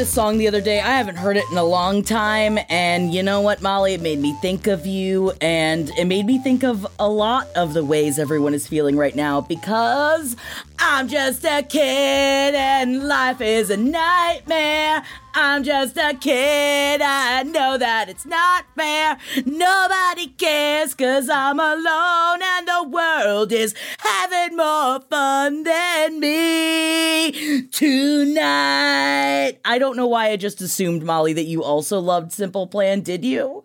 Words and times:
This 0.00 0.10
song 0.10 0.38
the 0.38 0.48
other 0.48 0.62
day. 0.62 0.80
I 0.80 0.92
haven't 0.92 1.16
heard 1.16 1.36
it 1.36 1.44
in 1.52 1.58
a 1.58 1.62
long 1.62 2.02
time. 2.02 2.58
And 2.70 3.12
you 3.12 3.22
know 3.22 3.42
what, 3.42 3.60
Molly? 3.60 3.92
It 3.92 4.00
made 4.00 4.18
me 4.18 4.32
think 4.40 4.66
of 4.66 4.86
you. 4.86 5.32
And 5.42 5.90
it 5.90 6.06
made 6.06 6.24
me 6.24 6.38
think 6.38 6.64
of 6.64 6.86
a 6.98 7.06
lot 7.06 7.48
of 7.54 7.74
the 7.74 7.84
ways 7.84 8.18
everyone 8.18 8.54
is 8.54 8.66
feeling 8.66 8.96
right 8.96 9.14
now 9.14 9.42
because 9.42 10.36
I'm 10.82 11.08
just 11.08 11.44
a 11.44 11.62
kid 11.62 12.54
and 12.54 13.06
life 13.06 13.42
is 13.42 13.68
a 13.68 13.76
nightmare. 13.76 15.02
I'm 15.34 15.62
just 15.62 15.96
a 15.98 16.14
kid. 16.14 17.02
I 17.02 17.42
know 17.42 17.76
that 17.76 18.08
it's 18.08 18.24
not 18.24 18.64
fair. 18.74 19.18
Nobody 19.44 20.28
cares 20.28 20.94
because 20.94 21.28
I'm 21.28 21.60
alone 21.60 22.40
and 22.42 22.66
the 22.66 22.88
world 22.88 23.52
is 23.52 23.74
having 23.98 24.56
more 24.56 25.00
fun 25.02 25.64
than 25.64 26.18
me 26.18 27.62
tonight. 27.72 29.58
I 29.64 29.78
don't 29.78 29.96
know 29.96 30.06
why 30.06 30.30
I 30.30 30.36
just 30.36 30.62
assumed, 30.62 31.02
Molly, 31.02 31.34
that 31.34 31.44
you 31.44 31.62
also 31.62 32.00
loved 32.00 32.32
Simple 32.32 32.66
Plan. 32.66 33.02
Did 33.02 33.22
you? 33.22 33.64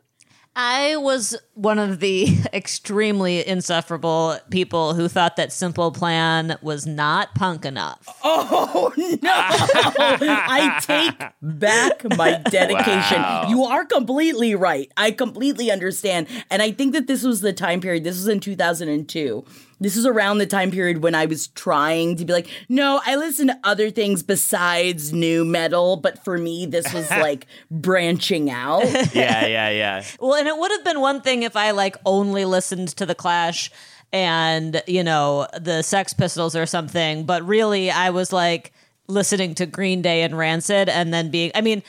I 0.56 0.96
was 0.96 1.36
one 1.54 1.80
of 1.80 2.00
the 2.00 2.28
extremely 2.54 3.46
insufferable 3.46 4.38
people 4.50 4.94
who 4.94 5.08
thought 5.10 5.36
that 5.36 5.52
Simple 5.52 5.92
Plan 5.92 6.58
was 6.62 6.86
not 6.86 7.36
punk 7.36 7.66
enough. 7.66 8.08
Oh 8.24 8.94
no! 8.98 9.32
I 9.32 10.80
take 10.82 11.30
back 11.42 12.04
my 12.18 12.38
dedication. 12.50 13.22
Wow. 13.22 13.48
You 13.50 13.64
are 13.66 13.86
completely 13.86 14.56
right. 14.56 14.90
I 14.96 15.12
completely 15.12 15.72
understand. 15.72 16.28
And 16.50 16.62
I 16.62 16.72
think 16.72 16.94
that 16.94 17.08
this 17.08 17.24
was 17.24 17.42
the 17.42 17.54
time 17.54 17.82
period, 17.82 18.04
this 18.04 18.16
was 18.16 18.28
in 18.28 18.40
2002. 18.40 19.44
This 19.80 19.98
is 19.98 20.06
around 20.06 20.38
the 20.38 20.46
time 20.46 20.72
period 20.72 21.04
when 21.04 21.16
I 21.16 21.26
was 21.26 21.48
trying 21.48 22.16
to 22.16 22.26
be 22.26 22.32
like, 22.32 22.48
no, 22.70 23.02
I 23.06 23.16
listen 23.16 23.48
to 23.48 23.60
other 23.64 23.90
things 23.90 24.24
besides 24.24 25.12
nu 25.12 25.44
metal, 25.44 25.98
but 25.98 26.24
for 26.24 26.38
me, 26.38 26.66
this 26.66 26.94
was 26.94 27.10
like 27.12 27.46
branching 27.70 28.50
out. 28.50 28.86
yeah, 29.14 29.46
yeah, 29.46 29.70
yeah. 29.70 30.04
Well, 30.20 30.36
and 30.36 30.48
it 30.48 30.58
would 30.58 30.72
have 30.72 30.84
been 30.84 31.02
one 31.02 31.22
thing 31.22 31.44
if 31.44 31.56
I 31.56 31.72
like 31.72 31.98
only 32.06 32.46
listened 32.46 32.90
to 32.90 33.06
the 33.06 33.16
Clash 33.16 33.70
and, 34.14 34.82
you 34.88 35.04
know, 35.04 35.48
the 35.60 35.82
Sex 35.82 36.14
Pistols 36.14 36.56
or 36.56 36.66
something, 36.66 37.26
but 37.26 37.46
really 37.46 37.92
I 37.92 38.12
was 38.12 38.32
like 38.32 38.72
listening 39.08 39.56
to 39.56 39.66
Green 39.66 40.02
Day 40.02 40.22
and 40.24 40.38
Rancid 40.38 40.90
and 40.90 41.14
then 41.14 41.30
being 41.30 41.52
I 41.54 41.62
mean 41.62 41.84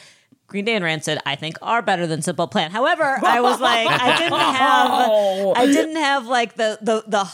Green 0.49 0.65
Day 0.65 0.75
and 0.75 0.85
Rancid, 0.85 1.19
I 1.27 1.35
think, 1.35 1.57
are 1.61 1.83
better 1.83 2.07
than 2.07 2.23
Simple 2.23 2.47
Plan. 2.47 2.71
However, 2.71 3.19
I 3.25 3.41
was 3.41 3.61
like, 3.61 3.89
I 3.89 4.17
didn't 4.19 4.39
have, 4.39 5.57
I 5.57 5.67
didn't 5.67 5.97
have 5.97 6.27
like 6.27 6.55
the 6.55 6.79
the 6.81 7.05
the 7.07 7.25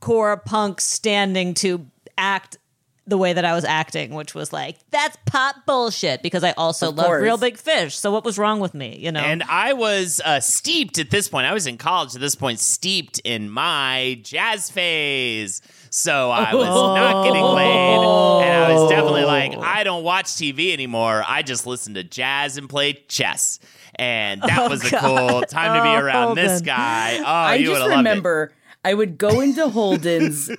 hardcore 0.00 0.44
punk 0.44 0.80
standing 0.80 1.54
to 1.54 1.86
act 2.18 2.56
the 3.06 3.18
way 3.18 3.32
that 3.32 3.44
I 3.44 3.54
was 3.54 3.64
acting, 3.64 4.14
which 4.14 4.36
was 4.36 4.52
like, 4.52 4.76
that's 4.90 5.16
pop 5.26 5.56
bullshit. 5.66 6.22
Because 6.22 6.44
I 6.44 6.52
also 6.52 6.92
love. 6.92 7.10
Reel 7.10 7.38
Big 7.38 7.56
Fish. 7.56 7.96
So 7.98 8.12
what 8.12 8.24
was 8.24 8.38
wrong 8.38 8.60
with 8.60 8.72
me? 8.72 8.96
You 8.98 9.10
know, 9.10 9.20
And 9.20 9.42
I 9.44 9.72
was 9.72 10.20
uh, 10.24 10.38
steeped 10.38 10.98
at 10.98 11.10
this 11.10 11.26
point. 11.28 11.46
I 11.46 11.52
was 11.52 11.66
in 11.66 11.76
college 11.76 12.14
at 12.14 12.20
this 12.20 12.36
point, 12.36 12.60
steeped 12.60 13.18
in 13.24 13.50
my 13.50 14.20
jazz 14.22 14.70
phase. 14.70 15.60
So 15.88 16.30
I 16.30 16.54
was 16.54 16.66
not 16.68 17.24
getting 17.26 17.42
laid. 17.42 18.44
And 18.46 18.64
I 18.64 18.72
was 18.74 18.90
definitely 18.90 19.24
like, 19.24 19.56
I 19.58 19.82
don't 19.82 20.04
watch 20.04 20.26
TV 20.26 20.72
anymore. 20.72 21.24
I 21.26 21.42
just 21.42 21.66
listen 21.66 21.94
to 21.94 22.04
jazz 22.04 22.58
and 22.58 22.68
play 22.68 22.92
chess. 23.08 23.58
And 23.96 24.40
that 24.42 24.70
was 24.70 24.84
a 24.84 24.96
cool 24.96 25.42
time 25.42 25.76
to 25.76 25.82
be 25.82 25.88
Oh, 25.88 26.04
around 26.04 26.36
this 26.36 26.50
Holden. 26.52 26.66
guy. 26.66 27.16
Oh, 27.18 27.24
I 27.24 27.54
you 27.56 27.70
would 27.70 27.74
just 27.78 27.82
have 27.82 27.90
loved 27.90 28.06
it. 28.06 28.10
remember 28.10 28.52
I 28.82 28.94
would 28.94 29.18
go 29.18 29.40
into 29.40 29.68
Holden's 29.68 30.50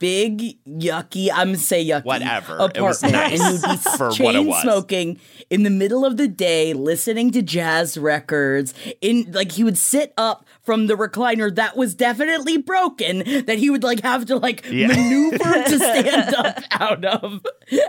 big 0.00 0.58
yucky, 0.66 1.30
I'm 1.32 1.48
gonna 1.48 1.58
say 1.58 1.84
yucky 1.86 2.04
Whatever. 2.04 2.56
Apartment, 2.56 3.12
nice 3.12 3.40
and 3.40 3.58
he'd 3.58 3.70
be 3.70 3.76
for 3.96 4.08
what 4.08 4.34
it 4.34 4.44
chain 4.44 4.52
smoking 4.62 5.20
in 5.48 5.62
the 5.62 5.70
middle 5.70 6.04
of 6.04 6.16
the 6.16 6.26
day, 6.26 6.72
listening 6.72 7.30
to 7.32 7.42
jazz 7.42 7.96
records. 7.96 8.74
In 9.00 9.30
like 9.30 9.52
he 9.52 9.62
would 9.62 9.78
sit 9.78 10.12
up 10.16 10.44
from 10.66 10.88
the 10.88 10.94
recliner 10.94 11.54
that 11.54 11.76
was 11.76 11.94
definitely 11.94 12.58
broken, 12.58 13.18
that 13.46 13.56
he 13.58 13.70
would 13.70 13.82
like 13.84 14.00
have 14.02 14.26
to 14.26 14.36
like 14.36 14.66
Yeah. 14.70 14.88
maneuver 14.88 15.38
to 15.38 15.76
stand 15.78 16.34
up 16.34 16.58
out 16.72 17.04
of, 17.04 17.40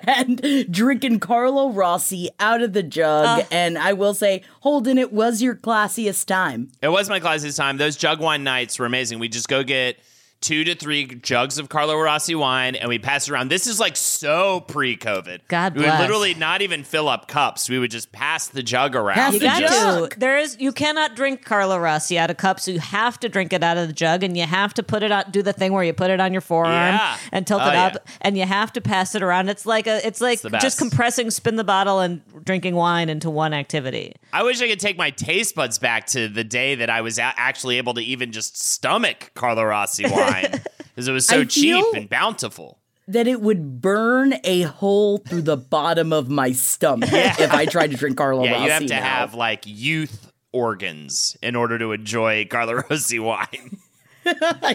and 0.07 0.71
drinking 0.71 1.19
Carlo 1.19 1.71
Rossi 1.71 2.29
out 2.39 2.61
of 2.61 2.73
the 2.73 2.83
jug. 2.83 3.45
and 3.51 3.77
I 3.77 3.93
will 3.93 4.13
say, 4.13 4.43
Holden, 4.61 4.97
it 4.97 5.11
was 5.11 5.41
your 5.41 5.55
classiest 5.55 6.25
time. 6.27 6.71
It 6.81 6.89
was 6.89 7.09
my 7.09 7.19
classiest 7.19 7.57
time. 7.57 7.77
Those 7.77 7.97
jug 7.97 8.19
wine 8.21 8.43
nights 8.43 8.77
were 8.79 8.85
amazing. 8.85 9.17
We 9.19 9.27
just 9.27 9.47
go 9.49 9.63
get 9.63 9.97
two 10.41 10.63
to 10.63 10.75
three 10.75 11.05
jugs 11.05 11.57
of 11.57 11.67
Carlo 11.69 11.97
Rossi 11.99 12.35
wine 12.35 12.75
and 12.75 12.87
we 12.89 12.99
pass 12.99 13.27
it 13.27 13.31
around. 13.31 13.49
This 13.49 13.65
is 13.67 13.79
like 13.79 13.95
so 13.95 14.61
pre-COVID. 14.61 15.39
God 15.47 15.73
We 15.75 15.79
would 15.81 15.85
bless. 15.87 15.99
literally 16.01 16.33
not 16.35 16.61
even 16.61 16.83
fill 16.83 17.09
up 17.09 17.27
cups. 17.27 17.69
We 17.69 17.79
would 17.79 17.91
just 17.91 18.11
pass 18.11 18.47
the 18.47 18.61
jug 18.63 18.95
around. 18.95 19.15
Pass 19.15 19.33
You 19.33 19.39
the 19.39 19.45
got 19.45 19.59
jug. 19.61 20.11
to. 20.13 20.19
There 20.19 20.37
is. 20.37 20.57
You 20.59 20.71
cannot 20.71 21.15
drink 21.15 21.43
Carlo 21.43 21.77
Rossi 21.77 22.17
out 22.19 22.29
of 22.29 22.37
cups. 22.37 22.63
So 22.63 22.71
you 22.71 22.79
have 22.79 23.19
to 23.21 23.29
drink 23.29 23.51
it 23.53 23.63
out 23.63 23.77
of 23.77 23.87
the 23.87 23.93
jug, 23.93 24.23
and 24.23 24.37
you 24.37 24.45
have 24.45 24.73
to 24.75 24.83
put 24.83 25.03
it 25.03 25.11
on. 25.11 25.25
Do 25.31 25.41
the 25.41 25.53
thing 25.53 25.73
where 25.73 25.83
you 25.83 25.93
put 25.93 26.09
it 26.11 26.19
on 26.19 26.31
your 26.31 26.41
forearm 26.41 26.71
Yeah. 26.73 27.17
and 27.31 27.45
tilt 27.47 27.61
Oh, 27.63 27.69
it 27.69 27.75
up, 27.75 27.93
yeah. 27.93 28.11
and 28.21 28.37
you 28.37 28.45
have 28.45 28.71
to 28.73 28.81
pass 28.81 29.15
it 29.15 29.23
around. 29.23 29.49
It's 29.49 29.65
like 29.65 29.87
a. 29.87 30.05
It's 30.05 30.21
like 30.21 30.41
the 30.41 30.49
just 30.49 30.77
compressing, 30.77 31.31
spin 31.31 31.55
the 31.55 31.63
bottle, 31.63 31.99
and 31.99 32.21
drinking 32.45 32.75
wine 32.75 33.09
into 33.09 33.29
one 33.29 33.53
activity. 33.53 34.13
I 34.33 34.43
wish 34.43 34.61
I 34.61 34.67
could 34.67 34.79
take 34.79 34.97
my 34.97 35.09
taste 35.09 35.55
buds 35.55 35.79
back 35.79 36.05
to 36.07 36.27
the 36.27 36.43
day 36.43 36.75
that 36.75 36.89
I 36.89 37.01
was 37.01 37.17
a- 37.17 37.33
actually 37.37 37.77
able 37.77 37.93
to 37.95 38.01
even 38.01 38.31
just 38.31 38.61
stomach 38.61 39.31
Carlo 39.33 39.63
Rossi 39.63 40.03
wine 40.03 40.13
because 40.77 41.07
it 41.07 41.11
was 41.11 41.27
so 41.27 41.41
I 41.41 41.45
cheap 41.45 41.85
and 41.95 42.09
bountiful. 42.09 42.77
that 43.07 43.27
it 43.27 43.41
would 43.41 43.81
burn 43.81 44.35
a 44.43 44.63
hole 44.63 45.17
through 45.19 45.43
the 45.43 45.57
bottom 45.57 46.11
of 46.13 46.29
my 46.29 46.51
stomach 46.51 47.09
if 47.11 47.51
I 47.53 47.65
tried 47.65 47.91
to 47.91 47.97
drink 47.97 48.17
Carlo 48.21 48.43
Yeah, 48.43 48.51
Rossi. 48.53 48.63
you 48.65 48.71
have 48.71 48.81
to 48.87 48.95
now. 48.95 49.01
have 49.03 49.33
like 49.33 49.63
youth 49.65 50.31
organs 50.51 51.37
in 51.41 51.55
order 51.55 51.77
to 51.79 51.91
enjoy 51.91 52.45
Carlo 52.49 52.73
Rossi 52.89 53.19
wine. 53.19 53.77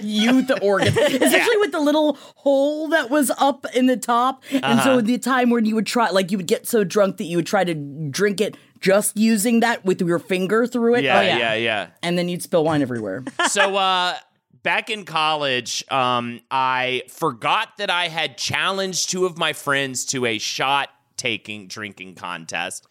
youth 0.01 0.51
organs, 0.63 0.97
especially 0.97 1.57
with 1.59 1.73
the 1.73 1.81
little 1.81 2.15
hole 2.37 2.89
that 2.89 3.11
was 3.11 3.31
up 3.39 3.67
in 3.75 3.87
the 3.87 3.97
top. 3.97 4.43
And 4.51 4.65
Uh-huh. 4.65 4.85
so 4.85 5.01
the 5.01 5.19
time 5.19 5.51
when 5.51 5.65
you 5.67 5.75
would 5.75 5.87
try, 5.87 6.09
like 6.11 6.31
you 6.31 6.39
would 6.39 6.47
get 6.47 6.67
so 6.67 6.85
drunk 6.85 7.19
that 7.19 7.25
you 7.25 7.37
would 7.37 7.47
try 7.47 7.65
to 7.65 7.75
drink 7.75 8.41
it 8.41 8.57
just 8.81 9.17
using 9.17 9.61
that 9.61 9.85
with 9.85 10.01
your 10.01 10.19
finger 10.19 10.67
through 10.67 10.97
it. 10.97 11.05
Yeah, 11.05 11.19
Oh, 11.19 11.23
yeah, 11.23 11.55
yeah. 11.55 11.87
And 12.03 12.17
then 12.19 12.29
you'd 12.29 12.43
spill 12.43 12.65
wine 12.65 12.83
everywhere. 12.83 13.25
so 13.51 13.77
uh 13.77 14.15
back 14.63 14.91
in 14.91 15.05
college 15.05 15.85
um 15.91 16.41
i 16.51 17.03
forgot 17.09 17.77
that 17.79 17.91
i 17.91 18.09
had 18.09 18.39
challenged 18.39 19.11
two 19.11 19.27
of 19.27 19.37
my 19.37 19.53
friends 19.53 20.05
to 20.05 20.25
a 20.27 20.39
shot 20.39 20.89
taking 21.23 21.69
drinking 21.69 22.17
contest. 22.17 22.87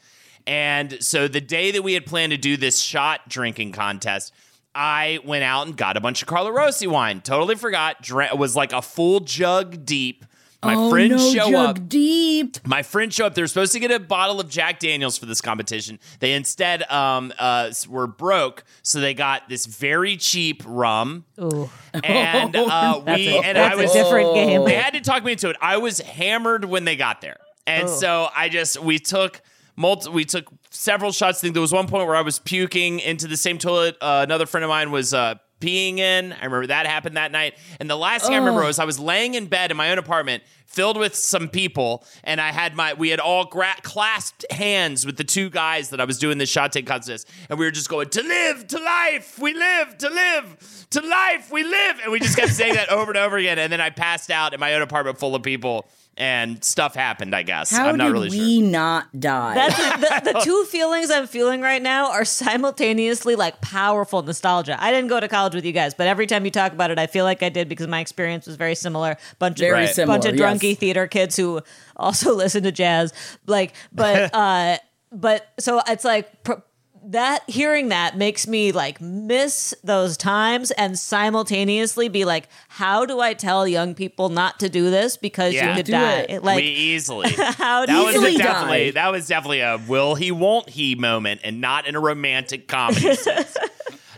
And 0.47 1.03
so 1.03 1.27
the 1.27 1.41
day 1.41 1.71
that 1.71 1.83
we 1.83 1.94
had 1.94 2.06
planned 2.06 2.31
to 2.31 2.38
do 2.38 2.57
this 2.57 2.79
shot 2.79 3.27
drinking 3.27 3.73
contest 3.73 4.33
i 4.73 5.19
went 5.25 5.44
out 5.44 5.68
and 5.68 5.75
got 5.75 5.97
a 5.97 6.00
bunch 6.00 6.21
of 6.21 6.27
carlo 6.27 6.50
rossi 6.50 6.88
wine. 6.88 7.19
Totally 7.21 7.56
forgot. 7.56 8.01
Dra- 8.01 8.35
was 8.35 8.56
like 8.56 8.71
a 8.71 8.81
full 8.81 9.19
jug 9.19 9.85
deep 9.85 10.25
My 10.63 10.75
oh, 10.75 10.90
friends 10.92 11.12
no, 11.12 11.50
show 11.50 11.58
up. 11.58 11.90
Deep. 11.90 12.68
My 12.68 12.84
friends 12.84 13.16
show 13.16 13.25
up. 13.25 13.34
They're 13.34 13.48
supposed 13.48 13.74
to 13.74 13.80
get 13.80 13.90
a 13.90 14.00
bottle 14.00 14.40
of 14.40 14.48
Jack 14.48 14.80
Daniels 14.80 15.18
for 15.18 15.25
this 15.25 15.42
competition. 15.42 16.00
They 16.19 16.34
instead 16.34 16.84
um, 16.92 17.34
uh, 17.40 17.72
were 17.90 18.06
broke, 18.06 18.63
so 18.84 19.00
they 19.00 19.16
got 19.16 19.50
this 19.50 19.66
very 19.66 20.18
cheap 20.18 20.62
rum. 20.66 21.25
Ooh. 21.42 21.68
And 22.04 22.56
uh, 22.56 23.02
we 23.06 23.30
a- 23.30 23.42
and 23.42 23.58
that's 23.58 23.75
I 23.75 23.80
a 23.80 23.81
was 23.81 23.92
different 23.92 24.36
game. 24.36 24.63
They 24.66 24.75
had 24.75 24.94
to 24.94 25.02
talk 25.02 25.24
me 25.24 25.31
into 25.31 25.50
it. 25.50 25.56
I 25.60 25.78
was 25.78 26.00
hammered 26.00 26.66
when 26.66 26.86
they 26.86 26.96
got 26.96 27.22
there, 27.22 27.38
and 27.66 27.90
so 27.90 28.30
I 28.36 28.48
just 28.48 28.80
we 28.80 29.00
took 29.00 29.42
multi, 29.75 30.12
we 30.12 30.25
took 30.25 30.46
several 30.69 31.12
shots. 31.12 31.40
I 31.40 31.42
think 31.42 31.56
there 31.56 31.62
was 31.62 31.74
one 31.74 31.88
point 31.88 32.06
where 32.06 32.16
I 32.16 32.22
was 32.22 32.38
puking 32.38 33.00
into 33.00 33.28
the 33.28 33.38
same 33.38 33.58
toilet. 33.58 33.98
Uh, 34.00 34.22
another 34.24 34.46
friend 34.46 34.63
of 34.63 34.69
mine 34.69 34.92
was. 34.92 35.13
Uh, 35.13 35.36
Peeing 35.62 36.00
in. 36.00 36.34
I 36.34 36.46
remember 36.46 36.68
that 36.68 36.86
happened 36.86 37.16
that 37.16 37.31
night. 37.31 37.54
And 37.80 37.90
the 37.90 37.96
last 37.96 38.25
thing 38.25 38.34
I 38.34 38.38
remember 38.38 38.63
was 38.63 38.80
I 38.80 38.86
was 38.86 39.00
laying 39.00 39.36
in 39.36 39.46
bed 39.46 39.72
in 39.72 39.78
my 39.78 39.92
own 39.92 39.98
apartment, 39.98 40.44
filled 40.66 40.98
with 40.98 41.16
some 41.16 41.48
people, 41.48 42.04
and 42.24 42.42
I 42.42 42.52
had 42.52 42.75
my 42.75 42.94
we 42.94 43.10
had 43.10 43.19
all 43.19 43.46
gra- 43.46 43.75
clasped 43.84 44.46
hands 44.52 45.06
with 45.06 45.18
the 45.18 45.24
two 45.24 45.50
guys 45.50 45.90
that 45.92 46.02
I 46.02 46.06
was 46.06 46.18
doing 46.18 46.38
the 46.38 46.46
shot 46.46 46.72
take 46.72 46.88
contest, 46.88 47.30
and 47.50 47.58
we 47.60 47.66
were 47.66 47.72
just 47.72 47.90
going 47.90 48.10
to 48.10 48.24
live, 48.24 48.68
to 48.68 48.80
life, 48.80 49.40
we 49.40 49.54
live, 49.54 49.98
to 50.00 50.10
live, 50.10 50.88
to 50.92 51.02
life, 51.02 51.52
we 51.52 51.63
live, 51.63 52.00
and 52.04 52.12
we 52.12 52.19
just 52.19 52.38
kept 52.38 52.52
saying 52.52 52.74
that 52.74 52.90
over 52.90 53.12
and 53.12 53.18
over 53.18 53.38
again. 53.38 53.60
And 53.60 53.72
then 53.72 53.81
I 53.81 53.90
passed 53.90 54.31
out 54.31 54.54
in 54.54 54.60
my 54.60 54.74
own 54.74 54.81
apartment 54.81 55.18
full 55.18 55.36
of 55.36 55.44
people, 55.44 55.88
and 56.18 56.63
stuff 56.63 56.94
happened. 56.94 57.34
I 57.36 57.44
guess 57.44 57.72
How 57.72 57.88
I'm 57.88 57.98
not 57.98 58.06
did 58.08 58.12
really 58.13 58.30
we 58.30 58.60
sure. 58.60 58.69
not 58.69 59.19
die? 59.19 59.56
That's 59.56 60.24
the, 60.24 60.34
the 60.34 60.40
two 60.44 60.66
feelings 60.66 61.10
I'm 61.10 61.25
feeling 61.25 61.62
right 61.62 61.81
now 61.81 62.12
are 62.12 62.25
simultaneously 62.25 63.36
like 63.36 63.62
powerful 63.62 64.22
nostalgia. 64.22 64.78
I 64.81 64.92
didn't 64.92 65.08
go 65.10 65.19
to 65.19 65.28
college 65.28 65.56
with 65.56 65.66
you 65.66 65.72
guys, 65.72 65.94
but 65.94 66.08
every 66.08 66.28
time 66.28 66.46
you 66.46 66.52
talk 66.52 66.74
about 66.74 66.92
it, 66.92 67.00
I 67.00 67.08
feel 67.08 67.25
like 67.25 67.42
I 67.44 67.50
did 67.50 67.69
because 67.69 67.88
my 67.88 68.00
experience 68.02 68.46
was 68.46 68.56
very 68.56 68.75
similar. 68.75 69.18
Bunch 69.40 69.60
of 69.60 69.62
Very 69.62 69.74
Right. 69.86 69.90
similar. 69.90 70.18
bunch 70.19 70.25
of 70.31 70.38
yes. 70.38 70.58
drunky 70.60 70.78
theater 70.78 71.08
kids 71.08 71.36
who 71.36 71.62
also 71.96 72.34
listen 72.36 72.63
to 72.63 72.72
jazz. 72.72 73.13
Like, 73.48 73.74
but 73.92 74.30
uh, 74.34 74.78
but 75.12 75.48
so 75.60 75.81
it's 75.88 76.04
like. 76.06 76.44
Pr- 76.44 76.54
that 77.03 77.44
hearing 77.50 77.89
that 77.89 78.18
makes 78.18 78.48
me 78.48 78.71
like 78.71 79.01
miss 79.01 79.74
those 79.83 80.18
times 80.18 80.71
and 80.71 80.98
simultaneously 80.98 82.09
be 82.09 82.25
like, 82.25 82.48
how 82.69 83.06
do 83.06 83.19
I 83.19 83.33
tell 83.33 83.68
young 83.68 83.95
people 83.95 84.30
not 84.30 84.59
to 84.59 84.69
do 84.69 84.89
this 84.92 85.18
because 85.18 85.53
Yeah. 85.53 85.69
you 85.69 85.75
could 85.77 85.86
Do 85.88 85.92
die? 85.94 86.25
it. 86.30 86.44
Like, 86.44 86.57
we 86.57 86.63
easily. 86.63 87.30
how 87.38 87.86
do 87.86 87.94
that 87.94 88.13
you 88.13 88.21
was 88.21 88.36
definitely 88.38 88.92
die. 88.92 89.01
that 89.01 89.12
was 89.12 89.27
definitely 89.27 89.62
a 89.62 89.77
will 89.88 90.15
he 90.15 90.31
won't 90.31 90.69
he 90.69 90.95
moment 90.95 91.42
and 91.44 91.59
not 91.62 91.88
in 91.88 91.95
a 91.95 92.00
romantic 92.00 92.68
comedy 92.68 93.15
sense. 93.15 93.57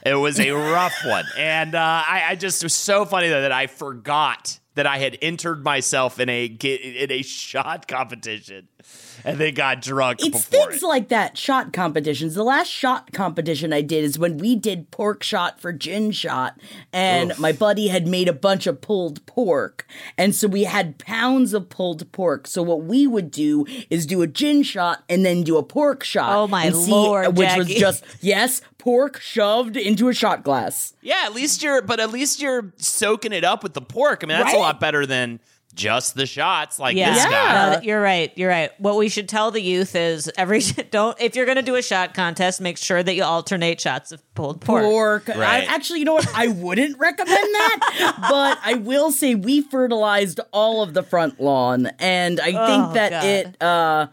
It 0.06 0.15
was 0.15 0.38
a 0.38 0.51
rough 0.51 0.95
one, 1.06 1.24
and 1.38 1.75
uh, 1.75 1.80
I, 1.80 2.24
I 2.31 2.35
just 2.35 2.62
it 2.62 2.65
was 2.65 2.74
so 2.74 3.06
funny 3.06 3.30
though 3.30 3.39
that 3.44 3.53
I 3.53 3.68
forgot 3.68 4.59
that 4.75 4.85
I 4.85 4.97
had 4.97 5.18
entered 5.21 5.63
myself 5.63 6.19
in 6.19 6.27
a 6.27 6.44
in 6.45 7.09
a 7.09 7.21
shot 7.21 7.88
competition, 7.88 8.68
and 9.25 9.38
they 9.38 9.51
got 9.51 9.81
drunk 9.81 10.19
It's 10.21 10.45
before 10.45 10.69
things 10.71 10.83
it. 10.83 10.85
like 10.85 11.09
that, 11.09 11.38
shot 11.38 11.71
competitions. 11.74 12.35
The 12.35 12.44
last 12.44 12.68
shot 12.69 13.12
competition 13.13 13.71
I 13.74 13.81
did 13.81 14.03
is 14.03 14.19
when 14.19 14.38
we 14.38 14.56
did 14.56 14.91
pork 14.91 15.24
shot 15.24 15.59
for 15.59 15.71
gin 15.74 16.12
shot, 16.12 16.59
and 16.91 17.38
my 17.39 17.51
buddy 17.51 17.88
had 17.88 18.07
made 18.07 18.27
a 18.27 18.33
bunch 18.33 18.68
of 18.68 18.81
pulled 18.81 19.25
pork. 19.25 19.88
And 20.18 20.35
so 20.35 20.47
we 20.47 20.63
had 20.65 20.97
pounds 20.97 21.53
of 21.53 21.69
pulled 21.69 22.12
pork. 22.12 22.47
So 22.47 22.62
what 22.63 22.83
we 22.83 23.07
would 23.07 23.31
do 23.31 23.65
is 23.89 24.06
do 24.06 24.21
a 24.21 24.27
gin 24.27 24.63
shot 24.63 25.03
and 25.09 25.25
then 25.25 25.44
do 25.44 25.57
a 25.57 25.63
pork 25.63 26.03
shot. 26.03 26.35
Oh, 26.35 26.47
my 26.47 26.65
and 26.65 26.75
see- 26.75 26.91
uh, 26.91 26.95
Lord, 26.95 27.38
Which 27.38 27.56
was 27.57 27.68
just, 27.68 28.03
yes, 28.21 28.62
pork 28.77 29.19
shoved 29.21 29.77
into 29.77 30.09
a 30.09 30.13
shot 30.13 30.44
glass. 30.44 30.94
yeah, 31.01 31.24
at 31.25 31.33
least 31.33 31.63
you're, 31.63 31.81
but 31.81 32.00
at 32.00 32.12
least 32.12 32.41
you're 32.41 32.74
soaking 32.77 33.31
it 33.31 33.44
up 33.45 33.63
with 33.63 33.74
the 33.74 33.81
pork. 33.81 34.21
I 34.24 34.27
mean, 34.27 34.38
that's 34.38 34.53
a 34.53 34.57
lot 34.57 34.80
better 34.80 35.06
than 35.06 35.39
just 35.75 36.15
the 36.15 36.25
shots 36.25 36.77
like 36.79 36.95
Yeah, 36.95 37.13
this 37.13 37.23
Yeah. 37.23 37.29
guy. 37.31 37.75
No, 37.75 37.81
you're 37.81 38.01
right. 38.01 38.31
You're 38.35 38.49
right. 38.49 38.71
What 38.79 38.95
we 38.97 39.09
should 39.09 39.27
tell 39.27 39.49
the 39.51 39.61
youth 39.61 39.95
is 39.95 40.31
every 40.37 40.59
don't 40.91 41.19
if 41.19 41.35
you're 41.35 41.45
going 41.45 41.55
to 41.57 41.61
do 41.63 41.75
a 41.75 41.81
shot 41.81 42.13
contest, 42.13 42.61
make 42.61 42.77
sure 42.77 43.01
that 43.01 43.13
you 43.15 43.23
alternate 43.23 43.81
shots 43.81 44.11
of 44.11 44.21
pulled 44.35 44.61
pork. 44.61 44.83
pork. 44.83 45.29
I, 45.29 45.61
actually, 45.65 45.99
you 45.99 46.05
know 46.05 46.13
what? 46.13 46.27
I 46.35 46.47
wouldn't 46.47 46.99
recommend 46.99 47.29
that, 47.37 48.15
but 48.29 48.59
I 48.63 48.75
will 48.75 49.11
say 49.11 49.35
we 49.35 49.61
fertilized 49.61 50.39
all 50.51 50.83
of 50.83 50.93
the 50.93 51.03
front 51.03 51.39
lawn, 51.39 51.87
and 51.99 52.39
I 52.39 52.51
Oh, 52.55 52.67
think 52.67 52.93
that 52.93 53.09
God. 53.11 53.25
it, 53.25 53.61
uh, 53.61 54.07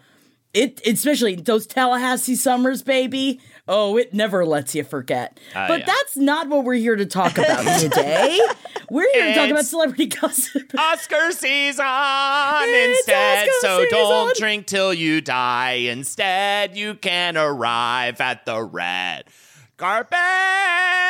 it 0.52 0.80
especially 0.86 1.36
those 1.36 1.66
Tallahassee 1.66 2.34
summers, 2.36 2.82
baby. 2.82 3.40
Oh, 3.68 3.96
it 3.96 4.12
never 4.14 4.44
lets 4.44 4.74
you 4.74 4.84
forget. 4.84 5.38
Ah, 5.54 5.66
but 5.68 5.80
yeah. 5.80 5.86
that's 5.86 6.16
not 6.16 6.48
what 6.48 6.64
we're 6.64 6.74
here 6.74 6.96
to 6.96 7.06
talk 7.06 7.38
about 7.38 7.62
today. 7.80 8.40
We're 8.90 9.10
here 9.12 9.26
to 9.26 9.34
talk 9.34 9.50
about 9.50 9.64
celebrity 9.64 10.06
gossip. 10.06 10.74
Oscar 10.76 11.30
season 11.30 11.84
It's 11.86 12.98
instead. 12.98 13.48
Oscar 13.48 13.60
so 13.60 13.84
don't 13.90 14.36
drink 14.36 14.66
till 14.66 14.92
you 14.92 15.20
die. 15.20 15.72
Instead, 15.72 16.76
you 16.76 16.94
can 16.94 17.36
arrive 17.36 18.20
at 18.20 18.44
the 18.46 18.62
red 18.62 19.24
carpet. 19.81 20.19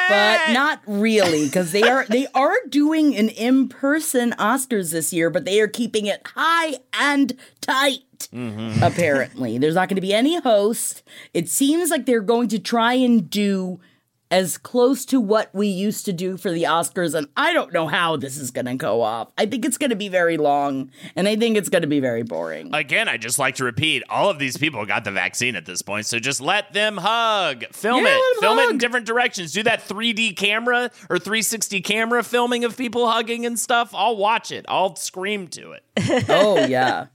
but 0.08 0.52
not 0.52 0.80
really 0.86 1.46
because 1.46 1.72
they 1.72 1.82
are 1.82 2.06
they 2.06 2.26
are 2.34 2.54
doing 2.68 3.16
an 3.16 3.28
in-person 3.28 4.30
oscars 4.38 4.92
this 4.92 5.12
year 5.12 5.28
but 5.28 5.44
they 5.44 5.60
are 5.60 5.66
keeping 5.66 6.06
it 6.06 6.22
high 6.36 6.78
and 6.94 7.36
tight 7.60 8.28
mm-hmm. 8.32 8.80
apparently. 8.82 9.58
There's 9.58 9.74
not 9.74 9.88
going 9.88 9.96
to 9.96 10.00
be 10.00 10.14
any 10.14 10.40
host 10.40 11.02
it 11.34 11.48
seems 11.48 11.90
like 11.90 12.06
they're 12.06 12.20
going 12.20 12.48
to 12.48 12.60
try 12.60 12.94
and 12.94 13.28
do 13.28 13.80
as 14.30 14.58
close 14.58 15.04
to 15.04 15.20
what 15.20 15.52
we 15.54 15.66
used 15.66 16.04
to 16.04 16.12
do 16.12 16.36
for 16.36 16.50
the 16.50 16.62
oscars 16.64 17.14
and 17.14 17.26
i 17.36 17.52
don't 17.52 17.72
know 17.72 17.86
how 17.86 18.16
this 18.16 18.36
is 18.36 18.50
going 18.50 18.66
to 18.66 18.74
go 18.74 19.02
off 19.02 19.30
i 19.38 19.46
think 19.46 19.64
it's 19.64 19.78
going 19.78 19.90
to 19.90 19.96
be 19.96 20.08
very 20.08 20.36
long 20.36 20.90
and 21.16 21.26
i 21.28 21.36
think 21.36 21.56
it's 21.56 21.68
going 21.68 21.82
to 21.82 21.88
be 21.88 22.00
very 22.00 22.22
boring 22.22 22.70
Again, 22.72 23.08
I 23.08 23.16
just 23.16 23.38
like 23.38 23.56
to 23.56 23.64
repeat, 23.64 24.02
all 24.08 24.30
of 24.30 24.38
these 24.38 24.56
people 24.56 24.84
got 24.86 25.04
the 25.04 25.10
vaccine 25.10 25.56
at 25.56 25.66
this 25.66 25.82
point, 25.82 26.06
so 26.06 26.18
just 26.18 26.40
let 26.40 26.72
them 26.72 26.96
hug. 26.96 27.64
Film 27.72 28.04
Yeah, 28.04 28.16
it. 28.16 28.40
Film 28.40 28.58
it 28.58 28.70
in 28.70 28.78
different 28.78 29.06
directions. 29.06 29.52
Do 29.52 29.62
that 29.64 29.86
3D 29.86 30.36
camera 30.36 30.90
or 31.08 31.18
360 31.18 31.80
camera 31.80 32.22
filming 32.22 32.64
of 32.64 32.76
people 32.76 33.08
hugging 33.08 33.44
and 33.46 33.58
stuff. 33.58 33.90
I'll 33.94 34.16
watch 34.16 34.50
it. 34.52 34.64
I'll 34.68 34.96
scream 34.96 35.48
to 35.48 35.72
it. 35.72 35.82
oh 36.28 36.64
yeah. 36.66 37.06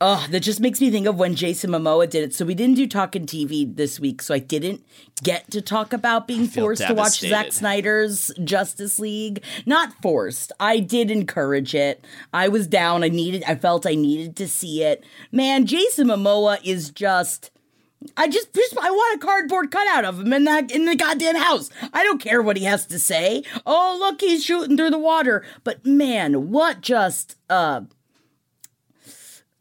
Oh, 0.00 0.26
that 0.30 0.40
just 0.40 0.60
makes 0.60 0.80
me 0.80 0.90
think 0.90 1.06
of 1.06 1.16
when 1.16 1.34
Jason 1.34 1.70
Momoa 1.70 2.08
did 2.08 2.22
it. 2.22 2.34
So 2.34 2.44
we 2.44 2.54
didn't 2.54 2.74
do 2.74 2.86
talking 2.86 3.24
TV 3.24 3.74
this 3.74 3.98
week, 3.98 4.20
so 4.20 4.34
I 4.34 4.38
didn't 4.38 4.84
get 5.22 5.50
to 5.52 5.62
talk 5.62 5.94
about 5.94 6.26
being 6.26 6.46
forced 6.46 6.86
to 6.86 6.92
watch 6.92 7.20
Zack. 7.20 7.52
Snyder's 7.52 8.30
Justice 8.44 8.98
League. 8.98 9.42
Not 9.64 9.94
forced. 10.02 10.52
I 10.60 10.80
did 10.80 11.10
encourage 11.10 11.74
it. 11.74 12.04
I 12.32 12.48
was 12.48 12.66
down. 12.66 13.04
I 13.04 13.08
needed 13.08 13.42
I 13.46 13.54
felt 13.54 13.86
I 13.86 13.94
needed 13.94 14.36
to 14.36 14.48
see 14.48 14.82
it. 14.82 15.02
Man, 15.32 15.64
Jason 15.64 16.08
Momoa 16.08 16.58
is 16.62 16.90
just 16.90 17.50
I 18.16 18.28
just, 18.28 18.52
just 18.52 18.76
I 18.78 18.90
want 18.90 19.22
a 19.22 19.26
cardboard 19.26 19.70
cutout 19.70 20.04
of 20.04 20.20
him 20.20 20.32
in 20.32 20.44
that 20.44 20.70
in 20.70 20.84
the 20.84 20.94
goddamn 20.94 21.36
house. 21.36 21.70
I 21.92 22.04
don't 22.04 22.20
care 22.20 22.42
what 22.42 22.58
he 22.58 22.64
has 22.64 22.86
to 22.86 22.98
say. 22.98 23.42
Oh, 23.64 23.96
look, 23.98 24.20
he's 24.20 24.44
shooting 24.44 24.76
through 24.76 24.90
the 24.90 24.98
water. 24.98 25.44
But 25.64 25.86
man, 25.86 26.50
what 26.50 26.82
just 26.82 27.36
uh 27.48 27.82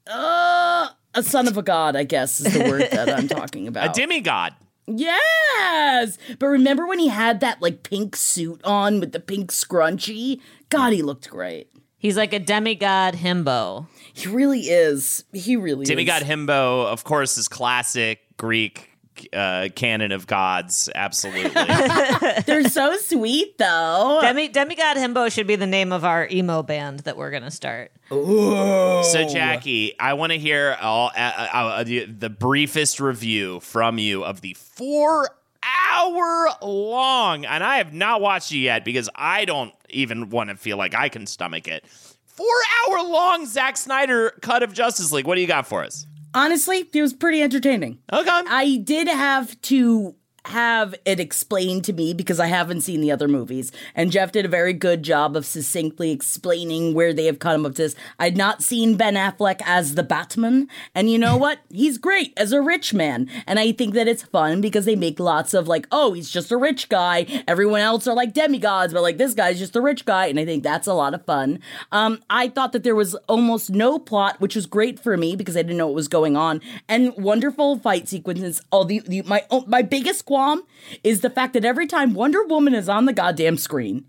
uh 0.08 0.90
a 1.14 1.24
son 1.24 1.48
of 1.48 1.58
a 1.58 1.62
god, 1.64 1.96
I 1.96 2.04
guess 2.04 2.40
is 2.42 2.54
the 2.54 2.70
word 2.70 2.88
that 2.92 3.10
I'm 3.10 3.28
talking 3.28 3.68
about. 3.68 3.90
A 3.90 3.94
demigod. 3.94 4.54
yes. 4.88 6.18
But 6.40 6.48
remember 6.48 6.86
when 6.86 7.00
he 7.00 7.08
had 7.08 7.40
that 7.40 7.62
like 7.62 7.84
pink 7.84 8.16
suit 8.16 8.62
on 8.64 9.00
with 9.00 9.12
the 9.14 9.20
pink 9.20 9.52
scrunchie? 9.52 10.42
God, 10.70 10.94
he 10.94 11.02
looked 11.02 11.30
great. 11.30 11.70
He's 11.98 12.18
like 12.18 12.34
a 12.34 12.40
demigod 12.40 13.16
himbo. 13.16 13.88
He 14.14 14.28
really 14.28 14.62
is. 14.62 15.24
He 15.34 15.56
really 15.56 15.84
is. 15.84 15.90
Demigod 15.90 16.22
is. 16.22 16.28
Himbo, 16.28 16.86
of 16.86 17.04
course, 17.04 17.38
is 17.38 17.48
classic 17.48 18.20
Greek 18.38 18.92
uh, 19.34 19.70
canon 19.76 20.12
of 20.12 20.28
gods. 20.28 20.90
Absolutely. 20.94 21.50
They're 22.46 22.70
so 22.70 22.98
sweet 22.98 23.58
though. 23.58 24.20
Demi 24.22 24.48
demigod 24.50 24.98
himbo 24.98 25.32
should 25.32 25.48
be 25.48 25.56
the 25.56 25.68
name 25.68 25.92
of 25.92 26.04
our 26.06 26.28
emo 26.30 26.64
band 26.64 27.00
that 27.02 27.18
we're 27.18 27.32
gonna 27.32 27.52
start. 27.52 27.92
So, 28.10 29.28
Jackie, 29.28 29.98
I 30.00 30.14
want 30.14 30.32
to 30.32 30.38
hear 30.38 30.78
all 30.80 31.12
uh, 31.18 31.20
uh, 31.20 31.58
uh, 31.58 31.84
the, 31.84 32.06
the 32.06 32.30
briefest 32.30 33.00
review 33.00 33.60
from 33.62 33.98
you 33.98 34.24
of 34.24 34.42
the 34.42 34.54
four 34.54 35.30
hour 35.64 36.50
long, 36.62 37.46
and 37.46 37.64
I 37.64 37.78
have 37.78 37.94
not 37.94 38.22
watched 38.22 38.52
it 38.52 38.58
yet 38.58 38.86
because 38.86 39.10
I 39.16 39.46
don't 39.46 39.74
even 39.90 40.30
want 40.30 40.50
to 40.50 40.56
feel 40.56 40.78
like 40.78 40.94
I 40.94 41.10
can 41.10 41.26
stomach 41.26 41.68
it. 41.68 41.86
Four 42.26 42.48
hour 42.88 43.04
long 43.04 43.46
Zack 43.46 43.78
Snyder 43.78 44.32
cut 44.42 44.62
of 44.62 44.74
Justice 44.74 45.12
League. 45.12 45.26
What 45.26 45.36
do 45.36 45.42
you 45.42 45.48
got 45.48 45.66
for 45.68 45.84
us? 45.84 46.06
Honestly, 46.36 46.90
it 46.94 47.02
was 47.02 47.14
pretty 47.14 47.42
entertaining. 47.42 48.00
Okay. 48.12 48.30
I 48.30 48.82
did 48.84 49.08
have 49.08 49.60
to 49.62 50.16
have 50.48 50.96
it 51.06 51.20
explained 51.20 51.84
to 51.86 51.94
me 51.94 52.14
because 52.14 52.40
I 52.40 52.48
haven't 52.48 52.82
seen 52.82 53.02
the 53.02 53.12
other 53.12 53.28
movies. 53.28 53.72
And 53.96 54.12
Jeff 54.12 54.32
did 54.32 54.46
a 54.46 54.50
very 54.50 54.74
good 54.74 55.04
job 55.04 55.36
of 55.36 55.46
succinctly 55.46 56.12
explaining 56.12 56.94
where 56.94 57.14
they 57.14 57.26
have 57.26 57.40
come 57.40 57.66
up 57.66 57.76
to 57.76 57.84
this. 57.84 57.96
I'd 58.20 58.38
not 58.38 58.62
seen 58.62 58.96
Ben 58.96 59.16
Affleck 59.16 59.62
as 59.66 59.96
the 59.96 60.04
Batman. 60.04 60.68
And 60.94 61.10
you 61.10 61.18
know 61.18 61.38
what? 61.38 61.60
He's 61.72 61.98
great 61.98 62.34
as 62.38 62.52
a 62.52 62.62
rich 62.62 62.94
man. 62.94 63.30
And 63.48 63.60
I 63.60 63.72
think 63.72 63.94
that 63.96 64.08
it's 64.08 64.24
fun 64.24 64.62
because 64.62 64.86
they 64.86 64.96
make 64.96 65.20
lots 65.20 65.54
of 65.54 65.68
like, 65.68 65.88
oh, 65.92 66.14
he's 66.14 66.30
just 66.30 66.52
a 66.52 66.58
rich 66.58 66.90
guy. 66.90 67.44
Everyone 67.48 67.82
else 67.82 68.08
are 68.08 68.16
like 68.16 68.34
demigods, 68.34 68.94
but 68.94 69.02
like 69.02 69.18
this 69.18 69.34
guy's 69.34 69.60
just 69.60 69.76
a 69.76 69.82
rich 69.82 70.06
guy. 70.06 70.28
And 70.28 70.40
I 70.40 70.46
think 70.46 70.64
that's 70.64 70.88
a 70.88 70.94
lot 70.94 71.14
of 71.14 71.26
fun. 71.26 71.60
Um, 71.92 72.22
I 72.30 72.50
thought 72.50 72.72
that 72.74 72.84
there 72.84 72.96
was 72.96 73.16
almost 73.28 73.70
no 73.70 74.00
plot, 74.00 74.40
which 74.40 74.56
was 74.56 74.66
great 74.66 75.00
for 75.00 75.18
me 75.18 75.36
because 75.36 75.58
I 75.58 75.62
didn't 75.62 75.78
know 75.78 75.88
what 75.88 75.96
was 75.96 76.08
going 76.08 76.38
on. 76.38 76.62
And 76.88 77.14
wonderful 77.18 77.80
fight 77.80 78.08
sequences. 78.08 78.62
All 78.72 78.86
the, 78.86 79.00
the 79.00 79.22
my 79.24 79.44
oh, 79.50 79.64
my 79.68 79.82
biggest 79.82 80.26
qualm 80.36 80.64
is 81.02 81.22
the 81.22 81.30
fact 81.30 81.54
that 81.54 81.64
every 81.64 81.88
time 81.88 82.14
Wonder 82.14 82.44
Woman 82.44 82.74
is 82.76 82.90
on 82.90 83.06
the 83.06 83.14
goddamn 83.14 83.56
screen, 83.56 84.06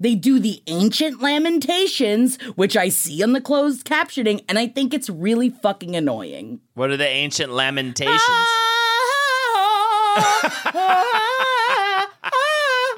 they 0.00 0.14
do 0.14 0.38
the 0.38 0.62
ancient 0.66 1.20
lamentations, 1.20 2.40
which 2.54 2.78
I 2.78 2.88
see 2.88 3.22
on 3.22 3.34
the 3.34 3.42
closed 3.42 3.84
captioning, 3.84 4.42
and 4.48 4.58
I 4.58 4.68
think 4.68 4.94
it's 4.94 5.10
really 5.10 5.50
fucking 5.50 5.94
annoying. 5.94 6.60
What 6.72 6.88
are 6.90 6.96
the 6.96 7.06
ancient 7.06 7.52
lamentations? 7.52 8.16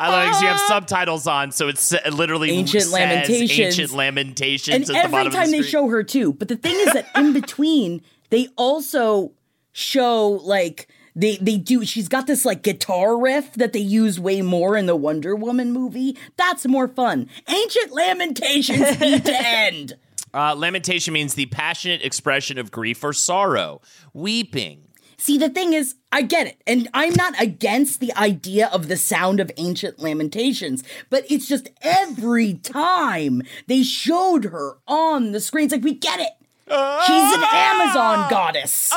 I 0.00 0.10
love 0.10 0.22
it 0.22 0.26
because 0.28 0.42
you 0.42 0.48
have 0.48 0.60
subtitles 0.60 1.26
on, 1.26 1.50
so 1.50 1.66
it's 1.66 1.92
literally 2.12 2.52
Ancient 2.52 2.92
Lamentations. 2.92 3.58
Ancient 3.58 3.92
lamentations. 3.92 4.72
and 4.72 4.84
at 4.84 4.86
the 4.86 4.96
every 4.96 5.10
bottom 5.10 5.32
time 5.32 5.42
of 5.46 5.50
the 5.50 5.56
they 5.62 5.62
show 5.64 5.88
her 5.88 6.04
too. 6.04 6.32
But 6.32 6.46
the 6.46 6.54
thing 6.56 6.76
is 6.76 6.92
that 6.92 7.08
in 7.16 7.32
between, 7.32 8.02
they 8.30 8.46
also 8.56 9.32
show 9.72 10.28
like 10.44 10.86
they 11.18 11.36
they 11.38 11.56
do. 11.56 11.84
She's 11.84 12.08
got 12.08 12.26
this 12.26 12.44
like 12.44 12.62
guitar 12.62 13.18
riff 13.18 13.52
that 13.54 13.72
they 13.72 13.80
use 13.80 14.20
way 14.20 14.40
more 14.40 14.76
in 14.76 14.86
the 14.86 14.96
Wonder 14.96 15.34
Woman 15.34 15.72
movie. 15.72 16.16
That's 16.36 16.66
more 16.66 16.86
fun. 16.86 17.28
Ancient 17.48 17.92
Lamentations 17.92 19.00
need 19.00 19.24
to 19.24 19.34
end. 19.46 19.96
Uh, 20.32 20.54
lamentation 20.54 21.12
means 21.12 21.34
the 21.34 21.46
passionate 21.46 22.02
expression 22.02 22.58
of 22.58 22.70
grief 22.70 23.02
or 23.02 23.12
sorrow, 23.12 23.80
weeping. 24.12 24.84
See, 25.16 25.36
the 25.36 25.48
thing 25.48 25.72
is, 25.72 25.96
I 26.12 26.22
get 26.22 26.46
it. 26.46 26.62
And 26.64 26.88
I'm 26.94 27.14
not 27.14 27.40
against 27.42 27.98
the 27.98 28.14
idea 28.14 28.68
of 28.68 28.86
the 28.86 28.96
sound 28.96 29.40
of 29.40 29.50
ancient 29.56 29.98
lamentations, 29.98 30.84
but 31.10 31.24
it's 31.28 31.48
just 31.48 31.70
every 31.82 32.54
time 32.54 33.42
they 33.66 33.82
showed 33.82 34.44
her 34.44 34.76
on 34.86 35.32
the 35.32 35.40
screen, 35.40 35.64
it's 35.64 35.72
like, 35.72 35.82
we 35.82 35.94
get 35.94 36.20
it. 36.20 36.32
She's 36.68 37.34
an 37.34 37.42
Amazon 37.52 38.30
goddess. 38.30 38.92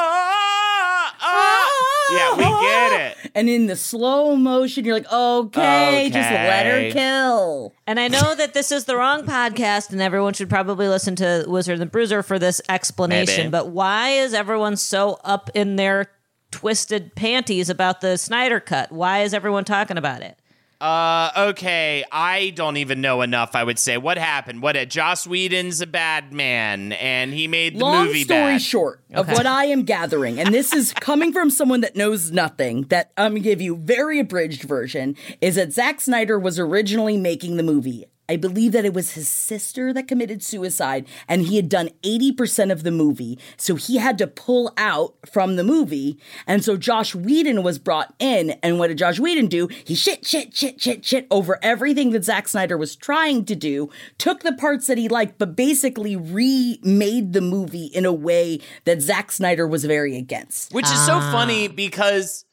Ah, 1.21 1.69
ah. 1.71 2.15
Yeah, 2.15 2.35
we 2.37 2.43
get 2.67 3.01
it. 3.01 3.17
And 3.33 3.49
in 3.49 3.67
the 3.67 3.77
slow 3.77 4.35
motion, 4.35 4.83
you're 4.83 4.95
like, 4.95 5.09
okay, 5.11 6.09
just 6.11 6.29
let 6.29 6.65
her 6.65 6.91
kill. 6.91 7.73
And 7.87 7.97
I 7.97 8.09
know 8.09 8.35
that 8.35 8.53
this 8.53 8.71
is 8.73 8.83
the 8.83 8.97
wrong 8.97 9.23
podcast, 9.25 9.91
and 9.91 10.01
everyone 10.01 10.33
should 10.33 10.49
probably 10.49 10.89
listen 10.89 11.15
to 11.17 11.45
Wizard 11.47 11.73
and 11.73 11.81
the 11.81 11.85
Bruiser 11.85 12.23
for 12.23 12.37
this 12.37 12.59
explanation. 12.67 13.37
Maybe. 13.45 13.51
But 13.51 13.69
why 13.69 14.09
is 14.09 14.33
everyone 14.33 14.75
so 14.75 15.19
up 15.23 15.49
in 15.53 15.77
their 15.77 16.11
twisted 16.51 17.15
panties 17.15 17.69
about 17.69 18.01
the 18.01 18.17
Snyder 18.17 18.59
cut? 18.59 18.91
Why 18.91 19.19
is 19.21 19.33
everyone 19.33 19.63
talking 19.63 19.97
about 19.97 20.21
it? 20.21 20.37
Uh, 20.81 21.31
okay, 21.49 22.03
I 22.11 22.49
don't 22.55 22.77
even 22.77 23.01
know 23.01 23.21
enough. 23.21 23.55
I 23.55 23.63
would 23.63 23.77
say 23.77 23.97
what 23.97 24.17
happened. 24.17 24.63
What? 24.63 24.75
Uh, 24.75 24.85
Joss 24.85 25.27
Whedon's 25.27 25.79
a 25.79 25.85
bad 25.85 26.33
man, 26.33 26.93
and 26.93 27.31
he 27.31 27.47
made 27.47 27.75
the 27.75 27.85
Long 27.85 28.07
movie 28.07 28.23
story 28.23 28.53
bad. 28.53 28.61
short 28.63 29.03
of 29.13 29.27
what 29.27 29.45
I 29.45 29.65
am 29.65 29.83
gathering, 29.83 30.39
and 30.39 30.51
this 30.51 30.73
is 30.73 30.91
coming 30.93 31.33
from 31.33 31.51
someone 31.51 31.81
that 31.81 31.95
knows 31.95 32.31
nothing, 32.31 32.83
that 32.85 33.11
I'm 33.15 33.33
gonna 33.33 33.41
give 33.41 33.61
you 33.61 33.75
very 33.75 34.19
abridged 34.19 34.63
version, 34.63 35.15
is 35.39 35.53
that 35.53 35.71
Zack 35.71 36.01
Snyder 36.01 36.39
was 36.39 36.57
originally 36.57 37.15
making 37.15 37.57
the 37.57 37.63
movie. 37.63 38.07
I 38.31 38.37
believe 38.37 38.71
that 38.71 38.85
it 38.85 38.93
was 38.93 39.11
his 39.11 39.27
sister 39.27 39.91
that 39.91 40.07
committed 40.07 40.41
suicide, 40.41 41.05
and 41.27 41.41
he 41.41 41.57
had 41.57 41.67
done 41.67 41.89
80% 42.01 42.71
of 42.71 42.83
the 42.83 42.89
movie. 42.89 43.37
So 43.57 43.75
he 43.75 43.97
had 43.97 44.17
to 44.19 44.25
pull 44.27 44.71
out 44.77 45.15
from 45.29 45.57
the 45.57 45.65
movie. 45.65 46.17
And 46.47 46.63
so 46.63 46.77
Josh 46.77 47.13
Whedon 47.13 47.61
was 47.61 47.77
brought 47.77 48.13
in. 48.19 48.51
And 48.63 48.79
what 48.79 48.87
did 48.87 48.99
Josh 48.99 49.19
Whedon 49.19 49.47
do? 49.47 49.67
He 49.83 49.95
shit, 49.95 50.25
shit, 50.25 50.55
shit, 50.55 50.79
shit, 50.79 51.03
shit 51.03 51.27
over 51.29 51.59
everything 51.61 52.11
that 52.11 52.23
Zack 52.23 52.47
Snyder 52.47 52.77
was 52.77 52.95
trying 52.95 53.43
to 53.43 53.55
do, 53.55 53.89
took 54.17 54.43
the 54.43 54.53
parts 54.53 54.87
that 54.87 54.97
he 54.97 55.09
liked, 55.09 55.37
but 55.37 55.57
basically 55.57 56.15
remade 56.15 57.33
the 57.33 57.41
movie 57.41 57.87
in 57.87 58.05
a 58.05 58.13
way 58.13 58.61
that 58.85 59.01
Zack 59.01 59.33
Snyder 59.33 59.67
was 59.67 59.83
very 59.83 60.15
against. 60.15 60.73
Which 60.73 60.85
is 60.85 61.05
so 61.05 61.15
ah. 61.15 61.31
funny 61.33 61.67
because 61.67 62.45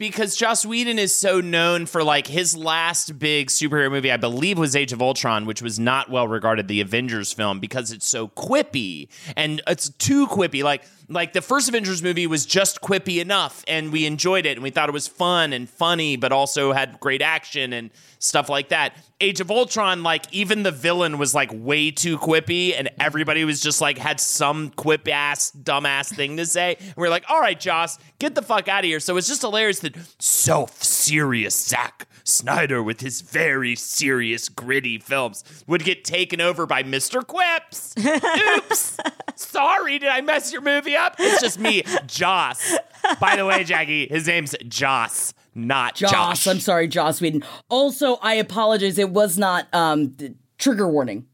because 0.00 0.34
Joss 0.34 0.64
Whedon 0.64 0.98
is 0.98 1.14
so 1.14 1.42
known 1.42 1.84
for 1.84 2.02
like 2.02 2.26
his 2.26 2.56
last 2.56 3.18
big 3.18 3.48
superhero 3.48 3.90
movie, 3.90 4.10
I 4.10 4.16
believe 4.16 4.56
was 4.56 4.74
Age 4.74 4.94
of 4.94 5.02
Ultron, 5.02 5.44
which 5.44 5.60
was 5.60 5.78
not 5.78 6.08
well 6.08 6.26
regarded, 6.26 6.68
the 6.68 6.80
Avengers 6.80 7.34
film, 7.34 7.60
because 7.60 7.92
it's 7.92 8.08
so 8.08 8.28
quippy 8.28 9.08
and 9.36 9.60
it's 9.66 9.90
too 9.90 10.26
quippy. 10.26 10.62
Like 10.64 10.84
like 11.10 11.32
the 11.32 11.42
first 11.42 11.68
Avengers 11.68 12.02
movie 12.02 12.26
was 12.28 12.46
just 12.46 12.80
quippy 12.80 13.20
enough, 13.20 13.64
and 13.66 13.92
we 13.92 14.06
enjoyed 14.06 14.46
it 14.46 14.56
and 14.56 14.62
we 14.62 14.70
thought 14.70 14.88
it 14.88 14.92
was 14.92 15.08
fun 15.08 15.52
and 15.52 15.68
funny, 15.68 16.16
but 16.16 16.30
also 16.30 16.72
had 16.72 17.00
great 17.00 17.20
action 17.20 17.72
and 17.72 17.90
stuff 18.20 18.48
like 18.48 18.68
that. 18.68 18.94
Age 19.20 19.40
of 19.40 19.50
Ultron, 19.50 20.04
like 20.04 20.32
even 20.32 20.62
the 20.62 20.70
villain 20.70 21.18
was 21.18 21.34
like 21.34 21.50
way 21.52 21.90
too 21.90 22.16
quippy, 22.16 22.74
and 22.78 22.88
everybody 23.00 23.44
was 23.44 23.60
just 23.60 23.80
like 23.80 23.98
had 23.98 24.20
some 24.20 24.70
quip 24.70 25.08
ass, 25.08 25.50
dumbass 25.50 26.14
thing 26.14 26.36
to 26.36 26.46
say. 26.46 26.76
And 26.78 26.96
we 26.96 27.06
are 27.08 27.10
like, 27.10 27.24
all 27.28 27.40
right, 27.40 27.58
Joss, 27.58 27.98
get 28.20 28.36
the 28.36 28.42
fuck 28.42 28.68
out 28.68 28.84
of 28.84 28.86
here. 28.86 29.00
So 29.00 29.16
it's 29.16 29.28
just 29.28 29.42
hilarious 29.42 29.80
that 29.80 29.96
self 30.20 30.82
serious 30.82 31.66
Zack 31.66 32.06
Snyder 32.22 32.82
with 32.82 33.00
his 33.00 33.20
very 33.20 33.74
serious, 33.74 34.48
gritty 34.48 34.98
films 34.98 35.42
would 35.66 35.84
get 35.84 36.04
taken 36.04 36.40
over 36.40 36.66
by 36.66 36.82
Mr. 36.82 37.26
Quips. 37.26 37.94
Oops. 37.98 38.96
Sorry, 39.40 39.98
did 39.98 40.08
I 40.08 40.20
mess 40.20 40.52
your 40.52 40.62
movie 40.62 40.96
up? 40.96 41.16
It's 41.18 41.40
just 41.40 41.58
me, 41.58 41.82
Joss. 42.06 42.76
By 43.20 43.36
the 43.36 43.46
way, 43.46 43.64
Jackie, 43.64 44.06
his 44.06 44.26
name's 44.26 44.54
Joss, 44.68 45.32
not 45.54 45.94
Joss, 45.94 46.10
Josh. 46.10 46.46
I'm 46.46 46.60
sorry, 46.60 46.88
Joss 46.88 47.20
Whedon. 47.20 47.42
Also, 47.68 48.16
I 48.16 48.34
apologize. 48.34 48.98
It 48.98 49.10
was 49.10 49.38
not 49.38 49.66
um 49.72 50.14
the 50.16 50.34
trigger 50.58 50.88
warning. 50.88 51.26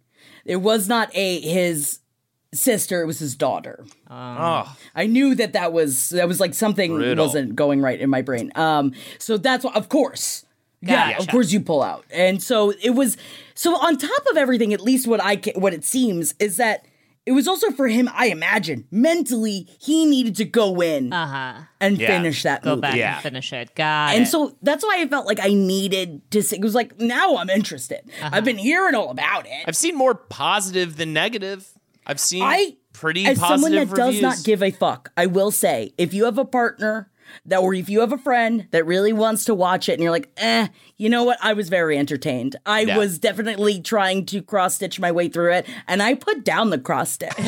It 0.45 0.57
was 0.57 0.89
not 0.89 1.11
a 1.15 1.41
his 1.41 1.99
sister. 2.55 3.03
It 3.03 3.07
was 3.07 3.19
his 3.19 3.35
daughter. 3.35 3.85
Oh. 4.09 4.77
I 4.95 5.07
knew 5.07 5.35
that 5.35 5.53
that 5.55 5.73
was 5.73 6.11
that 6.11 6.29
was 6.29 6.41
like 6.41 6.55
something 6.55 6.95
Brutal. 6.95 7.25
wasn't 7.27 7.57
going 7.57 7.81
right 7.81 8.01
in 8.01 8.09
my 8.09 8.23
brain. 8.23 8.53
Um, 8.55 8.93
so 9.19 9.37
that's 9.37 9.65
why, 9.65 9.73
of 9.75 9.89
course, 9.89 10.47
yeah, 10.81 11.19
of 11.19 11.27
course 11.29 11.51
you 11.53 11.61
pull 11.61 11.83
out. 11.83 12.05
And 12.11 12.43
so 12.43 12.73
it 12.83 12.91
was. 12.91 13.17
So 13.55 13.75
on 13.75 13.97
top 13.97 14.27
of 14.31 14.37
everything, 14.37 14.73
at 14.73 14.81
least 14.81 15.07
what 15.09 15.21
I 15.21 15.37
what 15.57 15.75
it 15.75 15.85
seems 15.85 16.35
is 16.39 16.57
that 16.59 16.87
it 17.27 17.33
was 17.33 17.47
also 17.49 17.71
for 17.73 17.89
him. 17.89 18.09
I 18.15 18.27
imagine 18.29 18.87
mentally 18.91 19.69
he 19.81 20.07
needed 20.07 20.37
to 20.37 20.45
go 20.45 20.81
in 20.81 21.13
Uh 21.13 21.27
huh. 21.27 21.61
and 21.81 21.99
Yeah. 21.99 22.07
finish 22.07 22.43
that 22.45 22.63
Go 22.63 22.71
movie. 22.71 22.81
back 22.83 22.97
Yeah. 22.97 23.15
and 23.15 23.23
finish 23.23 23.53
it. 23.53 23.75
Got 23.75 24.15
And 24.15 24.23
it. 24.25 24.29
so 24.29 24.57
that's 24.63 24.85
why 24.85 24.99
I 25.01 25.07
felt 25.09 25.27
like 25.27 25.41
I 25.41 25.49
needed 25.49 26.23
to 26.31 26.43
see. 26.43 26.57
It 26.57 26.63
was 26.63 26.75
like 26.75 26.99
now 27.01 27.37
I'm 27.37 27.51
interested. 27.51 28.01
Uh-huh. 28.23 28.31
I've 28.33 28.45
been 28.45 28.59
hearing 28.59 28.95
all 28.95 29.11
about 29.11 29.47
it. 29.47 29.65
I've 29.67 29.77
seen 29.77 29.97
more 29.97 30.15
positive 30.15 30.97
than 30.97 31.13
negative. 31.13 31.69
I've 32.07 32.21
seen 32.21 32.43
I 32.43 32.77
pretty 32.93 33.27
as 33.27 33.39
positive 33.39 33.61
someone 33.61 33.73
that 33.73 33.89
reviews. 33.91 34.21
does 34.21 34.23
not 34.23 34.45
give 34.45 34.63
a 34.63 34.71
fuck, 34.71 35.11
I 35.17 35.27
will 35.27 35.51
say 35.51 35.93
if 35.99 36.15
you 36.15 36.25
have 36.27 36.39
a 36.39 36.45
partner 36.45 37.11
that, 37.47 37.59
or 37.59 37.75
if 37.75 37.89
you 37.89 38.01
have 38.01 38.13
a 38.13 38.19
friend 38.19 38.67
that 38.71 38.87
really 38.87 39.13
wants 39.13 39.45
to 39.47 39.55
watch 39.55 39.89
it, 39.89 39.95
and 39.95 40.03
you're 40.03 40.11
like, 40.13 40.29
eh, 40.37 40.69
you 40.97 41.09
know 41.09 41.25
what? 41.25 41.39
I 41.43 41.53
was 41.53 41.69
very 41.69 41.99
entertained. 41.99 42.57
I 42.67 42.81
Yeah. 42.83 42.99
was 42.99 43.19
definitely 43.19 43.81
trying 43.81 44.27
to 44.27 44.43
cross 44.43 44.77
stitch 44.77 44.99
my 45.01 45.13
way 45.13 45.29
through 45.29 45.53
it, 45.53 45.67
and 45.89 46.03
I 46.03 46.15
put 46.15 46.45
down 46.45 46.71
the 46.71 46.79
cross 46.79 47.11
stitch. 47.13 47.33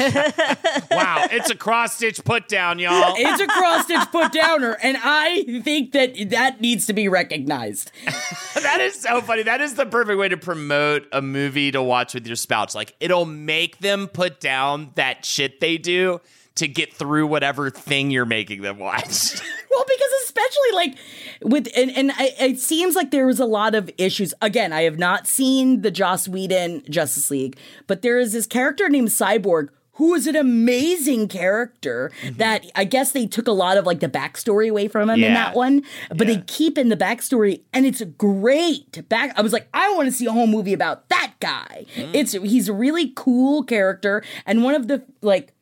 wow, 0.90 1.26
it's 1.30 1.50
a 1.50 1.54
cross 1.56 1.94
stitch 1.97 2.23
put 2.25 2.49
down, 2.49 2.78
y'all. 2.78 3.14
it's 3.16 3.40
a 3.40 3.47
cross 3.58 3.85
stitch 3.85 4.11
put 4.12 4.32
downer, 4.32 4.76
and 4.82 4.97
I 5.02 5.61
think 5.64 5.92
that 5.92 6.14
that 6.30 6.61
needs 6.61 6.87
to 6.87 6.92
be 6.92 7.08
recognized. 7.08 7.90
that 8.54 8.80
is 8.80 9.00
so 9.00 9.20
funny. 9.20 9.42
That 9.42 9.61
is 9.61 9.75
the 9.75 9.87
perfect 9.87 10.18
way 10.18 10.28
to 10.28 10.37
promote 10.37 11.06
a 11.12 11.23
movie 11.23 11.70
to 11.73 11.82
watch 11.82 12.14
with 12.14 12.26
your 12.26 12.37
spouse. 12.37 12.75
Like 12.75 12.94
it'll 13.00 13.25
make 13.25 13.78
them 13.78 14.08
put 14.08 14.40
down 14.40 14.90
that 14.94 15.25
shit 15.25 15.61
they 15.61 15.78
do 15.78 16.20
to 16.59 16.69
get 16.69 16.93
through 16.95 17.27
whatever 17.27 17.71
thing 17.71 18.11
you're 18.11 18.25
making 18.27 18.62
them 18.62 18.79
watch. 18.79 19.41
Well, 19.71 19.87
because 19.87 20.12
especially 20.25 20.73
like 20.75 20.95
with 21.43 21.69
and, 21.77 21.91
and 21.97 22.11
I, 22.11 22.35
it 22.41 22.59
seems 22.59 22.97
like 22.97 23.12
there 23.12 23.27
was 23.27 23.38
a 23.38 23.45
lot 23.45 23.77
of 23.77 23.88
issues. 23.97 24.35
Again, 24.43 24.73
I 24.73 24.83
have 24.83 24.99
not 24.99 25.29
seen 25.29 25.83
the 25.83 25.93
Joss 25.93 26.27
Whedon 26.27 26.83
Justice 26.91 27.31
League, 27.31 27.57
but 27.87 28.03
there 28.03 28.19
is 28.19 28.33
this 28.33 28.45
character 28.45 28.88
named 28.88 29.09
Cyborg 29.11 29.69
who 29.93 30.15
is 30.15 30.27
an 30.27 30.35
amazing 30.35 31.29
character 31.29 32.11
Mm-hmm. 32.23 32.38
that 32.38 32.65
I 32.75 32.83
guess 32.85 33.12
they 33.12 33.27
took 33.29 33.47
a 33.47 33.53
lot 33.53 33.77
of 33.77 33.87
like 33.87 34.00
the 34.00 34.09
backstory 34.09 34.69
away 34.69 34.88
from 34.88 35.11
him 35.11 35.23
in 35.23 35.35
that 35.35 35.55
one, 35.55 35.83
but 36.09 36.27
Yeah. 36.27 36.35
they 36.38 36.43
keep 36.49 36.77
in 36.77 36.88
the 36.88 36.97
backstory 36.97 37.61
and 37.73 37.87
it's 37.87 38.03
great. 38.03 39.09
Back 39.09 39.33
I 39.38 39.43
was 39.43 39.53
like, 39.53 39.69
I 39.73 39.93
want 39.95 40.07
to 40.07 40.12
see 40.12 40.27
a 40.27 40.33
whole 40.33 40.49
movie 40.49 40.73
about 40.73 41.09
that 41.11 41.35
guy. 41.38 41.87
Mm. 41.95 42.15
It's 42.15 42.33
he's 42.33 42.69
a 42.69 42.73
really 42.73 43.12
cool 43.15 43.62
character 43.62 44.25
and 44.45 44.65
one 44.65 44.75
of 44.75 44.88
the 44.88 45.05
like 45.23 45.53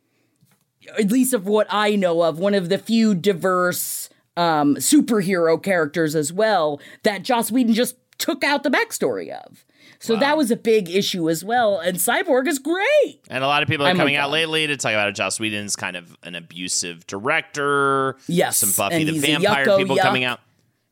at 0.99 1.11
least 1.11 1.35
of 1.35 1.47
what 1.47 1.67
I 1.71 1.97
know 1.97 2.23
of, 2.23 2.39
one 2.39 2.55
of 2.55 2.69
the 2.69 2.79
few 2.79 3.15
diverse 3.15 4.09
um, 4.37 4.77
superhero 4.77 5.63
characters 5.63 6.15
as 6.15 6.33
well 6.33 6.81
that 7.03 7.23
Joss 7.23 7.51
Whedon 7.51 7.75
just 7.75 7.97
took 8.19 8.45
out 8.45 8.63
the 8.63 8.71
backstory 8.71 9.31
of. 9.31 9.65
So 9.99 10.17
that 10.17 10.37
was 10.37 10.51
a 10.51 10.57
big 10.57 10.91
issue 10.91 11.29
as 11.31 11.43
well. 11.45 11.79
And 11.79 11.97
Cyborg 11.97 12.47
is 12.47 12.59
great. 12.59 13.21
And 13.29 13.43
a 13.43 13.47
lot 13.47 13.63
of 13.63 13.69
people 13.69 13.87
are 13.87 13.91
I'm 13.91 13.97
coming 13.97 14.17
out 14.17 14.31
lately 14.31 14.67
to 14.67 14.77
talk 14.77 14.93
about 14.93 15.07
how 15.07 15.11
Joss 15.11 15.41
Whedon's 15.41 15.75
kind 15.75 15.97
of 15.97 16.17
an 16.23 16.35
abusive 16.35 17.07
director. 17.07 18.17
Yes, 18.29 18.59
Some 18.59 18.73
Buffy 18.77 19.09
and 19.09 19.09
the 19.09 19.19
Vampire 19.19 19.67
yucko 19.67 19.79
people 19.79 19.97
yuck. 19.97 20.03
coming 20.03 20.25
out. 20.25 20.41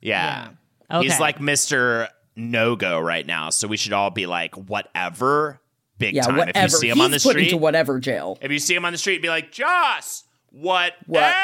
Yeah. 0.01 0.49
Yeah. 0.91 1.01
He's 1.03 1.21
like 1.21 1.39
Mr. 1.39 2.09
No 2.37 2.77
Go 2.77 2.99
right 2.99 3.27
now. 3.27 3.51
So 3.51 3.69
we 3.69 3.77
should 3.77 3.93
all 3.93 4.11
be 4.11 4.27
like, 4.27 4.55
whatever, 4.55 5.61
big 5.99 6.15
Yeah, 6.15 6.23
time. 6.23 6.37
whatever. 6.37 6.59
If 6.59 6.63
you 6.73 6.79
see 6.79 6.89
him 6.89 6.97
He's 6.97 7.05
on 7.05 7.11
the 7.11 7.17
put 7.17 7.31
street, 7.31 7.45
into 7.45 7.57
whatever 7.57 7.99
jail. 8.01 8.39
if 8.41 8.51
you 8.51 8.59
see 8.59 8.75
him 8.75 8.85
on 8.85 8.93
the 8.93 8.99
street, 8.99 9.23
be 9.23 9.29
like, 9.29 9.53
Joss, 9.53 10.25
what? 10.51 10.95
Whatever. 11.07 11.35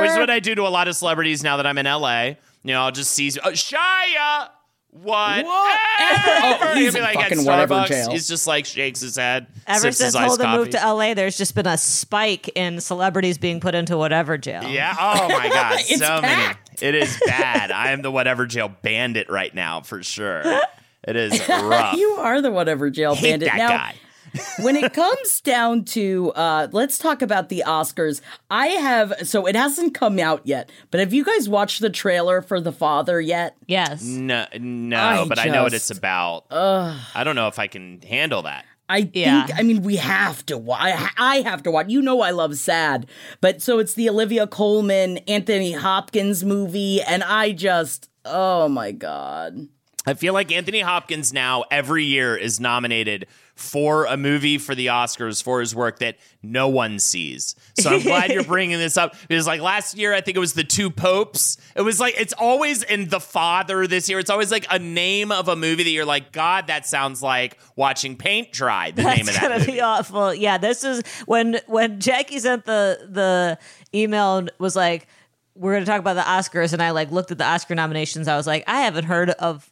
Which 0.00 0.10
is 0.10 0.16
what 0.16 0.30
I 0.30 0.40
do 0.40 0.54
to 0.54 0.62
a 0.66 0.68
lot 0.70 0.88
of 0.88 0.96
celebrities 0.96 1.42
now 1.42 1.58
that 1.58 1.66
I'm 1.66 1.78
in 1.78 1.86
LA. 1.86 2.22
You 2.64 2.72
know, 2.74 2.82
I'll 2.82 2.92
just 2.92 3.12
see 3.12 3.28
uh, 3.28 3.50
Shia. 3.50 4.48
What? 4.90 5.44
Whatever. 5.46 5.48
Oh, 5.48 6.72
he's 6.74 6.84
He'll 6.84 6.92
be 6.94 7.00
like 7.00 7.16
at 7.16 7.30
fucking 7.30 7.44
whatever 7.46 7.84
jail. 7.86 8.10
He's 8.10 8.28
just 8.28 8.46
like 8.46 8.66
shakes 8.66 9.00
his 9.00 9.16
head. 9.16 9.46
Ever 9.66 9.80
sips 9.80 9.96
since 9.98 10.14
his 10.14 10.22
Holden 10.22 10.44
coffee. 10.46 10.58
moved 10.58 10.72
to 10.72 10.78
LA, 10.92 11.14
there's 11.14 11.38
just 11.38 11.54
been 11.54 11.66
a 11.66 11.78
spike 11.78 12.50
in 12.54 12.78
celebrities 12.80 13.38
being 13.38 13.58
put 13.60 13.74
into 13.74 13.96
whatever 13.96 14.36
jail. 14.36 14.64
Yeah. 14.64 14.94
Oh 14.98 15.28
my 15.28 15.48
God. 15.52 15.78
It's 15.80 15.98
so 15.98 16.20
packed. 16.20 16.80
many. 16.82 16.88
It 16.88 16.94
is 17.02 17.18
bad. 17.26 17.70
I 17.70 17.92
am 17.92 18.02
the 18.02 18.10
whatever 18.10 18.44
jail 18.44 18.68
bandit 18.82 19.30
right 19.30 19.54
now 19.54 19.80
for 19.80 20.02
sure. 20.02 20.42
It 21.06 21.16
is 21.16 21.48
rough. 21.48 21.96
You 21.96 22.08
are 22.18 22.40
the 22.40 22.50
whatever 22.50 22.90
jail 22.90 23.14
Hate 23.14 23.30
bandit. 23.40 23.48
that 23.50 23.56
now, 23.58 23.68
guy. 23.68 23.94
when 24.62 24.76
it 24.76 24.94
comes 24.94 25.42
down 25.42 25.84
to 25.84 26.32
uh 26.34 26.66
let's 26.72 26.96
talk 26.98 27.20
about 27.20 27.48
the 27.50 27.62
Oscars. 27.66 28.20
I 28.50 28.68
have 28.68 29.12
so 29.24 29.46
it 29.46 29.54
hasn't 29.54 29.92
come 29.94 30.18
out 30.18 30.40
yet, 30.44 30.70
but 30.90 31.00
have 31.00 31.12
you 31.12 31.22
guys 31.24 31.48
watched 31.48 31.80
the 31.80 31.90
trailer 31.90 32.40
for 32.40 32.58
The 32.60 32.72
Father 32.72 33.20
yet? 33.20 33.56
Yes. 33.66 34.02
No, 34.02 34.46
no, 34.58 34.98
I 34.98 35.28
but 35.28 35.38
I 35.38 35.46
know 35.46 35.64
what 35.64 35.74
it's 35.74 35.90
about. 35.90 36.46
I 36.50 37.22
don't 37.24 37.36
know 37.36 37.48
if 37.48 37.58
I 37.58 37.66
can 37.66 38.00
handle 38.00 38.42
that. 38.42 38.64
I 38.88 39.10
Yeah. 39.12 39.46
think 39.46 39.58
I 39.58 39.62
mean 39.62 39.82
we 39.82 39.96
have 39.96 40.46
to 40.46 40.56
watch. 40.56 40.80
I, 40.80 41.10
I 41.18 41.36
have 41.42 41.62
to 41.64 41.70
watch. 41.70 41.86
You 41.90 42.00
know 42.00 42.22
I 42.22 42.30
love 42.30 42.56
sad, 42.56 43.06
but 43.42 43.60
so 43.60 43.78
it's 43.80 43.92
the 43.94 44.08
Olivia 44.08 44.46
Colman, 44.46 45.18
Anthony 45.28 45.72
Hopkins 45.72 46.42
movie, 46.42 47.02
and 47.02 47.22
I 47.22 47.52
just 47.52 48.08
oh 48.24 48.68
my 48.68 48.92
god. 48.92 49.68
I 50.06 50.14
feel 50.14 50.32
like 50.34 50.50
Anthony 50.50 50.80
Hopkins 50.80 51.32
now 51.32 51.64
every 51.70 52.04
year 52.04 52.36
is 52.36 52.58
nominated 52.58 53.26
for 53.54 54.06
a 54.06 54.16
movie 54.16 54.58
for 54.58 54.74
the 54.74 54.86
Oscars 54.86 55.42
for 55.42 55.60
his 55.60 55.74
work 55.74 55.98
that 56.00 56.16
no 56.42 56.68
one 56.68 56.98
sees. 56.98 57.54
So 57.78 57.90
I'm 57.90 58.02
glad 58.02 58.32
you're 58.32 58.42
bringing 58.54 58.78
this 58.78 58.96
up 58.96 59.14
because 59.28 59.46
like 59.46 59.60
last 59.60 59.96
year 59.96 60.12
I 60.12 60.20
think 60.20 60.36
it 60.36 60.40
was 60.40 60.54
the 60.54 60.64
two 60.64 60.90
popes. 60.90 61.58
It 61.76 61.82
was 61.82 62.00
like 62.00 62.14
it's 62.18 62.32
always 62.32 62.82
in 62.82 63.08
The 63.08 63.20
Father 63.20 63.86
this 63.86 64.08
year. 64.08 64.18
It's 64.18 64.30
always 64.30 64.50
like 64.50 64.66
a 64.70 64.78
name 64.78 65.30
of 65.30 65.48
a 65.48 65.54
movie 65.54 65.84
that 65.84 65.90
you're 65.90 66.04
like 66.04 66.32
god 66.32 66.66
that 66.68 66.86
sounds 66.86 67.22
like 67.22 67.58
watching 67.76 68.16
paint 68.16 68.52
dry. 68.52 68.90
The 68.90 69.02
name 69.02 69.28
of 69.28 69.34
that. 69.34 69.42
Gonna 69.42 69.58
movie. 69.58 69.72
be 69.72 69.80
awful. 69.80 70.34
Yeah, 70.34 70.58
this 70.58 70.82
is 70.82 71.02
when 71.26 71.60
when 71.66 72.00
Jackie 72.00 72.38
sent 72.38 72.64
the 72.64 73.06
the 73.08 73.58
email 73.94 74.38
and 74.38 74.50
was 74.58 74.74
like, 74.74 75.06
"We're 75.54 75.74
gonna 75.74 75.86
talk 75.86 76.00
about 76.00 76.14
the 76.14 76.22
Oscars," 76.22 76.72
and 76.72 76.82
I 76.82 76.90
like 76.90 77.10
looked 77.10 77.30
at 77.30 77.38
the 77.38 77.46
Oscar 77.46 77.74
nominations. 77.74 78.28
I 78.28 78.36
was 78.36 78.46
like, 78.46 78.64
I 78.66 78.80
haven't 78.80 79.04
heard 79.04 79.30
of 79.30 79.70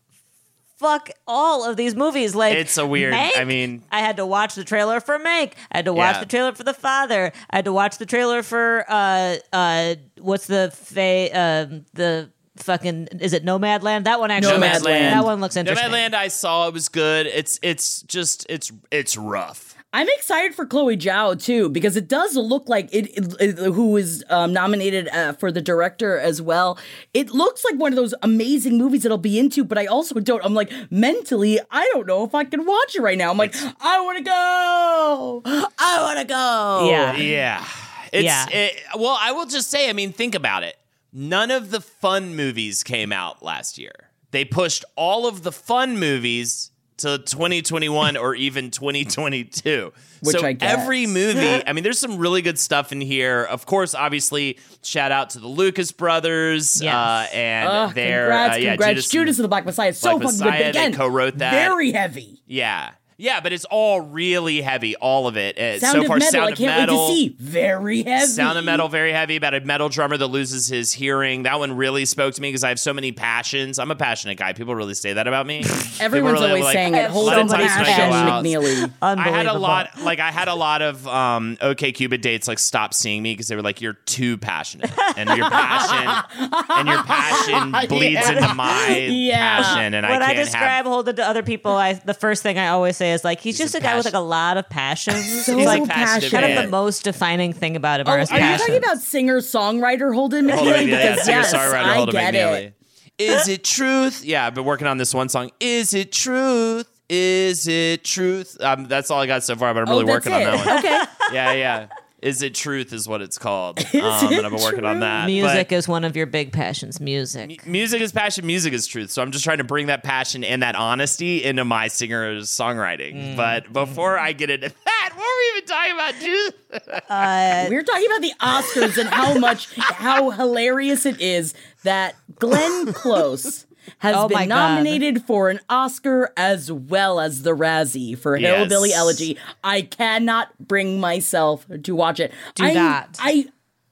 fuck 0.80 1.10
all 1.26 1.68
of 1.68 1.76
these 1.76 1.94
movies. 1.94 2.34
Like, 2.34 2.56
It's 2.56 2.78
a 2.78 2.86
weird- 2.86 3.12
Mank? 3.14 3.36
I 3.36 3.44
mean- 3.44 3.82
I 3.92 4.00
had 4.00 4.16
to 4.16 4.24
watch 4.26 4.54
the 4.54 4.64
trailer 4.64 4.98
for 5.00 5.18
Mank. 5.18 5.52
I 5.70 5.76
had 5.78 5.84
to 5.84 5.92
watch 5.92 6.16
Yeah. 6.16 6.20
the 6.20 6.26
trailer 6.26 6.52
for 6.54 6.64
The 6.64 6.72
Father. 6.74 7.32
I 7.50 7.56
had 7.56 7.66
to 7.66 7.72
watch 7.72 7.98
the 7.98 8.06
trailer 8.06 8.42
for 8.42 8.84
uh 8.88 9.36
uh 9.52 9.94
what's 10.18 10.46
the 10.46 10.72
fa- 10.74 11.38
um 11.38 11.84
the 11.92 12.30
fucking 12.56 13.08
is 13.20 13.32
it 13.32 13.44
Nomadland? 13.44 14.04
That 14.04 14.20
one 14.20 14.30
actually 14.30 14.54
Nomadland. 14.54 15.10
That 15.10 15.24
one 15.24 15.40
looks 15.40 15.56
interesting. 15.56 15.88
Nomadland 15.90 16.14
I 16.14 16.28
saw 16.28 16.66
it 16.68 16.74
was 16.74 16.88
good. 16.88 17.26
It's 17.26 17.58
it's 17.62 18.02
just 18.02 18.46
it's 18.48 18.72
it's 18.90 19.16
rough. 19.16 19.69
I'm 19.92 20.06
excited 20.10 20.54
for 20.54 20.66
Chloe 20.66 20.96
Zhao 20.96 21.42
too 21.42 21.68
because 21.68 21.96
it 21.96 22.06
does 22.06 22.36
look 22.36 22.68
like 22.68 22.88
it. 22.92 23.06
it- 23.18 23.34
it- 23.40 23.58
who 23.58 23.96
is 23.96 24.24
um, 24.30 24.52
nominated 24.52 25.08
uh, 25.08 25.32
for 25.32 25.50
the 25.50 25.60
director 25.60 26.16
as 26.18 26.40
well? 26.40 26.78
It 27.12 27.30
looks 27.30 27.64
like 27.64 27.74
one 27.74 27.92
of 27.92 27.96
those 27.96 28.14
amazing 28.22 28.78
movies 28.78 29.02
that 29.02 29.10
I'll 29.10 29.18
be 29.18 29.38
into, 29.38 29.64
but 29.64 29.78
I 29.78 29.86
also 29.86 30.14
don't. 30.20 30.44
I'm 30.44 30.54
like 30.54 30.72
mentally, 30.90 31.58
I 31.70 31.88
don't 31.92 32.06
know 32.06 32.24
if 32.24 32.34
I 32.34 32.44
can 32.44 32.64
watch 32.66 32.94
it 32.94 33.02
right 33.02 33.18
now. 33.18 33.30
I'm 33.30 33.36
like, 33.36 33.54
I 33.80 34.00
want 34.00 34.18
to 34.18 34.24
go. 34.24 35.42
I 35.44 35.98
want 36.02 36.18
to 36.20 36.24
go. 36.24 36.88
Yeah. 36.88 37.16
Yeah. 37.16 37.64
It's 38.12 38.24
Yeah. 38.24 38.46
it- 38.50 38.76
well, 38.96 39.16
I 39.20 39.32
will 39.32 39.46
just 39.46 39.70
say, 39.70 39.88
I 39.90 39.92
mean, 39.92 40.12
think 40.12 40.34
about 40.36 40.62
it. 40.62 40.76
None 41.12 41.50
of 41.50 41.70
the 41.72 41.80
fun 41.80 42.36
movies 42.36 42.84
came 42.84 43.12
out 43.12 43.42
last 43.42 43.76
year. 43.78 44.10
They 44.30 44.44
pushed 44.44 44.84
all 44.94 45.26
of 45.26 45.42
the 45.42 45.50
fun 45.52 45.98
movies 45.98 46.70
to 47.00 47.18
2021 47.18 48.16
or 48.16 48.34
even 48.34 48.70
2022. 48.70 49.92
Which 50.22 50.36
so 50.36 50.44
I 50.46 50.52
get. 50.52 50.78
every 50.78 51.06
movie, 51.06 51.66
I 51.66 51.72
mean, 51.72 51.82
there's 51.82 51.98
some 51.98 52.18
really 52.18 52.42
good 52.42 52.58
stuff 52.58 52.92
in 52.92 53.00
here. 53.00 53.42
Of 53.44 53.64
course, 53.64 53.94
obviously, 53.94 54.58
shout 54.82 55.12
out 55.12 55.30
to 55.30 55.38
the 55.38 55.46
Lucas 55.48 55.92
brothers 55.92 56.82
Yes. 56.82 56.94
uh, 56.94 57.26
and 57.34 57.68
Ugh, 57.68 57.94
their 57.94 58.26
congrats, 58.28 58.54
uh, 58.54 58.58
yeah, 58.58 58.70
congrats. 58.72 58.90
Judas, 58.92 59.08
Judas, 59.08 59.38
of 59.38 59.42
the 59.44 59.48
Black 59.48 59.64
Messiah 59.64 59.88
is 59.88 59.98
so 59.98 60.18
Black 60.18 60.32
fucking 60.34 60.38
good. 60.38 60.44
Messiah, 60.46 60.72
But 60.72 60.90
they 60.92 60.92
co-wrote 60.92 61.38
that. 61.38 61.52
Very 61.52 61.92
heavy. 61.92 62.42
Yeah. 62.46 62.90
Yeah, 63.20 63.40
but 63.40 63.52
it's 63.52 63.66
all 63.66 64.00
really 64.00 64.62
heavy, 64.62 64.96
all 64.96 65.26
of 65.28 65.36
it. 65.36 65.58
Uh, 65.58 65.78
Sound 65.78 65.92
so 65.92 66.00
of 66.00 66.06
far, 66.06 66.16
metal. 66.16 66.30
Sound 66.32 66.44
I 66.48 66.50
of 66.52 66.58
can't 66.58 66.80
Metal. 66.80 67.08
wait 67.08 67.08
to 67.08 67.14
see. 67.14 67.36
Very 67.38 68.02
heavy. 68.02 68.26
Sound 68.26 68.56
of 68.58 68.64
Metal, 68.64 68.88
very 68.88 69.12
heavy 69.12 69.36
about 69.36 69.52
a 69.54 69.60
metal 69.60 69.90
drummer 69.90 70.16
that 70.16 70.28
loses 70.28 70.68
his 70.68 70.92
hearing. 70.94 71.42
That 71.42 71.58
one 71.58 71.76
really 71.76 72.06
spoke 72.06 72.32
to 72.34 72.40
me 72.40 72.48
because 72.48 72.64
I 72.64 72.70
have 72.70 72.80
so 72.80 72.94
many 72.94 73.12
passions. 73.12 73.78
I'm 73.78 73.90
a 73.90 73.94
passionate 73.94 74.38
guy. 74.38 74.54
People 74.54 74.74
really 74.74 74.94
say 74.94 75.12
that 75.12 75.28
about 75.28 75.46
me. 75.46 75.58
Everyone's 76.00 76.34
really 76.40 76.48
always 76.48 76.64
like, 76.64 76.72
saying 76.74 76.94
it. 76.94 77.10
Hold 77.10 77.26
so 77.30 77.40
on, 77.40 77.46
many 77.48 77.64
passion, 77.68 77.84
passions. 77.84 78.46
McNeely. 78.46 78.92
I 79.02 79.28
had 79.28 79.46
a 79.46 79.58
lot, 79.58 79.90
like 80.00 80.18
I 80.18 80.30
had 80.30 80.48
a 80.48 80.54
lot 80.54 80.80
of 80.80 81.06
um, 81.06 81.58
OkCupid 81.60 82.22
dates 82.22 82.48
like 82.48 82.58
stop 82.58 82.94
seeing 82.94 83.22
me 83.22 83.34
because 83.34 83.48
they 83.48 83.56
were 83.56 83.62
like, 83.62 83.82
"You're 83.82 83.98
too 84.06 84.38
passionate," 84.38 84.90
and 85.18 85.28
your 85.28 85.50
passion 85.50 86.64
and 86.70 86.88
your 86.88 87.02
passion 87.02 87.72
bleeds 87.88 88.14
Yeah. 88.14 88.32
into 88.32 88.54
my 88.54 88.96
Yeah. 88.96 89.38
passion, 89.62 89.92
and 89.94 90.06
when 90.06 90.22
I 90.22 90.24
I, 90.24 90.26
can't 90.28 90.38
I 90.38 90.42
describe 90.44 90.62
have. 90.70 90.86
Holden 90.86 91.16
to 91.16 91.26
other 91.28 91.42
people, 91.42 91.72
I 91.72 91.92
the 91.92 92.14
first 92.14 92.42
thing 92.42 92.58
I 92.58 92.68
always 92.68 92.96
say 92.96 93.09
is 93.12 93.24
like 93.24 93.40
he's, 93.40 93.58
just 93.58 93.74
a 93.74 93.78
a, 93.78 93.80
guy 93.80 93.96
with 93.96 94.04
like 94.04 94.14
a 94.14 94.18
lot 94.18 94.56
of 94.56 94.68
passions. 94.68 95.44
So 95.44 95.56
He's 95.56 95.66
like 95.66 95.86
passionate 95.86 96.30
kind 96.30 96.58
of 96.58 96.64
the 96.64 96.70
most 96.70 97.04
defining 97.04 97.52
thing 97.52 97.76
about 97.76 98.00
him 98.00 98.06
Oh, 98.08 98.12
are 98.12 98.18
are 98.18 98.20
you 98.20 98.58
talking 98.58 98.76
about 98.76 98.98
singer 98.98 99.40
songwriter 99.40 100.14
Holden 100.14 100.46
McNeely? 100.46 100.54
Holden 100.54 100.72
McNeely, 100.72 100.88
yeah, 100.88 101.10
Because 101.10 101.24
singer 101.24 101.38
yes, 101.38 101.54
songwriter 101.54 101.74
I 101.74 101.94
Holden 101.94 102.14
get 102.14 102.34
McNeely. 102.34 102.62
it. 102.66 102.74
Is 103.18 103.48
it 103.48 103.64
truth? 103.64 104.24
Yeah, 104.24 104.46
I've 104.46 104.54
been 104.54 104.64
working 104.64 104.86
on 104.86 104.96
this 104.96 105.12
one 105.12 105.28
song. 105.28 105.50
Is 105.60 105.92
it 105.92 106.10
truth? 106.10 106.88
Is 107.10 107.68
it 107.68 108.04
truth? 108.04 108.56
Um, 108.60 108.86
that's 108.86 109.10
all 109.10 109.20
I 109.20 109.26
got 109.26 109.42
so 109.42 109.56
far, 109.56 109.74
but 109.74 109.80
I'm 109.80 109.88
really 109.88 110.04
oh, 110.04 110.06
that's 110.06 110.26
working 110.26 110.32
on 110.32 110.42
that 110.42 110.66
one. 110.66 110.78
Okay. 110.78 111.34
Yeah, 111.34 111.52
yeah. 111.52 111.86
Is 112.22 112.42
it 112.42 112.54
truth? 112.54 112.92
Is 112.92 113.08
what 113.08 113.22
it's 113.22 113.38
called. 113.38 113.78
Um, 114.00 114.32
and 114.32 114.46
I've 114.46 114.52
been 114.52 114.62
working 114.62 114.84
on 114.84 115.00
that. 115.00 115.26
Music 115.26 115.68
But 115.68 115.76
is 115.76 115.86
one 115.86 116.04
of 116.04 116.16
your 116.16 116.26
big 116.26 116.52
passions. 116.52 117.00
Music. 117.00 117.66
music 117.66 118.00
is 118.00 118.12
passion. 118.12 118.46
Music 118.46 118.72
is 118.72 118.86
truth. 118.86 119.10
So 119.10 119.20
I'm 119.20 119.30
just 119.30 119.44
trying 119.44 119.58
to 119.58 119.64
bring 119.64 119.86
that 119.86 120.02
passion 120.02 120.42
and 120.42 120.62
that 120.62 120.74
honesty 120.74 121.44
into 121.44 121.64
my 121.64 121.88
singer's 121.88 122.48
songwriting. 122.48 123.14
Mm. 123.14 123.36
But 123.36 123.72
before 123.72 124.18
I 124.18 124.32
get 124.32 124.48
into 124.48 124.68
that, 124.84 125.10
what 125.14 125.18
were 125.18 125.22
we 125.22 125.58
even 125.58 125.68
talking 125.68 125.92
about? 125.92 126.14
Juice? 126.20 126.52
We 127.70 127.76
were 127.76 127.82
talking 127.82 128.06
about 128.06 128.22
the 128.22 128.32
Oscars 128.40 128.96
and 128.98 129.08
how 129.08 129.38
much, 129.38 129.74
how 129.76 130.30
hilarious 130.30 131.04
it 131.04 131.20
is 131.20 131.52
that 131.82 132.14
Glenn 132.38 132.92
Close 132.92 133.66
has 133.98 134.14
Oh 134.16 134.28
my 134.28 134.40
been 134.40 134.48
God. 134.50 134.74
nominated 134.74 135.24
for 135.24 135.48
an 135.50 135.60
Oscar 135.68 136.32
as 136.36 136.70
well 136.70 137.20
as 137.20 137.42
the 137.42 137.54
Razzie 137.56 138.16
for 138.18 138.36
Yes. 138.36 138.56
Hillbilly 138.58 138.92
Elegy. 138.92 139.38
I 139.64 139.82
cannot 139.82 140.48
bring 140.58 141.00
myself 141.00 141.66
to 141.82 141.94
watch 141.94 142.20
it. 142.20 142.32
Do 142.54 142.64
I, 142.64 142.72
not. 142.74 143.16
I, 143.20 143.46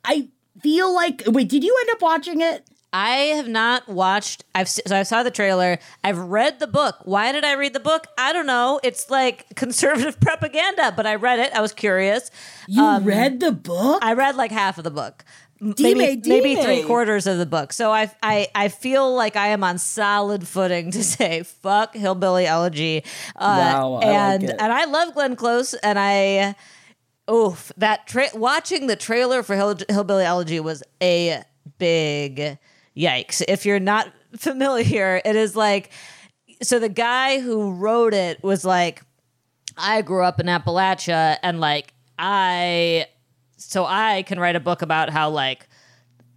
I 0.05 0.29
feel 0.63 0.95
like. 0.95 1.23
Wait, 1.27 1.49
did 1.49 1.65
you 1.65 1.77
end 1.81 1.91
up 1.97 2.03
watching 2.03 2.41
it? 2.41 2.65
I 2.91 3.35
have 3.37 3.49
not 3.49 3.87
watched. 3.87 4.45
I've 4.55 4.63
s- 4.67 4.81
so 4.87 4.97
I 4.97 5.03
saw 5.03 5.23
the 5.23 5.31
trailer. 5.31 5.79
I've 6.03 6.17
read 6.17 6.59
the 6.59 6.67
book. 6.67 6.97
Why 7.05 7.33
did 7.33 7.45
I 7.45 7.53
read 7.53 7.75
the 7.75 7.81
book? 7.81 8.07
I 8.17 8.33
don't 8.33 8.47
know. 8.47 8.81
It's 8.83 9.11
like 9.11 9.45
conservative 9.57 10.19
propaganda, 10.21 10.95
but 10.97 11.07
I 11.07 11.17
read 11.17 11.39
it. 11.39 11.53
I 11.55 11.61
was 11.61 11.75
curious. 11.75 12.31
You 12.67 12.83
um, 12.83 13.05
read 13.05 13.41
the 13.41 13.53
book? 13.53 14.03
I 14.03 14.15
read 14.15 14.37
like 14.37 14.51
half 14.53 14.79
of 14.79 14.85
the 14.85 14.91
book. 14.91 15.23
Maybe 15.61 16.21
maybe 16.25 16.55
three 16.57 16.83
quarters 16.85 17.27
of 17.27 17.39
the 17.39 17.47
book. 17.47 17.73
So 17.73 17.91
I 17.93 18.11
I 18.23 18.49
I 18.55 18.69
feel 18.69 19.15
like 19.15 19.35
I 19.37 19.49
am 19.49 19.65
on 19.65 19.79
solid 19.79 20.47
footing 20.47 20.91
to 20.93 21.03
say 21.17 21.43
fuck 21.43 21.95
hillbilly 21.95 22.47
elegy. 22.47 23.03
Uh, 23.35 23.73
Wow, 23.75 23.89
like 23.95 24.07
and 24.07 24.43
it. 24.45 24.57
and 24.59 24.73
I 24.73 24.85
love 24.85 25.15
Glenn 25.15 25.35
Close, 25.37 25.75
and 25.75 25.99
I 25.99 26.55
oof 27.31 27.73
that 27.77 28.07
tra- 28.07 28.31
watching 28.35 28.87
the 28.87 28.97
trailer 28.97 29.43
for 29.43 29.55
Hill- 29.57 29.79
hillbilly 29.89 30.25
elegy 30.25 30.61
was 30.61 30.83
a 31.03 31.43
big 31.79 32.59
yikes. 32.97 33.43
If 33.49 33.67
you're 33.67 33.81
not 33.81 34.13
familiar, 34.37 35.21
it 35.25 35.37
is 35.37 35.57
like 35.57 35.91
so 36.63 36.79
the 36.79 36.89
guy 36.89 37.41
who 37.41 37.73
wrote 37.73 38.15
it 38.15 38.43
was 38.43 38.65
like 38.65 39.03
I 39.77 40.03
grew 40.03 40.23
up 40.25 40.41
in 40.41 40.47
Appalachia 40.47 41.37
and 41.43 41.61
like 41.61 41.93
I 42.19 43.07
so 43.69 43.85
I 43.85 44.23
can 44.23 44.41
write 44.41 44.57
a 44.57 44.61
book 44.61 44.81
about 44.81 45.11
how 45.11 45.29
like 45.29 45.69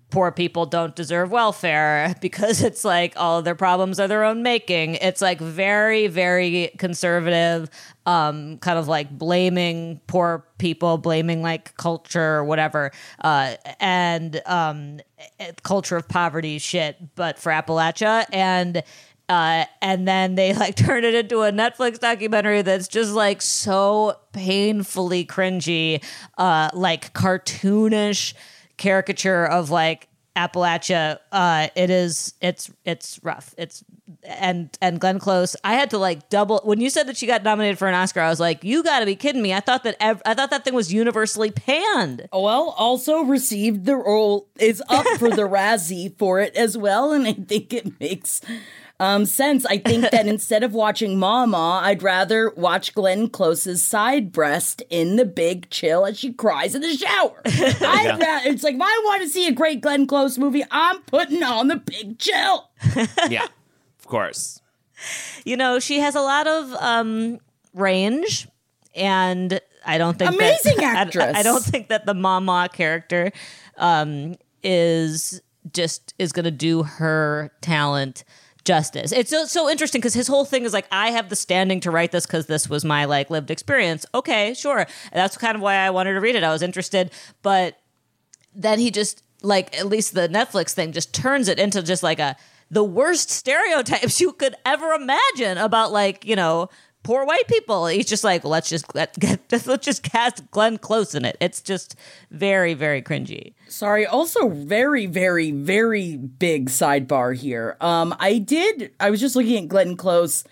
poor 0.09 0.33
people 0.33 0.65
don't 0.65 0.97
deserve 0.97 1.31
welfare 1.31 2.13
because 2.21 2.61
it's 2.61 2.83
like 2.83 3.13
all 3.15 3.39
of 3.39 3.45
their 3.45 3.55
problems 3.55 4.01
are 4.01 4.07
their 4.09 4.25
own 4.25 4.43
making. 4.43 4.95
It's 4.95 5.21
like 5.21 5.39
very, 5.39 6.07
very 6.07 6.71
conservative, 6.77 7.69
um, 8.05 8.57
kind 8.57 8.77
of 8.77 8.89
like 8.89 9.09
blaming 9.09 10.01
poor 10.07 10.45
people, 10.57 10.97
blaming 10.97 11.41
like 11.41 11.73
culture 11.77 12.35
or 12.35 12.43
whatever, 12.43 12.91
uh, 13.23 13.55
and 13.79 14.41
um, 14.45 14.99
eh, 15.39 15.53
culture 15.63 15.95
of 15.95 16.09
poverty 16.09 16.59
shit, 16.59 17.15
but 17.15 17.39
for 17.39 17.49
Appalachia. 17.53 18.25
And 18.33 18.83
uh, 19.29 19.65
and 19.81 20.07
then 20.07 20.35
they 20.35 20.53
like 20.55 20.75
turn 20.75 21.03
it 21.03 21.13
into 21.13 21.41
a 21.41 21.51
Netflix 21.51 21.99
documentary 21.99 22.61
that's 22.61 22.87
just 22.87 23.13
like 23.13 23.41
so 23.41 24.17
painfully 24.33 25.25
cringy, 25.25 26.03
uh, 26.37 26.69
like 26.73 27.13
cartoonish 27.13 28.33
caricature 28.77 29.45
of 29.45 29.69
like 29.69 30.07
Appalachia. 30.35 31.19
Uh, 31.31 31.67
it 31.75 31.89
is 31.89 32.33
it's 32.41 32.71
it's 32.85 33.19
rough. 33.23 33.53
It's 33.57 33.83
and 34.23 34.75
and 34.81 34.99
Glenn 34.99 35.19
Close. 35.19 35.55
I 35.63 35.73
had 35.73 35.89
to 35.91 35.97
like 35.97 36.29
double 36.29 36.61
when 36.63 36.79
you 36.79 36.89
said 36.89 37.07
that 37.07 37.17
she 37.17 37.27
got 37.27 37.43
nominated 37.43 37.77
for 37.77 37.87
an 37.87 37.95
Oscar. 37.95 38.21
I 38.21 38.29
was 38.29 38.39
like, 38.39 38.63
you 38.63 38.83
got 38.83 38.99
to 38.99 39.05
be 39.05 39.15
kidding 39.15 39.41
me. 39.41 39.53
I 39.53 39.59
thought 39.59 39.83
that 39.83 39.97
ev- 39.99 40.21
I 40.25 40.33
thought 40.33 40.49
that 40.51 40.63
thing 40.63 40.73
was 40.73 40.93
universally 40.93 41.51
panned. 41.51 42.27
Well, 42.31 42.73
also 42.77 43.21
received 43.21 43.85
the 43.85 43.95
role 43.95 44.47
is 44.59 44.81
up 44.89 45.05
for 45.19 45.29
the 45.29 45.41
Razzie 45.49 46.17
for 46.17 46.39
it 46.39 46.55
as 46.55 46.77
well, 46.77 47.11
and 47.11 47.27
I 47.27 47.33
think 47.33 47.73
it 47.73 47.99
makes 47.99 48.41
um, 49.01 49.25
sense. 49.25 49.65
I 49.65 49.79
think 49.79 50.11
that 50.11 50.27
instead 50.27 50.63
of 50.63 50.73
watching 50.73 51.17
Mama, 51.17 51.81
I'd 51.83 52.03
rather 52.03 52.51
watch 52.51 52.93
Glenn 52.93 53.29
Close's 53.29 53.81
side 53.83 54.31
breast 54.31 54.83
in 54.91 55.15
the 55.15 55.25
big 55.25 55.71
chill 55.71 56.05
as 56.05 56.19
she 56.19 56.31
cries 56.31 56.75
in 56.75 56.83
the 56.83 56.95
shower. 56.95 57.41
I'd 57.45 58.19
rather, 58.19 58.47
it's 58.47 58.63
like 58.63 58.75
if 58.75 58.81
I 58.81 59.01
want 59.05 59.23
to 59.23 59.29
see 59.29 59.47
a 59.47 59.51
great 59.51 59.81
Glenn 59.81 60.05
Close 60.05 60.37
movie, 60.37 60.63
I'm 60.69 61.01
putting 61.01 61.41
on 61.41 61.67
the 61.67 61.77
big 61.77 62.19
chill. 62.19 62.69
yeah, 63.29 63.47
of 63.99 64.05
course. 64.05 64.61
You 65.45 65.57
know, 65.57 65.79
she 65.79 65.99
has 65.99 66.13
a 66.13 66.21
lot 66.21 66.45
of 66.45 66.71
um, 66.73 67.39
range, 67.73 68.47
and 68.93 69.59
I 69.83 69.97
don't 69.97 70.19
think 70.19 70.35
Amazing 70.35 70.77
that, 70.77 70.95
I- 70.95 71.01
actress. 71.01 71.35
I, 71.35 71.41
don't 71.41 71.63
think 71.63 71.87
that 71.87 72.05
the 72.05 72.13
Mama 72.13 72.69
character 72.71 73.31
um, 73.77 74.35
is 74.61 75.41
just 75.73 76.13
is 76.19 76.33
going 76.33 76.45
to 76.45 76.51
do 76.51 76.83
her 76.83 77.51
talent 77.61 78.23
justice. 78.63 79.11
It's 79.11 79.29
so, 79.29 79.45
so 79.45 79.69
interesting 79.69 79.99
because 80.01 80.13
his 80.13 80.27
whole 80.27 80.45
thing 80.45 80.65
is 80.65 80.73
like, 80.73 80.87
I 80.91 81.11
have 81.11 81.29
the 81.29 81.35
standing 81.35 81.79
to 81.81 81.91
write 81.91 82.11
this 82.11 82.25
because 82.25 82.45
this 82.45 82.69
was 82.69 82.85
my 82.85 83.05
like 83.05 83.29
lived 83.29 83.51
experience. 83.51 84.05
Okay, 84.13 84.53
sure. 84.53 84.85
That's 85.11 85.37
kind 85.37 85.55
of 85.55 85.61
why 85.61 85.75
I 85.75 85.89
wanted 85.89 86.13
to 86.13 86.21
read 86.21 86.35
it. 86.35 86.43
I 86.43 86.51
was 86.51 86.61
interested, 86.61 87.11
but 87.41 87.79
then 88.53 88.79
he 88.79 88.91
just 88.91 89.23
like 89.41 89.77
at 89.77 89.87
least 89.87 90.13
the 90.13 90.27
Netflix 90.27 90.71
thing 90.71 90.91
just 90.91 91.13
turns 91.13 91.47
it 91.47 91.59
into 91.59 91.81
just 91.81 92.03
like 92.03 92.19
a 92.19 92.35
the 92.69 92.83
worst 92.83 93.29
stereotypes 93.29 94.21
you 94.21 94.33
could 94.33 94.55
ever 94.65 94.91
imagine 94.93 95.57
about 95.57 95.91
like 95.91 96.25
you 96.25 96.35
know 96.35 96.69
poor 97.03 97.25
white 97.25 97.47
people. 97.47 97.87
He's 97.87 98.05
just 98.05 98.23
like 98.23 98.43
let's 98.43 98.69
just 98.69 98.93
let, 98.95 99.15
let's 99.51 99.85
just 99.85 100.03
cast 100.03 100.49
Glenn 100.51 100.77
Close 100.77 101.15
in 101.15 101.25
it. 101.25 101.37
It's 101.39 101.61
just 101.61 101.95
very 102.29 102.73
very 102.73 103.01
cringy. 103.01 103.53
Sorry, 103.67 104.05
also 104.05 104.49
very, 104.49 105.05
very, 105.05 105.51
very 105.51 106.17
big 106.17 106.69
sidebar 106.69 107.35
here. 107.35 107.77
Um, 107.81 108.15
I 108.19 108.37
did 108.37 108.91
I 108.99 109.09
was 109.09 109.19
just 109.19 109.35
looking 109.35 109.63
at 109.63 109.69
Glenn 109.69 109.95
Close. 109.95 110.43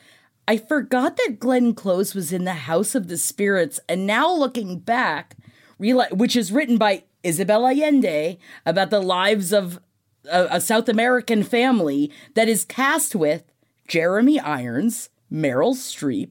I 0.48 0.58
forgot 0.58 1.18
that 1.18 1.40
Glenn 1.40 1.76
Close 1.76 2.16
was 2.16 2.34
in 2.34 2.44
the 2.46 2.54
House 2.54 2.96
of 2.96 3.08
the 3.08 3.18
Spirits, 3.18 3.80
and 3.88 4.08
now 4.08 4.34
looking 4.34 4.80
back, 4.80 5.38
realize 5.78 6.12
which 6.12 6.36
is 6.36 6.52
written 6.52 6.78
by 6.78 7.04
Isabel 7.24 7.68
Allende 7.68 8.40
about 8.66 8.90
the 8.90 9.02
lives 9.02 9.54
of 9.54 9.80
a, 10.26 10.48
a 10.52 10.62
South 10.62 10.90
American 10.90 11.44
family 11.44 12.12
that 12.34 12.50
is 12.50 12.66
cast 12.66 13.16
with 13.16 13.44
Jeremy 13.88 14.40
Irons, 14.40 15.10
Meryl 15.32 15.76
Streep, 15.76 16.30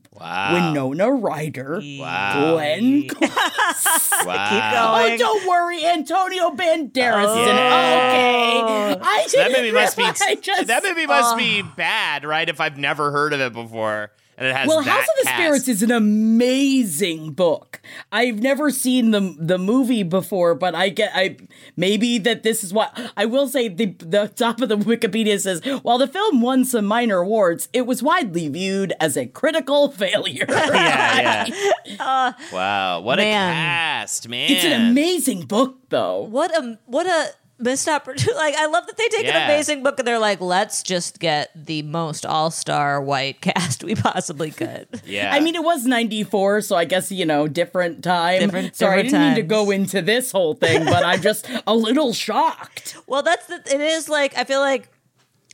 Winona 0.53 1.11
Ryder, 1.13 1.81
Glenn 1.81 3.09
Close. 3.09 3.31
Wow. 4.27 4.97
Oh, 5.01 5.17
don't 5.17 5.49
worry, 5.49 5.85
Antonio 5.85 6.51
Banderas. 6.51 7.31
is 7.31 7.49
in 7.49 7.57
okay, 7.57 8.99
I 9.01 9.25
So 9.29 9.39
that 9.39 9.49
didn't 9.49 9.63
movie 9.63 9.73
must 9.73 9.97
be 9.97 10.03
realize- 10.03 10.41
just- 10.41 10.67
that 10.67 10.83
movie 10.83 11.07
must 11.07 11.37
be 11.37 11.63
bad, 11.63 12.25
right? 12.25 12.49
If 12.49 12.61
I've 12.61 12.77
never 12.77 13.13
heard 13.13 13.33
of 13.33 13.41
it 13.41 13.53
before, 13.53 14.11
and 14.39 14.47
it 14.47 14.57
has 14.57 14.69
Well, 14.69 14.83
that 14.83 14.91
House 14.91 15.03
of 15.03 15.15
the 15.19 15.25
cast. 15.25 15.37
Spirits 15.37 15.69
is 15.69 15.83
an 15.83 15.91
amazing 15.91 17.33
book. 17.33 17.81
I've 18.13 18.41
never 18.41 18.71
seen 18.71 19.11
the 19.11 19.35
the 19.39 19.59
movie 19.59 20.05
before, 20.05 20.55
but 20.55 20.75
I 20.75 20.89
get 20.91 21.11
I 21.15 21.37
maybe 21.77 22.19
that 22.19 22.45
this 22.45 22.63
is 22.63 22.73
what 22.73 22.99
I 23.17 23.27
will 23.27 23.49
say. 23.49 23.69
The 23.69 23.87
the 23.99 24.29
top 24.29 24.61
of 24.61 24.69
the 24.69 24.77
Wikipedia 24.77 25.41
says 25.41 25.61
while 25.83 25.99
the 25.99 26.07
film 26.07 26.41
won 26.41 26.65
some 26.65 26.85
minor 26.85 27.19
awards, 27.19 27.69
it 27.73 27.87
was 27.87 28.03
widely 28.03 28.49
viewed 28.49 28.93
as 29.01 29.17
a 29.17 29.27
critical 29.27 29.91
failure. 30.03 30.47
yeah, 30.49 31.47
yeah. 31.47 31.55
Uh, 32.01 32.33
wow, 32.53 33.01
what 33.01 33.19
man. 33.19 33.51
a 33.51 33.55
cast, 33.55 34.29
man! 34.29 34.51
It's 34.51 34.65
an 34.65 34.91
amazing 34.91 35.43
book, 35.43 35.79
though. 35.89 36.23
What 36.23 36.57
a 36.57 36.79
what 36.87 37.07
a 37.07 37.31
missed 37.59 37.89
opportunity! 37.89 38.33
Like 38.39 38.55
I 38.55 38.67
love 38.67 38.87
that 38.87 38.97
they 38.97 39.09
take 39.09 39.25
Yeah. 39.25 39.39
an 39.39 39.45
amazing 39.51 39.83
book 39.83 39.99
and 39.99 40.07
they're 40.07 40.19
like, 40.19 40.41
let's 40.41 40.83
just 40.83 41.19
get 41.19 41.51
the 41.55 41.83
most 41.83 42.25
all 42.25 42.51
star 42.51 43.01
white 43.03 43.41
cast 43.43 43.83
we 43.85 43.95
possibly 43.95 44.51
could. 44.51 44.87
Yeah, 45.07 45.33
I 45.33 45.41
mean, 45.41 45.55
it 45.55 45.63
was 45.65 45.87
94, 45.87 46.61
so 46.63 46.77
I 46.77 46.85
guess, 46.85 47.11
you 47.11 47.25
know, 47.27 47.49
different 47.49 48.03
time. 48.05 48.41
Different- 48.41 48.77
Sorry, 48.77 49.03
different 49.03 49.23
I 49.25 49.27
didn't 49.29 49.37
mean 49.37 49.49
to 49.49 49.55
go 49.55 49.71
into 49.71 50.03
this 50.03 50.31
whole 50.33 50.55
thing, 50.55 50.85
but 50.85 51.05
I'm 51.05 51.21
just 51.23 51.49
a 51.67 51.75
little 51.75 52.13
shocked. 52.13 52.97
Well, 53.07 53.23
that's 53.23 53.47
the. 53.47 53.57
It 53.73 53.81
is 53.81 54.09
like 54.09 54.37
I 54.37 54.45
feel 54.45 54.61
like 54.61 54.89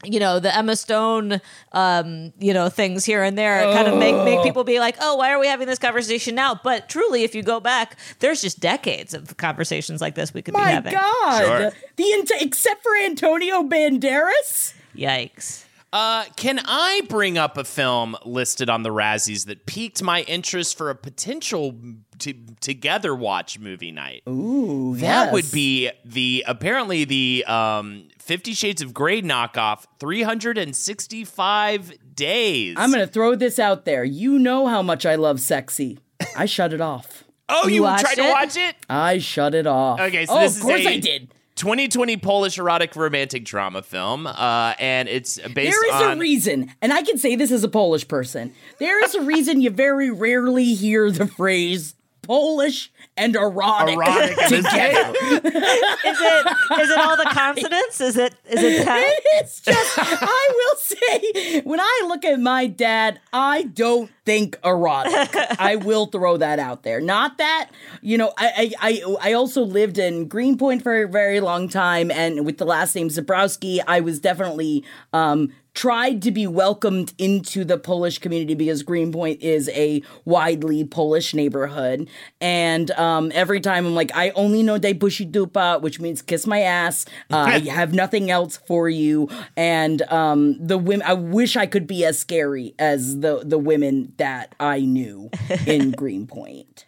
you 0.04 0.20
know 0.20 0.38
the 0.40 0.54
Emma 0.54 0.76
Stone, 0.76 1.40
um, 1.72 2.32
you 2.38 2.52
know 2.54 2.68
things 2.68 3.04
here 3.04 3.22
and 3.22 3.36
there 3.36 3.62
kind 3.72 3.88
of 3.88 3.98
make 3.98 4.14
make 4.24 4.42
people 4.42 4.64
be 4.64 4.78
like, 4.78 4.96
oh, 5.00 5.16
why 5.16 5.30
are 5.32 5.38
we 5.38 5.46
having 5.46 5.66
this 5.66 5.78
conversation 5.78 6.34
now? 6.34 6.58
But 6.62 6.88
truly, 6.88 7.24
if 7.24 7.34
you 7.34 7.42
go 7.42 7.60
back, 7.60 7.96
there's 8.20 8.40
just 8.40 8.60
decades 8.60 9.14
of 9.14 9.36
conversations 9.36 10.00
like 10.00 10.14
this 10.14 10.32
we 10.34 10.42
could 10.42 10.54
be 10.54 10.60
having. 10.60 10.92
My 10.92 10.98
having. 11.00 11.12
God. 11.22 11.44
Sure. 11.46 11.72
The 11.96 12.12
ent- 12.12 12.32
except 12.40 12.82
for 12.82 12.96
Antonio 13.04 13.62
Banderas? 13.62 14.74
Yikes! 14.96 15.64
Uh, 15.92 16.24
can 16.34 16.60
I 16.64 17.02
bring 17.08 17.38
up 17.38 17.56
a 17.56 17.62
film 17.62 18.16
listed 18.24 18.68
on 18.68 18.82
the 18.82 18.90
Razzies 18.90 19.46
that 19.46 19.64
piqued 19.64 20.02
my 20.02 20.22
interest 20.22 20.76
for 20.76 20.90
a 20.90 20.94
potential 20.96 21.76
t- 22.18 22.44
together 22.60 23.14
watch 23.14 23.60
movie 23.60 23.92
night? 23.92 24.24
Ooh, 24.28 24.96
That 24.96 25.32
would 25.32 25.52
be 25.52 25.92
the 26.04 26.44
apparently 26.48 27.04
the 27.04 27.44
um, 27.46 28.08
Fifty 28.24 28.54
Shades 28.54 28.80
of 28.80 28.94
Grey 28.94 29.20
knockoff, 29.20 29.84
365 30.00 31.92
days. 32.14 32.74
I'm 32.78 32.90
going 32.90 33.06
to 33.06 33.12
throw 33.12 33.34
this 33.34 33.58
out 33.58 33.84
there. 33.84 34.02
You 34.02 34.38
know 34.38 34.66
how 34.66 34.80
much 34.80 35.04
I 35.04 35.16
love 35.16 35.40
sexy. 35.40 35.98
I 36.34 36.46
shut 36.46 36.72
it 36.72 36.80
off. 36.80 37.24
oh, 37.50 37.68
You 37.68 37.86
you, 37.86 37.98
tried 37.98 38.14
to 38.14 38.30
watch 38.30 38.56
it? 38.56 38.76
I 38.88 39.18
shut 39.18 39.54
it 39.54 39.66
off. 39.66 40.00
Okay, 40.00 40.24
so 40.24 40.36
oh, 40.36 40.40
this 40.40 40.52
of 40.52 40.56
is 40.56 40.62
course 40.62 40.86
a 40.86 40.88
I 40.88 40.98
did. 41.00 41.34
2020 41.56 42.16
Polish 42.16 42.56
erotic 42.56 42.96
romantic 42.96 43.44
drama 43.44 43.82
film, 43.82 44.26
uh, 44.26 44.72
and 44.78 45.06
it's 45.06 45.38
based 45.38 45.54
There 45.78 45.86
is 45.94 46.02
on. 46.02 46.16
a 46.16 46.20
reason, 46.20 46.72
and 46.80 46.94
I 46.94 47.02
can 47.02 47.18
say 47.18 47.36
this 47.36 47.52
as 47.52 47.62
a 47.62 47.68
Polish 47.68 48.08
person. 48.08 48.54
There 48.78 49.04
is 49.04 49.14
a 49.14 49.20
reason 49.20 49.60
you 49.60 49.68
very 49.68 50.10
rarely 50.10 50.72
hear 50.72 51.10
the 51.10 51.26
phrase 51.26 51.94
Polish 52.26 52.92
and 53.16 53.36
erotic, 53.36 53.94
Erotic 53.94 54.36
together. 54.48 55.12
Is 55.14 56.18
it 56.20 56.46
is 56.80 56.90
it 56.90 56.98
all 56.98 57.16
the 57.16 57.28
consonants? 57.30 58.00
Is 58.00 58.16
it 58.16 58.34
is 58.48 58.62
it 58.62 58.84
that? 58.84 59.20
It's 59.36 59.60
just, 59.60 59.98
I 59.98 60.50
will 60.54 60.76
say, 60.76 61.60
when 61.60 61.80
I 61.80 62.02
look 62.06 62.24
at 62.24 62.40
my 62.40 62.66
dad, 62.66 63.20
I 63.32 63.64
don't 63.64 64.10
think 64.24 64.58
erotic. 64.64 65.34
I 65.58 65.76
will 65.76 66.06
throw 66.06 66.36
that 66.38 66.58
out 66.58 66.82
there. 66.82 67.00
Not 67.00 67.38
that, 67.38 67.70
you 68.00 68.16
know, 68.18 68.32
I, 68.38 68.72
I, 68.80 69.02
I, 69.02 69.30
I 69.30 69.32
also 69.34 69.62
lived 69.62 69.98
in 69.98 70.28
Greenpoint 70.28 70.82
for 70.82 71.02
a 71.02 71.08
very 71.08 71.40
long 71.40 71.68
time, 71.68 72.10
and 72.10 72.44
with 72.46 72.58
the 72.58 72.64
last 72.64 72.94
name 72.94 73.08
Zabrowski, 73.08 73.80
I 73.86 74.00
was 74.00 74.18
definitely 74.20 74.84
um, 75.12 75.52
tried 75.74 76.22
to 76.22 76.30
be 76.30 76.46
welcomed 76.46 77.12
into 77.18 77.64
the 77.64 77.76
Polish 77.76 78.18
community 78.18 78.54
because 78.54 78.82
Greenpoint 78.82 79.42
is 79.42 79.68
a 79.70 80.02
widely 80.24 80.84
Polish 80.84 81.34
neighborhood. 81.34 82.08
And 82.40 82.90
um, 82.92 83.32
every 83.34 83.60
time 83.60 83.84
I'm 83.84 83.94
like, 83.94 84.12
I 84.14 84.30
only 84.30 84.62
know 84.62 84.78
de 84.78 84.92
bushi 84.92 85.26
dupa, 85.26 85.80
which 85.80 86.00
means 86.00 86.22
kiss 86.22 86.46
my 86.46 86.60
ass. 86.60 87.04
Uh, 87.30 87.36
I 87.54 87.58
have 87.60 87.92
nothing 87.92 88.30
else 88.30 88.56
for 88.56 88.88
you. 88.88 89.28
And 89.56 90.00
um, 90.02 90.64
the 90.64 90.78
women, 90.78 91.06
I 91.06 91.14
wish 91.14 91.56
I 91.56 91.66
could 91.66 91.86
be 91.86 92.04
as 92.04 92.18
scary 92.18 92.74
as 92.78 93.20
the 93.20 93.42
the 93.44 93.58
women 93.58 94.12
that 94.18 94.54
I 94.60 94.80
knew 94.80 95.30
in 95.66 95.90
Greenpoint. 95.96 96.84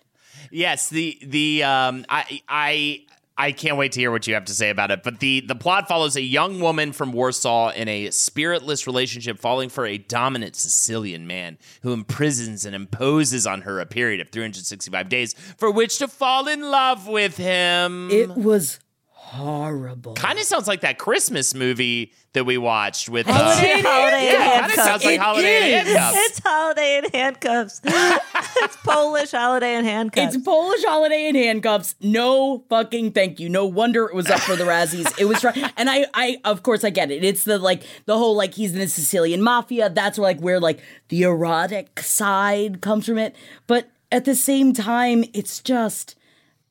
Yes, 0.51 0.89
the 0.89 1.19
the 1.23 1.65
um, 1.65 2.07
I 2.09 2.41
I. 2.49 3.06
I 3.39 3.53
can't 3.53 3.77
wait 3.77 3.93
to 3.93 4.01
hear 4.01 4.11
what 4.11 4.27
you 4.27 4.35
have 4.35 4.47
to 4.47 4.55
say 4.55 4.71
about 4.71 4.91
it. 4.91 5.03
But 5.03 5.21
the 5.21 5.41
the 5.41 5.55
plot 5.55 5.89
follows 5.89 6.17
a 6.17 6.23
young 6.23 6.61
woman 6.61 6.93
from 6.93 7.13
Warsaw 7.13 7.71
in 7.71 7.89
a 7.89 8.11
spiritless 8.11 8.87
relationship 8.87 9.39
falling 9.39 9.69
for 9.69 9.87
a 9.87 9.99
dominant 9.99 10.57
Sicilian 10.57 11.27
man 11.27 11.59
who 11.83 11.93
imprisons 11.93 12.65
and 12.65 12.75
imposes 12.75 13.47
on 13.47 13.63
her 13.63 13.81
a 13.81 13.87
period 13.87 14.21
of 14.21 14.31
365 14.31 15.09
days 15.09 15.35
for 15.59 15.71
which 15.71 15.99
to 15.99 16.09
fall 16.09 16.49
in 16.49 16.63
love 16.63 17.07
with 17.07 17.37
him. 17.37 18.11
It 18.11 18.31
was 18.31 18.79
horrible. 19.27 20.15
Kind 20.15 20.39
of 20.39 20.45
sounds 20.45 20.69
like 20.69 20.83
that 20.83 20.99
Christmas 20.99 21.53
movie 21.53 22.13
that 22.33 22.45
we 22.45 22.59
watched 22.59 23.09
with. 23.09 23.27
Holiday 23.27 23.73
uh, 23.73 23.79
in 23.79 23.85
Holiday 23.85 24.17
in 24.29 24.33
yeah, 24.33 24.39
kind 24.39 24.47
of 24.47 24.53
Handcuffs. 24.71 24.85
sounds 24.85 25.05
like 25.05 25.15
It 25.15 25.21
Holiday 25.21 25.81
in 25.81 25.87
is. 25.87 25.93
Handcuffs. 25.97 26.17
It's 26.31 26.39
holiday 26.45 26.99
in 26.99 27.05
handcuffs. 27.13 27.81
it's 27.85 28.77
Polish 28.85 29.31
holiday 29.33 29.75
in 29.75 29.85
handcuffs. 29.85 30.35
It's 30.37 30.45
Polish 30.45 30.85
holiday 30.85 31.29
in 31.29 31.35
handcuffs. 31.35 31.97
No 32.01 32.65
fucking 32.69 33.13
thank 33.13 33.41
you. 33.41 33.49
No 33.49 33.67
wonder 33.67 34.05
it 34.05 34.15
was 34.15 34.31
up 34.31 34.41
for 34.41 34.55
the 34.55 34.65
Razzies. 34.65 35.13
It 35.19 35.25
was 35.25 35.43
right, 35.43 35.73
and 35.77 35.91
I, 35.91 36.07
I, 36.15 36.39
of 36.45 36.63
course, 36.63 36.85
I 36.85 36.91
get 36.91 37.11
it. 37.11 37.25
It's 37.25 37.43
the 37.45 37.59
like 37.59 37.83
the 38.05 38.17
whole 38.17 38.37
like 38.37 38.55
he's 38.55 38.73
in 38.75 38.79
the 38.79 38.89
Sicilian 38.89 39.43
mafia. 39.43 39.91
That's 39.91 40.19
where 40.19 40.25
like 40.29 40.41
where 40.41 40.61
like 40.61 40.81
the 41.09 41.23
erotic 41.23 41.99
side 42.01 42.81
comes 42.81 43.07
from 43.07 43.19
it. 43.19 43.35
But 43.67 43.89
at 44.13 44.25
the 44.25 44.37
same 44.37 44.73
time, 44.73 45.25
it's 45.35 45.59
just. 45.61 46.15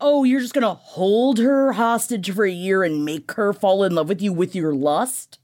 Oh, 0.02 0.24
you're 0.24 0.42
just 0.42 0.54
gonna 0.54 0.74
hold 0.74 1.40
her 1.40 1.74
hostage 1.74 2.32
for 2.34 2.46
a 2.46 2.52
year 2.52 2.84
and 2.84 3.06
make 3.06 3.32
her 3.34 3.54
fall 3.54 3.84
in 3.84 3.96
love 3.96 4.10
with 4.10 4.22
you 4.22 4.34
with 4.34 4.56
your 4.56 4.74
lust? 4.74 5.40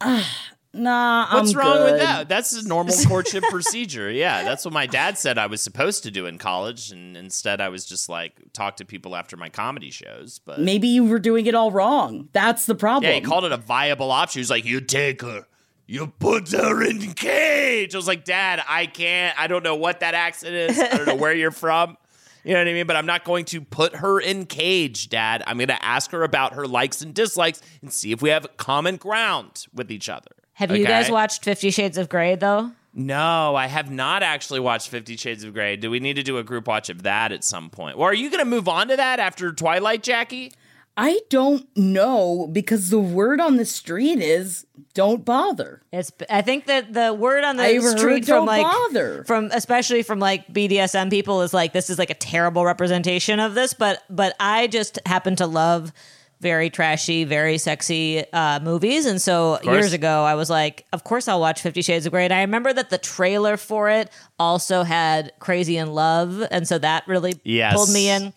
Ah, 0.00 0.28
nah, 0.72 1.26
What's 1.34 1.52
I'm 1.52 1.58
wrong 1.58 1.76
good. 1.76 1.92
with 1.92 2.00
that? 2.00 2.28
That's 2.28 2.52
a 2.54 2.66
normal 2.66 2.94
courtship 3.06 3.44
procedure. 3.50 4.10
Yeah, 4.10 4.42
that's 4.44 4.64
what 4.64 4.72
my 4.74 4.86
dad 4.86 5.18
said 5.18 5.38
I 5.38 5.46
was 5.46 5.60
supposed 5.62 6.02
to 6.04 6.10
do 6.10 6.26
in 6.26 6.38
college, 6.38 6.90
and 6.90 7.16
instead 7.16 7.60
I 7.60 7.68
was 7.68 7.84
just 7.84 8.08
like 8.08 8.32
talk 8.52 8.76
to 8.78 8.84
people 8.84 9.14
after 9.14 9.36
my 9.36 9.48
comedy 9.48 9.90
shows. 9.90 10.40
But 10.44 10.60
Maybe 10.60 10.88
you 10.88 11.04
were 11.04 11.18
doing 11.18 11.46
it 11.46 11.54
all 11.54 11.70
wrong. 11.70 12.28
That's 12.32 12.66
the 12.66 12.74
problem. 12.74 13.08
yeah, 13.08 13.14
he 13.16 13.20
called 13.20 13.44
it 13.44 13.52
a 13.52 13.56
viable 13.56 14.10
option. 14.10 14.38
He 14.38 14.42
was 14.42 14.50
like, 14.50 14.64
"You 14.64 14.80
take 14.80 15.22
her." 15.22 15.46
You 15.86 16.06
put 16.06 16.52
her 16.52 16.84
in 16.84 17.14
cage. 17.14 17.96
I 17.96 17.98
was 17.98 18.06
like, 18.06 18.24
Dad, 18.24 18.62
I 18.68 18.86
can't. 18.86 19.36
I 19.36 19.48
don't 19.48 19.64
know 19.64 19.74
what 19.74 19.98
that 20.00 20.14
accent 20.14 20.54
is. 20.54 20.78
I 20.78 20.96
don't 20.96 21.06
know 21.06 21.16
where 21.16 21.34
you're 21.34 21.50
from. 21.50 21.96
You 22.44 22.54
know 22.54 22.60
what 22.60 22.68
I 22.68 22.72
mean? 22.72 22.86
But 22.86 22.96
I'm 22.96 23.06
not 23.06 23.24
going 23.24 23.44
to 23.46 23.60
put 23.60 23.96
her 23.96 24.20
in 24.20 24.46
cage, 24.46 25.08
Dad. 25.08 25.42
I'm 25.46 25.58
going 25.58 25.68
to 25.68 25.84
ask 25.84 26.10
her 26.12 26.22
about 26.22 26.54
her 26.54 26.66
likes 26.66 27.02
and 27.02 27.14
dislikes 27.14 27.60
and 27.82 27.92
see 27.92 28.12
if 28.12 28.22
we 28.22 28.30
have 28.30 28.56
common 28.56 28.96
ground 28.96 29.66
with 29.74 29.90
each 29.90 30.08
other. 30.08 30.30
Have 30.54 30.76
you 30.76 30.84
guys 30.86 31.10
watched 31.10 31.42
Fifty 31.42 31.70
Shades 31.70 31.96
of 31.96 32.08
Grey 32.08 32.34
though? 32.34 32.72
No, 32.92 33.54
I 33.54 33.66
have 33.66 33.90
not 33.90 34.22
actually 34.22 34.60
watched 34.60 34.88
Fifty 34.88 35.16
Shades 35.16 35.44
of 35.44 35.54
Grey. 35.54 35.76
Do 35.76 35.90
we 35.90 36.00
need 36.00 36.14
to 36.14 36.22
do 36.22 36.38
a 36.38 36.42
group 36.42 36.66
watch 36.66 36.90
of 36.90 37.04
that 37.04 37.32
at 37.32 37.44
some 37.44 37.70
point? 37.70 37.96
Well, 37.96 38.08
are 38.08 38.14
you 38.14 38.30
going 38.30 38.44
to 38.44 38.50
move 38.50 38.68
on 38.68 38.88
to 38.88 38.96
that 38.96 39.20
after 39.20 39.52
Twilight, 39.52 40.02
Jackie? 40.02 40.52
I 40.96 41.20
don't 41.30 41.66
know 41.76 42.48
because 42.52 42.90
the 42.90 42.98
word 42.98 43.40
on 43.40 43.56
the 43.56 43.64
street 43.64 44.18
is 44.20 44.66
don't 44.92 45.24
bother. 45.24 45.82
It's. 45.92 46.12
I 46.28 46.42
think 46.42 46.66
that 46.66 46.92
the 46.92 47.14
word 47.14 47.42
on 47.44 47.56
the 47.56 47.62
I've 47.64 47.82
street 47.98 48.26
from 48.26 48.44
like 48.44 48.62
bother. 48.64 49.24
from 49.24 49.50
especially 49.52 50.02
from 50.02 50.18
like 50.18 50.52
BDSM 50.52 51.08
people 51.10 51.42
is 51.42 51.54
like 51.54 51.72
this 51.72 51.88
is 51.90 51.98
like 51.98 52.10
a 52.10 52.14
terrible 52.14 52.64
representation 52.64 53.40
of 53.40 53.54
this. 53.54 53.72
But 53.72 54.02
but 54.10 54.34
I 54.40 54.66
just 54.66 54.98
happen 55.06 55.36
to 55.36 55.46
love 55.46 55.92
very 56.40 56.70
trashy, 56.70 57.24
very 57.24 57.56
sexy 57.58 58.24
uh, 58.32 58.60
movies, 58.60 59.06
and 59.06 59.20
so 59.22 59.58
years 59.62 59.92
ago 59.92 60.24
I 60.24 60.34
was 60.34 60.50
like, 60.50 60.86
of 60.92 61.04
course 61.04 61.28
I'll 61.28 61.40
watch 61.40 61.60
Fifty 61.62 61.82
Shades 61.82 62.04
of 62.04 62.12
Grey. 62.12 62.24
And 62.24 62.34
I 62.34 62.40
remember 62.42 62.72
that 62.72 62.90
the 62.90 62.98
trailer 62.98 63.56
for 63.56 63.88
it 63.88 64.10
also 64.38 64.82
had 64.82 65.32
Crazy 65.38 65.76
in 65.76 65.92
Love, 65.92 66.42
and 66.50 66.66
so 66.66 66.78
that 66.78 67.06
really 67.06 67.40
Yes. 67.44 67.74
pulled 67.74 67.90
me 67.90 68.10
in. 68.10 68.32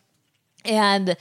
And 0.66 1.18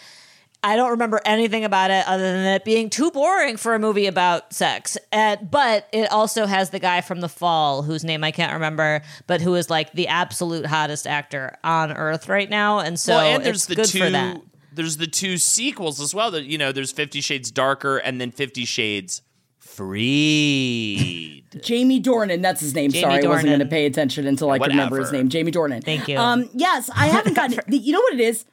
I 0.65 0.77
don't 0.77 0.91
remember 0.93 1.21
anything 1.25 1.65
about 1.65 1.91
it 1.91 2.07
other 2.07 2.23
than 2.23 2.47
it 2.55 2.65
being 2.65 2.89
too 2.89 3.11
boring 3.11 3.57
for 3.57 3.75
a 3.75 3.81
movie 3.81 4.07
about 4.07 4.53
sex. 4.53 4.97
And, 5.11 5.51
but 5.51 5.89
it 5.93 6.11
also 6.13 6.47
has 6.47 6.71
the 6.71 6.79
guy 6.79 7.01
from 7.01 7.21
The 7.21 7.29
Fall, 7.29 7.83
whose 7.83 8.05
name 8.05 8.23
I 8.23 8.31
can't 8.31 8.53
remember, 8.53 9.03
but 9.27 9.41
who 9.41 9.57
is 9.57 9.69
like 9.71 9.93
the 9.93 10.07
absolute 10.07 10.67
hottest 10.67 11.07
actor 11.07 11.59
on 11.65 11.91
earth 11.93 12.29
right 12.29 12.49
now. 12.49 12.79
And 12.79 12.99
so 12.99 13.17
well, 13.17 13.35
and 13.37 13.45
there's 13.45 13.57
it's 13.57 13.67
the 13.67 13.75
good 13.75 13.87
two. 13.87 13.99
for 14.05 14.11
that. 14.11 14.41
There's 14.73 14.99
the 14.99 15.09
two 15.09 15.37
sequels 15.37 16.01
as 16.01 16.15
well. 16.15 16.31
That 16.31 16.45
you 16.45 16.57
know, 16.59 16.73
there's 16.73 16.93
Fifty 16.93 17.21
Shades 17.21 17.51
Darker 17.51 17.99
and 17.99 18.21
then 18.21 18.31
Fifty 18.31 18.65
Shades 18.65 19.21
Freed. 19.59 21.45
Jamie 21.63 22.01
Dornan, 22.01 22.41
that's 22.41 22.61
his 22.61 22.75
name. 22.75 22.91
Jamie 22.91 23.03
Sorry, 23.03 23.25
I 23.25 23.29
wasn't 23.29 23.49
going 23.49 23.59
to 23.59 23.67
pay 23.67 23.85
attention 23.87 24.27
until 24.27 24.51
I 24.51 24.59
could 24.59 24.69
remember 24.69 24.99
his 24.99 25.13
name. 25.13 25.29
Jamie 25.29 25.53
Dornan. 25.53 25.85
Thank 25.85 26.09
you. 26.09 26.17
Um, 26.17 26.49
yes, 26.55 26.89
I 26.95 27.09
haven't 27.09 27.35
gotten. 27.35 27.59
the- 27.67 27.79
you 27.79 27.93
know 27.93 28.01
what 28.01 28.15
it 28.15 28.21
is? 28.21 28.45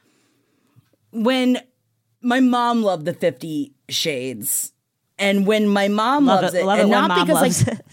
When 1.12 1.58
my 2.22 2.40
mom 2.40 2.82
loved 2.82 3.04
the 3.04 3.14
Fifty 3.14 3.72
Shades, 3.88 4.72
and 5.18 5.46
when 5.46 5.68
my 5.68 5.88
mom 5.88 6.26
Love 6.26 6.42
loves 6.42 6.54
it, 6.54 6.60
it, 6.60 6.64
love 6.66 6.78
it 6.78 6.82
and 6.82 6.90
when 6.90 7.08
not 7.08 7.26
because 7.26 7.66
like 7.66 7.74
it. 7.78 7.84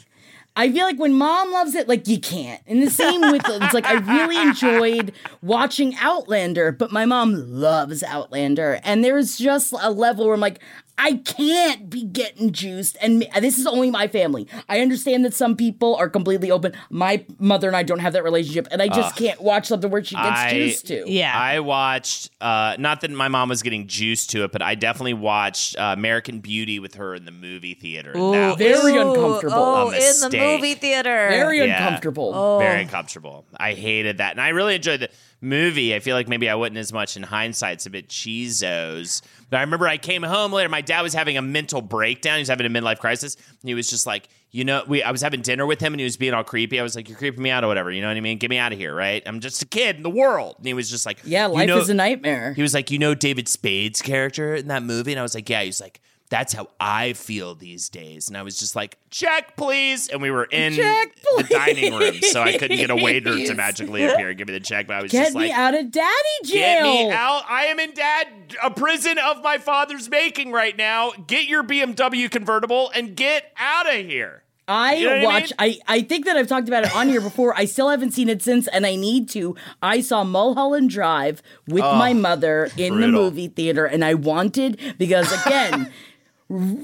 I 0.56 0.72
feel 0.72 0.86
like 0.86 0.98
when 0.98 1.14
mom 1.14 1.52
loves 1.52 1.76
it, 1.76 1.88
like 1.88 2.08
you 2.08 2.20
can't. 2.20 2.62
And 2.66 2.82
the 2.82 2.90
same 2.90 3.22
with 3.22 3.44
it's 3.48 3.74
like 3.74 3.86
I 3.86 3.94
really 3.94 4.38
enjoyed 4.38 5.14
watching 5.44 5.96
Outlander, 6.00 6.72
but 6.72 6.92
my 6.92 7.06
mom 7.06 7.34
loves 7.36 8.02
Outlander, 8.02 8.80
and 8.84 9.04
there's 9.04 9.38
just 9.38 9.74
a 9.80 9.92
level 9.92 10.26
where 10.26 10.34
I'm 10.34 10.40
like. 10.40 10.60
I 11.00 11.14
can't 11.18 11.90
be 11.90 12.04
getting 12.04 12.52
juiced, 12.52 12.98
and 13.02 13.26
this 13.40 13.58
is 13.60 13.68
only 13.68 13.92
my 13.92 14.08
family. 14.08 14.48
I 14.68 14.80
understand 14.82 15.24
that 15.26 15.34
some 15.34 15.56
people 15.56 15.96
are 15.96 16.10
completely 16.10 16.50
open. 16.50 16.74
My 16.90 17.24
mother 17.38 17.68
and 17.68 17.76
I 17.78 17.84
don't 17.84 18.00
have 18.00 18.14
that 18.14 18.24
relationship, 18.24 18.68
and 18.72 18.82
I 18.82 18.88
just 18.88 19.16
can't 19.16 19.40
watch 19.40 19.68
something 19.68 19.92
where 19.92 20.04
she 20.04 20.16
gets 20.16 20.28
I- 20.28 20.50
juiced 20.52 20.88
to. 20.88 21.04
Yeah. 21.10 21.38
I 21.38 21.60
watched. 21.60 22.32
Uh, 22.42 22.76
not 22.80 23.02
that 23.02 23.12
my 23.12 23.28
mom 23.28 23.50
was 23.50 23.62
getting 23.62 23.88
juiced 23.88 24.32
to 24.32 24.44
it, 24.44 24.52
but 24.52 24.62
I 24.62 24.76
definitely 24.76 25.14
watched 25.14 25.78
uh, 25.78 25.94
American 25.98 26.40
Beauty 26.40 26.80
with 26.80 26.96
her 26.96 27.14
in 27.14 27.26
the 27.26 27.32
movie 27.32 27.74
theater. 27.76 28.12
and 28.16 28.34
that 28.34 28.58
very 28.58 28.94
Ooh, 28.94 29.12
uncomfortable. 29.14 29.56
Oh, 29.58 29.90
in 29.92 30.32
the 30.32 30.38
movie 30.38 30.74
theater. 30.74 31.28
Very 31.30 31.60
Yeah. 31.60 31.84
uncomfortable. 31.86 32.60
very 32.60 32.82
uncomfortable. 32.82 33.46
I 33.56 33.74
hated 33.74 34.18
that, 34.18 34.32
and 34.32 34.42
I 34.42 34.50
really 34.50 34.76
enjoyed 34.76 35.02
the 35.02 35.10
movie. 35.42 35.94
I 35.96 36.00
feel 36.00 36.16
like 36.16 36.28
maybe 36.28 36.50
I 36.50 36.56
wouldn't 36.56 36.78
as 36.78 36.92
much 36.92 37.16
in 37.18 37.24
hindsight. 37.24 37.74
It's 37.74 37.86
a 37.86 37.90
bit 37.90 38.10
cheesos. 38.10 39.22
But 39.50 39.58
I 39.58 39.62
remember 39.62 39.88
I 39.88 39.98
came 39.98 40.24
home 40.24 40.52
later. 40.52 40.70
My 40.70 40.82
dad 40.82 41.02
was 41.02 41.14
having 41.14 41.38
a 41.38 41.42
mental 41.42 41.82
breakdown. 41.82 42.36
He 42.38 42.42
was 42.42 42.50
having 42.50 42.66
a 42.66 42.70
midlife 42.70 43.00
crisis. 43.00 43.36
And 43.36 43.70
he 43.70 43.74
was 43.76 43.90
just 43.90 44.06
like, 44.06 44.28
you 44.52 44.64
know, 44.64 44.84
we. 44.88 45.04
I 45.04 45.12
was 45.12 45.22
having 45.22 45.42
dinner 45.42 45.66
with 45.66 45.80
him, 45.82 45.94
and 45.94 46.00
he 46.00 46.06
was 46.06 46.16
being 46.18 46.34
all 46.34 46.44
creepy. 46.44 46.80
I 46.80 46.84
was 46.84 46.96
like, 46.96 47.10
"You're 47.10 47.18
creeping 47.18 47.44
me 47.44 47.50
out, 47.50 47.66
or 47.66 47.68
whatever." 47.68 47.92
You 47.92 48.02
know 48.02 48.08
what 48.08 48.16
I 48.16 48.22
mean? 48.22 48.38
Get 48.38 48.50
me 48.50 48.58
out 48.58 48.72
of 48.72 48.80
here, 48.80 48.96
right? 48.96 49.22
I'm 49.26 49.42
just 49.42 49.62
a 49.62 49.66
kid 49.66 49.98
in 49.98 50.04
the 50.04 50.10
world. 50.10 50.56
And 50.58 50.66
he 50.66 50.74
was 50.74 50.90
just 50.90 51.06
like, 51.06 51.20
yeah, 51.26 51.48
"You 51.48 51.54
life 51.54 51.68
know- 51.68 51.80
is 51.80 51.90
a 51.90 51.94
nightmare. 51.94 52.54
he 52.54 52.62
was 52.62 52.74
like, 52.74 52.90
you 52.90 52.98
know 52.98 53.14
David 53.14 53.50
Spade's 53.50 54.02
character 54.02 54.56
in 54.56 54.70
that 54.70 54.84
movie? 54.84 55.12
And 55.12 55.20
I 55.20 55.22
was 55.22 55.36
like, 55.36 55.50
yeah. 55.50 55.64
He's 55.64 55.82
like, 55.82 56.00
that's 56.30 56.54
how 56.54 56.68
I 56.80 57.14
feel 57.14 57.56
these 57.56 57.88
days. 57.90 58.28
And 58.28 58.38
I 58.38 58.42
was 58.42 58.58
just 58.60 58.76
like, 58.76 58.98
check, 59.10 59.56
please. 59.56 60.10
And 60.10 60.22
we 60.22 60.30
were 60.30 60.44
in 60.46 60.74
Check, 60.74 61.16
the 61.38 61.44
dining 61.44 61.94
room, 61.96 62.16
so 62.22 62.42
I 62.42 62.58
couldn't 62.58 62.78
get 62.78 62.90
a 62.90 62.96
waiter 62.96 63.36
to 63.38 63.54
magically 63.54 64.04
appear 64.06 64.30
and 64.30 64.38
give 64.38 64.48
me 64.48 64.54
the 64.54 64.60
check. 64.60 64.88
But 64.88 64.98
I 64.98 65.02
was 65.04 65.12
Get 65.12 65.26
just 65.26 65.36
me 65.36 65.50
like, 65.50 65.58
out 65.58 65.74
of 65.74 65.90
daddy 65.92 66.14
jail. 66.44 66.54
get 66.54 66.84
me 66.84 67.12
out. 67.12 67.44
I 67.50 67.66
am 67.66 67.80
in 67.80 67.94
dad 67.94 68.28
a 68.62 68.72
prison 68.72 69.18
of 69.18 69.42
my 69.42 69.58
father's 69.58 70.10
making 70.10 70.52
right 70.52 70.76
now. 70.76 71.12
Get 71.28 71.46
your 71.48 71.64
BMW 71.64 72.30
convertible 72.30 72.92
and 72.94 73.16
get 73.16 73.52
out 73.58 73.88
of 73.88 74.06
here. 74.06 74.44
I 74.70 74.96
You 74.96 75.06
know 75.06 75.12
what 75.12 75.20
I 75.20 75.40
watch. 75.40 75.54
I, 75.60 75.80
I 75.88 76.02
think 76.02 76.26
that 76.26 76.36
I've 76.36 76.48
talked 76.50 76.68
about 76.68 76.84
it 76.84 76.94
on 76.94 77.08
here 77.08 77.22
before. 77.22 77.58
I 77.58 77.64
still 77.64 77.88
haven't 77.90 78.12
seen 78.12 78.28
it 78.28 78.42
since, 78.42 78.68
and 78.68 78.86
I 78.86 78.96
need 78.96 79.30
to. 79.30 79.56
I 79.82 80.02
saw 80.02 80.26
Mulholland 80.26 80.90
Drive 80.90 81.42
with 81.70 81.84
my 81.84 82.12
mother 82.12 82.70
in 82.76 83.00
the 83.00 83.08
movie 83.08 83.48
theater, 83.48 83.86
and 83.86 84.04
I 84.04 84.14
wanted 84.16 84.96
because 84.98 85.32
again, 85.46 85.90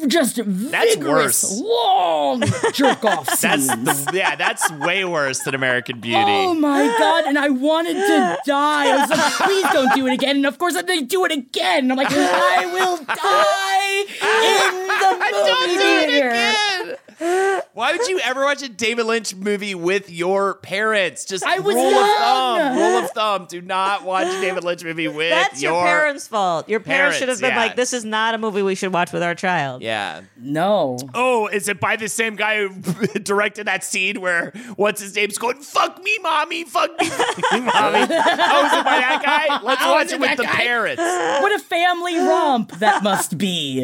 just 0.08 0.36
That's 0.46 0.96
vigorous, 0.96 1.44
worse. 1.44 1.62
long 1.62 2.44
jerk 2.74 3.06
off 3.06 3.40
That's 3.40 3.68
the, 3.68 4.12
yeah, 4.14 4.36
that's 4.36 4.70
way 4.74 5.06
worse 5.06 5.40
than 5.40 5.56
American 5.56 6.02
Beauty. 6.02 6.20
Oh 6.20 6.54
my 6.54 6.86
god! 7.00 7.24
And 7.26 7.40
I 7.40 7.48
wanted 7.50 7.94
to 7.94 8.38
die. 8.46 8.90
I 8.90 8.98
was 9.00 9.10
like, 9.10 9.34
"Please 9.48 9.66
don't 9.72 9.94
do 9.96 10.08
it 10.08 10.14
again." 10.14 10.36
And 10.38 10.46
of 10.46 10.58
course, 10.58 10.82
they 10.82 11.02
do 11.02 11.24
it 11.24 11.32
again. 11.32 11.90
I'm 11.92 11.98
like, 11.98 12.12
"I 12.12 12.66
will 12.74 12.98
die 13.06 14.06
in 14.22 14.88
the 15.00 15.46
Don't 15.48 15.68
movie 15.68 15.80
do 15.80 15.98
it 15.98 16.10
theater." 16.10 16.98
Again. 17.24 17.62
Why 17.74 17.92
would 17.94 18.08
you 18.08 18.20
ever 18.20 18.44
watch 18.44 18.62
a 18.62 18.70
David 18.70 19.06
Lynch 19.08 19.34
movie 19.36 19.74
with 19.74 20.10
your 20.12 20.56
parents? 20.56 21.26
Just 21.26 21.44
I 21.44 21.60
was 21.60 21.74
rule 21.76 21.90
young. 21.90 22.04
of 22.04 22.18
thumb. 22.18 22.78
Rule 22.78 22.98
of 23.04 23.10
thumb. 23.12 23.46
Do 23.50 23.62
not 23.62 24.04
watch 24.04 24.28
a 24.28 24.42
David 24.42 24.64
Lynch 24.64 24.84
movie 24.84 25.08
with 25.08 25.32
That's 25.32 25.62
your, 25.62 25.82
parents' 25.84 26.28
fault. 26.28 26.70
Your 26.70 26.80
parents, 26.80 27.18
should 27.18 27.30
have 27.30 27.40
been 27.40 27.50
Parents, 27.50 27.64
yeah. 27.64 27.68
like, 27.70 27.76
"This 27.76 27.94
is 27.94 28.06
not 28.06 28.36
a 28.36 28.38
movie 28.38 28.62
we 28.62 28.76
should 28.76 28.94
watch 28.94 29.12
with 29.12 29.24
our 29.24 29.34
child." 29.34 29.82
Yeah. 29.82 30.22
No. 30.38 31.00
Oh, 31.16 31.48
is 31.48 31.68
it 31.68 31.80
by 31.80 31.96
the 31.96 32.08
same 32.10 32.36
guy 32.36 32.68
who 32.68 32.70
directed 33.24 33.66
that 33.68 33.84
scene 33.84 34.22
where 34.22 34.52
what's 34.76 35.02
his 35.02 35.16
name's 35.16 35.38
going, 35.38 35.58
fuck 35.62 36.02
me, 36.04 36.18
mommy, 36.22 36.66
fuck 36.66 36.92
me, 37.00 37.06
fuck 37.08 37.38
me, 37.54 37.60
mommy? 37.62 37.74
Oh, 37.76 38.62
oh, 38.62 38.66
is 38.66 38.74
it 38.74 38.86
by 38.86 39.00
that 39.00 39.22
guy? 39.24 39.60
Let's 39.64 39.82
Oh, 39.84 39.92
watch 39.94 40.08
it 40.08 40.14
it 40.14 40.20
with 40.20 40.38
the 40.38 40.44
guy? 40.44 40.52
parents. 40.52 41.02
What 41.02 41.52
a 41.56 41.60
family 41.64 42.18
romp 42.18 42.72
that 42.80 43.04
must 43.04 43.38
be. 43.38 43.84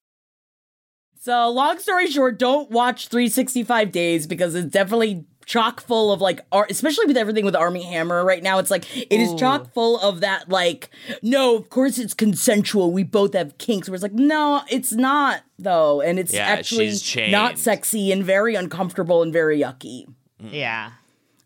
So, 1.23 1.51
long 1.51 1.77
story 1.77 2.07
short, 2.07 2.39
don't 2.39 2.71
watch 2.71 3.07
365 3.07 3.91
Days 3.91 4.25
because 4.25 4.55
it's 4.55 4.71
definitely 4.71 5.23
chock 5.45 5.79
full 5.79 6.11
of 6.11 6.19
like 6.19 6.39
art, 6.51 6.71
especially 6.71 7.05
with 7.05 7.15
everything 7.15 7.45
with 7.45 7.55
Armie 7.55 7.83
Hammer 7.83 8.25
right 8.25 8.41
now. 8.41 8.57
It's 8.57 8.71
like 8.71 8.85
it 8.97 9.19
is 9.19 9.35
chock 9.35 9.71
full 9.71 9.99
of 9.99 10.21
that. 10.21 10.49
Like, 10.49 10.89
no, 11.21 11.55
of 11.55 11.69
course 11.69 11.99
it's 11.99 12.15
consensual. 12.15 12.91
We 12.91 13.03
both 13.03 13.35
have 13.35 13.59
kinks. 13.59 13.87
Where 13.87 13.93
it's 13.93 14.01
like, 14.01 14.13
no, 14.13 14.63
it's 14.67 14.93
not 14.93 15.43
though, 15.59 16.01
and 16.01 16.17
it's 16.17 16.33
Yeah, 16.33 16.47
actually 16.47 16.89
she's 16.95 17.31
not 17.31 17.59
sexy 17.59 18.11
and 18.11 18.23
very 18.23 18.55
uncomfortable 18.55 19.21
and 19.21 19.31
very 19.31 19.59
yucky. 19.59 20.11
Yeah. 20.39 20.93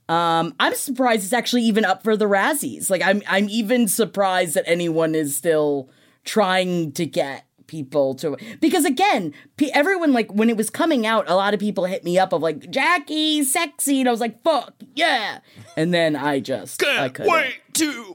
Um, 0.07 0.55
I'm 0.57 0.73
surprised 0.75 1.25
it's 1.25 1.33
actually 1.33 1.63
even 1.63 1.83
up 1.83 2.01
for 2.01 2.15
the 2.15 2.29
Razzies. 2.29 2.89
Like, 2.89 3.01
I'm 3.01 3.21
I'm 3.27 3.49
even 3.49 3.89
surprised 3.89 4.53
that 4.53 4.63
anyone 4.67 5.15
is 5.15 5.35
still 5.35 5.89
trying 6.23 6.93
to 6.93 7.05
get 7.05 7.45
people 7.67 8.15
to 8.15 8.37
because 8.59 8.85
again, 8.85 9.33
everyone 9.73 10.13
like 10.13 10.31
when 10.33 10.49
it 10.49 10.57
was 10.57 10.69
coming 10.69 11.05
out, 11.05 11.29
a 11.29 11.35
lot 11.35 11.53
of 11.53 11.59
people 11.59 11.85
hit 11.85 12.03
me 12.03 12.17
up 12.19 12.33
of 12.33 12.41
like 12.41 12.69
Jackie, 12.69 13.43
sexy, 13.43 13.99
and 13.99 14.07
I 14.09 14.11
was 14.11 14.21
like, 14.21 14.41
fuck 14.43 14.73
yeah, 14.95 15.39
and 15.75 15.93
then 15.93 16.15
I 16.15 16.39
just 16.39 16.81
I 16.83 16.85
Can't 16.85 17.13
couldn't. 17.13 17.31
wait 17.31 17.59
to 17.73 18.14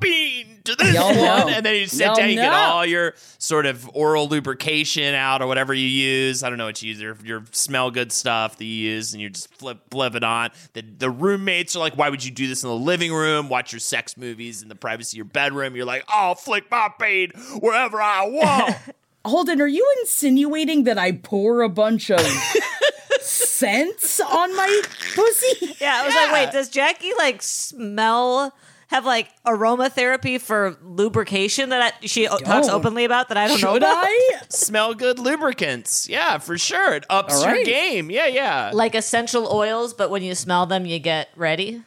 bean 0.00 0.58
to 0.64 0.74
this 0.76 0.94
Y'all 0.94 1.06
one. 1.08 1.16
know. 1.16 1.48
And 1.48 1.64
then 1.66 1.76
you 1.76 1.86
sit 1.86 2.06
Y'all 2.06 2.14
down, 2.14 2.30
you 2.30 2.36
get 2.36 2.52
all 2.52 2.86
your 2.86 3.14
sort 3.38 3.66
of 3.66 3.88
oral 3.94 4.28
lubrication 4.28 5.14
out 5.14 5.42
or 5.42 5.46
whatever 5.46 5.74
you 5.74 5.86
use. 5.86 6.42
I 6.42 6.48
don't 6.48 6.58
know 6.58 6.66
what 6.66 6.82
you 6.82 6.90
use, 6.90 7.00
your, 7.00 7.16
your 7.24 7.44
smell 7.52 7.90
good 7.90 8.12
stuff 8.12 8.58
that 8.58 8.64
you 8.64 8.90
use, 8.90 9.12
and 9.12 9.20
you 9.22 9.30
just 9.30 9.52
flip, 9.54 9.78
flip 9.90 10.14
it 10.14 10.24
on. 10.24 10.50
The, 10.72 10.82
the 10.82 11.10
roommates 11.10 11.76
are 11.76 11.80
like, 11.80 11.96
why 11.96 12.08
would 12.08 12.24
you 12.24 12.30
do 12.30 12.48
this 12.48 12.62
in 12.62 12.68
the 12.68 12.76
living 12.76 13.12
room? 13.12 13.48
Watch 13.48 13.72
your 13.72 13.80
sex 13.80 14.16
movies 14.16 14.62
in 14.62 14.68
the 14.68 14.74
privacy 14.76 15.16
of 15.16 15.18
your 15.18 15.24
bedroom. 15.26 15.76
You're 15.76 15.84
like, 15.84 16.04
I'll 16.08 16.34
flick 16.34 16.70
my 16.70 16.90
bean 16.98 17.30
wherever 17.60 18.00
I 18.00 18.26
want. 18.26 18.76
Holden, 19.24 19.60
are 19.60 19.68
you 19.68 19.88
insinuating 20.00 20.84
that 20.84 20.98
I 20.98 21.12
pour 21.12 21.62
a 21.62 21.68
bunch 21.68 22.10
of 22.10 22.20
scents 23.20 24.18
on 24.20 24.56
my 24.56 24.82
pussy? 25.14 25.76
Yeah, 25.80 26.00
I 26.02 26.06
was 26.06 26.14
like, 26.14 26.32
wait, 26.32 26.52
does 26.52 26.68
Jackie 26.68 27.12
like 27.18 27.40
smell 27.40 28.52
have 28.92 29.04
like 29.06 29.28
aromatherapy 29.44 30.40
for 30.40 30.76
lubrication 30.82 31.70
that 31.70 31.94
I, 32.02 32.06
she 32.06 32.26
talks 32.26 32.42
Don't. 32.42 32.70
openly 32.70 33.04
about 33.04 33.28
that 33.28 33.36
I 33.36 33.48
don't 33.48 33.60
know 33.60 33.72
Should 33.72 33.82
about? 33.82 34.04
I? 34.04 34.40
Smell 34.48 34.94
good 34.94 35.18
lubricants. 35.18 36.08
Yeah, 36.08 36.38
for 36.38 36.56
sure. 36.58 36.94
It 36.94 37.04
ups 37.10 37.34
All 37.34 37.42
your 37.44 37.52
right. 37.52 37.66
game. 37.66 38.10
Yeah, 38.10 38.26
yeah. 38.26 38.70
Like 38.72 38.94
essential 38.94 39.48
oils, 39.52 39.94
but 39.94 40.10
when 40.10 40.22
you 40.22 40.34
smell 40.34 40.66
them, 40.66 40.86
you 40.86 40.98
get 40.98 41.30
ready. 41.36 41.82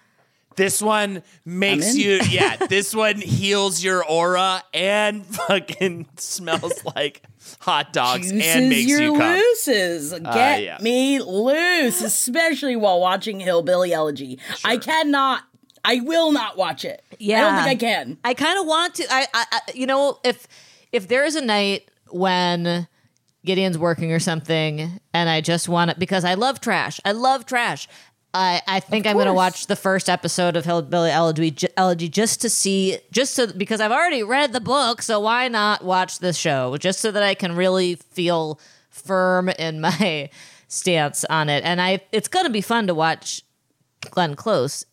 This 0.56 0.82
one 0.82 1.22
makes 1.44 1.96
you, 1.96 2.22
yeah, 2.30 2.56
this 2.56 2.96
one 2.96 3.18
heals 3.20 3.84
your 3.84 4.06
aura 4.06 4.63
and 4.74 5.26
fucking 5.48 6.08
smells 6.18 6.84
like 6.96 7.24
hot 7.60 7.91
dogs 7.94 8.32
and 8.32 8.41
Juices 8.41 8.70
makes 8.70 8.88
your 8.89 9.02
you 9.02 9.18
come. 9.18 9.34
looses. 9.36 10.13
Uh, 10.13 10.20
get 10.20 10.63
yeah. 10.63 10.78
me 10.82 11.20
loose, 11.22 12.02
especially 12.02 12.76
while 12.78 13.00
watching 13.02 13.39
Hillbilly 13.39 13.94
Elegy. 13.94 14.39
I 14.63 14.78
cannot. 14.78 15.44
I 15.86 16.02
will 16.02 16.32
not 16.32 16.58
watch 16.58 16.84
it. 16.84 17.04
Yeah, 17.19 17.38
I 17.38 17.41
don't 17.41 17.63
think 17.63 17.84
I 17.84 17.86
can. 17.86 18.17
I 18.24 18.34
kind 18.34 18.60
of 18.60 18.65
want 18.65 18.95
to. 18.95 19.06
I, 19.10 19.28
I, 19.34 19.45
I, 19.52 19.60
you 19.74 19.86
know, 19.86 20.19
if 20.24 20.48
if 20.91 21.08
there 21.08 21.24
is 21.24 21.36
a 21.36 21.45
night 21.45 21.89
when 22.10 22.88
Gideon's 23.45 23.78
working 23.78 24.12
or 24.12 24.19
something, 24.19 25.00
and 25.13 25.30
I 25.30 25.41
just 25.41 25.69
want 25.69 25.91
it 25.91 26.00
because 26.00 26.26
I 26.26 26.34
love 26.34 26.60
trash. 26.60 27.00
I 27.06 27.12
love 27.12 27.45
trash. 27.45 27.88
I, 28.34 28.62
I 28.67 28.80
think 28.82 29.08
I'm 29.08 29.13
going 29.13 29.28
to 29.28 29.34
watch 29.34 29.67
the 29.67 29.78
first 29.78 30.10
episode 30.10 30.58
of 30.58 30.65
Hillbilly 30.65 31.10
Elegy, 31.10 31.56
Elegy 31.78 32.10
just 32.10 32.41
to 32.41 32.50
see, 32.50 32.98
just 33.10 33.34
so 33.34 33.48
because 33.48 33.80
I've 33.80 33.93
already 33.93 34.24
read 34.24 34.52
the 34.52 34.60
book, 34.60 35.02
so 35.02 35.21
why 35.21 35.48
not 35.48 35.86
watch 35.86 36.19
the 36.19 36.34
show 36.34 36.76
just 36.76 37.00
so 37.00 37.12
that 37.12 37.24
I 37.24 37.34
can 37.34 37.56
really 37.56 37.95
feel 37.95 38.60
firm 38.89 39.48
in 39.48 39.80
my 39.82 40.30
stance 40.67 41.24
on 41.26 41.48
it. 41.48 41.63
And 41.63 41.82
I, 41.82 42.02
it's 42.12 42.28
going 42.28 42.45
to 42.45 42.52
be 42.52 42.60
fun 42.60 42.88
to 42.88 42.93
watch 42.93 43.41
Glenn 44.12 44.36
Close 44.36 44.86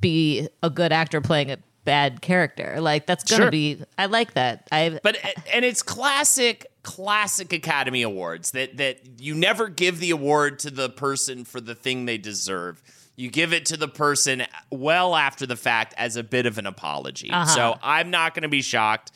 be 0.00 0.48
a 0.62 0.70
good 0.70 0.92
actor 0.92 1.20
playing 1.20 1.50
a 1.50 1.58
bad 1.84 2.20
character. 2.20 2.76
Like 2.80 3.06
that's 3.06 3.24
gonna 3.24 3.44
Sure. 3.44 3.50
be. 3.50 3.82
I 3.96 4.06
like 4.06 4.34
that. 4.34 4.68
I 4.70 5.00
But 5.02 5.16
and 5.52 5.64
it's 5.64 5.82
classic, 5.82 6.66
classic 6.82 7.52
Academy 7.52 8.02
Awards 8.02 8.50
that 8.52 8.76
that 8.76 8.98
you 9.20 9.34
never 9.34 9.68
give 9.68 9.98
the 10.00 10.10
award 10.10 10.58
to 10.60 10.70
the 10.70 10.90
person 10.90 11.44
for 11.44 11.60
the 11.60 11.74
thing 11.74 12.04
they 12.06 12.18
deserve. 12.18 12.82
You 13.16 13.30
give 13.30 13.52
it 13.52 13.66
to 13.66 13.76
the 13.76 13.88
person 13.88 14.44
well 14.70 15.16
after 15.16 15.44
the 15.46 15.56
fact 15.56 15.92
as 15.98 16.14
a 16.16 16.22
bit 16.22 16.46
of 16.46 16.56
an 16.58 16.66
apology. 16.66 17.30
So 17.54 17.76
I'm 17.82 18.10
not 18.10 18.32
going 18.34 18.44
to 18.44 18.48
be 18.48 18.62
shocked. 18.62 19.10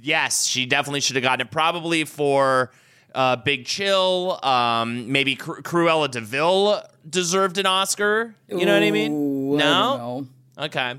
Yes, 0.00 0.46
she 0.46 0.64
definitely 0.64 1.00
should 1.00 1.16
have 1.16 1.24
gotten 1.24 1.44
it. 1.44 1.50
Probably 1.50 2.04
for 2.04 2.70
uh, 3.16 3.34
Big 3.34 3.64
Chill. 3.64 4.38
Um, 4.44 5.10
maybe 5.10 5.34
Cru- 5.34 5.60
Cruella 5.62 6.08
de 6.08 6.20
Vil 6.20 6.80
deserved 7.08 7.58
an 7.58 7.66
Oscar. 7.66 8.34
You 8.48 8.66
know 8.66 8.74
what 8.74 8.82
I 8.82 8.90
mean? 8.90 9.12
Ooh, 9.12 9.54
I 9.56 9.58
no. 9.58 9.64
don't 9.64 9.98
know. 10.58 10.64
Okay. 10.64 10.94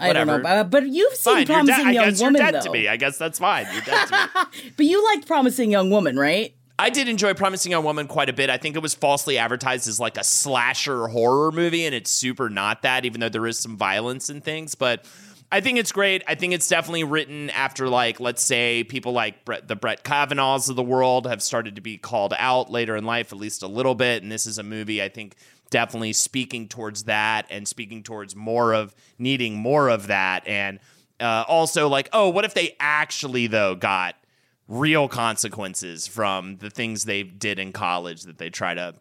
I 0.00 0.12
don't 0.12 0.26
know, 0.28 0.34
Whatever. 0.36 0.64
but, 0.64 0.82
but 0.82 0.88
you've 0.88 1.14
seen 1.14 1.32
Fine. 1.34 1.46
You're 1.46 1.54
Promising. 1.56 1.86
I 1.86 1.90
Young 1.90 2.04
guess 2.04 2.20
you're 2.20 2.28
Woman, 2.28 2.40
dead 2.42 2.54
though. 2.54 2.60
to 2.60 2.70
me. 2.70 2.86
I 2.88 2.96
guess 2.96 3.18
that's 3.18 3.38
fine. 3.40 3.66
You're 3.72 3.82
dead 3.82 4.06
to 4.06 4.12
me. 4.52 4.70
But 4.76 4.86
you 4.86 5.04
liked 5.04 5.26
Promising 5.26 5.72
Young 5.72 5.90
Woman, 5.90 6.16
right? 6.16 6.54
I 6.78 6.90
did 6.90 7.08
enjoy 7.08 7.34
Promising 7.34 7.72
Young 7.72 7.82
Woman 7.82 8.06
quite 8.06 8.28
a 8.28 8.32
bit. 8.32 8.48
I 8.50 8.56
think 8.58 8.76
it 8.76 8.82
was 8.82 8.94
falsely 8.94 9.36
advertised 9.38 9.88
as 9.88 9.98
like 9.98 10.16
a 10.16 10.22
slasher 10.22 11.08
horror 11.08 11.50
movie, 11.50 11.84
and 11.84 11.92
it's 11.96 12.12
super 12.12 12.48
not 12.48 12.82
that, 12.82 13.04
even 13.04 13.20
though 13.20 13.28
there 13.28 13.48
is 13.48 13.58
some 13.58 13.76
violence 13.76 14.28
and 14.28 14.44
things. 14.44 14.76
But 14.76 15.04
I 15.50 15.60
think 15.60 15.78
it's 15.78 15.92
great. 15.92 16.22
I 16.26 16.34
think 16.34 16.52
it's 16.52 16.68
definitely 16.68 17.04
written 17.04 17.48
after, 17.50 17.88
like, 17.88 18.20
let's 18.20 18.42
say 18.42 18.84
people 18.84 19.12
like 19.12 19.46
Brett, 19.46 19.66
the 19.66 19.76
Brett 19.76 20.04
Kavanaughs 20.04 20.68
of 20.68 20.76
the 20.76 20.82
world 20.82 21.26
have 21.26 21.42
started 21.42 21.76
to 21.76 21.80
be 21.80 21.96
called 21.96 22.34
out 22.38 22.70
later 22.70 22.96
in 22.96 23.04
life, 23.04 23.32
at 23.32 23.38
least 23.38 23.62
a 23.62 23.66
little 23.66 23.94
bit. 23.94 24.22
And 24.22 24.30
this 24.30 24.46
is 24.46 24.58
a 24.58 24.62
movie 24.62 25.02
I 25.02 25.08
think 25.08 25.36
definitely 25.70 26.12
speaking 26.12 26.68
towards 26.68 27.04
that 27.04 27.46
and 27.50 27.66
speaking 27.66 28.02
towards 28.02 28.36
more 28.36 28.74
of 28.74 28.94
needing 29.18 29.56
more 29.56 29.88
of 29.88 30.08
that. 30.08 30.46
And 30.46 30.80
uh, 31.18 31.44
also, 31.48 31.88
like, 31.88 32.10
oh, 32.12 32.28
what 32.28 32.44
if 32.44 32.52
they 32.52 32.76
actually, 32.78 33.46
though, 33.46 33.74
got 33.74 34.16
real 34.68 35.08
consequences 35.08 36.06
from 36.06 36.58
the 36.58 36.68
things 36.68 37.04
they 37.04 37.22
did 37.22 37.58
in 37.58 37.72
college 37.72 38.24
that 38.24 38.36
they 38.36 38.50
try 38.50 38.74
to 38.74 38.94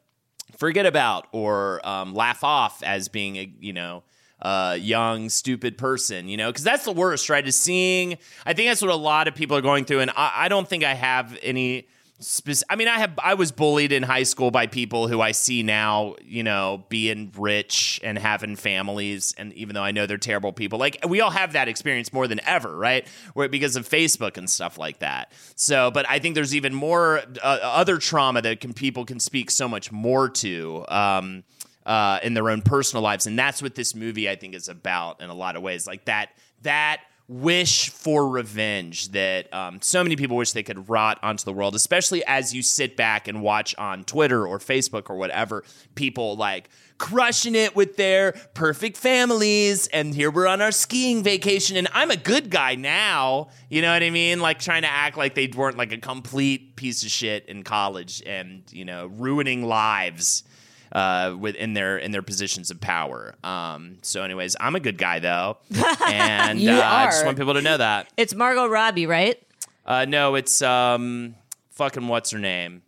forget 0.56 0.86
about 0.86 1.28
or 1.34 1.86
um, 1.88 2.14
laugh 2.16 2.42
off 2.44 2.82
as 2.84 3.10
being 3.10 3.56
you 3.60 3.74
know 3.74 4.02
a 4.42 4.78
young 4.78 5.30
stupid 5.30 5.78
person 5.78 6.28
you 6.28 6.38
know? 6.38 6.50
Because 6.50 6.64
that's 6.64 6.86
the 6.86 6.92
worst 6.92 7.30
right? 7.30 7.48
Is 7.48 7.56
seeing 7.56 8.18
i 8.46 8.54
think 8.54 8.70
that's 8.70 8.82
what 8.82 8.92
a 8.92 8.96
lot 8.96 9.28
of 9.28 9.36
people 9.36 9.58
are 9.58 9.62
going 9.62 9.86
through 9.86 10.00
and 10.00 10.12
i, 10.12 10.32
I 10.36 10.48
don't 10.50 10.68
think 10.68 10.84
i 10.84 10.94
have 10.94 11.38
any 11.42 11.88
spec- 12.20 12.64
i 12.70 12.76
mean 12.76 12.88
i 12.88 12.98
have 12.98 13.12
i 13.24 13.34
was 13.34 13.52
bullied 13.52 13.92
in 13.92 14.04
high 14.04 14.24
school 14.24 14.52
by 14.52 14.68
people 14.68 15.08
who 15.08 15.22
i 15.22 15.32
see 15.32 15.64
now 15.64 16.16
you 16.24 16.44
know 16.44 16.84
being 16.90 17.32
rich 17.38 18.00
and 18.04 18.18
having 18.18 18.56
families 18.56 19.34
and 19.38 19.54
even 19.54 19.76
though 19.76 19.84
i 19.84 19.92
know 19.92 20.06
they're 20.06 20.18
terrible 20.18 20.54
people. 20.54 20.80
Like 20.80 21.00
we 21.08 21.22
all 21.22 21.32
have 21.32 21.54
that 21.54 21.68
experience 21.68 22.12
more 22.14 22.28
than 22.28 22.40
ever 22.46 22.76
right? 22.76 23.08
Where 23.34 23.50
because 23.50 23.76
of 23.76 23.88
facebook 23.88 24.38
and 24.38 24.50
stuff 24.50 24.78
like 24.78 25.00
that. 25.00 25.32
So 25.56 25.92
but 25.92 26.10
i 26.10 26.20
think 26.20 26.36
there's 26.36 26.56
even 26.56 26.74
more 26.74 27.22
uh, 27.44 27.60
other 27.62 27.98
trauma 27.98 28.42
that 28.42 28.60
can 28.60 28.74
people 28.74 29.06
can 29.06 29.20
speak 29.20 29.52
so 29.52 29.68
much 29.68 29.92
more 29.92 30.30
to 30.30 30.86
um 30.90 31.44
uh, 31.88 32.20
in 32.22 32.34
their 32.36 32.50
own 32.50 32.62
personal 32.62 33.02
lives, 33.02 33.26
and 33.26 33.40
that's 33.40 33.62
what 33.62 33.74
this 33.74 33.96
movie 33.96 34.30
I 34.30 34.36
think 34.36 34.54
is 34.54 34.68
about 34.68 35.22
in 35.22 35.30
a 35.30 35.34
lot 35.34 35.56
of 35.56 35.64
ways. 35.64 35.88
Like 35.88 36.06
that 36.06 36.30
that 36.62 37.02
wish 37.30 37.90
for 37.90 38.30
revenge 38.30 39.10
that 39.12 39.54
um, 39.54 39.82
so 39.82 40.02
many 40.02 40.16
people 40.16 40.38
wish 40.38 40.54
they 40.54 40.64
could 40.64 40.88
rot 40.90 41.20
onto 41.22 41.44
the 41.44 41.52
world, 41.52 41.76
especially 41.76 42.24
as 42.26 42.54
you 42.54 42.62
sit 42.62 42.96
back 42.96 43.28
and 43.28 43.42
watch 43.42 43.76
on 43.78 44.04
Twitter 44.06 44.48
or 44.48 44.60
Facebook 44.60 45.10
or 45.10 45.18
whatever 45.18 45.64
people 45.96 46.38
like 46.38 46.70
crushing 46.98 47.54
it 47.54 47.76
with 47.76 47.98
their 47.98 48.32
perfect 48.54 48.96
families. 48.96 49.88
And 49.88 50.16
here 50.16 50.32
we're 50.32 50.48
on 50.48 50.62
our 50.62 50.72
skiing 50.72 51.22
vacation. 51.22 51.76
And 51.76 51.90
I'm 51.94 52.12
a 52.12 52.18
good 52.18 52.50
guy 52.50 52.76
now. 52.76 53.50
You 53.70 53.82
know 53.82 53.92
what 53.92 54.04
I 54.04 54.10
mean? 54.10 54.40
Like 54.40 54.60
trying 54.60 54.84
to 54.84 54.90
act 54.90 55.18
like 55.18 55.36
they 55.36 55.48
weren't 55.48 55.78
like 55.78 55.92
a 55.92 55.98
complete 55.98 56.78
piece 56.78 57.04
of 57.04 57.12
shit 57.12 57.46
in 57.48 57.64
college 57.64 58.24
and 58.26 58.64
you 58.72 58.86
know 58.86 59.08
ruining 59.08 59.66
lives 59.66 60.44
uh, 60.92 61.36
within 61.40 61.74
their 61.74 61.98
in 61.98 62.12
their 62.12 62.22
positions 62.22 62.72
of 62.72 62.80
power. 62.82 63.36
Um, 63.44 63.98
so, 64.02 64.24
anyways, 64.24 64.56
I'm 64.60 64.76
a 64.76 64.80
good 64.80 64.98
guy 64.98 65.20
though, 65.20 65.58
and 66.08 66.60
uh, 66.68 66.82
I 66.84 67.06
just 67.06 67.26
want 67.26 67.38
people 67.38 67.54
to 67.56 67.62
know 67.62 67.78
that. 67.78 68.12
it's 68.18 68.34
Margot 68.34 68.68
Robbie, 68.68 69.06
right? 69.06 69.42
Uh, 69.86 70.06
no, 70.06 70.36
it's 70.36 70.62
um, 70.62 71.36
fucking 71.72 72.08
what's 72.08 72.32
her 72.32 72.40
name? 72.40 72.82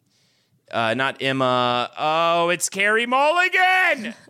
uh, 0.71 0.93
not 0.93 1.21
Emma. 1.21 1.89
Oh, 1.97 2.49
it's 2.49 2.69
Carey 2.69 3.05
Mulligan. 3.05 4.13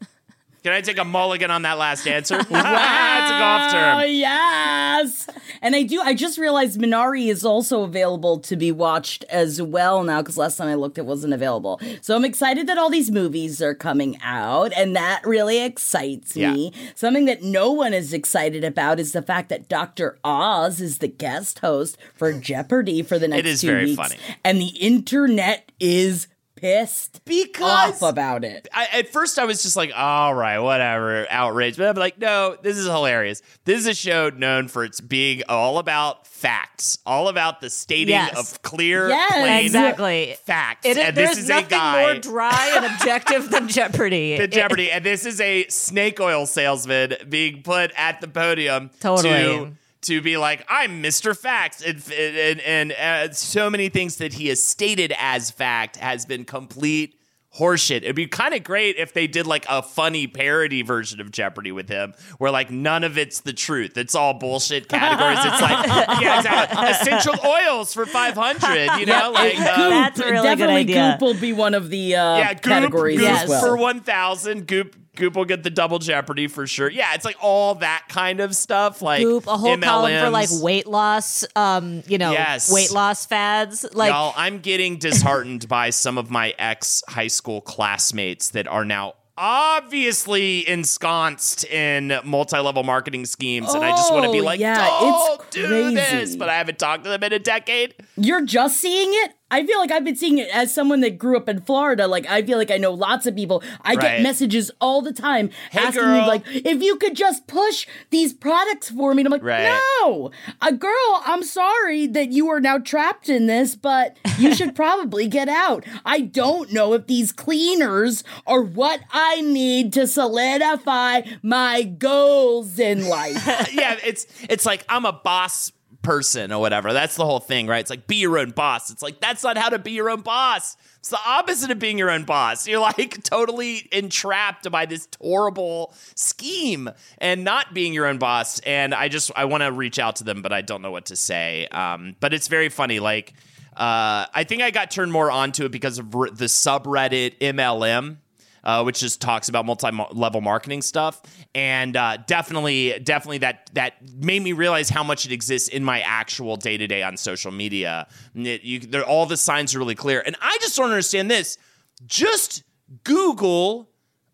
Can 0.64 0.74
I 0.74 0.82
take 0.82 0.98
a 0.98 1.06
mulligan 1.06 1.52
on 1.52 1.62
that 1.62 1.78
last 1.78 2.06
answer? 2.08 2.36
It's 2.50 2.50
a 2.50 3.40
golf 3.40 3.62
Oh 3.64 3.72
term. 3.72 3.98
Ah, 3.98 4.04
yes, 4.04 5.28
and 5.62 5.76
I 5.76 5.84
do. 5.84 6.02
I 6.02 6.14
just 6.14 6.38
realized 6.38 6.80
Minari 6.80 7.28
is 7.28 7.44
also 7.46 7.84
available 7.84 8.40
to 8.40 8.56
be 8.56 8.72
watched 8.72 9.24
as 9.26 9.62
well 9.62 10.04
now 10.04 10.22
because 10.22 10.38
last 10.38 10.58
time 10.58 10.68
I 10.70 10.76
looked, 10.76 10.98
it 10.98 11.06
wasn't 11.06 11.34
available. 11.34 11.80
So 12.02 12.16
I'm 12.16 12.24
excited 12.26 12.68
that 12.68 12.78
all 12.78 12.90
these 12.90 13.12
movies 13.12 13.62
are 13.62 13.76
coming 13.76 14.18
out, 14.22 14.72
and 14.76 14.96
that 14.96 15.22
really 15.26 15.62
excites 15.64 16.36
me. 16.36 16.72
Something 16.96 17.26
that 17.26 17.44
no 17.44 17.72
one 17.72 17.94
is 17.94 18.14
excited 18.14 18.64
about 18.64 19.00
is 19.00 19.12
the 19.12 19.22
fact 19.22 19.50
that 19.50 19.68
Dr. 19.70 20.18
Oz 20.24 20.80
is 20.82 21.00
the 21.00 21.08
guest 21.08 21.60
host 21.60 21.98
for 22.16 22.32
Jeopardy 22.34 23.02
for 23.04 23.20
the 23.20 23.28
next 23.28 23.48
is 23.48 23.62
two 23.62 23.68
very 23.68 23.86
weeks, 23.86 23.98
funny. 23.98 24.16
and 24.44 24.60
the 24.60 24.70
internet 24.80 25.72
is 25.80 26.28
pissed 26.60 27.24
Because- 27.26 28.02
off 28.02 28.10
about 28.10 28.44
it. 28.44 28.68
I, 28.74 28.88
at 28.94 29.10
first, 29.10 29.40
I 29.40 29.46
was 29.46 29.64
just 29.64 29.76
like, 29.76 29.92
all 29.96 30.34
right, 30.34 30.60
whatever, 30.60 31.26
outrage. 31.30 31.78
But 31.78 31.88
I'm 31.88 31.96
like, 31.96 32.20
no, 32.20 32.56
this 32.62 32.78
is 32.78 32.86
hilarious. 32.86 33.42
This 33.66 33.80
is 33.82 33.88
a 33.88 33.94
show 33.94 34.30
known 34.30 34.68
for 34.68 34.84
its 34.84 35.00
being 35.02 35.44
all 35.48 35.78
about 35.78 36.28
facts, 36.28 37.00
all 37.06 37.28
about 37.28 37.62
the 37.62 37.70
stating 37.70 38.10
Yes. 38.14 38.38
of 38.38 38.62
clear, 38.62 39.10
Yes. 39.10 39.32
plain 39.34 39.66
Exactly. 39.66 40.36
facts. 40.46 40.86
It, 40.86 40.98
and 40.98 41.16
there's 41.16 41.30
this 41.32 41.40
is 41.40 41.50
a 41.50 41.54
nothing 41.54 41.70
guy. 41.70 42.02
more 42.02 42.16
dry 42.16 42.74
and 42.76 42.86
objective 42.86 43.50
than 43.50 43.68
Jeopardy. 43.70 44.38
the 44.38 44.44
It- 44.44 44.52
Jeopardy, 44.52 44.92
and 44.92 45.06
this 45.06 45.26
is 45.26 45.40
a 45.42 45.66
snake 45.68 46.20
oil 46.20 46.46
salesman 46.46 47.16
being 47.28 47.62
put 47.64 47.92
at 47.98 48.22
the 48.22 48.28
podium 48.28 48.90
Totally. 49.00 49.30
to 49.30 49.72
to 50.04 50.22
be 50.22 50.38
like, 50.38 50.66
"I'm 50.70 51.02
Mr. 51.04 51.38
Facts," 51.38 51.82
and 51.84 52.02
and, 52.12 52.62
and 52.62 52.92
uh, 52.94 53.34
so 53.34 53.70
many 53.70 53.90
things 53.90 54.18
that 54.18 54.34
he 54.34 54.48
has 54.48 54.62
stated 54.64 55.14
as 55.18 55.52
fact 55.52 55.98
has 55.98 56.26
been 56.26 56.46
complete 56.46 57.16
horseshit. 57.58 57.98
It'd 57.98 58.16
be 58.16 58.28
kind 58.28 58.54
of 58.54 58.64
great 58.64 58.96
if 58.98 59.14
they 59.14 59.26
did 59.26 59.48
like 59.48 59.66
a 59.68 59.82
funny 59.82 60.28
parody 60.28 60.84
version 60.84 61.20
of 61.20 61.32
Jeopardy 61.32 61.72
with 61.72 61.90
him, 61.90 62.14
where 62.38 62.52
like 62.52 62.70
none 62.70 63.04
of 63.04 63.18
it's 63.18 63.42
the 63.42 63.54
truth. 63.54 63.98
It's 63.98 64.14
all 64.16 64.36
bullshit 64.36 64.88
categories. 64.88 65.40
it's 65.42 65.62
like, 65.62 65.88
yeah, 66.22 66.38
exactly. 66.38 66.90
Essential 66.90 67.36
oils 67.46 67.94
for 67.94 68.06
five 68.06 68.36
hundred. 68.36 69.00
You 69.00 69.06
know, 69.08 69.32
like. 69.34 69.54
Goop, 69.58 69.68
um, 69.68 69.90
That's 69.90 70.20
a 70.20 70.24
really 70.26 70.36
good 70.38 70.44
definitely 70.44 70.76
idea. 70.76 71.18
Goop 71.20 71.22
will 71.28 71.42
be 71.42 71.54
one 71.54 71.74
of 71.74 71.90
the 71.90 72.16
uh, 72.16 72.38
yeah, 72.38 72.54
Goop, 72.54 72.64
categories 72.64 73.18
Goop 73.18 73.28
Yes. 73.28 73.44
as 73.44 73.50
well. 73.50 73.62
for 73.66 73.78
one 73.78 74.02
thousand. 74.02 74.68
Goop 74.68 74.96
Goop 75.20 75.36
will 75.36 75.46
get 75.46 75.62
the 75.64 75.70
double 75.70 76.00
Jeopardy 76.00 76.48
for 76.48 76.66
sure. 76.66 76.90
Yeah, 76.90 77.14
it's 77.14 77.26
like 77.26 77.38
all 77.42 77.76
that 77.76 78.06
kind 78.10 78.40
of 78.40 78.56
stuff. 78.56 79.02
Like 79.02 79.22
Goop, 79.22 79.46
a 79.46 79.58
whole 79.58 79.78
column 79.78 80.20
for 80.24 80.30
like 80.32 80.50
weight 80.52 80.88
loss, 80.88 81.46
um, 81.56 82.02
you 82.08 82.18
know, 82.18 82.32
Yes. 82.32 82.72
weight 82.72 82.92
loss 82.92 83.26
fads. 83.26 83.86
Like, 83.94 84.12
Y'all, 84.12 84.34
I'm 84.36 84.60
getting 84.60 84.98
disheartened 84.98 85.68
by 85.68 85.92
some 85.92 86.18
of 86.18 86.32
my 86.32 86.56
ex 86.58 87.04
high 87.08 87.28
school 87.28 87.62
classmates 87.62 88.50
that 88.52 88.68
are 88.68 88.86
now 88.86 89.14
obviously 89.38 90.68
ensconced 90.68 91.64
in 91.66 92.20
multi-level 92.26 92.84
marketing 92.84 93.26
schemes 93.26 93.74
and 93.74 93.86
I 93.86 93.92
just 93.92 94.12
want 94.14 94.26
to 94.26 94.32
be 94.32 94.42
Oh, 94.42 94.44
like, 94.44 94.60
yeah, 94.60 94.76
don't 94.76 95.52
do 95.52 95.92
this, 95.92 96.36
but 96.36 96.50
I 96.50 96.56
haven't 96.58 96.78
talked 96.78 97.06
to 97.06 97.10
them 97.10 97.24
in 97.24 97.32
a 97.34 97.40
decade. 97.40 97.96
You're 98.18 98.44
just 98.46 98.78
seeing 98.80 99.10
it? 99.12 99.32
I 99.52 99.66
feel 99.66 99.80
like 99.80 99.92
I've 99.92 100.04
been 100.04 100.16
seeing 100.16 100.38
it 100.38 100.50
as 100.54 100.74
someone 100.74 101.02
that 101.02 101.18
grew 101.18 101.36
up 101.38 101.50
in 101.50 101.62
Florida. 101.62 102.08
Like, 102.08 102.28
I 102.30 102.42
feel 102.44 102.58
like 102.58 102.72
I 102.72 102.78
know 102.78 102.92
lots 102.94 103.26
of 103.26 103.36
people. 103.36 103.64
I 103.82 103.94
Right. 103.96 104.02
get 104.02 104.22
messages 104.22 104.70
all 104.80 105.02
the 105.02 105.12
time 105.14 105.50
Hey, 105.72 105.80
asking 105.80 106.04
girl. 106.04 106.22
me, 106.22 106.28
like, 106.28 106.44
if 106.48 106.82
you 106.82 106.98
could 106.98 107.16
just 107.16 107.48
push 107.48 107.88
these 108.12 108.34
products 108.34 108.90
for 108.90 109.14
me. 109.14 109.22
And 109.22 109.28
I'm 109.28 109.32
like, 109.32 109.44
Right. 109.44 109.80
no, 110.02 110.32
a 110.62 110.72
girl, 110.72 111.22
I'm 111.26 111.44
sorry 111.44 112.06
that 112.08 112.32
you 112.32 112.50
are 112.50 112.60
now 112.60 112.78
trapped 112.78 113.28
in 113.30 113.48
this, 113.48 113.76
but 113.76 114.18
you 114.38 114.54
should 114.54 114.76
probably 114.84 115.28
get 115.28 115.50
out. 115.50 115.84
I 116.06 116.22
don't 116.22 116.72
know 116.72 116.94
if 116.94 117.08
these 117.08 117.32
cleaners 117.32 118.24
are 118.46 118.62
what 118.62 119.02
I 119.12 119.42
need 119.42 119.94
to 119.94 120.06
solidify 120.08 121.22
my 121.42 121.84
goals 121.84 122.80
in 122.80 123.08
life. 123.08 123.46
yeah, 123.74 123.98
it's 124.06 124.26
it's 124.50 124.66
like 124.66 124.86
I'm 124.90 125.06
a 125.06 125.14
boss 125.14 125.72
person 126.02 126.52
or 126.52 126.60
whatever. 126.60 126.94
That's 126.94 127.16
the 127.16 127.26
whole 127.26 127.40
thing, 127.40 127.68
right? 127.68 127.80
It's 127.80 127.90
like 127.90 128.08
be 128.08 128.18
your 128.18 128.38
own 128.38 128.52
boss. 128.52 128.90
It's 128.90 129.02
like 129.02 129.20
that's 129.20 129.44
not 129.44 129.58
how 129.58 129.70
to 129.70 129.80
be 129.80 129.92
your 129.92 130.10
own 130.10 130.22
boss. 130.22 130.78
It's 131.00 131.10
the 131.10 131.20
opposite 131.26 131.72
of 131.72 131.80
being 131.80 131.98
your 131.98 132.10
own 132.10 132.24
boss. 132.24 132.68
You're 132.70 132.80
like 132.80 133.24
totally 133.24 133.88
entrapped 133.92 134.70
by 134.72 134.86
this 134.86 135.08
horrible 135.20 135.94
scheme 136.16 136.90
and 137.18 137.44
not 137.44 137.74
being 137.74 137.94
your 137.94 138.06
own 138.06 138.18
boss. 138.18 138.60
And 138.60 138.94
I 138.94 139.08
just 139.08 139.32
I 139.36 139.46
want 139.46 139.64
to 139.64 139.72
reach 139.72 140.00
out 140.00 140.18
to 140.18 140.24
them, 140.24 140.42
but 140.42 140.54
I 140.54 140.62
don't 140.62 140.82
know 140.82 140.92
what 140.92 141.08
to 141.08 141.16
say. 141.16 141.68
Um, 141.68 142.16
but 142.20 142.34
it's 142.34 142.48
very 142.48 142.70
funny. 142.70 143.00
Like 143.00 143.34
uh, 143.76 144.26
I 144.34 144.44
think 144.46 144.62
I 144.62 144.72
got 144.72 144.92
turned 144.92 145.12
more 145.12 145.32
onto 145.32 145.66
it 145.66 145.72
because 145.72 146.00
of 146.00 146.12
the 146.12 146.46
subreddit 146.46 147.40
MLM 147.40 148.18
uh, 148.64 148.84
which 148.84 149.00
just 149.00 149.22
talks 149.22 149.50
about 149.50 149.66
multi-level 149.66 150.42
marketing 150.42 150.82
stuff, 150.82 151.22
and 151.56 151.96
uh, 151.96 152.18
definitely, 152.28 153.00
definitely 153.00 153.40
that 153.40 153.70
that 153.74 153.94
made 154.16 154.42
me 154.42 154.54
realize 154.54 154.90
how 154.90 155.04
much 155.04 155.26
it 155.26 155.32
exists 155.32 155.70
in 155.70 155.84
my 155.84 156.02
actual 156.02 156.56
day 156.56 156.78
to 156.78 156.88
day 156.88 157.04
on 157.04 157.18
social 157.18 157.52
media. 157.52 158.08
It, 158.36 158.64
you, 158.64 159.02
all 159.04 159.26
the 159.26 159.38
signs 159.38 159.76
are 159.76 159.80
really 159.80 159.96
clear, 159.96 160.22
and 160.26 160.36
I 160.42 160.58
just 160.62 160.76
don't 160.78 160.90
understand 160.90 161.30
this. 161.30 161.58
Just 162.06 162.64
Google 163.04 163.90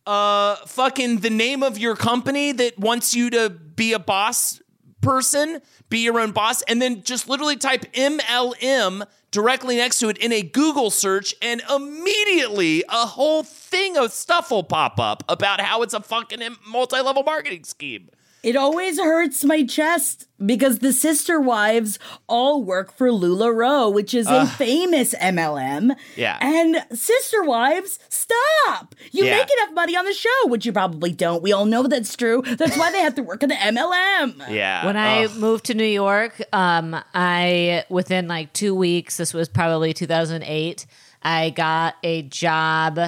uh 0.06 0.56
fucking 0.68 1.22
the 1.22 1.32
name 1.32 1.64
of 1.64 1.80
your 1.80 1.96
company 1.96 2.52
that 2.52 2.78
wants 2.78 3.16
you 3.16 3.32
to 3.32 3.50
be 3.50 3.94
a 3.94 4.00
boss 4.00 4.62
person, 5.06 5.62
be 5.90 6.00
your 6.00 6.20
own 6.20 6.32
boss, 6.32 6.62
and 6.64 6.82
then 6.82 7.04
just 7.04 7.30
literally 7.30 7.56
type 7.56 7.86
MLM 7.94 9.06
directly 9.32 9.78
next 9.78 10.00
to 10.00 10.10
it 10.10 10.18
in 10.18 10.32
a 10.32 10.42
Google 10.42 10.90
search, 10.90 11.36
and 11.42 11.62
immediately 11.74 12.84
a 12.90 13.06
whole 13.06 13.44
thing 13.76 13.98
of 13.98 14.12
stuff 14.14 14.52
will 14.52 14.64
pop 14.64 15.00
up 15.00 15.24
about 15.28 15.60
how 15.60 15.82
it's 15.82 15.94
a 15.94 16.00
fucking 16.00 16.40
multi 16.68 17.00
level 17.02 17.24
marketing 17.24 17.64
scheme. 17.66 18.10
It 18.42 18.56
always 18.56 19.00
hurts 19.00 19.44
my 19.44 19.66
chest 19.66 20.28
because 20.46 20.78
the 20.78 20.94
sister 20.94 21.42
wives 21.42 21.98
all 22.28 22.64
work 22.64 22.94
for 22.96 23.08
LuLaRoe, 23.10 23.92
which 23.92 24.14
is 24.14 24.28
a 24.28 24.46
famous 24.46 25.16
MLM. 25.16 25.96
Yeah. 26.16 26.38
And 26.42 26.86
sister 26.98 27.44
wives, 27.44 27.98
stop! 28.08 28.94
You 29.12 29.26
Yeah. 29.26 29.38
make 29.38 29.50
enough 29.52 29.74
money 29.74 29.98
on 29.98 30.06
the 30.06 30.14
show, 30.14 30.30
which 30.46 30.64
you 30.64 30.72
probably 30.72 31.12
don't. 31.12 31.42
We 31.42 31.54
all 31.54 31.66
know 31.66 31.88
that's 31.88 32.16
true. 32.16 32.44
That's 32.46 32.78
why 32.78 32.92
they 32.92 33.00
have 33.00 33.16
to 33.16 33.24
work 33.24 33.42
at 33.42 33.50
the 33.50 33.56
MLM. 33.56 34.40
Yeah. 34.54 34.86
When 34.86 34.96
I 34.96 35.26
Ugh. 35.26 35.36
moved 35.38 35.66
to 35.66 35.74
New 35.74 35.84
York, 35.84 36.40
um, 36.54 36.96
I 37.16 37.84
within 37.90 38.28
like 38.28 38.54
two 38.54 38.76
weeks, 38.76 39.18
this 39.18 39.34
was 39.34 39.50
probably 39.50 39.92
2008, 39.92 40.86
I 41.24 41.50
got 41.50 41.96
a 42.04 42.22
job 42.22 43.00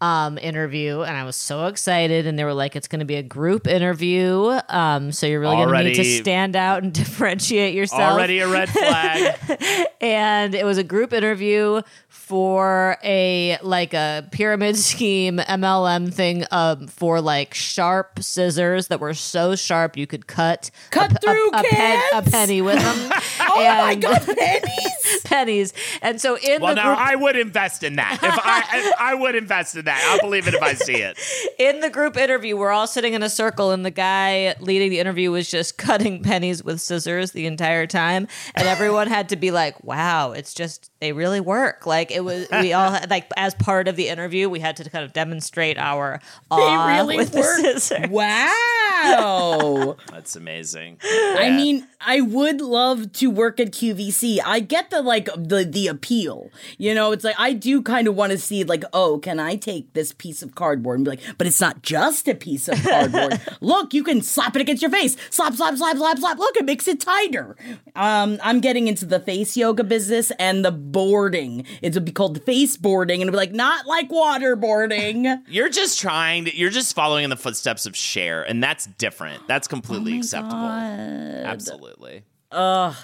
um, 0.00 0.38
interview, 0.38 1.02
and 1.02 1.16
I 1.16 1.24
was 1.24 1.36
so 1.36 1.66
excited. 1.66 2.26
And 2.26 2.38
they 2.38 2.44
were 2.44 2.54
like, 2.54 2.76
"It's 2.76 2.88
going 2.88 3.00
to 3.00 3.06
be 3.06 3.16
a 3.16 3.22
group 3.22 3.66
interview, 3.66 4.58
um, 4.68 5.12
so 5.12 5.26
you're 5.26 5.40
really 5.40 5.56
going 5.56 5.68
to 5.68 5.84
need 5.84 5.94
to 5.94 6.22
stand 6.22 6.56
out 6.56 6.82
and 6.82 6.92
differentiate 6.92 7.74
yourself." 7.74 8.12
already 8.12 8.40
a 8.40 8.48
red 8.48 8.68
flag. 8.68 9.88
and 10.00 10.54
it 10.54 10.64
was 10.64 10.78
a 10.78 10.84
group 10.84 11.12
interview 11.12 11.80
for 12.24 12.96
a 13.04 13.58
like 13.60 13.92
a 13.92 14.26
pyramid 14.30 14.76
scheme 14.78 15.36
MLM 15.36 16.12
thing 16.12 16.46
um, 16.50 16.86
for 16.86 17.20
like 17.20 17.52
sharp 17.52 18.18
scissors 18.22 18.88
that 18.88 18.98
were 18.98 19.12
so 19.12 19.54
sharp 19.54 19.98
you 19.98 20.06
could 20.06 20.26
cut 20.26 20.70
Cut 20.90 21.12
a, 21.12 21.18
through 21.18 21.50
a, 21.50 21.60
a, 21.60 21.62
pen, 21.64 22.02
a 22.14 22.22
penny 22.22 22.62
with 22.62 22.80
them. 22.80 23.12
Oh 23.56 23.62
my 23.62 23.94
god, 23.94 24.20
pennies! 24.38 25.20
pennies. 25.24 25.72
And 26.02 26.20
so 26.20 26.36
in 26.38 26.60
well, 26.60 26.74
the 26.74 26.76
now 26.76 26.94
group, 26.94 26.98
I 26.98 27.14
would 27.14 27.36
invest 27.36 27.82
in 27.82 27.96
that. 27.96 28.14
If 28.14 28.38
I, 28.42 28.92
I 28.98 29.14
would 29.14 29.34
invest 29.34 29.76
in 29.76 29.84
that. 29.84 30.02
I'll 30.08 30.20
believe 30.20 30.48
it 30.48 30.54
if 30.54 30.62
I 30.62 30.74
see 30.74 30.96
it. 30.96 31.18
in 31.58 31.80
the 31.80 31.90
group 31.90 32.16
interview, 32.16 32.56
we're 32.56 32.70
all 32.70 32.86
sitting 32.86 33.12
in 33.14 33.22
a 33.22 33.28
circle, 33.28 33.70
and 33.70 33.84
the 33.84 33.90
guy 33.90 34.54
leading 34.60 34.90
the 34.90 34.98
interview 34.98 35.30
was 35.30 35.48
just 35.50 35.78
cutting 35.78 36.22
pennies 36.22 36.64
with 36.64 36.80
scissors 36.80 37.32
the 37.32 37.46
entire 37.46 37.86
time, 37.86 38.26
and 38.54 38.66
everyone 38.66 39.06
had 39.06 39.28
to 39.28 39.36
be 39.36 39.50
like, 39.50 39.82
"Wow, 39.84 40.32
it's 40.32 40.54
just 40.54 40.90
they 41.04 41.12
really 41.12 41.40
work." 41.40 41.86
Like 41.86 42.10
it 42.10 42.24
was, 42.24 42.46
we 42.50 42.72
all 42.72 42.90
had, 42.90 43.10
like 43.16 43.28
as 43.36 43.54
part 43.54 43.88
of 43.88 43.96
the 43.96 44.08
interview, 44.08 44.48
we 44.48 44.60
had 44.60 44.76
to 44.76 44.88
kind 44.90 45.04
of 45.04 45.12
demonstrate 45.12 45.78
our 45.78 46.20
They 46.50 46.56
really 46.96 47.16
with 47.16 47.34
work. 47.34 47.44
the 47.62 47.78
scissors. 47.80 48.08
Wow. 48.10 49.96
That's 50.10 50.36
amazing. 50.36 50.98
I 51.02 51.50
mean, 51.50 51.86
I 52.00 52.20
would 52.20 52.60
love 52.60 53.12
to 53.14 53.30
work 53.30 53.60
at 53.60 53.68
QVC. 53.72 54.38
I 54.44 54.60
get 54.60 54.90
the 54.90 55.02
like 55.02 55.26
the 55.36 55.64
the 55.68 55.88
appeal. 55.88 56.50
You 56.78 56.94
know, 56.94 57.12
it's 57.12 57.24
like 57.24 57.36
I 57.38 57.52
do 57.52 57.82
kind 57.82 58.08
of 58.08 58.14
want 58.14 58.32
to 58.32 58.38
see 58.38 58.64
like, 58.64 58.84
oh, 58.92 59.18
can 59.18 59.38
I 59.40 59.56
take 59.56 59.92
this 59.92 60.12
piece 60.12 60.42
of 60.42 60.54
cardboard 60.54 60.98
and 60.98 61.04
be 61.04 61.12
like, 61.12 61.20
but 61.38 61.46
it's 61.46 61.60
not 61.60 61.82
just 61.82 62.28
a 62.28 62.34
piece 62.34 62.68
of 62.68 62.82
cardboard. 62.82 63.40
Look, 63.60 63.94
you 63.94 64.02
can 64.04 64.22
slap 64.22 64.56
it 64.56 64.62
against 64.62 64.82
your 64.82 64.90
face. 64.90 65.16
Slap, 65.30 65.54
slap, 65.54 65.76
slap, 65.76 65.96
slap, 65.96 66.18
slap. 66.18 66.38
Look, 66.38 66.56
it 66.56 66.64
makes 66.64 66.88
it 66.88 67.00
tighter. 67.00 67.56
Um, 67.94 68.38
I'm 68.42 68.60
getting 68.60 68.88
into 68.88 69.04
the 69.06 69.20
face 69.20 69.56
yoga 69.56 69.84
business 69.84 70.30
and 70.38 70.64
the 70.64 70.72
boarding. 70.94 71.66
It 71.82 71.92
would 71.92 72.06
be 72.06 72.12
called 72.12 72.42
face 72.44 72.78
boarding, 72.78 73.20
and 73.20 73.28
it'd 73.28 73.32
be 73.32 73.36
like 73.36 73.52
not 73.52 73.86
like 73.86 74.08
waterboarding. 74.08 75.42
You're 75.48 75.68
just 75.68 76.00
trying 76.00 76.46
to, 76.46 76.56
you're 76.56 76.70
just 76.70 76.94
following 76.94 77.24
in 77.24 77.30
the 77.30 77.36
footsteps 77.36 77.84
of 77.84 77.94
Cher, 77.96 78.42
and 78.42 78.62
that's 78.62 78.86
different. 78.86 79.46
That's 79.46 79.68
completely 79.68 80.16
acceptable. 80.16 80.56
Absolutely. 80.56 82.22
Ugh. 82.52 82.94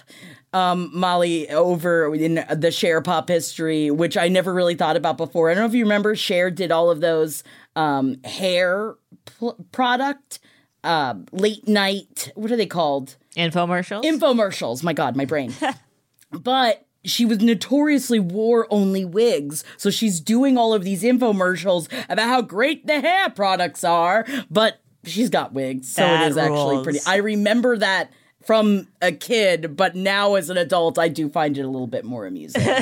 Um, 0.52 0.90
Molly 0.92 1.48
over 1.50 2.14
in 2.14 2.44
the 2.56 2.70
Cher 2.70 3.00
pop 3.02 3.28
history, 3.28 3.90
which 3.90 4.16
I 4.16 4.28
never 4.28 4.54
really 4.54 4.74
thought 4.74 4.96
about 4.96 5.16
before. 5.16 5.50
I 5.50 5.54
don't 5.54 5.62
know 5.62 5.68
if 5.68 5.74
you 5.74 5.84
remember, 5.84 6.14
Cher 6.16 6.50
did 6.50 6.72
all 6.72 6.90
of 6.90 7.00
those 7.00 7.42
um, 7.76 8.22
hair 8.24 8.94
pl- 9.24 9.56
product, 9.72 10.38
uh, 10.84 11.14
late 11.32 11.66
night. 11.68 12.32
What 12.34 12.50
are 12.50 12.56
they 12.56 12.66
called? 12.66 13.16
Infomercials. 13.36 14.04
Infomercials. 14.04 14.82
My 14.82 14.92
God, 14.92 15.16
my 15.16 15.24
brain. 15.24 15.52
but 16.32 16.86
she 17.04 17.24
was 17.24 17.40
notoriously 17.40 18.20
wore 18.20 18.66
only 18.70 19.04
wigs. 19.04 19.64
So 19.76 19.90
she's 19.90 20.20
doing 20.20 20.58
all 20.58 20.74
of 20.74 20.84
these 20.84 21.02
infomercials 21.02 21.88
about 22.08 22.28
how 22.28 22.42
great 22.42 22.86
the 22.86 23.00
hair 23.00 23.30
products 23.30 23.84
are, 23.84 24.26
but 24.50 24.80
she's 25.04 25.30
got 25.30 25.52
wigs. 25.52 25.88
So 25.92 26.02
That 26.02 26.26
it 26.26 26.30
is 26.30 26.36
actually 26.36 26.82
pretty. 26.84 27.00
I 27.06 27.16
remember 27.16 27.76
that 27.78 28.12
from 28.44 28.88
a 29.02 29.12
kid, 29.12 29.76
but 29.76 29.94
now 29.94 30.34
as 30.34 30.50
an 30.50 30.56
adult, 30.56 30.98
I 30.98 31.08
do 31.08 31.28
find 31.28 31.56
it 31.56 31.62
a 31.62 31.68
little 31.68 31.86
bit 31.86 32.04
more 32.04 32.26
amusing. 32.26 32.62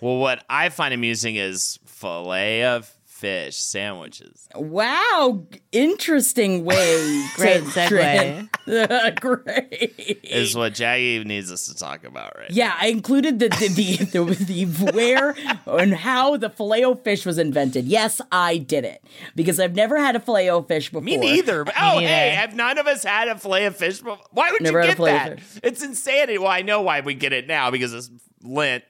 Well, 0.00 0.18
what 0.18 0.44
I 0.48 0.68
find 0.68 0.94
amusing 0.94 1.34
is 1.34 1.80
filet 1.84 2.62
of 2.62 2.88
fish 3.18 3.56
sandwiches. 3.56 4.48
wow, 4.54 5.44
interesting 5.72 6.64
way. 6.64 7.24
Great 7.34 7.64
segue. 7.64 9.20
Great. 9.20 10.20
Is 10.22 10.54
what 10.54 10.74
Jackie 10.74 11.24
needs 11.24 11.50
us 11.50 11.66
to 11.66 11.74
talk 11.74 12.04
about 12.04 12.36
right 12.38 12.50
Yeah, 12.50 12.76
I 12.78 12.88
included 12.88 13.40
the 13.40 13.48
the, 13.48 13.68
the, 13.68 13.96
the, 14.34 14.64
the 14.64 14.92
where 14.92 15.34
and 15.66 15.94
how 15.94 16.36
the 16.36 16.48
Filet-O-Fish 16.48 17.26
was 17.26 17.38
invented. 17.38 17.86
Yes, 17.86 18.20
I 18.30 18.58
did 18.58 18.84
it 18.84 19.02
because 19.34 19.58
I've 19.58 19.74
never 19.74 19.98
had 19.98 20.14
a 20.14 20.20
Filet-O-Fish 20.20 20.90
before. 20.90 21.02
Me 21.02 21.16
neither. 21.16 21.64
But- 21.64 21.74
oh, 21.76 21.96
neither. 21.98 22.06
hey, 22.06 22.30
have 22.30 22.54
none 22.54 22.78
of 22.78 22.86
us 22.86 23.02
had 23.02 23.28
a 23.28 23.36
fillet 23.36 23.64
of 23.64 23.76
fish? 23.76 23.98
before? 23.98 24.18
Why 24.30 24.52
would 24.52 24.62
Never 24.62 24.80
you 24.82 24.86
get 24.88 24.98
that? 24.98 25.40
It's 25.64 25.82
insanity. 25.82 26.38
Well, 26.38 26.48
I 26.48 26.62
know 26.62 26.82
why 26.82 27.00
we 27.00 27.14
get 27.14 27.32
it 27.32 27.48
now 27.48 27.70
because 27.70 27.92
it's 27.92 28.10
Lent. 28.42 28.84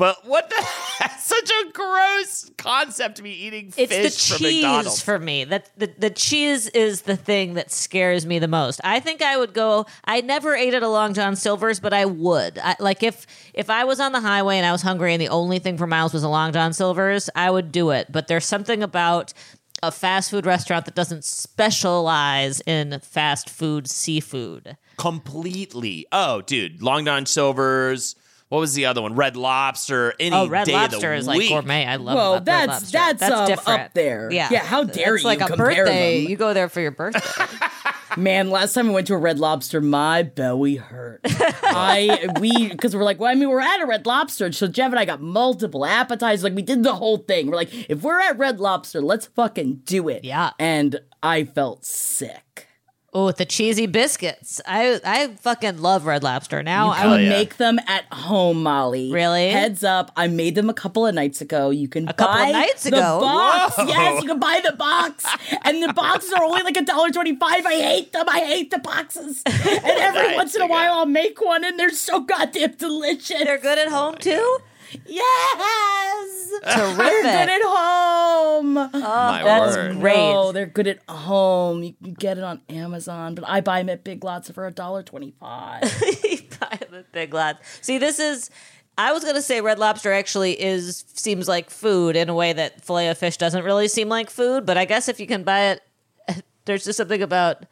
But 0.00 0.26
what 0.26 0.48
the? 0.48 0.56
That's 1.00 1.26
such 1.26 1.50
a 1.50 1.72
gross 1.72 2.50
concept 2.56 3.16
to 3.16 3.22
be 3.22 3.32
eating 3.32 3.66
it's 3.76 3.94
fish 3.94 4.28
the 4.28 4.34
from 4.34 4.38
cheese 4.38 4.62
McDonald's. 4.62 5.02
for 5.02 5.18
me. 5.18 5.44
That 5.44 5.70
the, 5.76 5.92
the 5.98 6.08
cheese 6.08 6.68
is 6.68 7.02
the 7.02 7.16
thing 7.16 7.52
that 7.54 7.70
scares 7.70 8.24
me 8.24 8.38
the 8.38 8.48
most. 8.48 8.80
I 8.82 9.00
think 9.00 9.20
I 9.20 9.36
would 9.36 9.52
go. 9.52 9.84
I 10.06 10.22
never 10.22 10.54
ate 10.54 10.72
at 10.72 10.82
a 10.82 10.88
Long 10.88 11.12
John 11.12 11.36
Silver's, 11.36 11.80
but 11.80 11.92
I 11.92 12.06
would. 12.06 12.58
I, 12.58 12.76
like 12.80 13.02
if 13.02 13.26
if 13.52 13.68
I 13.68 13.84
was 13.84 14.00
on 14.00 14.12
the 14.12 14.22
highway 14.22 14.56
and 14.56 14.64
I 14.64 14.72
was 14.72 14.80
hungry 14.80 15.12
and 15.12 15.20
the 15.20 15.28
only 15.28 15.58
thing 15.58 15.76
for 15.76 15.86
miles 15.86 16.14
was 16.14 16.22
a 16.22 16.30
Long 16.30 16.54
John 16.54 16.72
Silver's, 16.72 17.28
I 17.36 17.50
would 17.50 17.70
do 17.70 17.90
it. 17.90 18.10
But 18.10 18.26
there's 18.26 18.46
something 18.46 18.82
about 18.82 19.34
a 19.82 19.90
fast 19.92 20.30
food 20.30 20.46
restaurant 20.46 20.86
that 20.86 20.94
doesn't 20.94 21.24
specialize 21.24 22.62
in 22.62 22.98
fast 23.00 23.50
food 23.50 23.86
seafood. 23.86 24.78
Completely. 24.96 26.06
Oh, 26.10 26.40
dude, 26.40 26.80
Long 26.80 27.04
John 27.04 27.26
Silver's. 27.26 28.16
What 28.50 28.58
was 28.58 28.74
the 28.74 28.86
other 28.86 29.00
one? 29.00 29.14
Red 29.14 29.36
Lobster. 29.36 30.12
Any 30.20 30.34
Oh, 30.36 30.48
Red 30.48 30.66
day 30.66 30.74
of 30.74 30.80
Lobster 30.92 31.10
the 31.12 31.16
is 31.16 31.26
like 31.26 31.38
week. 31.38 31.50
gourmet. 31.50 31.86
I 31.86 31.96
love. 31.96 32.16
Well, 32.16 32.32
Red 32.34 32.44
that's- 32.46 32.92
Lobster. 32.92 32.98
that's, 32.98 33.22
um, 33.22 33.46
different. 33.46 33.80
up 33.80 33.94
there. 33.94 34.28
Yeah, 34.32 34.48
Yeah, 34.50 34.64
how 34.64 34.82
dare 34.84 35.14
It's 35.14 35.24
like 35.24 35.38
you 35.38 35.44
a 35.44 35.48
compare 35.48 35.84
birthday. 35.84 36.22
them. 36.22 36.30
You 36.30 36.36
go 36.36 36.52
there 36.52 36.68
for 36.68 36.80
your 36.80 36.90
birthday. 36.90 37.44
Man, 38.16 38.50
last 38.50 38.72
time 38.74 38.88
I 38.90 38.92
went 38.92 39.06
to 39.06 39.14
a 39.14 39.18
Red 39.18 39.38
Lobster, 39.38 39.80
my 39.80 40.24
belly 40.24 40.74
hurt. 40.76 41.20
I 41.24 42.28
we 42.40 42.68
because 42.68 42.94
we're 42.96 43.04
like, 43.04 43.20
well, 43.20 43.30
I 43.30 43.36
mean, 43.36 43.48
we're 43.48 43.60
at 43.60 43.80
a 43.80 43.86
Red 43.86 44.04
Lobster, 44.04 44.50
so 44.50 44.66
Jeff 44.66 44.90
and 44.90 44.98
I 44.98 45.04
got 45.04 45.20
multiple 45.22 45.86
appetizers. 45.86 46.42
Like 46.42 46.56
we 46.56 46.62
did 46.62 46.82
the 46.82 46.96
whole 46.96 47.18
thing. 47.18 47.46
We're 47.46 47.54
like, 47.56 47.88
if 47.88 48.02
we're 48.02 48.18
at 48.20 48.36
Red 48.36 48.58
Lobster, 48.58 49.00
let's 49.00 49.26
fucking 49.26 49.82
do 49.84 50.08
it. 50.08 50.24
Yeah. 50.24 50.50
And 50.58 50.98
I 51.22 51.44
felt 51.44 51.84
sick. 51.84 52.66
Oh, 53.12 53.26
with 53.26 53.38
the 53.38 53.44
cheesy 53.44 53.86
biscuits. 53.86 54.60
I 54.66 55.00
I 55.04 55.26
fucking 55.40 55.78
love 55.82 56.06
Red 56.06 56.22
Lobster. 56.22 56.62
Now 56.62 56.90
I 56.90 56.98
I 57.02 57.06
would 57.06 57.12
would 57.14 57.22
yeah. 57.22 57.28
make 57.30 57.56
them 57.56 57.80
at 57.88 58.04
home, 58.12 58.62
Molly. 58.62 59.10
Really? 59.12 59.48
Heads 59.50 59.82
up, 59.82 60.12
I 60.16 60.28
made 60.28 60.54
them 60.54 60.70
a 60.70 60.74
couple 60.74 61.04
of 61.06 61.14
nights 61.16 61.40
ago. 61.40 61.70
You 61.70 61.88
can 61.88 62.08
A 62.08 62.12
couple 62.12 62.34
of 62.34 62.46
buy 62.46 62.52
nights 62.52 62.84
the 62.84 62.90
ago? 62.90 63.18
box. 63.20 63.76
Whoa. 63.78 63.86
Yes, 63.86 64.22
you 64.22 64.28
can 64.28 64.38
buy 64.38 64.60
the 64.64 64.72
box, 64.76 65.26
and 65.64 65.82
the 65.82 65.92
boxes 65.92 66.32
are 66.32 66.44
only 66.44 66.62
like 66.62 66.76
a 66.76 66.82
dollar 66.84 67.10
twenty-five. 67.10 67.66
I 67.66 67.74
hate 67.80 68.12
them. 68.12 68.26
I 68.28 68.40
hate 68.40 68.70
the 68.70 68.78
boxes. 68.78 69.42
And 69.46 69.84
every 69.84 70.22
Nights 70.22 70.36
once 70.36 70.54
in 70.54 70.62
a 70.62 70.66
while, 70.68 70.92
I'll 70.92 71.06
make 71.06 71.40
one, 71.40 71.64
and 71.64 71.78
they're 71.80 71.90
so 71.90 72.20
goddamn 72.20 72.74
delicious. 72.78 73.42
they're 73.42 73.58
good 73.58 73.78
at 73.78 73.88
home 73.88 74.16
too. 74.18 74.58
Yes, 75.06 76.50
Terrific. 76.62 76.96
they're 76.96 77.22
good 77.22 77.48
at 77.50 77.62
home. 77.62 78.76
Oh, 78.76 78.90
My 78.92 79.42
That's 79.42 79.76
word. 79.76 80.00
great. 80.00 80.16
No, 80.16 80.52
they're 80.52 80.66
good 80.66 80.86
at 80.88 80.98
home. 81.08 81.82
You 81.82 81.94
can 82.02 82.14
get 82.14 82.38
it 82.38 82.44
on 82.44 82.60
Amazon, 82.68 83.34
but 83.34 83.44
I 83.48 83.60
buy 83.60 83.80
them 83.80 83.88
at 83.88 84.04
Big 84.04 84.22
Lots 84.24 84.50
for 84.50 84.66
a 84.66 84.70
dollar 84.70 85.02
twenty-five. 85.02 85.82
Buy 86.60 86.78
the 86.90 87.04
big 87.12 87.32
lots. 87.32 87.60
See, 87.80 87.96
this 87.98 88.18
is. 88.18 88.50
I 88.98 89.12
was 89.12 89.24
gonna 89.24 89.40
say 89.40 89.60
Red 89.62 89.78
Lobster 89.78 90.12
actually 90.12 90.60
is 90.60 91.04
seems 91.14 91.48
like 91.48 91.70
food 91.70 92.16
in 92.16 92.28
a 92.28 92.34
way 92.34 92.52
that 92.52 92.84
filet 92.84 93.08
of 93.08 93.16
fish 93.16 93.38
doesn't 93.38 93.64
really 93.64 93.88
seem 93.88 94.08
like 94.10 94.28
food. 94.28 94.66
But 94.66 94.76
I 94.76 94.84
guess 94.84 95.08
if 95.08 95.18
you 95.18 95.26
can 95.26 95.42
buy 95.42 95.70
it, 95.70 95.80
there's 96.66 96.84
just 96.84 96.98
something 96.98 97.22
about 97.22 97.64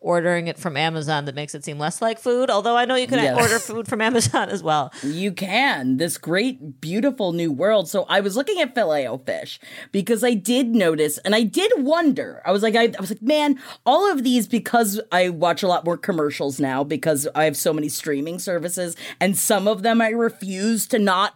ordering 0.00 0.46
it 0.46 0.58
from 0.58 0.76
Amazon 0.76 1.24
that 1.24 1.34
makes 1.34 1.54
it 1.54 1.64
seem 1.64 1.78
less 1.78 2.00
like 2.00 2.18
food. 2.20 2.50
Although 2.50 2.76
I 2.76 2.84
know 2.84 2.94
you 2.94 3.06
can 3.08 3.18
Yes. 3.18 3.36
order 3.40 3.58
food 3.58 3.88
from 3.88 4.00
Amazon 4.08 4.48
as 4.48 4.62
well. 4.62 4.92
You 5.02 5.32
can. 5.32 5.96
This 5.96 6.16
great, 6.18 6.80
beautiful 6.80 7.32
new 7.32 7.50
world. 7.50 7.88
So 7.88 8.04
I 8.04 8.20
was 8.20 8.36
looking 8.36 8.60
at 8.60 8.74
Filet-O-Fish 8.74 9.58
because 9.90 10.22
I 10.22 10.34
did 10.34 10.68
notice 10.74 11.18
and 11.18 11.34
I 11.34 11.42
did 11.42 11.72
wonder. 11.78 12.40
I 12.46 12.52
was 12.52 12.62
like, 12.62 12.76
I, 12.76 12.84
I 12.96 13.00
was 13.00 13.10
like, 13.10 13.22
man, 13.22 13.58
all 13.84 14.10
of 14.10 14.22
these 14.22 14.46
because 14.46 15.00
I 15.10 15.30
watch 15.30 15.62
a 15.64 15.68
lot 15.68 15.84
more 15.84 15.96
commercials 15.96 16.60
now 16.60 16.84
because 16.84 17.26
I 17.34 17.44
have 17.44 17.56
so 17.56 17.72
many 17.72 17.88
streaming 17.88 18.38
services 18.38 18.96
and 19.20 19.36
some 19.36 19.66
of 19.66 19.82
them 19.82 20.00
I 20.00 20.10
refuse 20.10 20.86
to 20.88 20.98
not 20.98 21.34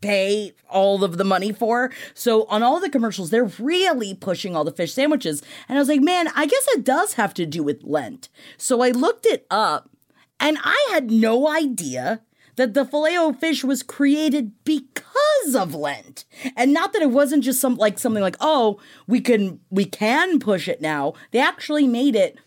pay 0.00 0.52
all 0.68 1.04
of 1.04 1.18
the 1.18 1.24
money 1.24 1.52
for. 1.52 1.92
So 2.14 2.44
on 2.44 2.62
all 2.62 2.80
the 2.80 2.90
commercials, 2.90 3.30
they're 3.30 3.50
really 3.58 4.14
pushing 4.14 4.56
all 4.56 4.64
the 4.64 4.72
fish 4.72 4.92
sandwiches. 4.92 5.42
And 5.68 5.78
I 5.78 5.80
was 5.80 5.88
like, 5.88 6.00
man, 6.00 6.28
I 6.34 6.46
guess 6.46 6.66
it 6.68 6.84
does 6.84 7.14
have 7.14 7.34
to 7.34 7.46
do 7.46 7.62
with 7.62 7.82
Lent. 7.82 8.28
So 8.56 8.82
I 8.82 8.90
looked 8.90 9.26
it 9.26 9.46
up 9.50 9.90
and 10.38 10.58
I 10.62 10.88
had 10.90 11.10
no 11.10 11.48
idea 11.48 12.22
that 12.56 12.74
the 12.74 12.84
Filet-O-Fish 12.84 13.64
was 13.64 13.82
created 13.82 14.52
because 14.64 15.54
of 15.54 15.74
Lent. 15.74 16.24
And 16.56 16.72
not 16.72 16.92
that 16.92 17.02
it 17.02 17.10
wasn't 17.10 17.44
just 17.44 17.60
some 17.60 17.76
like 17.76 17.98
something 17.98 18.22
like, 18.22 18.36
oh, 18.40 18.80
we 19.06 19.20
can 19.20 19.60
we 19.70 19.84
can 19.84 20.38
push 20.38 20.68
it 20.68 20.80
now. 20.80 21.14
They 21.30 21.38
actually 21.38 21.86
made 21.86 22.16
it 22.16 22.38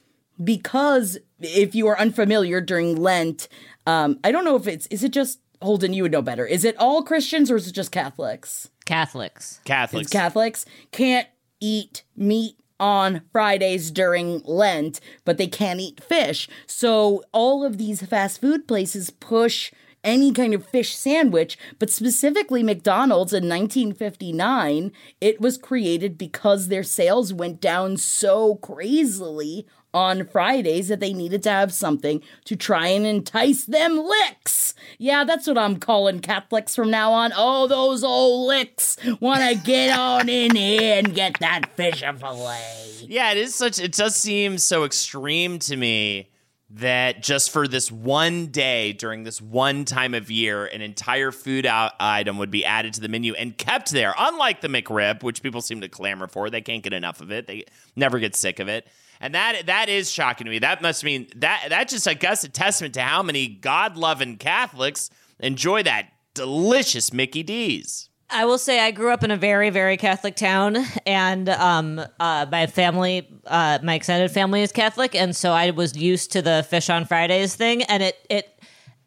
because 0.43 1.17
if 1.39 1.73
you 1.73 1.87
are 1.87 1.99
unfamiliar 1.99 2.61
during 2.61 2.95
Lent, 2.95 3.47
um, 3.85 4.19
I 4.23 4.31
don't 4.31 4.45
know 4.45 4.55
if 4.55 4.67
it's 4.67 4.87
is 4.87 5.03
it 5.03 5.11
just 5.11 5.39
Holden, 5.63 5.93
you 5.93 6.03
would 6.03 6.11
know 6.11 6.21
better. 6.21 6.45
Is 6.45 6.65
it 6.65 6.75
all 6.77 7.03
Christians 7.03 7.49
or 7.49 7.55
is 7.55 7.67
it 7.67 7.73
just 7.73 7.91
Catholics? 7.91 8.69
Catholics. 8.85 9.59
Catholics. 9.65 10.05
It's 10.05 10.11
Catholics 10.11 10.65
can't 10.91 11.27
eat 11.59 12.03
meat 12.15 12.57
on 12.79 13.21
Fridays 13.31 13.91
during 13.91 14.41
Lent, 14.43 14.99
but 15.23 15.37
they 15.37 15.47
can 15.47 15.79
eat 15.79 16.03
fish. 16.03 16.49
So 16.67 17.23
all 17.31 17.63
of 17.63 17.77
these 17.77 18.05
fast 18.05 18.41
food 18.41 18.67
places 18.67 19.09
push 19.09 19.71
any 20.03 20.31
kind 20.31 20.53
of 20.53 20.65
fish 20.65 20.95
sandwich, 20.95 21.57
but 21.79 21.89
specifically 21.89 22.63
McDonald's 22.63 23.33
in 23.33 23.49
1959, 23.49 24.91
it 25.21 25.39
was 25.41 25.57
created 25.57 26.17
because 26.17 26.67
their 26.67 26.83
sales 26.83 27.33
went 27.33 27.61
down 27.61 27.97
so 27.97 28.55
crazily 28.55 29.65
on 29.93 30.25
Fridays 30.25 30.87
that 30.87 30.99
they 30.99 31.13
needed 31.13 31.43
to 31.43 31.49
have 31.51 31.71
something 31.73 32.21
to 32.45 32.55
try 32.55 32.87
and 32.87 33.05
entice 33.05 33.65
them 33.65 33.97
licks. 33.97 34.73
Yeah, 34.97 35.23
that's 35.23 35.45
what 35.45 35.57
I'm 35.57 35.77
calling 35.77 36.19
Catholics 36.19 36.75
from 36.75 36.89
now 36.89 37.11
on. 37.11 37.31
Oh, 37.35 37.67
those 37.67 38.03
old 38.03 38.47
licks 38.47 38.97
want 39.19 39.41
to 39.41 39.55
get 39.63 39.97
on 39.97 40.29
in 40.29 40.55
here 40.55 40.97
and 40.97 41.13
get 41.13 41.39
that 41.39 41.75
fish 41.75 42.01
fillet. 42.01 43.05
Yeah, 43.07 43.31
it 43.31 43.37
is 43.37 43.53
such. 43.53 43.79
It 43.79 43.93
does 43.93 44.15
seem 44.15 44.57
so 44.57 44.83
extreme 44.83 45.59
to 45.59 45.77
me 45.77 46.29
that 46.75 47.21
just 47.21 47.51
for 47.51 47.67
this 47.67 47.91
one 47.91 48.47
day 48.47 48.93
during 48.93 49.23
this 49.23 49.39
one 49.39 49.85
time 49.85 50.15
of 50.15 50.31
year, 50.31 50.65
an 50.65 50.81
entire 50.81 51.31
food 51.31 51.67
out 51.67 51.93
item 51.99 52.39
would 52.39 52.49
be 52.49 52.65
added 52.65 52.93
to 52.95 53.01
the 53.01 53.07
menu 53.07 53.33
and 53.33 53.57
kept 53.57 53.91
there. 53.91 54.15
Unlike 54.17 54.61
the 54.61 54.67
McRib, 54.67 55.21
which 55.21 55.43
people 55.43 55.61
seem 55.61 55.81
to 55.81 55.89
clamor 55.89 56.27
for, 56.27 56.49
they 56.49 56.61
can't 56.61 56.81
get 56.81 56.93
enough 56.93 57.21
of 57.21 57.31
it. 57.31 57.45
They 57.45 57.65
never 57.95 58.17
get 58.17 58.35
sick 58.35 58.59
of 58.59 58.67
it. 58.67 58.87
And 59.21 59.35
that 59.35 59.67
that 59.67 59.87
is 59.87 60.09
shocking 60.09 60.45
to 60.45 60.51
me. 60.51 60.59
That 60.59 60.81
must 60.81 61.03
mean 61.03 61.27
that 61.35 61.67
that 61.69 61.89
just 61.89 62.07
I 62.07 62.15
guess 62.15 62.43
a 62.43 62.49
testament 62.49 62.95
to 62.95 63.01
how 63.01 63.21
many 63.21 63.47
God 63.47 63.95
loving 63.95 64.37
Catholics 64.37 65.11
enjoy 65.39 65.83
that 65.83 66.07
delicious 66.33 67.13
Mickey 67.13 67.43
D's. 67.43 68.09
I 68.33 68.45
will 68.45 68.57
say 68.57 68.79
I 68.79 68.91
grew 68.91 69.11
up 69.11 69.23
in 69.23 69.31
a 69.31 69.37
very, 69.37 69.69
very 69.69 69.95
Catholic 69.95 70.35
town, 70.35 70.77
and 71.05 71.47
um, 71.49 72.01
uh, 72.19 72.45
my 72.51 72.65
family, 72.67 73.27
uh, 73.45 73.79
my 73.83 73.95
extended 73.95 74.31
family 74.31 74.63
is 74.63 74.71
Catholic, 74.71 75.13
and 75.15 75.35
so 75.35 75.51
I 75.51 75.69
was 75.69 75.95
used 75.95 76.31
to 76.31 76.41
the 76.41 76.65
fish 76.67 76.89
on 76.89 77.05
Fridays 77.05 77.55
thing, 77.55 77.83
and 77.83 78.01
it 78.01 78.17
it. 78.29 78.49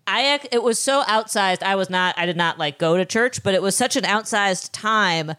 I 0.06 0.38
it 0.52 0.62
was 0.62 0.78
so 0.78 1.02
outsized. 1.02 1.64
I 1.64 1.74
was 1.74 1.90
not. 1.90 2.14
I 2.16 2.26
did 2.26 2.36
not 2.36 2.58
like 2.58 2.78
go 2.78 2.96
to 2.96 3.04
church, 3.04 3.42
but 3.42 3.54
it 3.54 3.62
was 3.62 3.76
such 3.76 3.96
an 3.96 4.04
outsized 4.04 4.70
time 4.72 5.32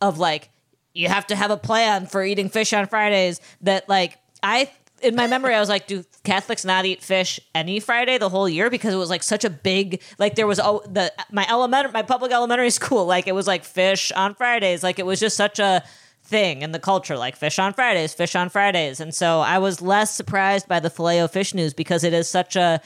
of 0.00 0.18
like 0.18 0.48
you 0.94 1.08
have 1.08 1.26
to 1.26 1.36
have 1.36 1.50
a 1.50 1.58
plan 1.58 2.06
for 2.06 2.24
eating 2.24 2.48
fish 2.48 2.72
on 2.72 2.86
Fridays 2.86 3.40
that 3.60 3.86
like 3.88 4.16
I 4.42 4.70
in 5.02 5.14
my 5.14 5.26
memory, 5.26 5.54
I 5.54 5.60
was 5.60 5.68
like, 5.68 5.86
do 5.86 6.04
Catholics 6.26 6.64
not 6.64 6.84
eat 6.84 7.02
fish 7.02 7.40
any 7.54 7.80
Friday 7.80 8.18
the 8.18 8.28
whole 8.28 8.48
year? 8.48 8.68
Because 8.68 8.92
it 8.92 8.98
was 8.98 9.08
like 9.08 9.22
such 9.22 9.44
a 9.44 9.50
big, 9.50 10.02
like 10.18 10.34
there 10.34 10.46
was 10.46 10.60
oh, 10.60 10.82
the 10.86 11.12
my 11.30 11.46
elementary, 11.48 11.92
my 11.92 12.02
public 12.02 12.32
elementary 12.32 12.70
school, 12.80 13.06
like 13.06 13.26
it 13.26 13.32
was 13.32 13.46
like 13.46 13.64
fish 13.64 14.12
on 14.12 14.34
Fridays, 14.34 14.82
like 14.82 14.98
it 14.98 15.06
was 15.06 15.20
just 15.20 15.36
such 15.36 15.58
a 15.58 15.82
thing 16.24 16.62
in 16.62 16.72
the 16.72 16.80
culture, 16.80 17.16
like 17.16 17.36
fish 17.36 17.58
on 17.58 17.72
Fridays, 17.72 18.12
fish 18.12 18.34
on 18.34 18.48
Fridays, 18.48 19.00
and 19.00 19.14
so 19.14 19.40
I 19.40 19.58
was 19.58 19.80
less 19.80 20.14
surprised 20.14 20.66
by 20.68 20.80
the 20.80 20.90
Filet-O-Fish 20.90 21.54
news 21.54 21.72
because 21.72 22.02
it 22.02 22.12
is 22.12 22.28
such 22.28 22.56
a, 22.56 22.80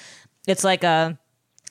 it's 0.46 0.62
like 0.62 0.84
a 0.84 1.18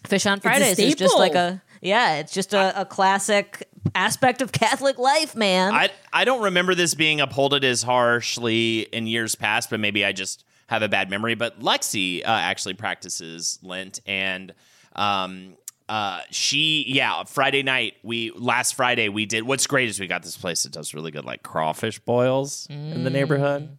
fish 0.07 0.26
on 0.26 0.39
Fridays 0.39 0.80
is 0.80 0.95
just 0.95 1.17
like 1.17 1.36
a 1.36 1.61
yeah, 1.82 2.15
it's 2.15 2.34
just 2.34 2.53
a, 2.53 2.82
a 2.82 2.86
classic 2.86 3.70
aspect 3.95 4.41
of 4.41 4.51
Catholic 4.51 4.97
life, 4.97 5.36
man. 5.36 5.74
I 5.74 5.89
I 6.11 6.26
don't 6.26 6.41
remember 6.41 6.76
this 6.76 6.95
being 6.95 7.22
upholded 7.22 7.63
as 7.63 7.84
harshly 7.84 8.82
in 8.91 9.07
years 9.07 9.36
past, 9.36 9.70
but 9.70 9.80
maybe 9.80 10.03
I 10.03 10.11
just 10.11 10.43
have 10.70 10.84
a 10.84 10.88
bad 10.88 11.09
memory. 11.09 11.36
But 11.36 11.59
Lexi 11.59 12.22
uh, 12.22 12.28
actually 12.28 12.76
practices 12.76 13.59
Lent, 13.63 13.99
and 14.05 14.53
um, 14.95 15.57
uh, 15.89 16.22
she 16.30 16.86
yeah, 16.88 17.24
Friday 17.24 17.63
night 17.63 17.95
we 18.03 18.32
last 18.32 18.76
Friday 18.76 19.09
we 19.09 19.26
did. 19.26 19.43
What's 19.43 19.67
great 19.67 19.89
is 19.89 19.99
we 19.99 20.07
got 20.07 20.24
this 20.24 20.38
place 20.38 20.63
that 20.63 20.72
does 20.72 20.93
really 20.93 21.11
good 21.11 21.26
like 21.26 21.43
crawfish 21.43 21.99
boils 21.99 22.67
in 22.70 23.03
the 23.03 23.09
neighborhood. 23.09 23.78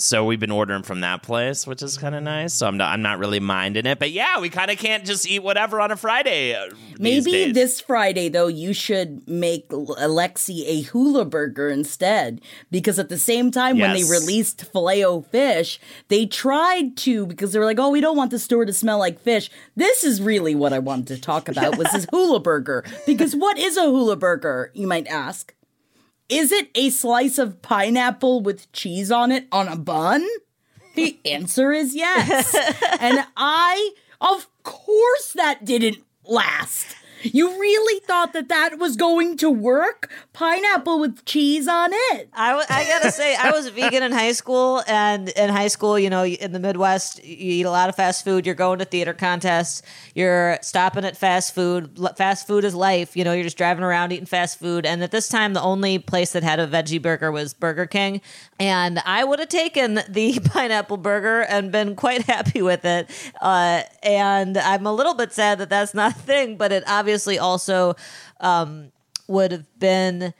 So 0.00 0.24
we've 0.24 0.38
been 0.38 0.52
ordering 0.52 0.84
from 0.84 1.00
that 1.00 1.24
place, 1.24 1.66
which 1.66 1.82
is 1.82 1.98
kind 1.98 2.14
of 2.14 2.22
nice. 2.22 2.54
So 2.54 2.68
I'm 2.68 2.76
not, 2.76 2.92
I'm 2.92 3.02
not 3.02 3.18
really 3.18 3.40
minding 3.40 3.84
it, 3.84 3.98
but 3.98 4.12
yeah, 4.12 4.38
we 4.38 4.48
kind 4.48 4.70
of 4.70 4.78
can't 4.78 5.04
just 5.04 5.28
eat 5.28 5.42
whatever 5.42 5.80
on 5.80 5.90
a 5.90 5.96
Friday. 5.96 6.54
uh, 6.54 6.68
Maybe 7.00 7.50
this 7.50 7.80
Friday, 7.80 8.28
though, 8.28 8.46
you 8.46 8.72
should 8.72 9.28
make 9.28 9.68
Alexi 9.70 10.64
a 10.66 10.82
hula 10.82 11.24
burger 11.24 11.68
instead. 11.68 12.40
Because 12.70 13.00
at 13.00 13.08
the 13.08 13.18
same 13.18 13.50
time, 13.50 13.78
when 13.78 13.92
they 13.92 14.04
released 14.04 14.66
Filet-O-Fish, 14.66 15.80
they 16.06 16.26
tried 16.26 16.96
to, 16.98 17.26
because 17.26 17.52
they 17.52 17.58
were 17.58 17.64
like, 17.64 17.80
oh, 17.80 17.90
we 17.90 18.00
don't 18.00 18.16
want 18.16 18.30
the 18.30 18.38
store 18.38 18.64
to 18.64 18.72
smell 18.72 18.98
like 18.98 19.20
fish. 19.20 19.50
This 19.74 20.04
is 20.04 20.22
really 20.22 20.54
what 20.54 20.72
I 20.72 20.78
wanted 20.78 21.08
to 21.08 21.20
talk 21.20 21.48
about 21.48 21.76
was 21.76 21.90
this 21.90 22.06
hula 22.12 22.38
burger. 22.38 22.84
Because 23.04 23.34
what 23.34 23.58
is 23.58 23.76
a 23.76 23.82
hula 23.82 24.14
burger, 24.14 24.70
you 24.74 24.86
might 24.86 25.08
ask? 25.08 25.54
Is 26.28 26.52
it 26.52 26.70
a 26.74 26.90
slice 26.90 27.38
of 27.38 27.62
pineapple 27.62 28.42
with 28.42 28.70
cheese 28.72 29.10
on 29.10 29.32
it 29.32 29.46
on 29.50 29.66
a 29.68 29.76
bun? 29.76 30.26
The 30.94 31.18
answer 31.24 31.72
is 31.72 31.94
yes. 31.94 32.54
and 33.00 33.24
I, 33.36 33.92
of 34.20 34.46
course, 34.62 35.32
that 35.34 35.64
didn't 35.64 36.04
last. 36.24 36.96
You 37.22 37.50
really 37.58 38.00
thought 38.00 38.32
that 38.32 38.48
that 38.48 38.78
was 38.78 38.96
going 38.96 39.36
to 39.38 39.50
work? 39.50 40.10
Pineapple 40.32 41.00
with 41.00 41.24
cheese 41.24 41.66
on 41.66 41.90
it. 41.92 42.28
I, 42.32 42.50
w- 42.50 42.66
I 42.68 42.84
gotta 42.86 43.10
say, 43.10 43.34
I 43.34 43.50
was 43.50 43.68
vegan 43.68 44.02
in 44.02 44.12
high 44.12 44.32
school, 44.32 44.82
and 44.86 45.28
in 45.30 45.50
high 45.50 45.68
school, 45.68 45.98
you 45.98 46.10
know, 46.10 46.24
in 46.24 46.52
the 46.52 46.60
Midwest, 46.60 47.24
you 47.24 47.54
eat 47.54 47.66
a 47.66 47.70
lot 47.70 47.88
of 47.88 47.96
fast 47.96 48.24
food. 48.24 48.46
You're 48.46 48.54
going 48.54 48.78
to 48.78 48.84
theater 48.84 49.12
contests. 49.12 49.82
You're 50.14 50.58
stopping 50.62 51.04
at 51.04 51.16
fast 51.16 51.54
food. 51.54 51.98
Fast 52.16 52.46
food 52.46 52.64
is 52.64 52.74
life. 52.74 53.16
You 53.16 53.24
know, 53.24 53.32
you're 53.32 53.44
just 53.44 53.58
driving 53.58 53.84
around 53.84 54.12
eating 54.12 54.26
fast 54.26 54.58
food. 54.58 54.86
And 54.86 55.02
at 55.02 55.10
this 55.10 55.28
time, 55.28 55.54
the 55.54 55.62
only 55.62 55.98
place 55.98 56.32
that 56.32 56.42
had 56.42 56.60
a 56.60 56.66
veggie 56.66 57.02
burger 57.02 57.32
was 57.32 57.52
Burger 57.52 57.86
King, 57.86 58.20
and 58.60 59.00
I 59.00 59.24
would 59.24 59.40
have 59.40 59.48
taken 59.48 60.00
the 60.08 60.38
pineapple 60.44 60.98
burger 60.98 61.40
and 61.42 61.72
been 61.72 61.96
quite 61.96 62.22
happy 62.22 62.62
with 62.62 62.84
it. 62.84 63.10
Uh, 63.40 63.82
and 64.02 64.56
I'm 64.56 64.86
a 64.86 64.92
little 64.92 65.14
bit 65.14 65.32
sad 65.32 65.58
that 65.58 65.68
that's 65.68 65.94
not 65.94 66.12
a 66.12 66.18
thing, 66.18 66.56
but 66.56 66.72
it 66.72 66.84
obviously 66.86 67.07
also 67.38 67.94
um, 68.40 68.92
would 69.26 69.52
have 69.52 69.78
been 69.78 70.34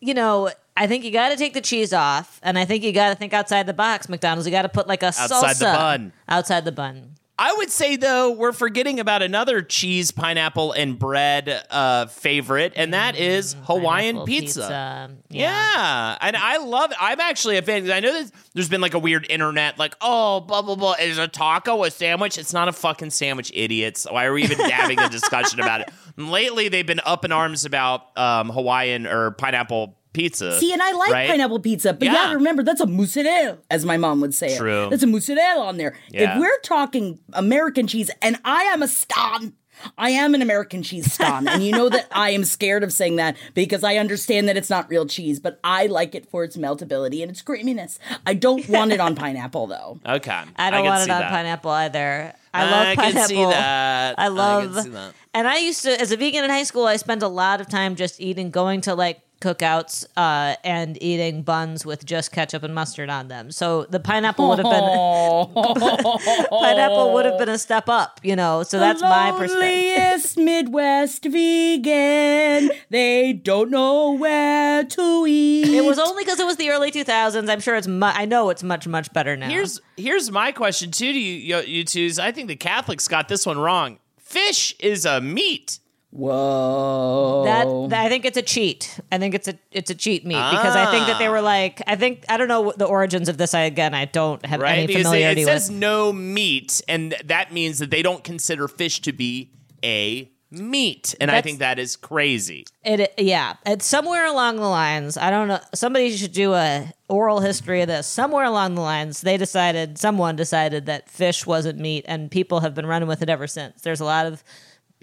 you 0.00 0.12
know, 0.12 0.50
I 0.76 0.86
think 0.86 1.04
you 1.04 1.10
got 1.10 1.30
to 1.30 1.36
take 1.36 1.54
the 1.54 1.60
cheese 1.60 1.92
off, 1.92 2.38
and 2.42 2.58
I 2.58 2.64
think 2.64 2.84
you 2.84 2.92
got 2.92 3.08
to 3.08 3.14
think 3.14 3.32
outside 3.32 3.66
the 3.66 3.72
box. 3.72 4.08
McDonald's, 4.08 4.46
you 4.46 4.52
got 4.52 4.62
to 4.62 4.68
put 4.68 4.86
like 4.86 5.02
a 5.02 5.06
Outside 5.06 5.56
the 5.56 5.64
bun. 5.64 6.12
outside 6.28 6.64
the 6.64 6.72
bun. 6.72 7.14
I 7.36 7.52
would 7.54 7.70
say 7.70 7.96
though 7.96 8.30
we're 8.30 8.52
forgetting 8.52 9.00
about 9.00 9.22
another 9.22 9.60
cheese, 9.60 10.12
pineapple, 10.12 10.72
and 10.72 10.96
bread 10.98 11.64
uh, 11.68 12.06
favorite, 12.06 12.74
and 12.76 12.94
that 12.94 13.16
is 13.16 13.56
Hawaiian 13.64 14.16
Pineapple 14.16 14.26
pizza. 14.26 15.10
Yeah. 15.28 15.64
Yeah, 15.74 16.18
and 16.20 16.36
I 16.36 16.58
love. 16.58 16.92
It. 16.92 16.96
I'm 17.00 17.20
actually 17.20 17.56
a 17.56 17.62
fan. 17.62 17.90
I 17.90 17.98
know 17.98 18.22
that 18.22 18.30
there's 18.52 18.68
been 18.68 18.80
like 18.80 18.94
a 18.94 19.00
weird 19.00 19.26
internet, 19.28 19.78
like 19.78 19.96
oh, 20.00 20.40
blah 20.40 20.62
blah 20.62 20.76
blah. 20.76 20.94
Is 21.00 21.18
a 21.18 21.26
taco 21.26 21.82
a 21.82 21.90
sandwich? 21.90 22.38
It's 22.38 22.52
not 22.52 22.68
a 22.68 22.72
fucking 22.72 23.10
sandwich, 23.10 23.50
idiots. 23.52 24.06
Why 24.08 24.26
are 24.26 24.32
we 24.32 24.44
even 24.44 24.58
having 24.70 25.00
a 25.00 25.08
discussion 25.08 25.58
about 25.58 25.80
it? 25.80 25.90
And 26.16 26.30
lately, 26.32 26.68
they've 26.68 26.86
been 26.86 27.00
up 27.04 27.24
in 27.24 27.32
arms 27.32 27.64
about 27.64 28.16
um, 28.16 28.48
Hawaiian 28.48 29.08
or 29.08 29.32
pineapple 29.32 29.96
pizza. 30.14 30.58
See, 30.58 30.72
and 30.72 30.80
I 30.82 30.92
like 30.92 31.10
right? 31.12 31.28
pineapple 31.28 31.60
pizza, 31.60 31.92
but 31.92 32.06
yeah. 32.06 32.28
Yeah. 32.28 32.32
remember 32.34 32.62
that's 32.62 32.80
a 32.80 32.86
mozzarella, 32.86 33.58
as 33.70 33.84
my 33.84 33.98
mom 33.98 34.20
would 34.22 34.34
say 34.34 34.56
True. 34.56 34.86
it. 34.86 34.90
That's 34.90 35.02
a 35.02 35.06
mozzarella 35.06 35.66
on 35.66 35.76
there. 35.76 35.94
Yeah. 36.10 36.34
If 36.34 36.40
we're 36.40 36.58
talking 36.60 37.18
American 37.34 37.86
cheese, 37.86 38.10
and 38.22 38.38
I 38.44 38.62
am 38.64 38.82
a 38.82 38.88
stan, 38.88 39.52
I 39.98 40.10
am 40.10 40.34
an 40.34 40.40
American 40.40 40.82
cheese 40.84 41.12
stan, 41.12 41.48
and 41.48 41.62
you 41.64 41.72
know 41.72 41.88
that 41.88 42.06
I 42.12 42.30
am 42.30 42.44
scared 42.44 42.84
of 42.84 42.92
saying 42.92 43.16
that 43.16 43.36
because 43.54 43.82
I 43.84 43.96
understand 43.96 44.48
that 44.48 44.56
it's 44.56 44.70
not 44.70 44.88
real 44.88 45.04
cheese, 45.04 45.40
but 45.40 45.58
I 45.64 45.86
like 45.86 46.14
it 46.14 46.30
for 46.30 46.44
its 46.44 46.56
meltability 46.56 47.20
and 47.22 47.30
its 47.30 47.42
creaminess. 47.42 47.98
I 48.24 48.34
don't 48.34 48.66
want 48.68 48.92
it 48.92 49.00
on 49.00 49.14
pineapple 49.16 49.66
though. 49.66 49.98
Okay, 50.06 50.42
I 50.56 50.70
don't 50.70 50.82
can 50.84 50.90
want 50.90 51.02
it 51.02 51.10
on 51.10 51.20
that. 51.20 51.30
pineapple 51.30 51.70
either. 51.72 52.32
I 52.54 52.70
love 52.70 52.86
I 52.86 52.94
pineapple. 52.94 53.18
can 53.20 53.28
see 53.28 53.44
that. 53.44 54.14
I 54.16 54.28
love, 54.28 54.74
can 54.74 54.82
see 54.84 54.90
that. 54.90 55.12
and 55.34 55.48
I 55.48 55.56
used 55.58 55.82
to, 55.82 56.00
as 56.00 56.12
a 56.12 56.16
vegan 56.16 56.44
in 56.44 56.50
high 56.50 56.62
school, 56.62 56.86
I 56.86 56.94
spent 56.94 57.22
a 57.24 57.28
lot 57.28 57.60
of 57.60 57.68
time 57.68 57.96
just 57.96 58.20
eating, 58.20 58.52
going 58.52 58.80
to 58.82 58.94
like 58.94 59.20
cookouts 59.44 60.06
uh, 60.16 60.56
and 60.64 61.00
eating 61.02 61.42
buns 61.42 61.84
with 61.84 62.04
just 62.06 62.32
ketchup 62.32 62.62
and 62.62 62.74
mustard 62.74 63.10
on 63.10 63.28
them. 63.28 63.50
So 63.50 63.84
the 63.84 64.00
pineapple 64.00 64.48
would 64.48 64.58
have 64.58 64.64
been 64.64 64.72
pineapple 66.50 67.12
would 67.12 67.26
have 67.26 67.38
been 67.38 67.50
a 67.50 67.58
step 67.58 67.88
up, 67.88 68.20
you 68.22 68.34
know. 68.34 68.62
So 68.62 68.78
that's 68.78 69.02
my 69.02 69.32
perspective. 69.32 69.60
Loneliest 69.60 70.36
Midwest 70.38 71.24
vegan. 71.24 72.70
They 72.88 73.34
don't 73.34 73.70
know 73.70 74.12
where 74.12 74.84
to 74.84 75.26
eat. 75.28 75.68
It 75.68 75.84
was 75.84 75.98
only 75.98 76.24
because 76.24 76.40
it 76.40 76.46
was 76.46 76.56
the 76.56 76.70
early 76.70 76.90
2000s. 76.90 77.48
I'm 77.50 77.60
sure 77.60 77.76
it's. 77.76 77.86
Mu- 77.86 78.06
I 78.06 78.24
know 78.24 78.48
it's 78.48 78.62
much 78.62 78.86
much 78.86 79.12
better 79.12 79.36
now. 79.36 79.48
Here's 79.48 79.80
here's 79.96 80.30
my 80.30 80.52
question 80.52 80.90
too 80.90 81.12
to 81.12 81.18
you, 81.18 81.34
you, 81.34 81.62
you 81.66 81.84
twos. 81.84 82.18
I 82.18 82.32
think 82.32 82.48
the 82.48 82.56
Catholics 82.56 83.06
got 83.08 83.28
this 83.28 83.44
one 83.44 83.58
wrong. 83.58 83.98
Fish 84.18 84.74
is 84.80 85.04
a 85.04 85.20
meat. 85.20 85.78
Whoa. 86.14 87.42
That, 87.44 87.90
that- 87.90 88.06
I 88.06 88.08
think 88.08 88.24
it's 88.24 88.36
a 88.36 88.42
cheat. 88.42 89.00
I 89.10 89.18
think 89.18 89.34
it's 89.34 89.48
a 89.48 89.58
it's 89.72 89.90
a 89.90 89.94
cheat 89.94 90.24
meat 90.24 90.34
because 90.50 90.76
I 90.76 90.90
think 90.90 91.06
that 91.08 91.18
they 91.18 91.28
were 91.28 91.38
ah. 91.38 91.42
like 91.42 91.82
I 91.86 91.96
think 91.96 92.24
I 92.28 92.36
don't 92.36 92.48
know 92.48 92.60
what 92.60 92.78
the 92.78 92.84
origins 92.86 93.28
of 93.28 93.36
this. 93.36 93.52
I 93.52 93.60
again 93.62 93.94
I 93.94 94.04
don't 94.04 94.44
have 94.46 94.60
right? 94.60 94.78
any 94.78 94.86
Because 94.86 95.00
it, 95.00 95.04
familiarity 95.04 95.42
it 95.42 95.46
says 95.46 95.68
with. 95.68 95.78
no 95.78 96.12
meat, 96.12 96.80
and 96.88 97.16
that 97.24 97.52
means 97.52 97.78
that 97.80 97.90
they 97.90 98.02
don't 98.02 98.22
consider 98.22 98.68
fish 98.68 99.00
to 99.02 99.12
be 99.12 99.50
a 99.84 100.30
meat, 100.52 101.16
and 101.20 101.30
I 101.30 101.34
That's- 101.34 101.44
think 101.44 101.58
that 101.58 101.80
is 101.80 101.96
crazy. 101.96 102.64
It 102.84 103.12
yeah, 103.18 103.54
it's 103.66 103.84
somewhere 103.84 104.26
along 104.26 104.56
the 104.56 104.68
lines. 104.68 105.16
I 105.16 105.30
don't 105.30 105.48
know. 105.48 105.58
Somebody 105.74 106.16
should 106.16 106.32
do 106.32 106.54
a 106.54 106.92
oral 107.08 107.40
history 107.40 107.80
of 107.82 107.88
this. 107.88 108.06
Somewhere 108.06 108.44
along 108.44 108.76
the 108.76 108.82
lines, 108.82 109.20
they 109.20 109.36
decided 109.36 109.98
someone 109.98 110.36
decided 110.36 110.86
that 110.86 111.10
fish 111.10 111.44
wasn't 111.44 111.80
meat, 111.80 112.04
and 112.06 112.30
people 112.30 112.60
have 112.60 112.72
been 112.74 112.86
running 112.86 113.08
with 113.08 113.20
it 113.20 113.28
ever 113.28 113.48
since. 113.48 113.82
There's 113.82 114.00
a 114.00 114.04
lot 114.04 114.26
of 114.26 114.44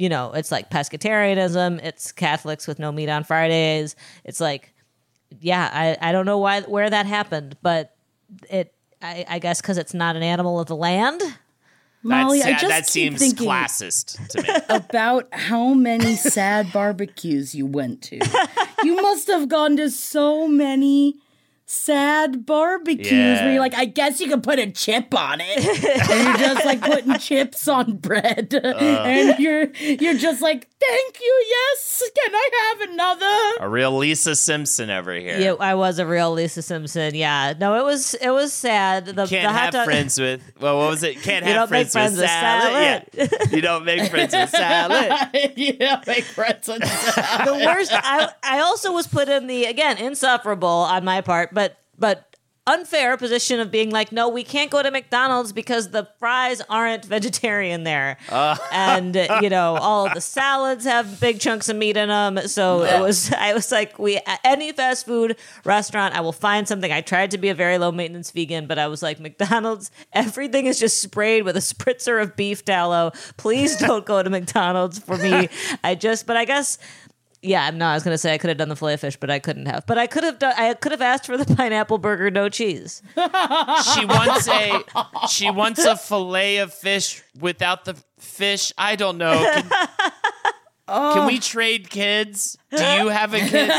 you 0.01 0.09
know, 0.09 0.33
it's 0.33 0.51
like 0.51 0.71
pescatarianism. 0.71 1.79
It's 1.83 2.11
Catholics 2.11 2.65
with 2.65 2.79
no 2.79 2.91
meat 2.91 3.07
on 3.07 3.23
Fridays. 3.23 3.95
It's 4.23 4.41
like, 4.41 4.73
yeah, 5.39 5.69
I, 5.71 6.09
I 6.09 6.11
don't 6.11 6.25
know 6.25 6.39
why 6.39 6.61
where 6.61 6.89
that 6.89 7.05
happened, 7.05 7.55
but 7.61 7.95
it 8.49 8.73
I, 8.99 9.25
I 9.29 9.37
guess 9.37 9.61
because 9.61 9.77
it's 9.77 9.93
not 9.93 10.15
an 10.15 10.23
animal 10.23 10.59
of 10.59 10.65
the 10.65 10.75
land. 10.75 11.21
Molly, 12.01 12.39
That's- 12.39 12.57
I 12.57 12.59
just 12.59 12.69
that 12.69 12.83
keep 12.85 12.89
seems 12.89 13.19
thinking 13.19 13.47
classist 13.47 14.27
to 14.29 14.41
me. 14.41 14.49
about 14.75 15.27
how 15.31 15.75
many 15.75 16.15
sad 16.15 16.73
barbecues 16.73 17.53
you 17.53 17.67
went 17.67 18.01
to. 18.05 18.19
You 18.83 18.95
must 18.95 19.27
have 19.27 19.49
gone 19.49 19.77
to 19.77 19.91
so 19.91 20.47
many 20.47 21.17
sad 21.71 22.45
barbecues 22.45 23.09
Yeah. 23.11 23.43
where 23.43 23.53
you're 23.53 23.61
like, 23.61 23.75
I 23.75 23.85
guess 23.85 24.19
you 24.19 24.27
could 24.27 24.43
put 24.43 24.59
a 24.59 24.69
chip 24.71 25.13
on 25.15 25.39
it. 25.41 25.57
and 26.11 26.39
you're 26.39 26.47
just 26.49 26.65
like 26.65 26.81
putting 26.81 27.17
chips 27.17 27.67
on 27.67 27.97
bread. 27.97 28.53
Uh. 28.53 28.67
and 28.77 29.39
you're 29.39 29.71
you're 29.75 30.17
just 30.17 30.41
like, 30.41 30.67
thank 30.87 31.19
you, 31.21 31.45
yes. 31.49 32.09
Can 32.15 32.33
I 32.35 32.49
have 32.79 32.89
another? 32.89 33.65
a 33.65 33.69
real 33.69 33.95
Lisa 33.97 34.35
Simpson 34.35 34.89
over 34.89 35.13
here. 35.13 35.39
Yeah, 35.39 35.53
I 35.59 35.75
was 35.75 35.99
a 35.99 36.05
real 36.05 36.31
Lisa 36.33 36.61
Simpson. 36.61 37.15
Yeah, 37.15 37.53
no, 37.59 37.79
it 37.79 37.83
was 37.85 38.13
it 38.15 38.29
was 38.31 38.51
sad. 38.53 39.05
The, 39.05 39.13
Can't 39.27 39.29
the 39.29 39.51
have 39.51 39.71
dog- 39.73 39.85
friends 39.85 40.19
with 40.19 40.41
well, 40.59 40.77
what 40.79 40.89
was 40.89 41.03
it? 41.03 41.21
Can't 41.21 41.45
You 41.45 41.51
have 41.53 41.69
don't 41.69 41.71
make 41.71 41.87
friends, 41.89 42.15
friends 42.15 42.17
with 42.17 42.29
salad. 42.29 43.03
Yeah. 43.13 43.27
you 43.55 43.61
don't 43.61 43.85
make 43.85 44.09
friends 44.09 44.33
with 44.33 44.49
salad. 44.49 45.31
you 45.57 45.73
don't 45.73 46.05
make 46.07 46.23
friends 46.23 46.67
with 46.67 46.79
the 46.81 47.63
worst. 47.65 47.91
I 47.93 48.29
I 48.43 48.59
also 48.59 48.91
was 48.91 49.07
put 49.07 49.29
in 49.29 49.47
the 49.47 49.65
again 49.65 49.97
insufferable 49.97 50.67
on 50.67 51.03
my 51.05 51.21
part, 51.21 51.53
but 51.53 51.77
but 51.97 52.30
unfair 52.67 53.17
position 53.17 53.59
of 53.59 53.71
being 53.71 53.89
like, 53.89 54.11
no, 54.11 54.29
we 54.29 54.43
can't 54.43 54.69
go 54.69 54.83
to 54.83 54.91
McDonald's 54.91 55.51
because 55.51 55.89
the 55.89 56.07
fries 56.19 56.61
aren't 56.69 57.05
vegetarian 57.05 57.83
there, 57.83 58.17
uh. 58.29 58.55
and 58.71 59.15
you 59.41 59.49
know 59.49 59.75
all 59.77 60.13
the 60.13 60.21
salads 60.21 60.85
have 60.85 61.19
big 61.19 61.39
chunks 61.39 61.69
of 61.69 61.75
meat 61.75 61.97
in 61.97 62.09
them. 62.09 62.47
So 62.47 62.83
it 62.83 63.01
was, 63.01 63.31
I 63.37 63.53
was 63.53 63.71
like, 63.71 63.97
we 63.97 64.19
any 64.43 64.71
fast 64.71 65.05
food 65.05 65.37
restaurant, 65.65 66.15
I 66.15 66.21
will 66.21 66.31
find 66.31 66.67
something. 66.67 66.91
I 66.91 67.01
tried 67.01 67.31
to 67.31 67.37
be 67.37 67.49
a 67.49 67.55
very 67.55 67.77
low 67.77 67.91
maintenance 67.91 68.31
vegan, 68.31 68.67
but 68.67 68.77
I 68.77 68.87
was 68.87 69.01
like, 69.01 69.19
McDonald's, 69.19 69.91
everything 70.13 70.67
is 70.67 70.79
just 70.79 71.01
sprayed 71.01 71.43
with 71.43 71.57
a 71.57 71.61
spritzer 71.61 72.21
of 72.21 72.35
beef 72.35 72.63
tallow. 72.63 73.11
Please 73.37 73.75
don't 73.77 74.05
go 74.05 74.21
to 74.21 74.29
McDonald's 74.29 74.99
for 74.99 75.17
me. 75.17 75.49
I 75.83 75.95
just, 75.95 76.27
but 76.27 76.37
I 76.37 76.45
guess 76.45 76.77
yeah, 77.41 77.69
no, 77.71 77.87
I 77.87 77.93
was 77.95 78.03
gonna 78.03 78.17
say 78.17 78.33
I 78.33 78.37
could 78.37 78.49
have 78.49 78.57
done 78.57 78.69
the 78.69 78.75
fillet 78.75 78.97
fish, 78.97 79.17
but 79.17 79.29
I 79.31 79.39
couldn't 79.39 79.65
have. 79.65 79.85
But 79.87 79.97
I 79.97 80.07
could 80.07 80.23
have 80.23 80.37
done. 80.39 80.53
I 80.57 80.73
could 80.75 80.91
have 80.91 81.01
asked 81.01 81.25
for 81.25 81.37
the 81.37 81.55
pineapple 81.55 81.97
burger, 81.97 82.29
no 82.29 82.49
cheese. 82.49 83.01
She 83.15 84.05
wants 84.05 84.47
a 84.47 84.83
she 85.27 85.49
wants 85.49 85.83
a 85.83 85.95
fillet 85.95 86.57
of 86.57 86.73
fish 86.73 87.23
without 87.39 87.85
the 87.85 87.95
fish. 88.19 88.71
I 88.77 88.95
don't 88.95 89.17
know. 89.17 89.33
Can, 89.33 89.69
can 91.13 91.27
we 91.27 91.37
oh. 91.37 91.39
trade 91.41 91.89
kids? 91.89 92.57
Do 92.75 92.83
you 92.83 93.07
have 93.09 93.33
a 93.33 93.39
kid? 93.39 93.69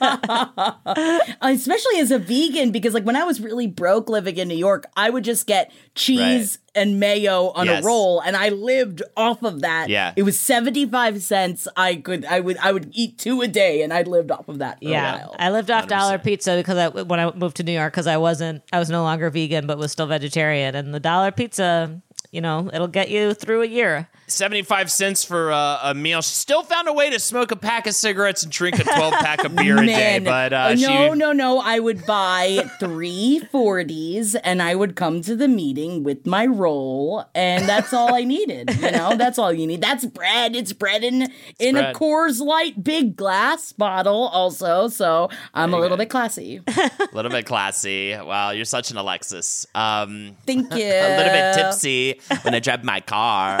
Uh, 0.00 1.34
especially 1.42 1.98
as 1.98 2.10
a 2.10 2.18
vegan 2.18 2.70
because 2.70 2.94
like 2.94 3.04
when 3.04 3.16
i 3.16 3.24
was 3.24 3.40
really 3.40 3.66
broke 3.66 4.08
living 4.08 4.36
in 4.36 4.48
new 4.48 4.56
york 4.56 4.86
i 4.96 5.10
would 5.10 5.24
just 5.24 5.46
get 5.46 5.72
cheese 5.94 6.58
and 6.74 7.00
mayo 7.00 7.48
on 7.50 7.66
Yes. 7.66 7.82
a 7.82 7.86
roll 7.86 8.20
and 8.20 8.36
i 8.36 8.48
lived 8.50 9.02
off 9.16 9.42
of 9.42 9.60
that 9.62 9.88
Yeah. 9.88 10.12
it 10.16 10.22
was 10.22 10.38
75 10.38 11.22
cents 11.22 11.66
i 11.76 11.96
could 11.96 12.24
i 12.26 12.38
would 12.40 12.56
i 12.58 12.70
would 12.72 12.90
eat 12.92 13.18
two 13.18 13.40
a 13.42 13.48
day 13.48 13.82
and 13.82 13.92
i 13.92 14.02
lived 14.02 14.30
off 14.30 14.48
of 14.48 14.58
that 14.58 14.78
for 14.80 14.88
a 14.88 14.92
Yeah, 14.92 15.26
while 15.26 15.36
I 15.38 15.50
lived 15.50 15.70
off 15.70 15.88
dollar 15.88 16.18
pizza 16.18 16.56
because 16.56 16.76
I 16.78 16.88
when 16.88 17.18
I 17.18 17.32
moved 17.32 17.56
to 17.56 17.62
New 17.62 17.72
York 17.72 17.92
because 17.92 18.06
I 18.06 18.16
wasn't 18.18 18.62
I 18.72 18.78
was 18.78 18.88
no 18.90 19.02
longer 19.02 19.30
vegan 19.30 19.66
but 19.66 19.78
was 19.78 19.90
still 19.92 20.06
vegetarian, 20.06 20.74
and 20.74 20.94
the 20.94 21.00
dollar 21.00 21.30
pizza, 21.32 22.00
you 22.30 22.40
know, 22.40 22.70
it'll 22.72 22.88
get 22.88 23.10
you 23.10 23.34
through 23.34 23.62
a 23.62 23.66
year. 23.66 24.08
75 24.30 24.90
cents 24.90 25.24
for 25.24 25.52
uh, 25.52 25.90
a 25.90 25.94
meal. 25.94 26.22
She 26.22 26.34
still 26.34 26.62
found 26.62 26.88
a 26.88 26.92
way 26.92 27.10
to 27.10 27.18
smoke 27.18 27.50
a 27.50 27.56
pack 27.56 27.86
of 27.86 27.94
cigarettes 27.94 28.42
and 28.42 28.52
drink 28.52 28.78
a 28.78 28.84
12 28.84 29.12
pack 29.14 29.44
of 29.44 29.54
beer 29.54 29.82
a 29.82 29.86
day, 29.86 30.18
but 30.18 30.52
uh, 30.52 30.74
no, 30.74 30.76
she 30.76 31.18
no, 31.18 31.32
no. 31.32 31.58
I 31.58 31.78
would 31.78 32.06
buy 32.06 32.64
three 32.78 33.42
40s 33.52 34.36
and 34.42 34.62
I 34.62 34.74
would 34.74 34.96
come 34.96 35.22
to 35.22 35.36
the 35.36 35.48
meeting 35.48 36.02
with 36.02 36.26
my 36.26 36.46
roll, 36.46 37.24
and 37.34 37.68
that's 37.68 37.92
all 37.92 38.14
I 38.14 38.24
needed. 38.24 38.70
You 38.80 38.90
know, 38.92 39.16
that's 39.16 39.38
all 39.38 39.52
you 39.52 39.66
need. 39.66 39.80
That's 39.80 40.04
bread. 40.06 40.54
It's 40.56 40.72
bread 40.72 41.04
in 41.04 41.28
in 41.58 41.74
bread. 41.74 41.96
a 41.96 41.98
Coors 41.98 42.40
Light 42.40 42.82
big 42.82 43.16
glass 43.16 43.72
bottle, 43.72 44.28
also. 44.28 44.88
So 44.88 45.28
I'm 45.54 45.74
a 45.74 45.78
little 45.78 45.96
bit 45.96 46.10
classy. 46.10 46.60
a 46.66 46.90
little 47.12 47.30
bit 47.30 47.46
classy. 47.46 48.12
Wow, 48.16 48.50
you're 48.50 48.64
such 48.64 48.90
an 48.90 48.96
Alexis. 48.96 49.66
Um, 49.74 50.36
Thank 50.46 50.72
you. 50.74 50.84
a 50.84 51.16
little 51.16 51.32
bit 51.32 51.54
tipsy 51.54 52.20
when 52.42 52.54
I 52.54 52.60
drive 52.60 52.84
my 52.84 53.00
car. 53.00 53.60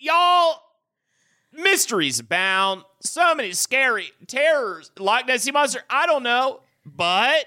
Y'all, 0.00 0.62
mysteries 1.52 2.18
abound. 2.20 2.82
So 3.02 3.34
many 3.34 3.52
scary 3.52 4.10
terrors. 4.26 4.90
Loch 4.98 5.26
Ness 5.26 5.42
Sea 5.42 5.50
Monster, 5.52 5.82
I 5.90 6.06
don't 6.06 6.22
know. 6.22 6.60
But 6.86 7.44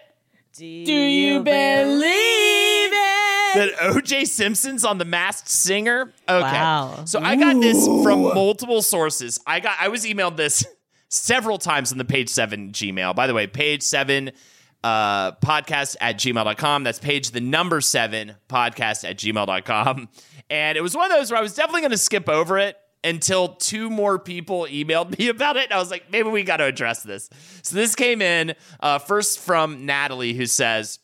Do 0.55 0.65
you 0.65 1.41
believe 1.41 2.91
it? 2.93 3.53
that 3.55 3.69
OJ 3.81 4.27
Simpson's 4.27 4.85
on 4.85 4.97
the 4.99 5.05
Masked 5.05 5.47
Singer. 5.47 6.13
Okay. 6.29 6.41
Wow. 6.41 7.05
So 7.05 7.19
I 7.19 7.35
got 7.35 7.59
this 7.59 7.85
from 7.85 8.21
multiple 8.21 8.81
sources. 8.81 9.39
I 9.45 9.59
got 9.59 9.75
I 9.79 9.87
was 9.89 10.05
emailed 10.05 10.37
this 10.37 10.63
several 11.09 11.57
times 11.57 11.91
on 11.91 11.97
the 11.97 12.05
page 12.05 12.29
seven 12.29 12.71
Gmail. 12.71 13.15
By 13.15 13.27
the 13.27 13.33
way, 13.33 13.47
page 13.47 13.81
seven 13.83 14.31
uh 14.83 15.33
podcast 15.33 15.95
at 16.01 16.17
gmail.com. 16.17 16.83
That's 16.83 16.99
page 16.99 17.31
the 17.31 17.41
number 17.41 17.81
seven 17.81 18.35
podcast 18.49 19.09
at 19.09 19.17
gmail.com. 19.17 20.09
And 20.49 20.77
it 20.77 20.81
was 20.81 20.95
one 20.95 21.11
of 21.11 21.17
those 21.17 21.31
where 21.31 21.39
I 21.39 21.43
was 21.43 21.55
definitely 21.55 21.81
gonna 21.81 21.97
skip 21.97 22.29
over 22.29 22.57
it 22.57 22.77
until 23.03 23.49
two 23.49 23.89
more 23.89 24.17
people 24.17 24.67
emailed 24.69 25.17
me 25.17 25.27
about 25.29 25.57
it. 25.57 25.65
And 25.65 25.73
I 25.73 25.79
was 25.79 25.91
like, 25.91 26.11
maybe 26.11 26.29
we 26.29 26.43
got 26.43 26.57
to 26.57 26.65
address 26.65 27.03
this. 27.03 27.29
So 27.61 27.75
this 27.75 27.95
came 27.95 28.21
in 28.21 28.55
uh, 28.79 28.99
first 28.99 29.39
from 29.39 29.85
Natalie, 29.85 30.33
who 30.33 30.45
says, 30.45 30.99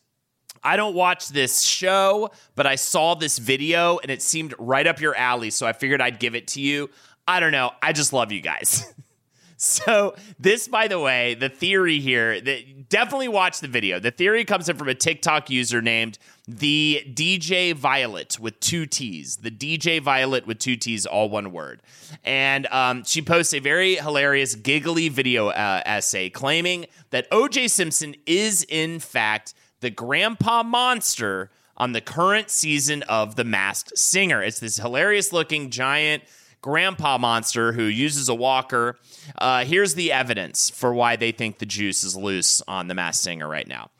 I 0.62 0.76
don't 0.76 0.94
watch 0.94 1.28
this 1.28 1.62
show, 1.62 2.30
but 2.54 2.66
I 2.66 2.74
saw 2.74 3.14
this 3.14 3.38
video 3.38 3.98
and 3.98 4.10
it 4.10 4.20
seemed 4.20 4.54
right 4.58 4.86
up 4.86 5.00
your 5.00 5.14
alley. 5.14 5.50
So 5.50 5.66
I 5.66 5.72
figured 5.72 6.00
I'd 6.00 6.18
give 6.18 6.34
it 6.34 6.48
to 6.48 6.60
you. 6.60 6.90
I 7.26 7.40
don't 7.40 7.52
know. 7.52 7.70
I 7.82 7.92
just 7.92 8.12
love 8.12 8.32
you 8.32 8.40
guys. 8.40 8.92
so, 9.56 10.16
this, 10.38 10.68
by 10.68 10.88
the 10.88 10.98
way, 10.98 11.34
the 11.34 11.48
theory 11.48 12.00
here 12.00 12.40
that 12.40 12.79
definitely 12.90 13.28
watch 13.28 13.60
the 13.60 13.68
video. 13.68 13.98
The 13.98 14.10
theory 14.10 14.44
comes 14.44 14.68
in 14.68 14.76
from 14.76 14.88
a 14.88 14.94
TikTok 14.94 15.48
user 15.48 15.80
named 15.80 16.18
the 16.46 17.02
DJ 17.14 17.72
Violet 17.72 18.38
with 18.38 18.60
two 18.60 18.84
T's. 18.84 19.36
The 19.36 19.50
DJ 19.50 20.02
Violet 20.02 20.46
with 20.46 20.58
two 20.58 20.76
T's, 20.76 21.06
all 21.06 21.30
one 21.30 21.52
word. 21.52 21.80
And 22.24 22.66
um, 22.66 23.04
she 23.04 23.22
posts 23.22 23.54
a 23.54 23.60
very 23.60 23.94
hilarious, 23.94 24.54
giggly 24.54 25.08
video 25.08 25.48
uh, 25.48 25.82
essay 25.86 26.28
claiming 26.28 26.86
that 27.10 27.30
OJ 27.30 27.70
Simpson 27.70 28.14
is, 28.26 28.66
in 28.68 28.98
fact, 28.98 29.54
the 29.80 29.90
grandpa 29.90 30.62
monster 30.62 31.50
on 31.76 31.92
the 31.92 32.00
current 32.02 32.50
season 32.50 33.02
of 33.04 33.36
The 33.36 33.44
Masked 33.44 33.96
Singer. 33.96 34.42
It's 34.42 34.60
this 34.60 34.76
hilarious 34.76 35.32
looking 35.32 35.70
giant 35.70 36.24
grandpa 36.60 37.18
monster 37.18 37.72
who 37.72 37.84
uses 37.84 38.28
a 38.28 38.34
walker. 38.34 38.98
Uh, 39.38 39.64
here's 39.64 39.94
the 39.94 40.12
evidence 40.12 40.70
for 40.70 40.92
why 40.92 41.16
they 41.16 41.32
think 41.32 41.58
the 41.58 41.66
juice 41.66 42.04
is 42.04 42.16
loose 42.16 42.62
on 42.68 42.88
The 42.88 42.94
Masked 42.94 43.22
Singer 43.22 43.48
right 43.48 43.66
now. 43.66 43.90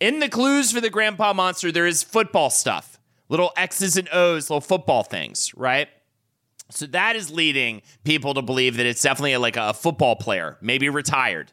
In 0.00 0.18
the 0.18 0.28
clues 0.28 0.72
for 0.72 0.80
the 0.80 0.90
grandpa 0.90 1.32
monster, 1.32 1.70
there 1.70 1.86
is 1.86 2.02
football 2.02 2.50
stuff, 2.50 2.98
little 3.28 3.52
X's 3.56 3.96
and 3.96 4.08
O's, 4.12 4.50
little 4.50 4.60
football 4.60 5.04
things, 5.04 5.54
right? 5.56 5.88
So 6.70 6.86
that 6.86 7.16
is 7.16 7.30
leading 7.30 7.82
people 8.02 8.34
to 8.34 8.42
believe 8.42 8.76
that 8.78 8.86
it's 8.86 9.02
definitely 9.02 9.36
like 9.36 9.56
a 9.56 9.74
football 9.74 10.16
player, 10.16 10.56
maybe 10.60 10.88
retired. 10.88 11.52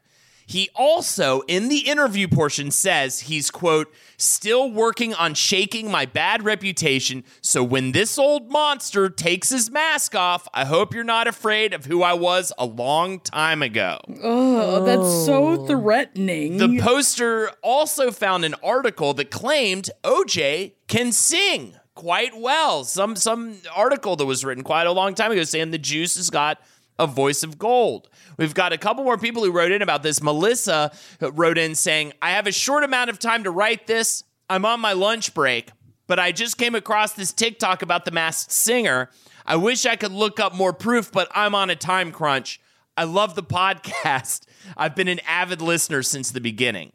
He 0.49 0.67
also, 0.73 1.41
in 1.41 1.69
the 1.69 1.87
interview 1.87 2.27
portion, 2.27 2.71
says 2.71 3.19
he's, 3.19 3.51
quote, 3.51 3.93
still 4.17 4.71
working 4.71 5.13
on 5.13 5.35
shaking 5.35 5.91
my 5.91 6.07
bad 6.07 6.43
reputation. 6.43 7.23
So 7.39 7.63
when 7.63 7.91
this 7.91 8.17
old 8.17 8.49
monster 8.49 9.11
takes 9.11 9.49
his 9.49 9.69
mask 9.69 10.15
off, 10.15 10.47
I 10.51 10.65
hope 10.65 10.95
you're 10.95 11.03
not 11.03 11.27
afraid 11.27 11.71
of 11.71 11.85
who 11.85 12.01
I 12.01 12.13
was 12.13 12.51
a 12.57 12.65
long 12.65 13.19
time 13.19 13.61
ago. 13.61 13.99
Oh, 14.23 14.83
that's 14.83 15.27
so 15.27 15.49
oh. 15.49 15.67
threatening. 15.67 16.57
The 16.57 16.79
poster 16.81 17.51
also 17.61 18.09
found 18.09 18.43
an 18.43 18.55
article 18.63 19.13
that 19.13 19.29
claimed 19.29 19.91
OJ 20.03 20.71
can 20.87 21.11
sing 21.11 21.75
quite 21.93 22.35
well. 22.35 22.85
Some 22.85 23.15
some 23.17 23.57
article 23.75 24.15
that 24.15 24.25
was 24.25 24.43
written 24.43 24.63
quite 24.63 24.87
a 24.87 24.91
long 24.91 25.13
time 25.13 25.31
ago 25.31 25.43
saying 25.43 25.69
the 25.69 25.77
juice 25.77 26.15
has 26.15 26.31
got 26.31 26.59
a 26.99 27.07
voice 27.07 27.41
of 27.43 27.57
gold. 27.57 28.09
We've 28.37 28.53
got 28.53 28.73
a 28.73 28.77
couple 28.77 29.03
more 29.03 29.17
people 29.17 29.43
who 29.43 29.51
wrote 29.51 29.71
in 29.71 29.81
about 29.81 30.03
this. 30.03 30.21
Melissa 30.21 30.91
wrote 31.21 31.57
in 31.57 31.73
saying, 31.73 32.13
I 32.21 32.31
have 32.31 32.45
a 32.45 32.51
short 32.51 32.83
amount 32.83 33.09
of 33.09 33.17
time 33.17 33.45
to 33.45 33.51
write 33.51 33.87
this. 33.87 34.23
I'm 34.49 34.65
on 34.65 34.79
my 34.79 34.93
lunch 34.93 35.33
break, 35.33 35.71
but 36.05 36.19
I 36.19 36.31
just 36.31 36.57
came 36.57 36.75
across 36.75 37.13
this 37.13 37.31
TikTok 37.31 37.81
about 37.81 38.05
the 38.05 38.11
masked 38.11 38.51
singer. 38.51 39.09
I 39.45 39.55
wish 39.55 39.85
I 39.85 39.95
could 39.95 40.11
look 40.11 40.39
up 40.39 40.53
more 40.53 40.73
proof, 40.73 41.11
but 41.11 41.29
I'm 41.33 41.55
on 41.55 41.69
a 41.69 41.75
time 41.75 42.11
crunch. 42.11 42.59
I 42.97 43.05
love 43.05 43.35
the 43.35 43.43
podcast. 43.57 44.45
I've 44.75 44.95
been 44.95 45.07
an 45.07 45.21
avid 45.25 45.61
listener 45.61 46.03
since 46.03 46.31
the 46.31 46.41
beginning. 46.41 46.91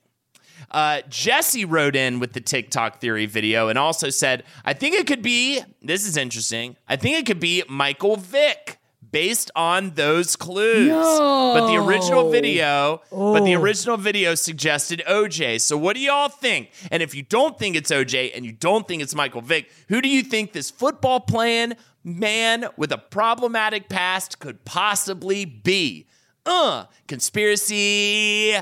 Uh, 0.70 1.02
Jesse 1.08 1.64
wrote 1.64 1.94
in 1.94 2.20
with 2.20 2.32
the 2.32 2.40
TikTok 2.40 3.00
theory 3.00 3.26
video 3.26 3.68
and 3.68 3.78
also 3.78 4.10
said, 4.10 4.44
I 4.64 4.72
think 4.72 4.94
it 4.94 5.06
could 5.06 5.22
be, 5.22 5.62
this 5.82 6.06
is 6.06 6.16
interesting, 6.16 6.76
I 6.88 6.96
think 6.96 7.16
it 7.18 7.26
could 7.26 7.40
be 7.40 7.62
Michael 7.68 8.16
Vick 8.16 8.78
based 9.14 9.48
on 9.54 9.90
those 9.90 10.34
clues. 10.34 10.90
But 10.90 11.68
the 11.68 11.76
original 11.76 12.32
video, 12.32 13.00
but 13.12 13.44
the 13.44 13.54
original 13.54 13.96
video 13.96 14.34
suggested 14.34 15.04
OJ. 15.08 15.60
So 15.60 15.76
what 15.78 15.94
do 15.94 16.02
y'all 16.02 16.28
think? 16.28 16.72
And 16.90 17.00
if 17.00 17.14
you 17.14 17.22
don't 17.22 17.56
think 17.56 17.76
it's 17.76 17.92
OJ 17.92 18.32
and 18.34 18.44
you 18.44 18.50
don't 18.50 18.88
think 18.88 19.02
it's 19.04 19.14
Michael 19.14 19.40
Vick, 19.40 19.70
who 19.88 20.00
do 20.00 20.08
you 20.08 20.24
think 20.24 20.52
this 20.52 20.68
football 20.68 21.20
playing 21.20 21.74
man 22.02 22.66
with 22.76 22.90
a 22.90 22.98
problematic 22.98 23.88
past 23.88 24.40
could 24.40 24.64
possibly 24.64 25.44
be? 25.44 26.08
Uh, 26.44 26.86
conspiracy 27.06 28.56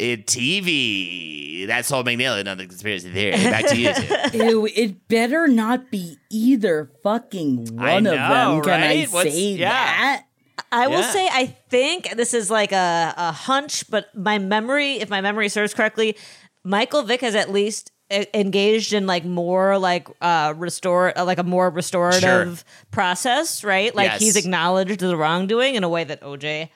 in 0.00 0.22
TV. 0.22 1.66
That's 1.66 1.90
all 1.92 2.02
McNeil, 2.04 2.38
another 2.40 2.66
conspiracy 2.66 3.10
theory. 3.10 3.32
Back 3.32 3.66
to 3.66 3.76
you 3.76 3.94
two. 3.94 4.36
Ew, 4.44 4.66
it 4.74 5.08
better 5.08 5.46
not 5.46 5.90
be 5.90 6.16
either 6.30 6.90
fucking 7.02 7.78
I 7.78 7.94
one 7.94 8.06
of 8.06 8.12
them. 8.14 8.62
Can 8.62 8.70
right? 8.80 9.08
I 9.08 9.10
What's- 9.10 9.32
say 9.32 9.40
yeah. 9.52 9.68
that? 9.70 10.24
I 10.70 10.86
will 10.86 11.00
Yeah. 11.00 11.10
say 11.10 11.28
I 11.30 11.46
think 11.70 12.16
this 12.16 12.34
is 12.34 12.50
like 12.50 12.72
a, 12.72 13.14
a 13.16 13.32
hunch, 13.32 13.88
but 13.90 14.14
my 14.14 14.38
memory, 14.38 14.94
if 14.94 15.08
my 15.10 15.20
memory 15.20 15.48
serves 15.48 15.74
correctly, 15.74 16.16
Michael 16.64 17.02
Vick 17.02 17.20
has 17.22 17.34
at 17.34 17.50
least 17.50 17.90
engaged 18.34 18.92
in 18.92 19.06
like 19.06 19.24
more 19.24 19.78
like 19.78 20.06
uh 20.20 20.52
restore 20.56 21.16
uh, 21.18 21.24
like 21.24 21.38
a 21.38 21.42
more 21.42 21.70
restorative 21.70 22.64
process, 22.90 23.64
right? 23.64 23.94
Like 23.94 24.10
Yes. 24.10 24.20
he's 24.20 24.36
acknowledged 24.36 25.00
the 25.00 25.16
wrongdoing 25.16 25.74
in 25.74 25.84
a 25.84 25.88
way 25.88 26.04
that 26.04 26.20
OJ 26.20 26.68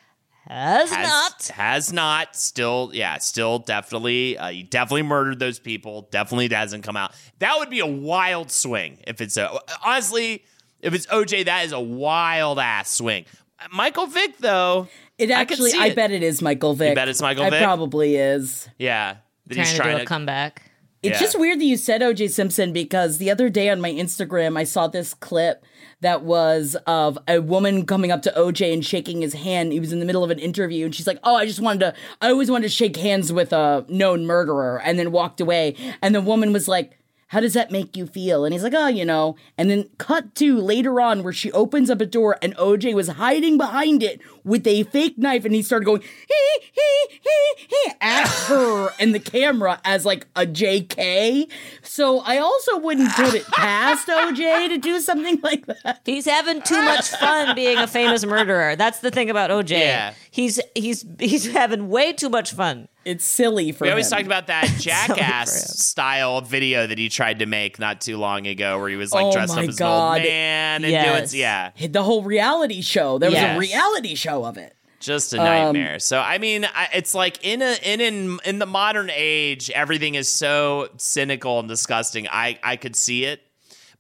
has, 0.49 0.91
has 0.91 1.09
not. 1.09 1.47
has 1.57 1.93
not 1.93 2.37
still 2.37 2.91
yeah 2.95 3.19
still 3.19 3.59
definitely 3.59 4.39
uh, 4.39 4.49
he 4.51 4.63
definitely 4.63 5.03
murdered 5.03 5.39
those 5.39 5.59
people 5.59 6.09
definitely 6.11 6.49
hasn't 6.49 6.85
come 6.85 6.97
out 6.97 7.13
that 7.39 7.57
would 7.59 7.71
be 7.71 7.81
a 7.81 7.87
wild 7.87 8.51
swing 8.51 8.99
if 9.07 9.21
it's 9.21 9.37
a 9.37 9.51
honestly 9.85 10.45
if 10.81 10.95
it's 10.95 11.07
oj 11.07 11.45
that 11.45 11.65
is 11.65 11.73
a 11.73 11.81
wild 11.81 12.59
ass 12.59 12.91
swing 12.91 13.25
michael 13.73 14.07
vick 14.07 14.37
though 14.39 14.87
It 15.19 15.31
I 15.31 15.45
could 15.47 15.53
actually, 15.55 15.71
see 15.71 15.79
I, 15.81 15.87
it. 15.87 15.97
bet 15.97 16.11
it 16.11 16.23
is 16.23 16.43
Michael 16.43 16.75
Vick. 16.75 16.93
I 16.93 16.95
bet 16.95 17.09
it's 17.09 17.23
Michael 17.23 17.45
It 17.45 17.51
Vick? 17.51 17.63
probably 17.63 18.17
is. 18.17 18.69
yeah 18.79 19.17
that 19.47 19.55
Trying 19.55 19.67
he's 19.67 19.71
to 19.77 19.77
do 19.79 19.83
trying 19.83 20.01
a 20.01 20.05
comeback. 20.05 20.71
It's 21.03 21.21
Yeah. 21.21 21.27
just 21.27 21.39
weird 21.39 21.61
that 21.61 21.65
you 21.65 21.77
said 21.77 22.01
OJ 22.03 22.29
Simpson 22.31 22.73
because 22.73 23.19
the 23.19 23.31
other 23.31 23.49
day 23.49 23.69
on 23.71 23.81
my 23.81 23.91
Instagram, 23.93 24.59
I 24.59 24.65
saw 24.65 24.89
this 24.89 25.15
clip 25.15 25.65
that 26.01 26.23
was 26.23 26.77
of 26.87 27.19
a 27.27 27.41
woman 27.41 27.87
coming 27.87 28.11
up 28.11 28.23
to 28.23 28.33
OJ 28.37 28.73
and 28.73 28.85
shaking 28.85 29.23
his 29.23 29.35
hand. 29.35 29.73
He 29.73 29.81
was 29.81 29.93
in 29.93 30.01
the 30.01 30.07
middle 30.07 30.23
of 30.23 30.31
an 30.31 30.39
interview 30.39 30.85
and 30.85 30.95
she's 30.95 31.07
like, 31.07 31.19
Oh, 31.25 31.37
I 31.37 31.47
just 31.47 31.61
wanted 31.61 31.81
to, 31.81 31.95
I 32.21 32.31
always 32.31 32.51
wanted 32.51 32.65
to 32.65 32.75
shake 32.75 32.97
hands 32.97 33.33
with 33.33 33.53
a 33.53 33.85
known 33.89 34.27
murderer 34.27 34.81
and 34.81 34.99
then 34.99 35.13
walked 35.13 35.41
away. 35.41 35.75
And 36.03 36.15
the 36.15 36.21
woman 36.21 36.53
was 36.53 36.69
like, 36.69 36.99
how 37.29 37.41
does 37.41 37.55
that 37.55 37.73
make 37.73 37.97
you 37.97 38.07
feel? 38.07 38.45
And 38.45 38.53
he's 38.53 38.63
like, 38.63 38.75
oh, 38.75 38.87
you 38.87 39.05
know. 39.05 39.35
And 39.59 39.69
then 39.69 39.89
cut 39.99 40.35
to 40.37 40.59
later 40.59 41.01
on 41.01 41.25
where 41.25 41.33
she 41.33 41.51
opens 41.53 41.91
up 41.91 42.01
a 42.01 42.07
door 42.07 42.39
and 42.41 42.57
OJ 42.57 42.95
was 42.95 43.09
hiding 43.09 43.59
behind 43.59 44.03
it 44.03 44.21
with 44.45 44.65
a 44.67 44.85
fake 44.85 45.19
knife 45.19 45.45
and 45.45 45.53
he 45.53 45.63
started 45.63 45.87
going, 45.87 46.03
he 46.03 46.69
he 46.73 47.19
he 47.21 47.67
he 47.69 47.93
at 48.01 48.29
her 48.47 48.91
and 49.01 49.13
the 49.13 49.19
camera 49.19 49.81
as 49.85 50.05
like 50.05 50.29
a 50.37 50.47
JK. 50.47 51.51
So 51.83 52.21
I 52.21 52.39
also 52.39 52.79
wouldn't 52.79 53.13
put 53.15 53.35
it 53.35 53.47
past 53.49 54.07
OJ 54.07 54.69
to 54.69 54.79
do 54.79 55.01
something 55.01 55.41
like 55.43 55.67
that. 55.67 56.03
He's 56.05 56.27
having 56.27 56.63
too 56.63 56.81
much 56.81 57.09
fun 57.09 57.57
being 57.57 57.79
a 57.79 57.89
famous 57.89 58.25
murderer. 58.25 58.77
That's 58.77 59.01
the 59.01 59.11
thing 59.11 59.31
about 59.31 59.51
OJ. 59.51 59.71
Yeah. 59.71 60.15
He's 60.31 60.61
he's 60.77 61.05
he's 61.19 61.51
having 61.51 61.89
way 61.89 62.13
too 62.13 62.29
much 62.29 62.53
fun. 62.53 62.89
It's 63.07 63.25
silly 63.25 63.71
for 63.73 63.85
we 63.85 63.91
always 63.91 64.07
him. 64.11 64.17
talked 64.17 64.27
about 64.27 64.49
that 64.49 64.67
jackass 64.81 65.79
style 65.85 66.41
video 66.41 66.87
that 66.89 66.99
he 66.99 67.09
tried 67.09 67.39
to 67.39 67.47
make 67.47 67.79
not 67.79 68.01
too 68.01 68.17
long 68.19 68.47
ago 68.47 68.79
where 68.81 68.89
he 68.89 68.97
was 68.97 69.13
like 69.13 69.27
Oh 69.27 69.33
dressed 69.33 69.57
up 69.57 69.69
as 69.69 69.77
God. 69.77 70.17
an 70.17 70.23
old 70.23 70.29
man 70.29 70.85
and 70.85 70.91
Yes. 70.93 71.31
doing 71.31 71.41
yeah 71.41 71.71
the 71.89 72.03
whole 72.03 72.23
reality 72.23 72.83
show. 72.83 73.19
There 73.19 73.31
was 73.31 73.39
Yes. 73.39 73.57
a 73.57 73.61
reality 73.61 74.15
show 74.17 74.45
of 74.45 74.59
it. 74.59 74.75
just 74.99 75.33
Um, 75.35 75.41
a 75.41 75.45
nightmare. 75.45 75.99
so 76.01 76.19
I 76.19 76.39
mean, 76.39 76.65
I, 76.65 76.89
it's 76.95 77.15
like 77.15 77.45
in 77.45 77.63
a 77.63 77.77
in 77.85 78.01
in 78.01 78.39
in 78.45 78.59
the 78.59 78.67
modern 78.67 79.11
age, 79.15 79.71
everything 79.71 80.17
is 80.17 80.29
so 80.29 80.89
cynical 80.97 81.61
and 81.61 81.69
disgusting. 81.69 82.27
I 82.29 82.59
I 82.65 82.75
could 82.77 82.97
see 82.97 83.25
it, 83.25 83.41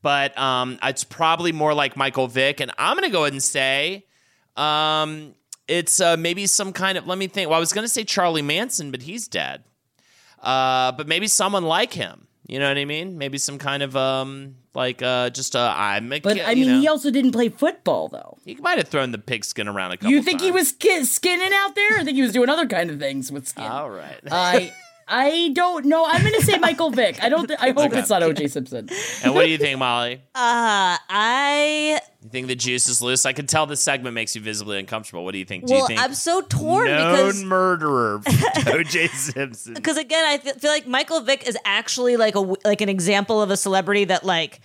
but 0.02 0.36
um, 0.36 0.78
it's 0.82 1.04
probably 1.04 1.52
more 1.52 1.74
like 1.74 1.96
Michael 1.96 2.26
Vick, 2.26 2.58
and 2.60 2.72
I'm 2.76 2.96
gonna 2.96 3.10
go 3.10 3.22
ahead 3.22 3.34
and 3.34 3.42
say, 3.42 4.04
um, 4.56 5.34
it's 5.68 6.00
uh, 6.00 6.16
maybe 6.16 6.46
some 6.46 6.72
kind 6.72 6.96
of. 6.98 7.06
Let 7.06 7.18
me 7.18 7.26
think. 7.26 7.48
Well, 7.50 7.56
I 7.56 7.60
was 7.60 7.72
gonna 7.72 7.88
say 7.88 8.04
Charlie 8.04 8.42
Manson, 8.42 8.90
but 8.90 9.02
he's 9.02 9.28
dead. 9.28 9.64
Uh, 10.42 10.92
but 10.92 11.08
maybe 11.08 11.26
someone 11.26 11.64
like 11.64 11.92
him. 11.92 12.26
You 12.46 12.60
know 12.60 12.68
what 12.68 12.78
I 12.78 12.84
mean? 12.84 13.18
Maybe 13.18 13.38
some 13.38 13.58
kind 13.58 13.82
of 13.82 13.96
um, 13.96 14.54
like 14.72 15.02
uh, 15.02 15.30
just 15.30 15.56
uh, 15.56 15.74
I'm. 15.76 16.12
A 16.12 16.20
But 16.20 16.36
kid, 16.36 16.46
I 16.46 16.52
you 16.52 16.64
mean, 16.66 16.74
know? 16.76 16.80
he 16.80 16.86
also 16.88 17.10
didn't 17.10 17.32
play 17.32 17.48
football, 17.48 18.08
though. 18.08 18.38
he 18.44 18.54
might 18.56 18.78
have 18.78 18.86
thrown 18.86 19.10
the 19.10 19.18
pigskin 19.18 19.66
around 19.66 19.90
a 19.92 19.96
couple. 19.96 20.12
You 20.12 20.22
think 20.22 20.40
he 20.40 20.52
was 20.52 20.68
ski- 20.68 21.02
skinning 21.04 21.50
out 21.52 21.74
there? 21.74 21.98
I 21.98 22.04
think 22.04 22.14
he 22.14 22.22
was 22.22 22.32
doing 22.32 22.48
other 22.48 22.66
kind 22.68 22.88
of 22.90 23.00
things 23.00 23.32
with 23.32 23.48
skin. 23.48 23.64
All 23.64 23.90
right. 23.90 24.20
I 24.30 24.72
I 25.08 25.50
don't 25.54 25.86
know. 25.86 26.04
I'm 26.04 26.22
gonna 26.22 26.40
say 26.40 26.58
Michael 26.58 26.90
Vick. 26.90 27.22
I 27.22 27.28
don't. 27.28 27.46
Th- 27.46 27.58
I 27.62 27.70
hope 27.70 27.92
it's 27.92 28.10
not 28.10 28.22
O.J. 28.24 28.48
Simpson. 28.48 28.88
and 29.22 29.34
what 29.34 29.44
do 29.44 29.50
you 29.50 29.58
think, 29.58 29.78
Molly? 29.78 30.14
Uh 30.34 30.96
I 31.08 32.00
You 32.22 32.28
think 32.28 32.48
the 32.48 32.56
juice 32.56 32.88
is 32.88 33.00
loose? 33.00 33.24
I 33.24 33.32
can 33.32 33.46
tell 33.46 33.66
this 33.66 33.80
segment 33.80 34.14
makes 34.14 34.34
you 34.34 34.40
visibly 34.42 34.78
uncomfortable. 34.80 35.24
What 35.24 35.32
do 35.32 35.38
you 35.38 35.44
think? 35.44 35.66
Do 35.66 35.74
well 35.74 35.82
you 35.82 35.86
think 35.86 36.00
I'm 36.00 36.14
so 36.14 36.40
torn 36.42 36.86
known 36.88 37.12
because 37.12 37.44
murderer 37.44 38.20
O.J. 38.66 39.06
Simpson? 39.08 39.74
because 39.74 39.96
again 39.96 40.24
I 40.24 40.38
th- 40.38 40.56
feel 40.56 40.70
like 40.72 40.86
Michael 40.88 41.20
Vick 41.20 41.46
is 41.48 41.56
actually 41.64 42.16
like 42.16 42.34
a 42.34 42.40
w- 42.40 42.56
like 42.64 42.80
an 42.80 42.88
example 42.88 43.40
of 43.40 43.50
a 43.50 43.56
celebrity 43.56 44.04
that 44.06 44.24
like 44.24 44.60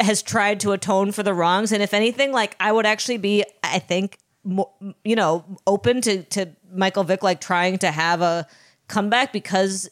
has 0.00 0.20
tried 0.22 0.58
to 0.60 0.72
atone 0.72 1.12
for 1.12 1.22
the 1.22 1.32
wrongs 1.32 1.70
and 1.72 1.80
if 1.82 1.94
anything 1.94 2.32
like 2.32 2.56
I 2.58 2.72
would 2.72 2.86
actually 2.86 3.18
be 3.18 3.44
I 3.62 3.78
think 3.78 4.18
mo- 4.42 4.72
you 5.04 5.14
know 5.14 5.44
open 5.64 6.00
to 6.02 6.24
to 6.24 6.48
Michael 6.74 7.04
Vick 7.04 7.22
like 7.22 7.40
trying 7.40 7.78
to 7.78 7.90
have 7.92 8.20
a 8.20 8.48
comeback 8.88 9.32
because 9.32 9.88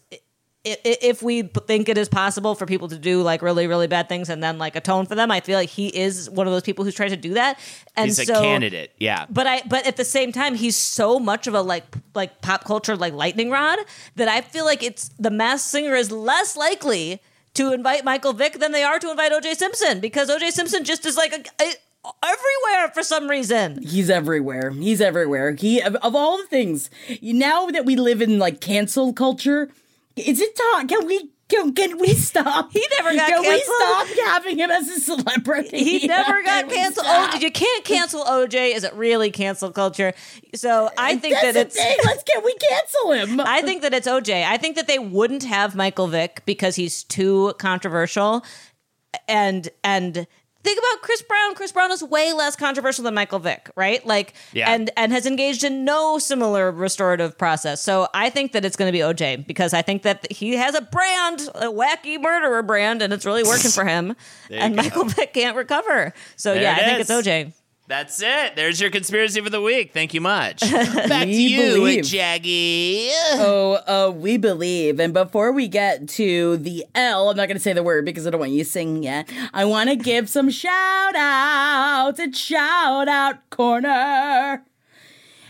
if 0.67 1.23
we 1.23 1.43
think 1.43 1.91
it 1.91 1.99
is 1.99 2.09
possible 2.09 2.55
for 2.55 2.65
people 2.65 2.89
to 2.89 2.97
do 2.97 3.21
like 3.21 3.43
really 3.43 3.67
really 3.67 3.87
bad 3.87 4.09
things 4.09 4.31
and 4.31 4.43
then 4.43 4.57
like 4.57 4.75
atone 4.77 5.05
for 5.05 5.15
them 5.15 5.31
I 5.31 5.41
feel 5.41 5.59
like 5.59 5.69
he 5.69 5.89
is 5.89 6.31
one 6.31 6.47
of 6.47 6.55
those 6.55 6.63
people 6.63 6.87
who's 6.87 6.95
tried 6.95 7.11
to 7.11 7.19
do 7.19 7.35
that 7.35 7.59
and 7.97 8.07
He's 8.07 8.19
a 8.19 8.25
candidate. 8.33 8.93
Yeah. 8.99 9.27
but 9.29 9.47
I 9.47 9.61
but 9.69 9.87
at 9.87 9.99
the 9.99 10.07
same 10.07 10.33
time 10.33 10.55
he's 10.55 10.77
so 10.77 11.19
much 11.21 11.47
of 11.47 11.53
a 11.53 11.61
like 11.61 11.85
like 12.15 12.41
pop 12.41 12.65
culture 12.65 12.97
like 12.97 13.13
lightning 13.13 13.51
rod 13.51 13.79
that 14.17 14.29
I 14.29 14.41
feel 14.41 14.65
like 14.65 14.83
it's 14.83 15.11
the 15.19 15.31
Masked 15.31 15.69
Singer 15.69 15.95
is 15.95 16.11
less 16.11 16.57
likely 16.57 17.21
to 17.55 17.73
invite 17.75 18.03
Michael 18.05 18.33
Vick 18.33 18.59
than 18.59 18.73
they 18.73 18.83
are 18.83 18.99
to 18.99 19.11
invite 19.11 19.33
OJ 19.33 19.57
Simpson 19.57 20.01
because 20.01 20.31
OJ 20.31 20.51
Simpson 20.51 20.83
just 20.83 21.05
is 21.05 21.17
like 21.19 21.51
a- 21.61 21.75
everywhere 22.23 22.91
for 22.93 23.03
some 23.03 23.29
reason. 23.29 23.83
He's 23.83 24.11
everywhere. 24.11 24.71
He's 24.71 25.01
everywhere. 25.01 25.53
He 25.53 25.81
of, 25.81 25.95
of 25.97 26.15
all 26.15 26.39
the 26.39 26.47
things. 26.47 26.91
Now 27.23 27.67
that 27.67 27.85
we 27.85 27.97
live 27.97 28.21
in 28.23 28.39
like 28.39 28.61
cancel 28.61 29.13
culture, 29.13 29.71
is 30.17 30.41
it 30.41 30.57
time? 30.57 30.89
Can 30.89 31.07
we? 31.07 31.31
Can, 31.47 31.75
can 31.75 31.99
we 31.99 32.15
stop? 32.15 32.73
He 32.73 32.85
never 32.97 33.15
got 33.15 33.29
canceled. 33.29 33.45
Can 33.45 33.53
we 33.53 34.15
stop 34.15 34.27
having 34.29 34.59
him 34.59 34.71
as 34.71 34.89
a 34.89 34.99
celebrity? 34.99 35.85
He 35.85 36.07
never 36.09 36.43
got 36.43 36.69
Can 36.69 36.75
canceled. 36.75 37.07
Oh, 37.07 37.37
you 37.39 37.51
can't 37.53 37.85
cancel 37.85 38.25
OJ. 38.25 38.75
Is 38.75 38.83
it 38.83 38.95
really 38.95 39.31
cancel 39.31 39.71
culture? 39.71 40.15
So 40.55 40.89
I 40.97 41.17
think 41.17 41.35
That's 41.35 41.53
that 41.53 41.57
it's. 41.57 41.77
thing. 41.77 41.99
Let's 42.07 42.23
can 42.23 42.43
we 42.43 42.55
cancel 42.55 43.13
him? 43.13 43.41
I 43.45 43.61
think 43.61 43.83
that 43.83 43.93
it's 43.93 44.09
OJ. 44.09 44.43
I 44.43 44.57
think 44.57 44.77
that 44.77 44.87
they 44.87 44.99
wouldn't 44.99 45.45
have 45.45 45.77
Michael 45.77 46.07
Vick 46.07 46.43
because 46.47 46.77
he's 46.77 47.05
too 47.05 47.53
controversial. 47.59 48.43
And 49.29 49.69
and 49.85 50.27
think 50.65 50.79
about 50.79 51.03
Chris 51.03 51.23
Brown. 51.23 51.55
Chris 51.55 51.71
Brown 51.71 51.93
is 51.93 52.03
way 52.03 52.33
less 52.33 52.57
controversial 52.57 53.05
than 53.05 53.15
Michael 53.15 53.39
Vick, 53.39 53.71
right? 53.77 54.05
Like 54.05 54.35
Yeah. 54.53 54.71
and 54.73 54.91
and 54.97 55.13
has 55.13 55.27
engaged 55.27 55.63
in 55.63 55.85
no 55.85 56.19
similar 56.19 56.73
restorative 56.73 57.39
process. 57.39 57.81
So 57.81 58.09
I 58.15 58.31
think 58.31 58.53
that 58.53 58.65
it's 58.65 58.75
going 58.77 58.89
to 58.89 58.93
be 58.93 59.01
OJ 59.03 59.47
because 59.47 59.73
I 59.75 59.83
think 59.83 60.03
that 60.03 60.31
he 60.33 60.57
has 60.57 60.75
a 60.75 60.81
brand, 60.81 61.43
a 61.55 61.67
wacky 61.67 62.21
murderer 62.21 62.63
brand, 62.63 63.03
and 63.03 63.13
it's 63.13 63.25
really 63.25 63.45
working 63.45 63.71
for 63.71 63.85
him. 63.85 64.17
and. 64.51 64.75
Michael 64.75 65.05
Vick 65.05 65.33
can't 65.35 65.57
recover. 65.57 66.13
So 66.37 66.53
There 66.55 66.63
yeah, 66.63 66.73
I 66.75 66.85
think 66.85 67.01
is. 67.01 67.11
it's 67.11 67.27
OJ. 67.29 67.53
That's 67.87 68.23
it. 68.23 68.57
There's 68.57 68.81
your 68.81 68.91
conspiracy 68.91 69.43
for 69.43 69.51
the 69.51 69.61
week. 69.61 69.93
Thank 69.93 70.15
you 70.15 70.21
much. 70.23 70.61
Back 70.71 71.25
to 71.25 71.29
you, 71.29 71.75
believe. 71.75 72.05
Jackie. 72.05 73.11
Oh, 73.35 73.79
uh, 73.87 74.11
we 74.11 74.39
believe. 74.39 74.99
And 74.99 75.13
before 75.13 75.53
we 75.53 75.69
get 75.69 76.09
to 76.11 76.57
the 76.57 76.87
L, 76.95 77.29
I'm 77.29 77.37
not 77.37 77.47
going 77.47 77.59
to 77.59 77.63
say 77.63 77.75
the 77.75 77.83
word 77.83 78.07
because 78.07 78.27
I 78.27 78.31
don't 78.31 78.41
want 78.41 78.53
you 78.53 78.65
to 78.65 78.71
sing 78.71 79.03
yet. 79.03 79.31
I 79.53 79.67
want 79.67 79.91
to 79.91 79.97
give 79.97 80.31
some 80.31 80.49
shout 80.49 81.15
outs. 81.15 82.19
It's 82.19 82.39
shout 82.39 83.07
out 83.07 83.51
corner. 83.51 84.65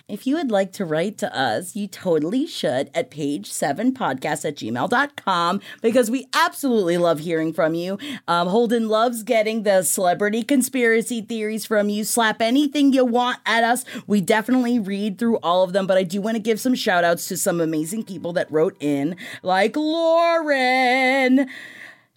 If 0.07 0.27
you 0.27 0.37
would 0.37 0.51
like 0.51 0.71
to 0.73 0.85
write 0.85 1.17
to 1.19 1.35
us, 1.35 1.75
you 1.75 1.89
totally 1.89 2.47
should 2.47 2.91
at 2.95 3.11
page7podcast 3.11 4.45
at 4.45 4.57
gmail.com 4.57 5.61
because 5.81 6.11
we 6.11 6.27
absolutely 6.35 6.99
love 6.99 7.21
hearing 7.21 7.55
from 7.55 7.73
you. 7.73 7.97
Um, 8.29 8.49
Holden 8.49 8.91
loves 8.91 9.23
getting 9.23 9.63
the 9.63 9.83
celebrity 9.83 10.43
conspiracy 10.43 11.23
theories 11.23 11.65
from 11.65 11.89
you. 11.89 12.05
Slap 12.05 12.43
anything 12.43 12.93
you 12.93 13.07
want 13.07 13.39
at 13.47 13.65
us. 13.65 13.87
We 14.07 14.21
definitely 14.21 14.79
read 14.79 15.19
through 15.19 15.39
all 15.39 15.63
of 15.65 15.73
them, 15.73 15.87
but 15.87 15.97
I 15.97 16.03
do 16.03 16.21
want 16.21 16.37
to 16.37 16.43
give 16.43 16.61
some 16.61 16.75
shout 16.75 17.03
outs 17.03 17.27
to 17.29 17.39
some 17.39 17.59
amazing 17.59 18.05
people 18.05 18.35
that 18.35 18.53
wrote 18.53 18.77
in, 18.81 19.17
like 19.43 19.75
Lauren. 19.75 21.49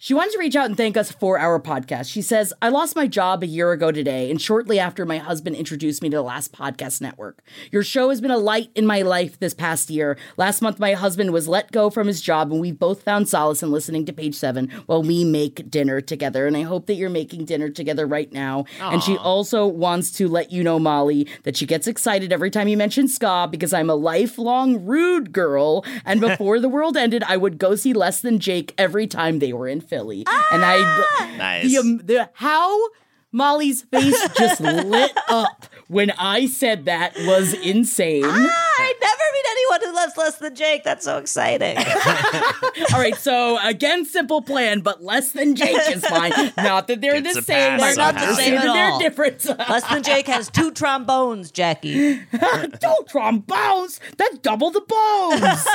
She 0.00 0.14
wanted 0.14 0.30
to 0.34 0.38
reach 0.38 0.54
out 0.54 0.66
and 0.66 0.76
thank 0.76 0.96
us 0.96 1.10
for 1.10 1.40
our 1.40 1.58
podcast. 1.58 2.08
She 2.08 2.22
says, 2.22 2.54
I 2.62 2.68
lost 2.68 2.94
my 2.94 3.08
job 3.08 3.42
a 3.42 3.48
year 3.48 3.72
ago 3.72 3.90
today, 3.90 4.30
and 4.30 4.40
shortly 4.40 4.78
after 4.78 5.04
my 5.04 5.18
husband 5.18 5.56
introduced 5.56 6.02
me 6.02 6.10
to 6.10 6.18
the 6.18 6.22
Last 6.22 6.52
Podcast 6.52 7.00
Network. 7.00 7.42
Your 7.72 7.82
show 7.82 8.08
has 8.10 8.20
been 8.20 8.30
a 8.30 8.38
light 8.38 8.70
in 8.76 8.86
my 8.86 9.02
life 9.02 9.40
this 9.40 9.54
past 9.54 9.90
year. 9.90 10.16
Last 10.36 10.62
month, 10.62 10.78
my 10.78 10.92
husband 10.92 11.32
was 11.32 11.48
let 11.48 11.72
go 11.72 11.90
from 11.90 12.06
his 12.06 12.20
job, 12.20 12.52
and 12.52 12.60
we 12.60 12.70
both 12.70 13.02
found 13.02 13.28
solace 13.28 13.60
in 13.60 13.72
listening 13.72 14.06
to 14.06 14.12
page 14.12 14.36
seven 14.36 14.68
while 14.86 15.02
we 15.02 15.24
make 15.24 15.68
dinner 15.68 16.00
together. 16.00 16.46
And 16.46 16.56
I 16.56 16.62
hope 16.62 16.86
that 16.86 16.94
you're 16.94 17.10
making 17.10 17.46
dinner 17.46 17.68
together 17.68 18.06
right 18.06 18.32
now. 18.32 18.66
And 18.80 19.02
she 19.02 19.16
also 19.16 19.66
wants 19.66 20.12
to 20.12 20.28
let 20.28 20.52
you 20.52 20.62
know, 20.62 20.78
Molly, 20.78 21.26
that 21.42 21.56
she 21.56 21.66
gets 21.66 21.88
excited 21.88 22.32
every 22.32 22.52
time 22.52 22.68
you 22.68 22.76
mention 22.76 23.08
ska 23.08 23.48
because 23.50 23.72
I'm 23.72 23.90
a 23.90 23.96
lifelong 23.96 24.86
rude 24.86 25.32
girl. 25.32 25.84
And 26.04 26.20
before 26.28 26.60
the 26.60 26.68
world 26.68 26.96
ended, 26.96 27.24
I 27.24 27.36
would 27.36 27.58
go 27.58 27.74
see 27.74 27.92
Less 27.92 28.20
Than 28.20 28.38
Jake 28.38 28.74
every 28.78 29.08
time 29.08 29.40
they 29.40 29.52
were 29.52 29.66
in 29.66 29.80
Philly. 29.88 30.24
And 30.52 30.64
I, 30.64 31.34
Nice. 31.36 31.64
the, 31.70 31.78
um, 31.78 31.98
the 31.98 32.30
how 32.34 32.78
Molly's 33.32 33.82
face 33.82 34.28
just 34.38 34.60
lit 34.60 35.12
up 35.28 35.66
when 35.88 36.10
I 36.12 36.46
said 36.46 36.84
that 36.86 37.14
was 37.20 37.52
insane. 37.54 38.24
I 38.24 38.94
never 39.00 39.17
meet 39.38 39.50
anyone 39.50 39.80
who 39.84 39.94
loves 39.94 40.16
less 40.16 40.36
than 40.38 40.54
Jake. 40.54 40.84
That's 40.84 41.04
so 41.04 41.18
exciting. 41.18 41.76
All 42.92 42.98
right, 43.00 43.16
so 43.16 43.58
again, 43.62 44.04
simple 44.04 44.42
plan, 44.42 44.80
but 44.80 45.02
less 45.02 45.32
than 45.32 45.54
Jake 45.56 45.76
is 45.90 46.04
fine. 46.08 46.32
Not 46.56 46.88
that 46.88 47.00
they're 47.00 47.20
Gets 47.20 47.36
the 47.36 47.42
same. 47.42 47.78
pass 47.78 47.96
I'm 47.96 47.96
not 47.96 48.14
the 48.14 48.34
same 48.34 48.54
that 48.56 48.66
At 48.66 48.72
they're 48.72 48.90
all. 48.92 48.98
different. 48.98 49.44
less 49.46 49.88
than 49.88 50.02
Jake 50.02 50.26
has 50.26 50.50
two 50.50 50.70
trombones, 50.78 51.50
Jackie. 51.50 52.18
Two 52.18 52.96
trombones. 53.08 54.00
That's 54.16 54.38
double 54.38 54.70
the 54.70 54.80
bones. 54.80 55.66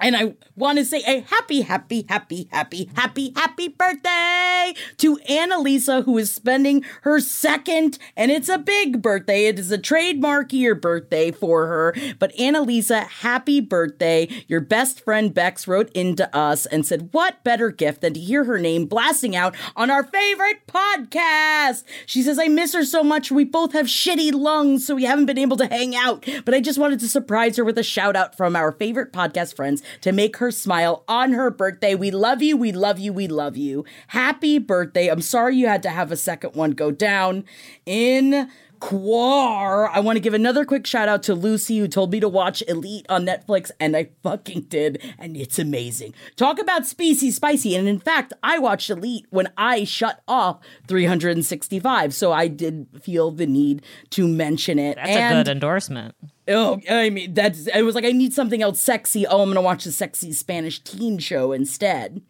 and 0.00 0.16
I 0.16 0.34
want 0.56 0.78
to 0.78 0.84
say 0.84 1.02
a 1.06 1.20
happy, 1.20 1.62
happy, 1.62 2.04
happy, 2.08 2.48
happy, 2.50 2.90
happy, 2.94 3.32
happy 3.36 3.68
birthday 3.68 4.74
to 4.98 5.16
Annalisa, 5.28 6.04
who 6.04 6.18
is 6.18 6.30
spending 6.30 6.84
her 7.02 7.20
second, 7.20 7.98
and 8.16 8.30
it's 8.30 8.48
a 8.48 8.58
big 8.58 9.00
birthday. 9.02 9.46
It 9.46 9.58
is 9.58 9.70
a 9.70 9.78
trademark 9.78 10.52
year 10.52 10.74
birthday 10.74 11.30
for 11.30 11.66
her. 11.66 11.94
But 12.18 12.32
Annalisa, 12.48 13.06
happy 13.06 13.60
birthday. 13.60 14.26
Your 14.46 14.60
best 14.60 15.04
friend 15.04 15.34
Bex 15.34 15.68
wrote 15.68 15.90
into 15.92 16.34
us 16.34 16.64
and 16.64 16.86
said, 16.86 17.10
What 17.12 17.44
better 17.44 17.70
gift 17.70 18.00
than 18.00 18.14
to 18.14 18.20
hear 18.20 18.44
her 18.44 18.58
name 18.58 18.86
blasting 18.86 19.36
out 19.36 19.54
on 19.76 19.90
our 19.90 20.02
favorite 20.02 20.66
podcast? 20.66 21.84
She 22.06 22.22
says, 22.22 22.38
I 22.38 22.48
miss 22.48 22.72
her 22.72 22.84
so 22.84 23.04
much. 23.04 23.30
We 23.30 23.44
both 23.44 23.72
have 23.74 23.86
shitty 23.86 24.32
lungs, 24.32 24.86
so 24.86 24.94
we 24.94 25.04
haven't 25.04 25.26
been 25.26 25.38
able 25.38 25.58
to 25.58 25.66
hang 25.66 25.94
out. 25.94 26.26
But 26.46 26.54
I 26.54 26.60
just 26.60 26.78
wanted 26.78 27.00
to 27.00 27.08
surprise 27.08 27.56
her 27.58 27.64
with 27.64 27.76
a 27.76 27.82
shout 27.82 28.16
out 28.16 28.34
from 28.36 28.56
our 28.56 28.72
favorite 28.72 29.12
podcast 29.12 29.54
friends 29.54 29.82
to 30.00 30.12
make 30.12 30.38
her 30.38 30.50
smile 30.50 31.04
on 31.06 31.32
her 31.32 31.50
birthday. 31.50 31.94
We 31.94 32.10
love 32.10 32.40
you. 32.40 32.56
We 32.56 32.72
love 32.72 32.98
you. 32.98 33.12
We 33.12 33.28
love 33.28 33.56
you. 33.58 33.84
Happy 34.08 34.58
birthday. 34.58 35.08
I'm 35.08 35.20
sorry 35.20 35.56
you 35.56 35.66
had 35.66 35.82
to 35.82 35.90
have 35.90 36.10
a 36.10 36.16
second 36.16 36.54
one 36.54 36.70
go 36.70 36.90
down 36.90 37.44
in 37.84 38.50
Quar. 38.80 39.88
I 39.88 40.00
want 40.00 40.16
to 40.16 40.20
give 40.20 40.34
another 40.34 40.64
quick 40.64 40.86
shout 40.86 41.08
out 41.08 41.22
to 41.24 41.34
Lucy, 41.34 41.78
who 41.78 41.88
told 41.88 42.12
me 42.12 42.20
to 42.20 42.28
watch 42.28 42.62
Elite 42.68 43.06
on 43.08 43.26
Netflix, 43.26 43.70
and 43.78 43.96
I 43.96 44.10
fucking 44.22 44.62
did, 44.62 45.02
and 45.18 45.36
it's 45.36 45.58
amazing. 45.58 46.14
Talk 46.36 46.58
about 46.58 46.86
species 46.86 47.36
spicy, 47.36 47.74
and 47.74 47.88
in 47.88 47.98
fact, 47.98 48.32
I 48.42 48.58
watched 48.58 48.90
Elite 48.90 49.26
when 49.30 49.48
I 49.56 49.84
shut 49.84 50.22
off 50.28 50.60
365, 50.86 52.14
so 52.14 52.32
I 52.32 52.48
did 52.48 52.86
feel 53.02 53.30
the 53.30 53.46
need 53.46 53.82
to 54.10 54.26
mention 54.26 54.78
it. 54.78 54.96
That's 54.96 55.10
and 55.10 55.34
a 55.34 55.44
good 55.44 55.52
endorsement. 55.52 56.14
Oh, 56.48 56.80
I 56.88 57.10
mean, 57.10 57.34
that's. 57.34 57.68
I 57.74 57.82
was 57.82 57.94
like, 57.94 58.04
I 58.04 58.12
need 58.12 58.32
something 58.32 58.62
else 58.62 58.80
sexy. 58.80 59.26
Oh, 59.26 59.42
I'm 59.42 59.50
gonna 59.50 59.60
watch 59.60 59.84
the 59.84 59.92
sexy 59.92 60.32
Spanish 60.32 60.80
teen 60.80 61.18
show 61.18 61.52
instead. 61.52 62.22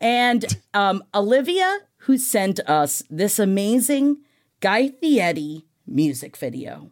And 0.00 0.44
um, 0.74 1.02
Olivia, 1.14 1.80
who 2.02 2.18
sent 2.18 2.60
us 2.60 3.02
this 3.10 3.38
amazing 3.38 4.18
Guy 4.60 4.88
Fieri 4.88 5.64
music 5.88 6.36
video. 6.36 6.90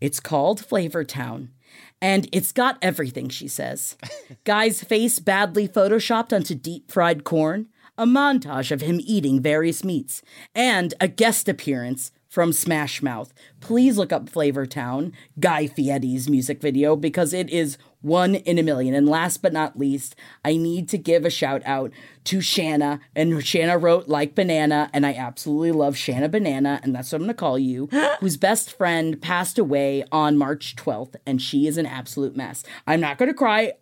It's 0.00 0.20
called 0.20 0.64
Flavor 0.64 1.04
Town. 1.04 1.50
And 2.00 2.28
it's 2.32 2.52
got 2.52 2.78
everything, 2.82 3.28
she 3.28 3.48
says. 3.48 3.96
Guy's 4.44 4.82
face 4.82 5.18
badly 5.18 5.68
photoshopped 5.68 6.34
onto 6.34 6.54
deep 6.54 6.90
fried 6.90 7.24
corn, 7.24 7.68
a 7.98 8.06
montage 8.06 8.70
of 8.70 8.82
him 8.82 9.00
eating 9.02 9.40
various 9.40 9.82
meats, 9.82 10.22
and 10.54 10.94
a 11.00 11.08
guest 11.08 11.48
appearance 11.48 12.12
from 12.28 12.52
Smash 12.52 13.02
Mouth. 13.02 13.32
Please 13.60 13.96
look 13.96 14.12
up 14.12 14.28
Flavor 14.28 14.66
Town, 14.66 15.12
Guy 15.40 15.66
Fieri's 15.66 16.28
music 16.28 16.60
video, 16.60 16.94
because 16.94 17.32
it 17.32 17.48
is 17.48 17.78
one 18.06 18.36
in 18.36 18.58
a 18.58 18.62
million. 18.62 18.94
And 18.94 19.08
last 19.08 19.42
but 19.42 19.52
not 19.52 19.78
least, 19.78 20.14
I 20.44 20.56
need 20.56 20.88
to 20.90 20.98
give 20.98 21.24
a 21.24 21.30
shout 21.30 21.62
out 21.64 21.92
to 22.24 22.40
Shanna. 22.40 23.00
And 23.14 23.44
Shanna 23.44 23.76
wrote 23.76 24.08
Like 24.08 24.34
Banana, 24.34 24.88
and 24.92 25.04
I 25.04 25.14
absolutely 25.14 25.72
love 25.72 25.96
Shanna 25.96 26.28
Banana, 26.28 26.80
and 26.82 26.94
that's 26.94 27.12
what 27.12 27.20
I'm 27.20 27.24
gonna 27.24 27.34
call 27.34 27.58
you, 27.58 27.86
whose 28.20 28.36
best 28.36 28.76
friend 28.76 29.20
passed 29.20 29.58
away 29.58 30.04
on 30.12 30.38
March 30.38 30.76
12th, 30.76 31.16
and 31.26 31.42
she 31.42 31.66
is 31.66 31.76
an 31.76 31.86
absolute 31.86 32.36
mess. 32.36 32.62
I'm 32.86 33.00
not 33.00 33.18
gonna 33.18 33.34
cry. 33.34 33.74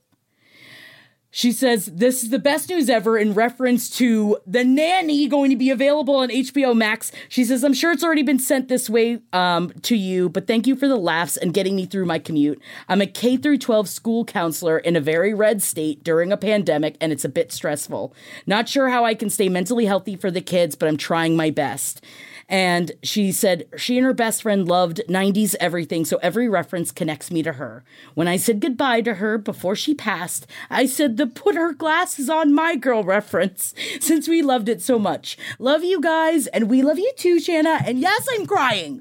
She 1.37 1.51
says, 1.51 1.87
This 1.87 2.23
is 2.23 2.31
the 2.31 2.39
best 2.39 2.69
news 2.69 2.89
ever 2.89 3.19
in 3.19 3.35
reference 3.35 3.91
to 3.97 4.39
The 4.47 4.63
Nanny 4.63 5.27
going 5.27 5.51
to 5.51 5.57
be 5.57 5.69
available 5.69 6.15
on 6.15 6.29
HBO 6.29 6.77
Max. 6.77 7.11
She 7.29 7.45
says, 7.45 7.65
I'm 7.65 7.75
sure 7.75 7.91
it's 7.91 8.05
already 8.05 8.23
been 8.23 8.39
sent 8.39 8.69
this 8.69 8.89
way 8.89 9.19
um, 9.33 9.73
to 9.83 9.97
you, 9.97 10.29
but 10.29 10.47
thank 10.47 10.69
you 10.69 10.77
for 10.77 10.87
the 10.87 10.95
laughs 10.97 11.37
and 11.37 11.53
getting 11.53 11.75
me 11.75 11.87
through 11.87 12.07
my 12.07 12.21
commute. 12.21 12.63
I'm 12.89 13.01
a 13.01 13.07
K 13.09 13.37
through 13.37 13.59
12 13.59 13.89
school 13.89 14.25
counselor 14.25 14.79
in 14.79 14.95
a 14.95 15.01
very 15.01 15.35
red 15.35 15.61
state 15.61 16.05
during 16.05 16.31
a 16.31 16.37
pandemic, 16.37 16.97
and 17.01 17.11
it's 17.11 17.25
a 17.25 17.29
bit 17.29 17.51
stressful. 17.51 18.15
Not 18.47 18.69
sure 18.69 18.91
how 18.91 19.05
I 19.05 19.17
can 19.17 19.29
stay 19.29 19.49
mentally 19.49 19.87
healthy 19.87 20.15
for 20.15 20.31
the 20.31 20.41
kids, 20.41 20.77
but 20.77 20.89
I'm 20.89 20.97
trying 20.97 21.37
my 21.37 21.51
best. 21.51 22.01
And 22.49 22.93
she 23.03 23.33
said 23.33 23.65
she 23.77 23.97
and 23.97 24.05
her 24.07 24.13
best 24.13 24.43
friend 24.43 24.69
loved 24.69 25.01
90s 25.09 25.55
everything, 25.61 26.05
so 26.05 26.19
every 26.23 26.49
reference 26.49 26.93
connects 26.93 27.31
me 27.31 27.43
to 27.43 27.55
her. 27.55 27.85
When 28.15 28.29
I 28.29 28.37
said 28.37 28.61
goodbye 28.61 29.01
to 29.03 29.15
her 29.15 29.39
before 29.39 29.75
she 29.75 29.95
passed, 29.95 30.47
I 30.69 30.85
said 30.87 31.17
the 31.17 31.27
put 31.27 31.55
her 31.55 31.73
glasses 31.73 32.29
on 32.29 32.55
my 32.55 32.77
girl 32.77 33.03
reference, 33.03 33.75
since 34.01 34.29
we 34.29 34.43
loved 34.43 34.69
it 34.69 34.83
so 34.83 34.99
much. 34.99 35.39
Love 35.59 35.83
you 35.85 36.01
guys, 36.01 36.47
and 36.49 36.69
we 36.69 36.83
love 36.83 36.99
you 36.99 37.13
too, 37.17 37.41
Shanna. 37.41 37.81
And 37.87 37.99
yes, 37.99 38.27
I'm 38.33 38.47
crying. 38.47 39.01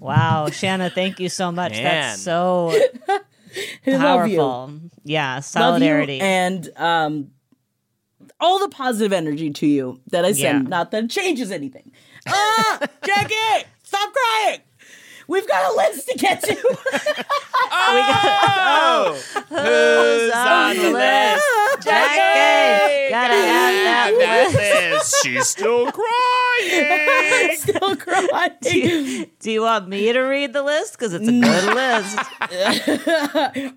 Wow, 0.00 0.48
Shanna, 0.50 0.88
thank 0.90 1.20
you 1.20 1.28
so 1.28 1.52
much. 1.52 1.72
Man. 1.72 1.84
That's 1.84 2.20
so 2.22 2.70
I 3.08 3.20
love 3.86 4.28
you. 4.28 4.38
powerful. 4.38 4.80
Yeah, 5.04 5.34
Love 5.34 5.38
you 5.38 5.42
solidarity. 5.42 6.20
and 6.20 6.68
um, 6.76 7.30
all 8.40 8.58
the 8.58 8.68
positive 8.68 9.12
energy 9.12 9.50
to 9.50 9.66
you 9.66 10.00
that 10.10 10.24
I 10.24 10.32
send. 10.32 10.64
Yeah. 10.64 10.68
Not 10.68 10.90
that 10.90 11.04
it 11.04 11.10
changes 11.10 11.50
anything. 11.50 11.92
Ah, 12.26 12.78
Jackie, 13.04 13.66
stop 13.82 14.12
crying. 14.12 14.60
We've 15.28 15.46
got 15.48 15.72
a 15.72 15.76
list 15.76 16.08
to 16.08 16.18
get 16.18 16.42
to. 16.42 16.56
Oh! 17.88 17.88
oh, 17.88 19.14
who's 19.48 20.32
on 20.34 20.76
the 20.76 20.90
list? 20.92 21.44
Jackie, 21.84 23.10
gotta 23.10 23.34
have 23.34 23.74
that 23.84 24.10
that 24.18 24.92
list. 24.92 25.14
She's 25.22 25.46
still 25.48 25.90
crying. 26.60 27.56
Still 27.56 27.96
crying. 27.96 29.26
Do 29.40 29.50
you 29.50 29.62
want 29.62 29.88
me 29.88 30.12
to 30.12 30.20
read 30.20 30.52
the 30.52 30.62
list? 30.62 30.92
Because 30.92 31.12
it's 31.14 31.26
a 31.28 31.40
good 31.40 31.74
list. 31.74 32.18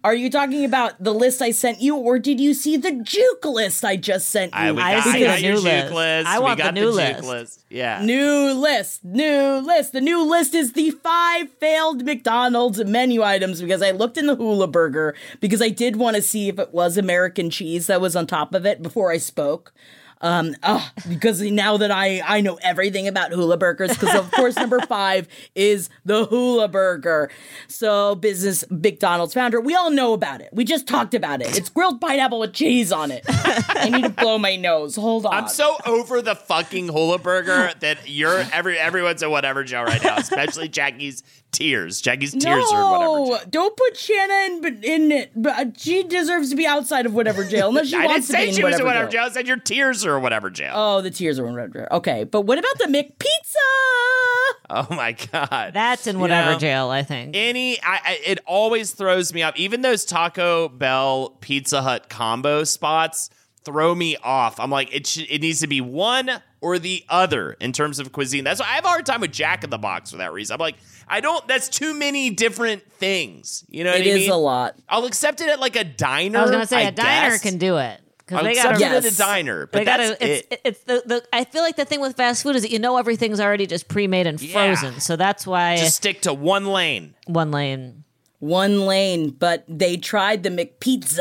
Are 0.03 0.13
you 0.13 0.29
talking 0.29 0.65
about 0.65 1.01
the 1.03 1.13
list 1.13 1.41
I 1.41 1.51
sent 1.51 1.81
you, 1.81 1.95
or 1.95 2.19
did 2.19 2.39
you 2.39 2.53
see 2.53 2.77
the 2.77 2.91
juke 3.03 3.45
list 3.45 3.83
I 3.83 3.95
just 3.95 4.29
sent 4.29 4.53
you? 4.53 4.59
I, 4.59 4.71
we 4.71 4.81
I 4.81 4.95
got, 4.97 5.07
I 5.07 5.19
the 5.19 5.25
got 5.25 5.41
your 5.41 5.51
new 5.53 5.57
juke 5.57 5.65
list. 5.65 5.93
list. 5.93 6.27
I 6.27 6.39
we 6.39 6.43
want 6.43 6.57
the 6.57 6.63
got 6.63 6.73
new 6.73 6.91
juke 6.97 7.23
list. 7.23 7.65
Yeah. 7.69 8.01
New 8.03 8.51
list, 8.53 9.03
new 9.03 9.61
list. 9.65 9.93
The 9.93 10.01
new 10.01 10.23
list 10.23 10.53
is 10.55 10.73
the 10.73 10.91
five 10.91 11.38
failed 11.45 12.05
McDonald's 12.05 12.83
menu 12.85 13.23
items 13.23 13.61
because 13.61 13.81
I 13.81 13.91
looked 13.91 14.17
in 14.17 14.27
the 14.27 14.35
Hula 14.35 14.67
Burger 14.67 15.15
because 15.39 15.61
I 15.61 15.69
did 15.69 15.95
want 15.95 16.15
to 16.15 16.21
see 16.21 16.49
if 16.49 16.59
it 16.59 16.73
was 16.73 16.97
American 16.97 17.49
cheese 17.49 17.87
that 17.87 18.01
was 18.01 18.15
on 18.15 18.27
top 18.27 18.53
of 18.53 18.65
it 18.65 18.81
before 18.81 19.11
I 19.11 19.17
spoke. 19.17 19.73
Um, 20.21 20.55
ugh, 20.63 20.81
because 21.07 21.41
now 21.41 21.77
that 21.77 21.91
I 21.91 22.21
I 22.25 22.41
know 22.41 22.59
everything 22.61 23.07
about 23.07 23.31
hula 23.31 23.57
burgers, 23.57 23.89
because 23.89 24.15
of 24.15 24.29
course 24.31 24.55
number 24.57 24.79
five 24.87 25.27
is 25.55 25.89
the 26.03 26.25
hula 26.25 26.67
burger. 26.67 27.31
So 27.67 28.15
business 28.15 28.65
McDonald's 28.69 29.33
founder, 29.33 29.61
we 29.61 29.75
all 29.75 29.89
know 29.91 30.13
about 30.13 30.41
it. 30.41 30.49
We 30.51 30.65
just 30.65 30.87
talked 30.87 31.13
about 31.13 31.41
it. 31.41 31.57
It's 31.57 31.69
grilled 31.69 32.01
pineapple 32.01 32.39
with 32.39 32.53
cheese 32.53 32.91
on 32.91 33.11
it. 33.11 33.23
I 33.27 33.89
need 33.89 34.03
to 34.03 34.09
blow 34.09 34.37
my 34.37 34.57
nose. 34.57 34.97
Hold 34.97 35.25
on. 35.25 35.33
I'm 35.33 35.47
so 35.47 35.77
over 35.85 36.21
the 36.21 36.35
fucking 36.35 36.89
hula 36.89 37.17
burger 37.17 37.71
that 37.79 38.09
you're 38.09 38.43
every 38.51 38.77
everyone's 38.77 39.23
a 39.23 39.29
whatever 39.29 39.63
Joe 39.63 39.83
right 39.83 40.03
now, 40.03 40.17
especially 40.17 40.67
Jackie's 40.67 41.23
tears. 41.51 42.01
Jackie's 42.01 42.31
tears 42.33 42.65
are 42.71 42.91
whatever. 42.91 43.43
No, 43.45 43.49
don't 43.49 43.75
put 43.75 43.97
Shanna 43.97 44.33
in, 44.67 44.83
in 44.83 45.11
it. 45.11 45.31
But 45.35 45.57
uh, 45.59 45.65
she 45.77 46.03
deserves 46.03 46.49
to 46.51 46.55
be 46.55 46.65
outside 46.67 47.05
of 47.05 47.13
whatever 47.13 47.43
jail, 47.43 47.69
unless 47.69 47.87
she 47.89 47.95
I 47.95 48.01
didn't 48.01 48.11
wants 48.11 48.27
to 48.27 48.33
be 48.33 48.39
say 48.39 48.47
in 48.49 48.53
she 48.55 48.63
was 48.63 48.73
whatever, 48.73 48.83
a 48.83 48.85
whatever 48.85 49.11
jail. 49.11 49.21
jail. 49.23 49.29
I 49.29 49.33
said 49.33 49.47
your 49.47 49.57
tears 49.57 50.05
are 50.05 50.15
a 50.15 50.19
whatever 50.19 50.49
jail. 50.49 50.73
Oh, 50.75 51.01
the 51.01 51.11
tears 51.11 51.39
are 51.39 51.45
in 51.47 51.53
whatever. 51.53 51.73
jail. 51.73 51.87
Okay, 51.91 52.23
but 52.23 52.41
what 52.41 52.57
about 52.57 52.77
the 52.77 52.85
McPizza? 52.85 54.55
Oh 54.71 54.87
my 54.91 55.13
god. 55.31 55.71
That's 55.73 56.05
in 56.07 56.19
whatever 56.19 56.51
know, 56.53 56.59
jail, 56.59 56.89
I 56.89 57.03
think. 57.03 57.35
any 57.35 57.81
I, 57.81 57.99
I 58.05 58.19
it 58.25 58.39
always 58.45 58.91
throws 58.93 59.33
me 59.33 59.41
off 59.43 59.55
even 59.57 59.81
those 59.81 60.05
taco 60.05 60.69
bell 60.69 61.37
pizza 61.41 61.81
hut 61.81 62.09
combo 62.09 62.63
spots 62.63 63.29
throw 63.65 63.93
me 63.93 64.15
off 64.23 64.59
i'm 64.59 64.69
like 64.71 64.93
it 64.93 65.05
should, 65.07 65.25
it 65.29 65.41
needs 65.41 65.59
to 65.61 65.67
be 65.67 65.81
one 65.81 66.29
or 66.61 66.77
the 66.79 67.03
other 67.09 67.53
in 67.59 67.71
terms 67.71 67.99
of 67.99 68.11
cuisine 68.11 68.43
that's 68.43 68.59
why 68.59 68.67
i 68.67 68.73
have 68.73 68.85
a 68.85 68.87
hard 68.87 69.05
time 69.05 69.21
with 69.21 69.31
jack 69.31 69.63
in 69.63 69.69
the 69.69 69.77
box 69.77 70.11
for 70.11 70.17
that 70.17 70.31
reason 70.33 70.53
i'm 70.53 70.59
like 70.59 70.75
i 71.07 71.19
don't 71.21 71.47
that's 71.47 71.69
too 71.69 71.93
many 71.93 72.29
different 72.29 72.83
things 72.93 73.63
you 73.69 73.83
know 73.83 73.91
what 73.91 74.01
It 74.01 74.07
i 74.07 74.09
is 74.09 74.21
mean 74.23 74.31
a 74.31 74.37
lot. 74.37 74.75
i'll 74.89 75.05
accept 75.05 75.41
it 75.41 75.49
at 75.49 75.59
like 75.59 75.75
a 75.75 75.83
diner 75.83 76.39
I 76.39 76.41
was 76.43 76.51
gonna 76.51 76.65
say 76.67 76.85
a 76.85 76.89
a 76.89 76.91
diner 76.91 77.37
can 77.37 77.57
do 77.57 77.77
it 77.77 78.01
because 78.17 78.37
I'll 78.39 78.43
they 78.43 78.51
accept 78.51 78.79
got 78.79 78.91
it 78.93 79.05
at 79.05 79.11
a 79.13 79.17
diner 79.17 79.65
but 79.67 79.79
They 79.79 79.85
gotta, 79.85 80.03
that's 80.09 80.21
it's, 80.21 80.47
it. 80.51 80.61
it's 80.63 80.83
the, 80.83 81.01
the. 81.05 81.23
I 81.33 81.45
feel 81.45 81.63
like 81.63 81.77
the 81.77 81.85
thing 81.85 81.99
with 81.99 82.15
fast 82.15 82.43
food 82.43 82.55
is 82.55 82.61
that 82.61 82.69
you 82.71 82.77
know 82.77 82.97
everything's 82.97 83.39
already 83.39 83.65
just 83.65 83.87
pre-made 83.87 84.27
and 84.27 84.39
Yeah. 84.39 84.53
frozen, 84.53 84.99
so 84.99 85.15
that's 85.15 85.47
why 85.47 85.77
just 85.77 85.95
stick 85.95 86.21
to 86.23 86.33
one 86.33 86.67
lane 86.67 87.15
one 87.25 87.49
lane. 87.51 88.03
One 88.39 88.85
lane, 88.85 89.31
but 89.31 89.65
they 89.67 89.97
tried 89.97 90.43
the 90.43 90.49
McPizza, 90.49 91.19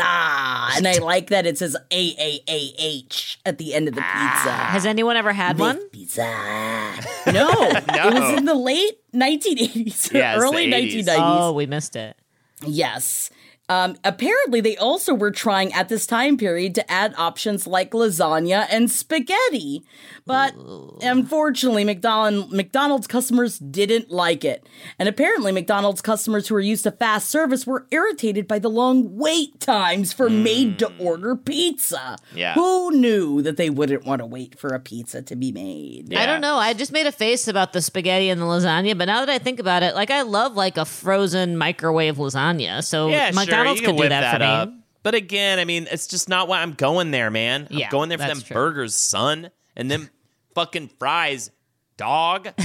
and 0.76 0.86
I 0.86 0.98
like 1.02 1.30
that 1.30 1.46
it 1.46 1.58
says 1.58 1.74
A 1.90 2.14
A 2.16 2.40
A 2.48 2.74
H 2.78 3.40
at 3.44 3.58
the 3.58 3.74
end 3.74 3.88
of 3.88 3.94
the 3.96 4.00
pizza. 4.00 4.52
Has 4.52 4.86
anyone 4.86 5.16
ever 5.16 5.32
had 5.32 5.58
one? 5.58 5.80
Pizza. 5.90 6.22
No, 7.32 7.50
it 7.70 8.14
was 8.14 8.38
in 8.38 8.44
the 8.46 8.54
late 8.54 8.98
1980s, 9.12 10.12
Yeah, 10.12 10.34
it's 10.34 10.40
the 10.42 10.46
early 10.46 10.66
80s. 10.68 11.04
1990s. 11.06 11.16
Oh, 11.18 11.52
we 11.52 11.66
missed 11.66 11.94
it. 11.96 12.16
Yes. 12.64 13.30
Um, 13.68 13.96
apparently, 14.02 14.62
they 14.62 14.78
also 14.78 15.12
were 15.12 15.30
trying 15.30 15.72
at 15.74 15.90
this 15.90 16.06
time 16.06 16.38
period 16.38 16.74
to 16.76 16.90
add 16.90 17.14
options 17.18 17.66
like 17.66 17.90
lasagna 17.90 18.66
and 18.70 18.90
spaghetti. 18.90 19.82
But 20.28 20.54
unfortunately, 21.00 21.84
McDonald, 21.84 22.52
McDonald's 22.52 23.06
customers 23.06 23.58
didn't 23.58 24.10
like 24.10 24.44
it. 24.44 24.68
And 24.98 25.08
apparently, 25.08 25.52
McDonald's 25.52 26.02
customers 26.02 26.48
who 26.48 26.54
are 26.54 26.60
used 26.60 26.84
to 26.84 26.90
fast 26.92 27.30
service 27.30 27.66
were 27.66 27.86
irritated 27.90 28.46
by 28.46 28.58
the 28.58 28.68
long 28.68 29.16
wait 29.16 29.58
times 29.58 30.12
for 30.12 30.28
made 30.28 30.78
to 30.80 30.88
mm. 30.88 31.00
order 31.00 31.34
pizza. 31.34 32.16
Yeah. 32.34 32.52
Who 32.54 32.90
knew 32.92 33.40
that 33.40 33.56
they 33.56 33.70
wouldn't 33.70 34.04
want 34.04 34.20
to 34.20 34.26
wait 34.26 34.58
for 34.58 34.68
a 34.68 34.78
pizza 34.78 35.22
to 35.22 35.34
be 35.34 35.50
made? 35.50 36.12
Yeah. 36.12 36.22
I 36.22 36.26
don't 36.26 36.42
know. 36.42 36.56
I 36.56 36.74
just 36.74 36.92
made 36.92 37.06
a 37.06 37.12
face 37.12 37.48
about 37.48 37.72
the 37.72 37.80
spaghetti 37.80 38.28
and 38.28 38.40
the 38.40 38.44
lasagna, 38.44 38.96
but 38.98 39.06
now 39.06 39.20
that 39.24 39.30
I 39.30 39.38
think 39.38 39.60
about 39.60 39.82
it, 39.82 39.94
like 39.94 40.10
I 40.10 40.22
love 40.22 40.54
like 40.54 40.76
a 40.76 40.84
frozen 40.84 41.56
microwave 41.56 42.16
lasagna. 42.16 42.84
So 42.84 43.08
Yeah, 43.08 43.30
McDonald's 43.32 43.80
sure, 43.80 43.88
could 43.88 43.96
do 43.96 44.00
whip 44.00 44.10
that, 44.10 44.36
for 44.36 44.44
up. 44.44 44.68
me. 44.68 44.74
But 45.02 45.14
again, 45.14 45.58
I 45.58 45.64
mean, 45.64 45.86
it's 45.90 46.06
just 46.06 46.28
not 46.28 46.48
why 46.48 46.60
I'm 46.60 46.72
going 46.72 47.12
there, 47.12 47.30
man. 47.30 47.68
I'm 47.70 47.78
Yeah, 47.78 47.88
going 47.88 48.10
there 48.10 48.18
for 48.18 48.26
them 48.26 48.42
true. 48.42 48.54
burgers, 48.54 48.94
son, 48.94 49.50
and 49.76 49.90
them 49.90 50.10
fucking 50.54 50.90
fries, 50.98 51.50
dog. 51.96 52.48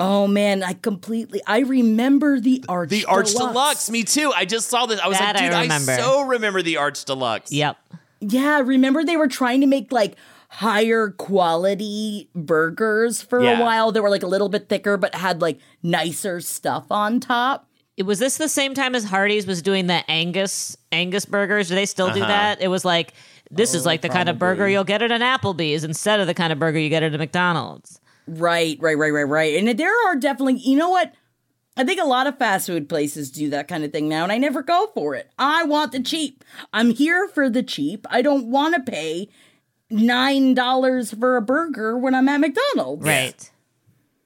Oh 0.00 0.28
man, 0.28 0.62
I 0.62 0.74
completely 0.74 1.40
I 1.46 1.60
remember 1.60 2.38
the 2.38 2.64
Arch 2.68 2.90
The 2.90 3.04
Arch 3.06 3.32
Deluxe. 3.32 3.90
me 3.90 4.04
too. 4.04 4.32
I 4.34 4.44
just 4.44 4.68
saw 4.68 4.86
this. 4.86 5.00
I 5.00 5.08
was 5.08 5.18
That 5.18 5.34
like, 5.34 5.44
dude, 5.44 5.52
I, 5.52 5.62
remember. 5.62 5.96
so 5.96 6.22
remember 6.22 6.62
the 6.62 6.76
Arch 6.76 7.04
Deluxe. 7.04 7.50
Yep. 7.50 7.76
Yeah, 8.20 8.60
remember 8.60 9.02
they 9.04 9.16
were 9.16 9.26
trying 9.26 9.60
to 9.62 9.66
make 9.66 9.90
like 9.90 10.14
higher 10.50 11.10
quality 11.10 12.30
burgers 12.34 13.22
for 13.22 13.42
Yeah. 13.42 13.58
a 13.58 13.62
while. 13.62 13.90
They 13.92 14.00
were 14.00 14.10
like 14.10 14.22
a 14.22 14.26
little 14.28 14.48
bit 14.48 14.68
thicker 14.68 14.96
but 14.96 15.14
had 15.14 15.42
like 15.42 15.58
nicer 15.82 16.40
stuff 16.40 16.86
on 16.90 17.18
top. 17.20 17.68
It- 17.96 18.04
Was 18.04 18.18
this 18.20 18.36
the 18.36 18.48
same 18.48 18.74
time 18.74 18.94
as 18.94 19.04
Hardee's 19.04 19.46
was 19.46 19.60
doing 19.62 19.88
the 19.88 20.08
Angus 20.08 20.76
Angus 20.92 21.24
burgers? 21.24 21.68
Do 21.68 21.74
they 21.74 21.86
still 21.86 22.12
do 22.12 22.20
uh-huh. 22.20 22.28
that? 22.28 22.60
It 22.62 22.68
was 22.68 22.84
like 22.84 23.12
this 23.50 23.74
is 23.74 23.86
oh, 23.86 23.90
like 23.90 24.02
the 24.02 24.08
kind 24.08 24.28
of 24.28 24.38
burger 24.38 24.68
you'll 24.68 24.84
get 24.84 25.02
at 25.02 25.10
an 25.10 25.22
Applebee's 25.22 25.84
instead 25.84 26.20
of 26.20 26.26
the 26.26 26.34
kind 26.34 26.52
of 26.52 26.58
burger 26.58 26.78
you 26.78 26.88
get 26.88 27.02
at 27.02 27.14
a 27.14 27.18
McDonald's. 27.18 28.00
Right, 28.26 28.76
right, 28.80 28.98
right, 28.98 29.12
right, 29.12 29.22
right. 29.22 29.56
And 29.56 29.78
there 29.78 30.08
are 30.08 30.16
definitely, 30.16 30.58
you 30.58 30.76
know 30.76 30.90
what? 30.90 31.14
I 31.76 31.84
think 31.84 32.00
a 32.00 32.04
lot 32.04 32.26
of 32.26 32.38
fast 32.38 32.66
food 32.66 32.88
places 32.88 33.30
do 33.30 33.50
that 33.50 33.68
kind 33.68 33.84
of 33.84 33.92
thing 33.92 34.08
now, 34.08 34.24
and 34.24 34.32
I 34.32 34.38
never 34.38 34.62
go 34.62 34.90
for 34.94 35.14
it. 35.14 35.30
I 35.38 35.62
want 35.62 35.92
the 35.92 36.00
cheap. 36.00 36.44
I'm 36.72 36.90
here 36.90 37.28
for 37.28 37.48
the 37.48 37.62
cheap. 37.62 38.04
I 38.10 38.20
don't 38.20 38.50
want 38.50 38.74
to 38.74 38.90
pay 38.90 39.28
nine 39.88 40.54
dollars 40.54 41.14
for 41.14 41.36
a 41.36 41.42
burger 41.42 41.96
when 41.96 42.16
I'm 42.16 42.28
at 42.28 42.40
McDonald's. 42.40 43.06
Right. 43.06 43.50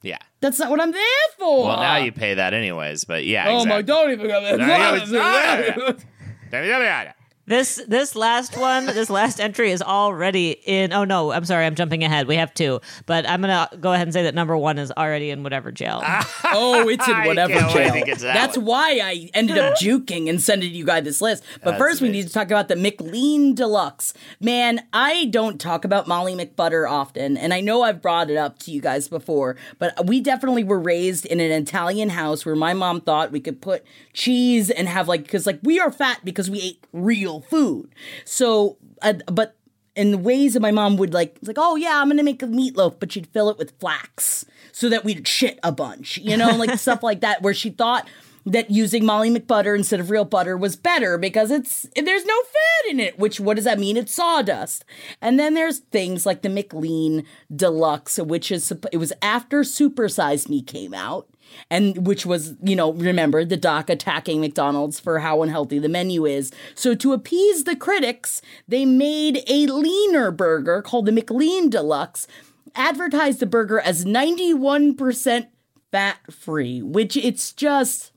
Yeah. 0.01 0.17
That's 0.41 0.59
not 0.59 0.71
what 0.71 0.81
I'm 0.81 0.91
there 0.91 1.03
for. 1.37 1.67
Well, 1.67 1.77
now 1.77 1.97
you 1.97 2.11
pay 2.11 2.33
that 2.33 2.53
anyways, 2.53 3.05
but 3.05 3.23
yeah. 3.23 3.45
Oh 3.47 3.65
my! 3.65 3.79
exactly. 3.79 3.83
Don't 3.83 4.11
even 4.11 4.27
go 4.27 4.41
there. 4.41 4.57
No, 7.45 7.57
it's 7.57 7.77
not. 7.77 7.87
This 7.87 7.87
this 7.87 8.15
last 8.15 8.57
one, 8.57 8.85
this 8.85 9.09
last 9.09 9.39
entry 9.39 9.71
is 9.71 9.81
already 9.81 10.51
in. 10.65 10.93
Oh 10.93 11.03
no, 11.03 11.31
I'm 11.31 11.45
sorry, 11.45 11.65
I'm 11.65 11.75
jumping 11.75 12.03
ahead. 12.03 12.27
We 12.27 12.37
have 12.37 12.53
two, 12.53 12.79
but 13.05 13.27
I'm 13.27 13.41
gonna 13.41 13.69
go 13.79 13.91
ahead 13.93 14.07
and 14.07 14.13
say 14.13 14.23
that 14.23 14.33
number 14.35 14.55
one 14.57 14.77
is 14.77 14.91
already 14.91 15.29
in 15.29 15.43
whatever 15.43 15.71
jail. 15.71 16.03
Oh, 16.55 16.87
it's 16.87 17.07
in 17.07 17.23
whatever 17.23 17.53
can't 17.53 17.93
wait 17.93 18.05
to 18.05 18.15
jail. 18.15 18.17
that 18.19 18.33
That's 18.33 18.57
one. 18.57 18.65
why 18.67 18.99
I 19.03 19.29
ended 19.33 19.57
up 19.57 19.73
juking 19.79 20.29
and 20.29 20.39
sending 20.39 20.71
you 20.73 20.85
guys 20.85 21.03
this 21.03 21.19
list. 21.19 21.43
But 21.63 21.71
That's 21.71 21.77
first, 21.79 22.01
we 22.01 22.09
need 22.09 22.27
to 22.27 22.33
talk 22.33 22.47
about 22.47 22.67
the 22.67 22.75
McLean 22.75 23.55
Deluxe. 23.55 24.13
Man, 24.39 24.85
I 24.93 25.25
don't 25.25 25.59
talk 25.59 25.83
about 25.83 26.07
Molly 26.07 26.35
McButter 26.35 26.87
often, 26.89 27.37
and 27.37 27.53
I 27.53 27.59
know 27.61 27.81
I've 27.81 28.01
brought 28.03 28.29
it 28.29 28.37
up 28.37 28.59
to 28.59 28.71
you 28.71 28.81
guys 28.81 29.07
before, 29.07 29.55
but 29.79 30.05
we 30.05 30.21
definitely 30.21 30.63
were 30.63 30.79
raised 30.79 31.25
in 31.25 31.39
an 31.39 31.51
Italian 31.51 32.09
house 32.09 32.45
where 32.45 32.55
my 32.55 32.73
mom 32.73 33.01
thought 33.01 33.31
we 33.31 33.39
could 33.39 33.59
put 33.61 33.83
cheese 34.13 34.69
and 34.69 34.87
have 34.87 35.07
like, 35.07 35.23
because 35.23 35.47
like 35.47 35.59
we 35.63 35.79
are 35.79 35.91
fat 35.91 36.19
because 36.23 36.51
we 36.51 36.61
ate 36.61 36.85
real 36.93 37.32
food. 37.41 37.93
So, 38.25 38.77
uh, 39.01 39.13
but 39.31 39.55
in 39.95 40.11
the 40.11 40.17
ways 40.17 40.53
that 40.53 40.61
my 40.61 40.71
mom 40.71 40.97
would 40.97 41.13
like, 41.13 41.37
it's 41.37 41.47
like, 41.47 41.57
oh 41.59 41.75
yeah, 41.75 41.99
I'm 42.01 42.09
gonna 42.09 42.23
make 42.23 42.41
a 42.41 42.47
meatloaf, 42.47 42.99
but 42.99 43.11
she'd 43.11 43.27
fill 43.27 43.49
it 43.49 43.57
with 43.57 43.77
flax 43.79 44.45
so 44.71 44.89
that 44.89 45.03
we'd 45.03 45.27
shit 45.27 45.59
a 45.63 45.71
bunch, 45.71 46.17
you 46.17 46.35
know, 46.35 46.55
like 46.55 46.77
stuff 46.79 47.03
like 47.03 47.21
that, 47.21 47.41
where 47.41 47.53
she 47.53 47.69
thought 47.69 48.07
that 48.45 48.69
using 48.69 49.05
Molly 49.05 49.29
McButter 49.29 49.75
instead 49.75 49.99
of 49.99 50.09
real 50.09 50.25
butter 50.25 50.57
was 50.57 50.75
better 50.75 51.17
because 51.17 51.51
it's 51.51 51.87
there's 51.95 52.25
no 52.25 52.41
fat 52.41 52.91
in 52.91 52.99
it. 52.99 53.17
Which 53.17 53.39
what 53.39 53.55
does 53.55 53.65
that 53.65 53.79
mean? 53.79 53.97
It's 53.97 54.13
sawdust. 54.13 54.83
And 55.21 55.39
then 55.39 55.53
there's 55.53 55.79
things 55.79 56.25
like 56.25 56.41
the 56.41 56.49
McLean 56.49 57.25
Deluxe, 57.55 58.17
which 58.19 58.51
is 58.51 58.71
it 58.91 58.97
was 58.97 59.13
after 59.21 59.63
Super 59.63 60.09
Size 60.09 60.49
Me 60.49 60.61
came 60.61 60.93
out 60.93 61.27
and 61.69 62.05
which 62.07 62.25
was, 62.25 62.55
you 62.63 62.75
know, 62.75 62.93
remember 62.93 63.45
the 63.45 63.57
doc 63.57 63.89
attacking 63.89 64.41
McDonald's 64.41 64.99
for 64.99 65.19
how 65.19 65.41
unhealthy 65.41 65.79
the 65.79 65.89
menu 65.89 66.25
is. 66.25 66.51
So 66.75 66.95
to 66.95 67.13
appease 67.13 67.63
the 67.63 67.75
critics, 67.75 68.41
they 68.67 68.85
made 68.85 69.43
a 69.47 69.67
leaner 69.67 70.31
burger 70.31 70.81
called 70.81 71.05
the 71.05 71.11
McLean 71.11 71.69
Deluxe, 71.69 72.27
advertised 72.75 73.39
the 73.39 73.45
burger 73.45 73.79
as 73.79 74.05
91% 74.05 75.47
fat 75.91 76.17
free, 76.31 76.81
which 76.81 77.15
it's 77.15 77.53
just 77.53 78.13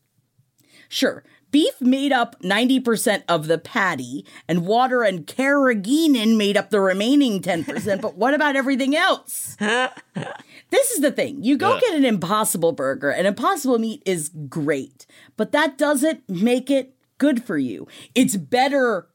Sure, 0.88 1.24
beef 1.50 1.80
made 1.80 2.12
up 2.12 2.40
90% 2.42 3.22
of 3.28 3.46
the 3.46 3.58
patty, 3.58 4.24
and 4.48 4.66
water 4.66 5.02
and 5.02 5.26
carrageenan 5.26 6.36
made 6.36 6.56
up 6.56 6.70
the 6.70 6.80
remaining 6.80 7.40
10%, 7.42 8.00
but 8.00 8.16
what 8.16 8.34
about 8.34 8.56
everything 8.56 8.94
else? 8.94 9.56
this 10.70 10.90
is 10.90 11.00
the 11.00 11.10
thing. 11.12 11.42
You 11.42 11.56
go 11.56 11.74
Ugh. 11.74 11.80
get 11.80 11.94
an 11.94 12.04
impossible 12.04 12.72
burger, 12.72 13.10
and 13.10 13.26
impossible 13.26 13.78
meat 13.78 14.02
is 14.04 14.30
great, 14.48 15.06
but 15.36 15.52
that 15.52 15.78
doesn't 15.78 16.28
make 16.28 16.70
it 16.70 16.94
good 17.18 17.42
for 17.44 17.56
you. 17.58 17.86
It's 18.14 18.36
better 18.36 19.08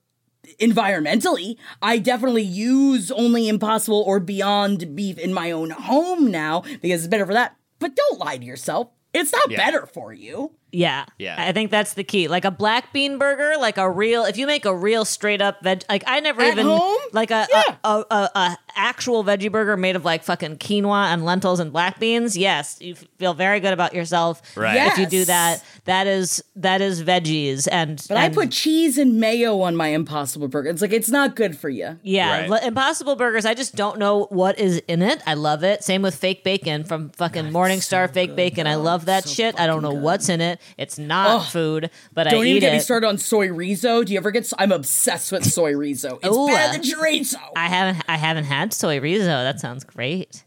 environmentally. 0.60 1.58
I 1.82 1.98
definitely 1.98 2.44
use 2.44 3.12
only 3.12 3.48
impossible 3.48 4.02
or 4.06 4.20
beyond 4.20 4.96
beef 4.96 5.18
in 5.18 5.34
my 5.34 5.52
own 5.52 5.70
home 5.72 6.32
now 6.32 6.62
because 6.82 7.04
it's 7.04 7.12
better 7.12 7.26
for 7.26 7.34
that. 7.34 7.56
But 7.80 7.96
don't 7.96 8.20
lie 8.20 8.38
to 8.38 8.46
yourself. 8.46 8.90
It's 9.14 9.32
not 9.32 9.50
Yeah. 9.52 9.58
better 9.58 9.86
for 9.86 10.14
you. 10.14 10.52
Yeah. 10.72 11.06
Yeah. 11.18 11.36
I 11.38 11.52
think 11.52 11.70
that's 11.72 11.94
the 11.96 12.04
key. 12.04 12.28
Like 12.28 12.46
a 12.46 12.52
black 12.52 12.94
bean 12.94 13.18
burger, 13.18 13.54
like 13.60 13.78
a 13.78 13.90
real 13.90 14.24
if 14.26 14.38
you 14.38 14.48
make 14.48 14.66
a 14.66 14.76
real 14.76 15.04
straight 15.06 15.42
up 15.42 15.62
veg 15.64 15.84
like 15.90 16.04
I 16.08 16.20
never 16.20 16.42
At 16.42 16.54
even 16.54 16.66
home? 16.66 16.98
like 17.12 17.32
a, 17.32 17.48
Yeah. 17.52 17.64
a, 17.84 17.90
a, 17.90 18.06
a, 18.12 18.30
a 18.36 18.58
actual 18.76 19.24
veggie 19.24 19.52
burger 19.52 19.76
made 19.76 19.96
of 19.96 20.06
like 20.06 20.24
fucking 20.24 20.58
quinoa 20.58 21.08
and 21.14 21.26
lentils 21.26 21.60
and 21.60 21.74
black 21.74 22.00
beans. 22.00 22.38
Yes, 22.38 22.78
you 22.82 22.96
feel 23.18 23.34
very 23.34 23.60
good 23.60 23.74
about 23.74 23.94
yourself. 23.94 24.42
Right. 24.56 24.88
If 24.92 24.98
you 24.98 25.06
do 25.08 25.26
that, 25.26 25.62
that 25.86 26.08
is 26.08 26.44
that 26.56 26.80
is 26.82 27.04
veggies 27.04 27.68
and 27.70 28.04
But 28.08 28.18
I 28.18 28.30
put 28.30 28.52
cheese 28.52 28.98
and 28.98 29.20
mayo 29.20 29.60
on 29.62 29.76
my 29.76 29.88
Impossible 29.88 30.48
Burger. 30.48 30.70
It's 30.70 30.82
like 30.82 30.94
it's 30.94 31.10
not 31.10 31.36
good 31.36 31.58
for 31.58 31.70
you. 31.70 32.00
Yeah, 32.02 32.48
Right. 32.48 32.64
Impossible 32.64 33.16
Burgers. 33.18 33.46
I 33.46 33.54
just 33.54 33.76
don't 33.76 34.00
know 34.00 34.26
what 34.30 34.58
is 34.58 34.78
in 34.88 35.02
it. 35.02 35.22
I 35.26 35.34
love 35.34 35.64
it. 35.64 35.84
Same 35.84 36.02
with 36.02 36.16
fake 36.16 36.44
bacon 36.44 36.84
from 36.86 37.10
fucking 37.10 37.46
Morningstar 37.52 38.12
Fake 38.12 38.36
Bacon. 38.36 38.68
I 38.68 38.76
love 38.76 39.06
that 39.06 39.28
shit. 39.28 39.60
I 39.60 39.68
don't 39.68 39.82
know 39.82 39.92
what's 39.94 40.30
in 40.30 40.40
it. 40.40 40.61
It's 40.78 40.98
not 40.98 41.48
food, 41.48 41.90
but 42.14 42.28
I 42.28 42.32
Don't 42.32 42.46
even 42.46 42.58
eat 42.58 42.60
get 42.62 42.74
me 42.74 42.80
started 42.80 43.08
on 43.08 43.18
soy 43.18 43.48
rizo. 43.50 44.06
Do 44.06 44.14
you 44.14 44.18
ever 44.20 44.32
get? 44.32 44.52
I'm 44.58 44.72
obsessed 44.72 45.32
with 45.32 45.46
soy 45.46 45.74
rizo. 45.74 46.20
It's 46.24 46.36
Ooh, 46.36 46.48
better 46.48 46.74
than 46.74 46.82
chorizo. 46.84 47.36
I 47.56 47.68
haven't. 47.68 48.04
I 48.08 48.18
haven't 48.18 48.46
had 48.46 48.74
soy 48.74 49.00
rizo. 49.00 49.26
That 49.26 49.60
sounds 49.60 49.84
great. 49.84 50.44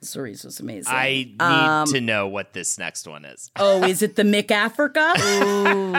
soy 0.00 0.20
rizo's 0.30 0.60
amazing. 0.60 0.92
I 0.94 1.08
need 1.08 1.42
Um, 1.42 1.86
to 1.92 2.00
know 2.00 2.28
what 2.28 2.52
this 2.52 2.78
next 2.78 3.06
one 3.08 3.24
is. 3.24 3.50
oh, 3.56 3.82
is 3.84 4.02
it 4.02 4.16
the 4.16 4.22
McAfrica? 4.22 5.14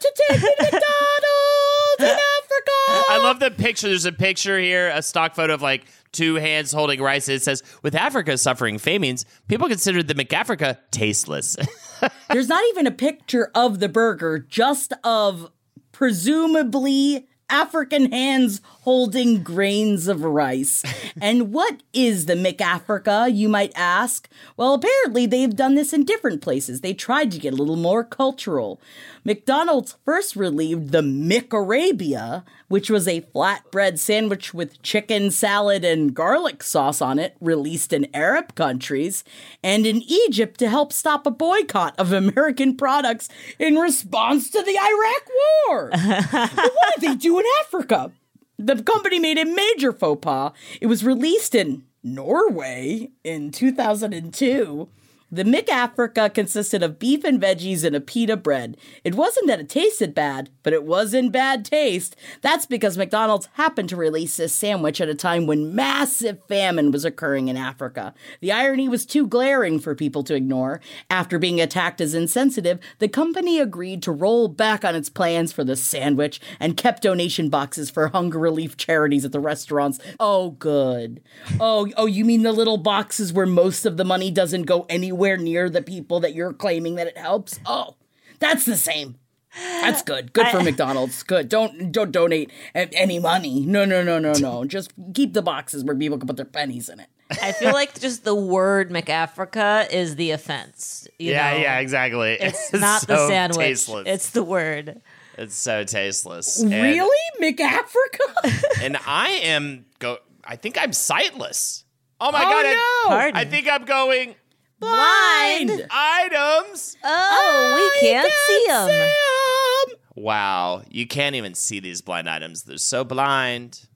to 0.00 0.12
take 0.28 0.40
me 0.42 0.48
to 0.48 0.62
McDonald's 0.62 2.00
in 2.00 2.06
Africa. 2.06 2.72
I 3.08 3.20
love 3.22 3.40
the 3.40 3.50
picture. 3.50 3.88
There's 3.88 4.04
a 4.04 4.12
picture 4.12 4.58
here, 4.58 4.88
a 4.94 5.02
stock 5.02 5.34
photo 5.34 5.54
of 5.54 5.62
like 5.62 5.84
two 6.16 6.36
hands 6.36 6.72
holding 6.72 7.00
rice. 7.00 7.28
It 7.28 7.42
says, 7.42 7.62
"With 7.82 7.94
Africa 7.94 8.38
suffering 8.38 8.78
famines, 8.78 9.24
people 9.48 9.68
consider 9.68 10.02
the 10.02 10.14
McAfrica 10.14 10.78
tasteless." 10.90 11.56
There's 12.30 12.48
not 12.48 12.62
even 12.70 12.86
a 12.86 12.92
picture 12.92 13.50
of 13.54 13.78
the 13.78 13.88
burger, 13.88 14.38
just 14.38 14.92
of 15.04 15.50
presumably 15.92 17.28
African 17.48 18.10
hands 18.10 18.60
holding 18.82 19.42
grains 19.42 20.08
of 20.08 20.22
rice. 20.22 20.82
and 21.20 21.52
what 21.52 21.82
is 21.92 22.26
the 22.26 22.34
McAfrica, 22.34 23.34
you 23.34 23.48
might 23.48 23.72
ask? 23.74 24.28
Well, 24.56 24.74
apparently 24.74 25.26
they've 25.26 25.54
done 25.54 25.74
this 25.74 25.92
in 25.92 26.04
different 26.04 26.42
places. 26.42 26.80
They 26.80 26.94
tried 26.94 27.30
to 27.32 27.38
get 27.38 27.52
a 27.52 27.56
little 27.56 27.76
more 27.76 28.04
cultural. 28.04 28.80
McDonald's 29.24 29.96
first 30.04 30.36
relieved 30.36 30.92
the 30.92 31.02
McArabia, 31.02 32.44
which 32.68 32.88
was 32.88 33.08
a 33.08 33.22
flatbread 33.34 33.98
sandwich 33.98 34.54
with 34.54 34.80
chicken 34.82 35.32
salad 35.32 35.84
and 35.84 36.14
garlic 36.14 36.62
sauce 36.62 37.02
on 37.02 37.18
it, 37.18 37.36
released 37.40 37.92
in 37.92 38.06
Arab 38.14 38.54
countries, 38.54 39.24
and 39.64 39.84
in 39.84 40.00
Egypt 40.02 40.58
to 40.60 40.68
help 40.68 40.92
stop 40.92 41.26
a 41.26 41.30
boycott 41.30 41.98
of 41.98 42.12
American 42.12 42.76
products 42.76 43.28
in 43.58 43.74
response 43.76 44.48
to 44.50 44.62
the 44.62 44.78
Iraq 44.78 45.28
War. 45.68 45.90
what 46.70 47.00
did 47.00 47.10
they 47.10 47.16
do 47.16 47.35
in 47.38 47.44
Africa? 47.62 48.12
The 48.58 48.82
company 48.82 49.18
made 49.18 49.38
a 49.38 49.44
major 49.44 49.92
faux 49.92 50.20
pas. 50.20 50.52
It 50.80 50.86
was 50.86 51.04
released 51.04 51.54
in 51.54 51.84
Norway 52.02 53.10
in 53.22 53.50
2002. 53.50 54.88
The 55.32 55.42
McAfrica 55.42 56.32
consisted 56.32 56.84
of 56.84 57.00
beef 57.00 57.24
and 57.24 57.42
veggies 57.42 57.82
and 57.82 57.96
a 57.96 58.00
pita 58.00 58.36
bread. 58.36 58.76
It 59.02 59.16
wasn't 59.16 59.48
that 59.48 59.58
it 59.58 59.68
tasted 59.68 60.14
bad, 60.14 60.50
but 60.62 60.72
it 60.72 60.84
was 60.84 61.12
in 61.12 61.30
bad 61.30 61.64
taste. 61.64 62.14
That's 62.42 62.64
because 62.64 62.96
McDonald's 62.96 63.48
happened 63.54 63.88
to 63.88 63.96
release 63.96 64.36
this 64.36 64.52
sandwich 64.52 65.00
at 65.00 65.08
a 65.08 65.16
time 65.16 65.46
when 65.46 65.74
massive 65.74 66.38
famine 66.46 66.92
was 66.92 67.04
occurring 67.04 67.48
in 67.48 67.56
Africa. 67.56 68.14
The 68.40 68.52
irony 68.52 68.88
was 68.88 69.04
too 69.04 69.26
glaring 69.26 69.80
for 69.80 69.96
people 69.96 70.22
to 70.22 70.34
ignore. 70.36 70.80
After 71.10 71.40
being 71.40 71.60
attacked 71.60 72.00
as 72.00 72.14
insensitive, 72.14 72.78
the 73.00 73.08
company 73.08 73.58
agreed 73.58 74.04
to 74.04 74.12
roll 74.12 74.46
back 74.46 74.84
on 74.84 74.94
its 74.94 75.10
plans 75.10 75.52
for 75.52 75.64
the 75.64 75.74
sandwich 75.74 76.40
and 76.60 76.76
kept 76.76 77.02
donation 77.02 77.48
boxes 77.48 77.90
for 77.90 78.06
hunger 78.08 78.38
relief 78.38 78.76
charities 78.76 79.24
at 79.24 79.32
the 79.32 79.40
restaurants. 79.40 79.98
Oh, 80.20 80.50
good. 80.50 81.20
Oh, 81.58 81.88
oh, 81.96 82.06
you 82.06 82.24
mean 82.24 82.44
the 82.44 82.52
little 82.52 82.78
boxes 82.78 83.32
where 83.32 83.44
most 83.44 83.86
of 83.86 83.96
the 83.96 84.04
money 84.04 84.30
doesn't 84.30 84.62
go 84.62 84.86
anywhere 84.88 85.15
near 85.36 85.68
the 85.70 85.82
people 85.82 86.20
that 86.20 86.34
you're 86.34 86.52
claiming 86.52 86.94
that 86.96 87.06
it 87.06 87.18
helps? 87.18 87.58
Oh, 87.66 87.96
that's 88.38 88.64
the 88.64 88.76
same. 88.76 89.16
That's 89.58 90.02
good. 90.02 90.32
Good 90.34 90.48
for 90.48 90.62
McDonald's. 90.62 91.22
Good. 91.22 91.48
Don't 91.48 91.90
don't 91.90 92.12
donate 92.12 92.50
any 92.74 93.18
money. 93.18 93.60
No, 93.60 93.84
no, 93.86 94.02
no, 94.02 94.18
no, 94.18 94.32
no. 94.34 94.64
Just 94.66 94.92
keep 95.14 95.32
the 95.32 95.40
boxes 95.42 95.82
where 95.82 95.96
people 95.96 96.18
can 96.18 96.26
put 96.26 96.36
their 96.36 96.44
pennies 96.44 96.88
in 96.90 97.00
it. 97.00 97.08
I 97.42 97.52
feel 97.52 97.72
like 97.72 97.98
just 97.98 98.22
the 98.24 98.34
word 98.34 98.90
McAfrica 98.90 99.90
is 99.90 100.14
the 100.16 100.30
offense. 100.32 101.08
you 101.18 101.32
yeah, 101.32 101.52
know? 101.52 101.56
yeah, 101.58 101.78
exactly. 101.80 102.34
It's 102.38 102.72
not 102.72 103.06
the 103.06 103.16
so 103.16 103.28
sandwich. 103.28 103.56
Tasteless. 103.58 104.04
It's 104.06 104.30
the 104.30 104.44
word. 104.44 105.00
It's 105.38 105.54
so 105.56 105.84
tasteless. 105.84 106.60
And- 106.62 106.70
Really, 106.72 107.16
McAfrica? 107.40 108.62
And 108.82 108.96
I 109.06 109.30
am 109.30 109.86
go. 109.98 110.18
I 110.44 110.56
think 110.56 110.76
I'm 110.78 110.92
sightless. 110.92 111.84
Oh 112.20 112.30
my 112.30 112.40
Oh, 112.40 112.42
god! 112.42 112.62
No. 112.64 113.16
Pardon. 113.16 113.36
I 113.36 113.44
think 113.44 113.68
I'm 113.68 113.84
going 113.84 114.34
Blind. 114.80 115.86
items. 115.90 116.96
Oh, 117.02 117.72
we 117.76 118.00
can't 118.00 118.32
see 118.46 118.64
them. 118.68 118.88
Sam. 118.88 119.96
Wow, 120.14 120.82
you 120.88 121.06
can't 121.06 121.34
even 121.36 121.54
see 121.54 121.80
these 121.80 122.00
blind 122.00 122.28
items. 122.28 122.62
They're 122.64 122.78
so 122.78 123.04
blind. 123.04 123.86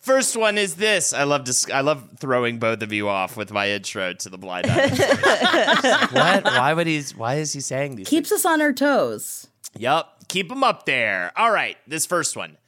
First 0.00 0.36
one 0.36 0.58
is 0.58 0.74
this. 0.76 1.14
I 1.14 1.24
love 1.24 1.44
dis- 1.44 1.70
I 1.70 1.80
love 1.80 2.18
throwing 2.18 2.58
both 2.58 2.82
of 2.82 2.92
you 2.92 3.08
off 3.08 3.36
with 3.38 3.50
my 3.52 3.70
intro 3.70 4.12
to 4.12 4.28
the 4.28 4.36
blind 4.36 4.66
items. 4.66 4.98
what? 6.12 6.44
Why 6.44 6.74
would 6.74 6.86
he? 6.86 7.02
Why 7.16 7.36
is 7.36 7.54
he 7.54 7.60
saying 7.60 7.96
these? 7.96 8.08
Keeps 8.08 8.30
us 8.30 8.44
on 8.44 8.60
our 8.60 8.72
toes. 8.72 9.46
Yep. 9.76 10.06
keep 10.28 10.48
them 10.50 10.62
up 10.62 10.84
there. 10.86 11.32
All 11.36 11.50
right, 11.50 11.76
this 11.86 12.06
first 12.06 12.36
one. 12.36 12.58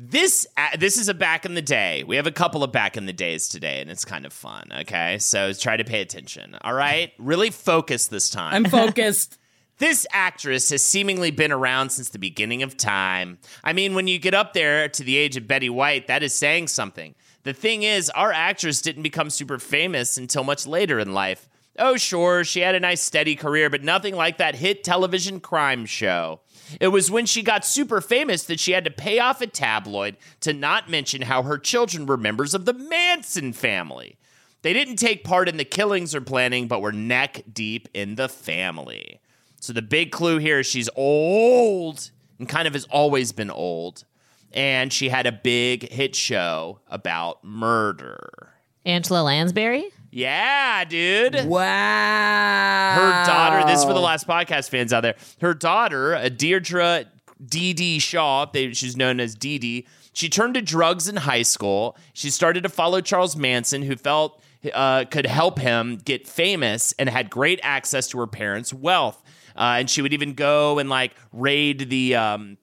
This 0.00 0.46
uh, 0.56 0.76
this 0.78 0.96
is 0.96 1.08
a 1.08 1.14
back 1.14 1.44
in 1.44 1.54
the 1.54 1.62
day. 1.62 2.04
We 2.04 2.14
have 2.14 2.28
a 2.28 2.32
couple 2.32 2.62
of 2.62 2.70
back 2.70 2.96
in 2.96 3.06
the 3.06 3.12
days 3.12 3.48
today, 3.48 3.80
and 3.80 3.90
it's 3.90 4.04
kind 4.04 4.24
of 4.24 4.32
fun. 4.32 4.70
Okay, 4.82 5.18
so 5.18 5.52
try 5.52 5.76
to 5.76 5.82
pay 5.82 6.00
attention. 6.00 6.56
All 6.62 6.72
right, 6.72 7.12
really 7.18 7.50
focus 7.50 8.06
this 8.06 8.30
time. 8.30 8.54
I'm 8.54 8.70
focused. 8.70 9.38
This 9.78 10.08
actress 10.12 10.70
has 10.70 10.82
seemingly 10.82 11.30
been 11.30 11.52
around 11.52 11.90
since 11.90 12.08
the 12.08 12.18
beginning 12.18 12.64
of 12.64 12.76
time. 12.76 13.38
I 13.62 13.72
mean, 13.72 13.94
when 13.94 14.08
you 14.08 14.18
get 14.18 14.34
up 14.34 14.52
there 14.52 14.88
to 14.88 15.04
the 15.04 15.16
age 15.16 15.36
of 15.36 15.46
Betty 15.46 15.70
White, 15.70 16.08
that 16.08 16.24
is 16.24 16.34
saying 16.34 16.66
something. 16.66 17.14
The 17.44 17.52
thing 17.52 17.84
is, 17.84 18.10
our 18.10 18.32
actress 18.32 18.82
didn't 18.82 19.04
become 19.04 19.30
super 19.30 19.56
famous 19.60 20.16
until 20.16 20.42
much 20.42 20.66
later 20.66 20.98
in 20.98 21.14
life. 21.14 21.48
Oh, 21.78 21.96
sure, 21.96 22.44
she 22.44 22.60
had 22.60 22.74
a 22.74 22.80
nice 22.80 23.00
steady 23.00 23.36
career, 23.36 23.70
but 23.70 23.84
nothing 23.84 24.14
like 24.14 24.38
that 24.38 24.56
hit 24.56 24.82
television 24.82 25.38
crime 25.38 25.86
show. 25.86 26.40
It 26.80 26.88
was 26.88 27.10
when 27.10 27.24
she 27.24 27.42
got 27.42 27.64
super 27.64 28.00
famous 28.00 28.42
that 28.44 28.60
she 28.60 28.72
had 28.72 28.84
to 28.84 28.90
pay 28.90 29.20
off 29.20 29.40
a 29.40 29.46
tabloid 29.46 30.16
to 30.40 30.52
not 30.52 30.90
mention 30.90 31.22
how 31.22 31.42
her 31.42 31.56
children 31.56 32.04
were 32.04 32.16
members 32.16 32.52
of 32.52 32.64
the 32.64 32.74
Manson 32.74 33.52
family. 33.52 34.18
They 34.62 34.72
didn't 34.72 34.96
take 34.96 35.24
part 35.24 35.48
in 35.48 35.56
the 35.56 35.64
killings 35.64 36.14
or 36.14 36.20
planning, 36.20 36.66
but 36.66 36.82
were 36.82 36.92
neck 36.92 37.44
deep 37.52 37.88
in 37.94 38.16
the 38.16 38.28
family. 38.28 39.20
So 39.60 39.72
the 39.72 39.82
big 39.82 40.10
clue 40.10 40.38
here 40.38 40.60
is 40.60 40.66
she's 40.66 40.90
old 40.96 42.10
and 42.38 42.48
kind 42.48 42.66
of 42.66 42.74
has 42.74 42.84
always 42.84 43.32
been 43.32 43.50
old. 43.50 44.04
And 44.52 44.92
she 44.92 45.10
had 45.10 45.26
a 45.26 45.32
big 45.32 45.90
hit 45.90 46.16
show 46.16 46.80
about 46.88 47.44
murder. 47.44 48.54
Angela 48.84 49.22
Lansbury? 49.22 49.90
Yeah, 50.10 50.84
dude. 50.84 51.46
Wow. 51.46 52.94
Her 52.94 53.26
daughter, 53.26 53.66
this 53.66 53.80
is 53.80 53.84
for 53.84 53.92
the 53.92 54.00
last 54.00 54.26
podcast 54.26 54.70
fans 54.70 54.92
out 54.92 55.02
there. 55.02 55.16
Her 55.40 55.54
daughter, 55.54 56.14
uh, 56.14 56.28
Deirdre 56.28 57.04
Dee 57.44 57.72
Dee 57.72 57.98
Shaw, 57.98 58.46
they, 58.46 58.72
she's 58.72 58.96
known 58.96 59.20
as 59.20 59.34
Dee 59.34 59.58
Dee, 59.58 59.86
she 60.12 60.28
turned 60.28 60.54
to 60.54 60.62
drugs 60.62 61.08
in 61.08 61.16
high 61.16 61.42
school. 61.42 61.96
She 62.12 62.30
started 62.30 62.62
to 62.62 62.68
follow 62.68 63.00
Charles 63.00 63.36
Manson, 63.36 63.82
who 63.82 63.96
felt 63.96 64.42
uh, 64.74 65.04
could 65.04 65.26
help 65.26 65.58
him 65.58 65.96
get 65.96 66.26
famous 66.26 66.92
and 66.98 67.08
had 67.08 67.30
great 67.30 67.60
access 67.62 68.08
to 68.08 68.18
her 68.18 68.26
parents' 68.26 68.72
wealth. 68.72 69.22
Uh, 69.54 69.76
and 69.78 69.90
she 69.90 70.02
would 70.02 70.12
even 70.12 70.34
go 70.34 70.78
and 70.78 70.88
like 70.88 71.14
raid 71.32 71.90
the. 71.90 72.16
Um, 72.16 72.58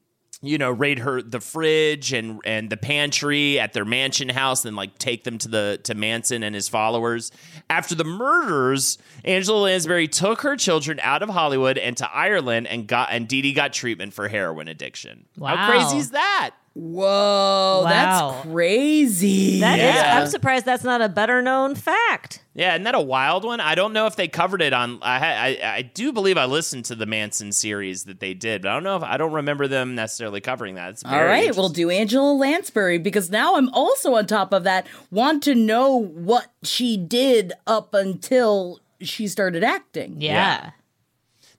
you 0.48 0.58
know, 0.58 0.72
raid 0.72 1.00
her 1.00 1.22
the 1.22 1.40
fridge 1.40 2.14
and 2.14 2.40
and 2.46 2.70
the 2.70 2.78
pantry 2.78 3.60
at 3.60 3.74
their 3.74 3.86
mansion 3.86 4.30
house, 4.30 4.66
and 4.66 4.76
like 4.76 4.98
take 4.98 5.24
them 5.24 5.38
to 5.40 5.48
the 5.48 5.80
to 5.84 5.94
Manson 5.94 6.44
and 6.44 6.56
his 6.56 6.70
followers. 6.70 7.32
After 7.70 7.96
the 7.96 8.04
murders, 8.04 8.98
Angela 9.24 9.62
Lansbury 9.62 10.08
took 10.08 10.42
her 10.42 10.56
children 10.56 11.00
out 11.02 11.24
of 11.24 11.30
Hollywood 11.30 11.78
and 11.78 11.96
to 11.98 12.12
Ireland, 12.12 12.68
and 12.68 12.88
got 12.88 13.10
and 13.12 13.28
Dee 13.28 13.42
Dee 13.42 13.54
got 13.54 13.74
treatment 13.74 14.14
for 14.14 14.28
heroin 14.28 14.68
addiction. 14.68 15.26
Wow. 15.38 15.56
How 15.56 15.72
crazy 15.72 15.98
is 15.98 16.12
that? 16.12 16.56
Whoa, 16.77 17.84
Wow. 17.85 17.88
that's 17.89 18.47
crazy. 18.52 19.61
That 19.61 19.80
is- 19.80 19.85
Yeah. 19.85 20.19
I'm 20.19 20.27
surprised 20.27 20.65
that's 20.65 20.84
not 20.84 21.02
a 21.02 21.07
better 21.07 21.41
known 21.41 21.73
fact. 21.73 22.41
Yeah, 22.53 22.73
isn't 22.73 22.84
that 22.84 22.95
a 22.95 22.99
wild 23.02 23.45
one? 23.45 23.61
I 23.61 23.76
don't 23.76 23.93
know 23.93 24.07
if 24.07 24.18
they 24.18 24.27
covered 24.27 24.61
it 24.61 24.73
on. 24.73 24.99
I 25.02 25.15
I, 25.64 25.76
I 25.77 25.81
do 25.84 26.11
believe 26.11 26.38
I 26.38 26.45
listened 26.45 26.84
to 26.85 26.95
the 26.95 27.06
Manson 27.06 27.53
series 27.53 28.03
that 28.06 28.19
they 28.19 28.34
did, 28.34 28.61
but 28.61 28.72
I 28.72 28.73
don't 28.73 28.84
know 28.84 28.97
if 28.97 29.03
I 29.03 29.15
don't 29.15 29.31
remember 29.31 29.68
them 29.69 29.95
necessarily 29.95 30.41
covering 30.41 30.76
that. 30.76 31.02
All 31.06 31.11
right, 31.23 31.39
interesting. 31.43 31.61
we'll 31.61 31.69
do 31.69 31.89
Angela 31.89 32.34
Lansbury 32.34 32.97
because 32.97 33.30
now 33.30 33.56
I'm 33.56 33.69
also 33.69 34.14
on 34.15 34.26
top 34.27 34.52
of 34.53 34.64
that. 34.65 34.85
Want 35.11 35.43
to 35.43 35.56
know 35.56 35.95
what 35.95 36.47
she 36.64 36.97
did 36.97 37.53
up 37.65 37.93
until 37.93 38.81
she 38.99 39.27
started 39.30 39.64
acting? 39.64 40.15
Yeah. 40.19 40.72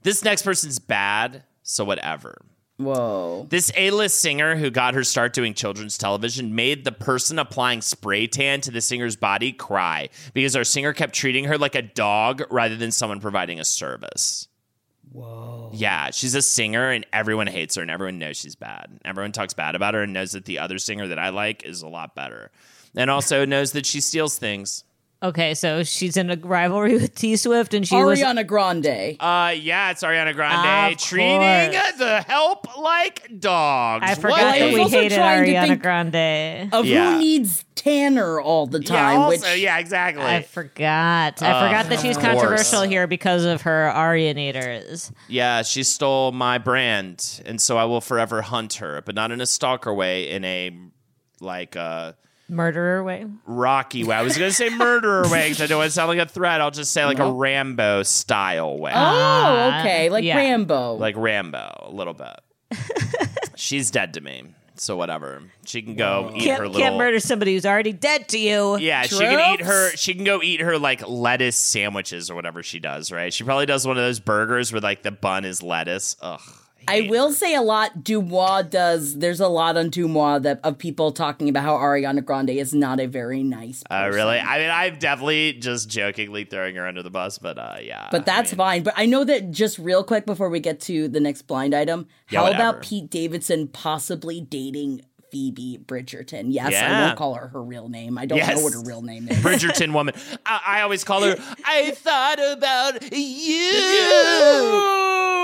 This 0.02 0.22
next 0.22 0.43
person's 0.43 0.78
bad, 0.78 1.43
so 1.62 1.84
whatever. 1.84 2.43
Whoa. 2.78 3.47
This 3.48 3.73
A-list 3.74 4.19
singer 4.19 4.57
who 4.57 4.70
got 4.70 4.94
her 4.94 5.05
start 5.05 5.32
doing 5.32 5.55
children's 5.55 5.97
television 5.97 6.55
made 6.55 6.85
the 6.85 6.93
person 6.93 7.39
applying 7.39 7.81
spray 7.81 8.27
tan 8.27 8.61
to 8.62 8.70
the 8.70 8.82
singer's 8.82 9.16
body 9.16 9.53
cry 9.53 10.11
because 10.35 10.55
our 10.55 10.65
singer 10.65 10.93
kept 10.93 11.15
treating 11.15 11.44
her 11.44 11.57
like 11.57 11.74
a 11.74 11.82
dog 11.82 12.43
rather 12.51 12.77
than 12.77 12.93
someone 12.93 13.20
providing 13.20 13.59
a 13.59 13.65
service. 13.65 14.48
Whoa. 15.11 15.70
Yeah, 15.73 16.11
she's 16.11 16.35
a 16.35 16.43
singer 16.43 16.90
and 16.90 17.07
everyone 17.12 17.47
hates 17.47 17.77
her 17.77 17.82
and 17.82 17.90
everyone 17.90 18.19
knows 18.19 18.36
she's 18.36 18.57
bad. 18.57 18.98
Everyone 19.07 19.32
talks 19.32 19.55
bad 19.55 19.74
about 19.74 19.94
her 19.94 20.03
and 20.03 20.12
knows 20.12 20.32
that 20.32 20.44
the 20.44 20.59
other 20.59 20.78
singer 20.78 21.07
that 21.09 21.19
I 21.19 21.31
like 21.31 21.65
is 21.65 21.81
a 21.81 21.89
lot 21.89 22.15
better. 22.15 22.51
And 22.94 23.11
also 23.11 23.47
knows 23.47 23.73
that 23.73 23.86
she 23.86 24.03
steals 24.03 24.36
things. 24.36 24.85
Okay, 25.22 25.55
so 25.55 25.82
she's 25.82 26.18
in 26.18 26.30
a 26.30 26.36
rivalry 26.36 26.93
with 26.93 27.14
T 27.14 27.36
Swift, 27.36 27.72
and 27.72 27.88
she 27.88 27.97
was 27.97 28.20
Ariana 28.20 28.47
Grande. 28.47 29.16
Uh, 29.18 29.51
yeah, 29.59 29.90
it's 29.90 30.02
Ariana 30.02 30.34
Grande 30.34 30.93
Of 30.93 30.98
treating 31.01 31.40
course. 31.72 31.93
the 31.98 32.20
help 32.28 32.76
like 32.78 33.26
dogs. 33.40 34.05
I 34.06 34.14
forgot 34.14 34.30
What 34.38 34.59
that 34.59 34.74
we 34.74 34.82
hated 34.84 35.18
Ariana 35.18 35.80
Grande. 35.80 36.68
of 36.74 36.84
Yeah. 36.84 37.14
who 37.14 37.18
needs 37.18 37.64
Tanner 37.76 38.38
all 38.40 38.66
the 38.66 38.80
Yeah, 38.82 38.88
time. 38.88 39.18
also, 39.20 39.48
which 39.52 39.59
yeah, 39.60 39.78
exactly. 39.78 40.22
I 40.22 40.43
forgot. 40.43 41.40
I 41.40 41.66
forgot 41.66 41.88
that 41.88 42.01
she's 42.01 42.16
of 42.16 42.22
course. 42.22 42.34
controversial 42.34 42.82
here 42.82 43.06
because 43.06 43.44
of 43.47 43.62
her 43.62 43.90
Arianators. 43.94 45.12
Yeah, 45.28 45.62
she 45.62 45.82
stole 45.82 46.32
my 46.32 46.59
brand, 46.59 47.40
and 47.47 47.59
so 47.60 47.78
I 47.78 47.84
will 47.84 48.02
forever 48.02 48.43
hunt 48.43 48.74
her, 48.74 49.01
but 49.06 49.14
not 49.14 49.32
in 49.32 49.40
a 49.40 49.47
stalker 49.47 49.94
way, 49.94 50.28
in 50.30 50.44
a 50.44 50.72
like 51.40 51.74
uh 51.74 52.12
Murderer 52.48 53.02
way. 53.02 53.27
rocky 53.44 54.05
way. 54.05 54.14
I 54.14 54.23
was 54.23 54.39
gonna 54.39 54.52
say 54.52 54.68
murderer 54.70 55.28
way 55.28 55.48
because 55.48 55.62
I 55.62 55.66
don't 55.66 55.78
want 55.78 55.89
to 55.89 55.93
sound 55.94 56.09
like 56.09 56.18
a 56.18 56.31
threat. 56.31 56.60
I'll 56.60 56.70
just 56.70 56.93
say 56.93 57.05
like 57.05 57.18
a 57.18 57.31
Rambo 57.31 58.05
style 58.05 58.78
way, 58.78 58.93
oh, 58.93 58.94
ah, 58.97 59.81
okay, 59.81 60.10
like 60.10 60.23
yeah. 60.24 60.36
Rambo. 60.36 60.94
like 60.94 61.16
Rambo 61.16 61.86
a 61.86 61.90
little 61.90 62.14
bit. 62.14 62.40
She's 63.56 63.90
dead 63.90 64.14
to 64.14 64.20
me, 64.20 64.44
so 64.77 64.97
whatever. 64.97 65.43
She 65.64 65.82
can 65.82 65.97
go 65.97 66.31
eat 66.36 66.43
Can't, 66.44 66.60
her 66.60 66.66
little. 66.68 66.81
can't 66.81 66.97
murder 66.97 67.18
somebody 67.18 67.55
who's 67.55 67.66
already 67.66 67.93
dead 67.93 68.28
to 68.28 68.39
you. 68.39 68.78
Yeah, 68.78 69.02
she 69.02 69.18
can 69.18 69.55
eat 69.55 69.64
her. 69.64 69.90
She 69.97 70.14
can 70.14 70.24
go 70.24 70.40
eat 70.40 70.60
her 70.60 70.78
like 70.78 71.06
lettuce 71.09 71.56
sandwiches 71.56 72.31
or 72.31 72.36
whatever 72.36 72.62
she 72.62 72.78
does. 72.78 73.10
Right? 73.10 73.32
She 73.32 73.43
probably 73.43 73.66
does 73.66 73.86
one 73.86 73.97
of 73.97 74.05
those 74.05 74.20
burgers 74.20 74.73
where 74.73 74.81
like 74.81 75.02
the 75.02 75.10
bun 75.10 75.44
is 75.44 75.62
lettuce. 75.62 76.14
Ugh. 76.20 76.40
I 76.89 77.09
will 77.11 77.33
say 77.33 77.55
a 77.55 77.63
lot. 77.63 77.99
DeuxMoi 78.05 78.71
does. 78.71 79.19
There's 79.19 79.41
a 79.41 79.49
lot 79.49 79.77
on 79.77 79.91
DeuxMoi 79.91 80.43
that 80.43 80.61
of 80.65 80.79
people 80.79 81.13
talking 81.13 81.49
about 81.49 81.63
how 81.63 81.77
Ariana 81.77 82.25
Grande 82.25 82.51
is 82.51 82.73
not 82.75 83.01
a 83.01 83.07
very 83.07 83.43
nice. 83.43 83.83
Uh, 83.91 84.11
really? 84.13 84.39
I 84.39 84.59
mean, 84.59 84.71
I'm 84.71 84.99
definitely 84.99 85.55
just 85.55 85.89
jokingly 85.89 86.45
throwing 86.45 86.77
her 86.77 86.87
under 86.87 87.03
the 87.03 87.11
bus, 87.11 87.39
but 87.39 87.59
uh, 87.59 87.77
yeah. 87.83 88.09
But 88.11 88.27
that's 88.27 88.51
I 88.51 88.55
mean, 88.55 88.57
fine. 88.59 88.83
But 88.85 88.95
I 88.97 89.07
know 89.07 89.25
that 89.25 89.51
just 89.51 89.79
real 89.79 90.05
quick 90.05 90.27
before 90.27 90.49
we 90.49 90.61
get 90.61 90.81
to 90.83 91.09
the 91.09 91.21
next 91.21 91.43
blind 91.43 91.75
item, 91.75 92.07
Yeah, 92.31 92.41
how 92.41 92.45
whatever. 92.47 92.63
about 92.71 92.83
Pete 92.83 93.11
Davidson 93.11 93.69
possibly 93.69 94.41
dating 94.41 95.03
Phoebe 95.37 95.79
Bridgerton? 95.85 96.47
Yes, 96.49 96.69
I 96.69 96.71
Yeah. 96.71 97.07
won't 97.09 97.19
call 97.19 97.35
her 97.35 97.49
her 97.49 97.63
real 97.63 97.91
name. 97.91 98.17
I 98.17 98.25
don't 98.25 98.39
Yes. 98.39 98.57
know 98.57 98.63
what 98.65 98.73
her 98.73 98.81
real 98.81 99.03
name 99.03 99.29
is. 99.29 99.37
Bridgerton 99.45 99.93
woman. 99.93 100.15
I, 100.47 100.61
I 100.67 100.81
always 100.81 101.05
call 101.05 101.23
her. 101.25 101.37
I 101.65 101.91
thought 101.91 102.39
about 102.53 103.03
you. 103.13 103.73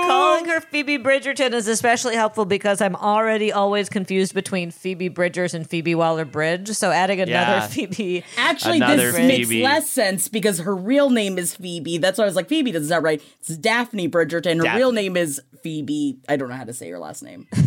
Calling 0.07 0.45
her 0.45 0.61
Phoebe 0.61 0.97
Bridgerton 0.97 1.53
is 1.53 1.67
especially 1.67 2.15
helpful 2.15 2.45
because 2.45 2.81
I'm 2.81 2.95
already 2.95 3.51
always 3.51 3.87
confused 3.87 4.33
between 4.33 4.71
Phoebe 4.71 5.09
Bridgers 5.09 5.53
and 5.53 5.69
Phoebe 5.69 5.93
Waller 5.93 6.25
Bridge. 6.25 6.69
So 6.69 6.89
adding 6.91 7.21
another 7.21 7.31
Yeah. 7.57 7.67
Phoebe. 7.67 8.23
Actually, 8.35 8.77
Another 8.77 9.11
this 9.11 9.17
makes 9.47 9.49
less 9.63 9.89
sense 9.91 10.27
because 10.27 10.57
her 10.59 10.75
real 10.75 11.11
name 11.11 11.37
is 11.37 11.55
Phoebe. 11.55 11.99
That's 11.99 12.17
why 12.17 12.23
I 12.23 12.27
was 12.27 12.35
like, 12.35 12.49
Phoebe, 12.49 12.71
that's 12.71 12.89
not 12.89 13.03
right. 13.03 13.21
It's 13.41 13.55
Daphne 13.57 14.09
Bridgerton. 14.09 14.57
Her 14.57 14.63
Daphne. 14.63 14.77
real 14.79 14.91
name 14.91 15.15
is 15.15 15.39
Phoebe. 15.61 16.17
I 16.27 16.35
don't 16.35 16.49
know 16.49 16.55
how 16.55 16.63
to 16.65 16.73
say 16.73 16.89
her 16.89 16.97
last 16.99 17.21
name. 17.21 17.47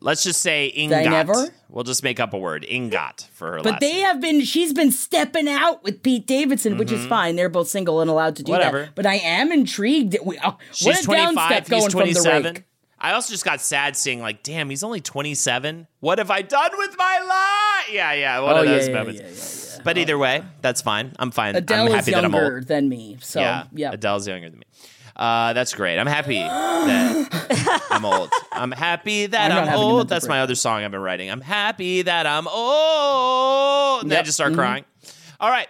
Let's 0.00 0.22
just 0.24 0.40
say 0.40 0.66
Ingot. 0.68 1.50
We'll 1.68 1.84
just 1.84 2.02
make 2.02 2.18
up 2.20 2.32
a 2.32 2.38
word. 2.38 2.64
Ingot 2.68 3.28
for 3.32 3.52
her 3.52 3.62
But 3.62 3.80
they 3.80 3.92
name. 3.94 4.04
have 4.06 4.20
been, 4.20 4.40
she's 4.42 4.72
been 4.72 4.90
stepping 4.90 5.48
out 5.48 5.82
with 5.84 6.02
Pete 6.02 6.26
Davidson, 6.26 6.78
which 6.78 6.90
is 6.92 7.04
fine. 7.06 7.36
They're 7.36 7.48
both 7.48 7.68
single 7.68 8.00
and 8.00 8.08
allowed 8.10 8.36
to 8.36 8.42
do 8.42 8.52
Mm-hmm. 8.52 8.58
Whatever. 8.58 8.80
that. 8.86 8.94
But 8.94 9.06
I 9.06 9.16
am 9.16 9.52
intrigued. 9.52 10.12
that 10.12 10.24
We, 10.24 10.38
oh, 10.42 10.56
She's 10.72 11.06
what 11.06 11.18
a 11.18 11.34
25. 11.34 11.36
downstep 11.64 11.68
going 11.68 11.82
He's 11.82 11.92
27. 11.92 12.64
I 13.00 13.12
also 13.12 13.32
just 13.32 13.44
got 13.44 13.60
sad 13.60 13.96
seeing 13.96 14.20
like, 14.20 14.42
damn, 14.42 14.68
he's 14.70 14.82
only 14.82 15.00
27. 15.00 15.86
What 16.00 16.18
have 16.18 16.30
I 16.32 16.42
done 16.42 16.70
with 16.78 16.96
my 16.98 17.18
life? 17.84 17.94
Yeah, 17.94 18.12
yeah, 18.14 18.40
one 18.40 18.56
Oh, 18.56 18.60
of 18.62 18.66
those 18.66 18.88
yeah, 18.88 18.94
moments. 18.94 19.20
yeah, 19.20 19.76
yeah, 19.76 19.82
But 19.84 19.98
either 19.98 20.18
way, 20.18 20.42
that's 20.62 20.82
fine. 20.82 21.12
I'm 21.18 21.30
fine. 21.30 21.54
Adele 21.54 21.82
I'm 21.82 21.88
is 21.88 21.94
happy 21.94 22.10
that 22.10 22.24
I'm 22.24 22.32
younger 22.32 22.56
old. 22.56 22.66
than 22.66 22.88
me. 22.88 23.16
So, 23.20 23.40
yeah, 23.40 23.64
yeah. 23.72 23.92
Adele's 23.92 24.26
younger 24.26 24.50
than 24.50 24.58
me. 24.58 24.64
Uh, 25.18 25.52
that's 25.52 25.74
great. 25.74 25.98
I'm 25.98 26.06
happy 26.06 26.38
that 26.38 27.86
I'm 27.90 28.04
old. 28.04 28.30
I'm 28.52 28.70
happy 28.70 29.26
that 29.26 29.50
I'm 29.50 29.68
I'm, 29.68 29.74
old. 29.74 30.08
That's 30.08 30.28
my 30.28 30.40
other 30.42 30.54
song 30.54 30.84
I've 30.84 30.92
been 30.92 31.00
writing. 31.00 31.28
I'm 31.30 31.40
happy 31.40 32.02
that 32.02 32.24
I'm 32.26 32.46
old. 32.46 34.02
And 34.02 34.10
then 34.10 34.16
I 34.16 34.18
Yep. 34.18 34.22
Mm-hmm. 34.22 34.26
just 34.26 34.36
start 34.36 34.54
crying. 34.54 34.84
All 35.40 35.50
right. 35.50 35.66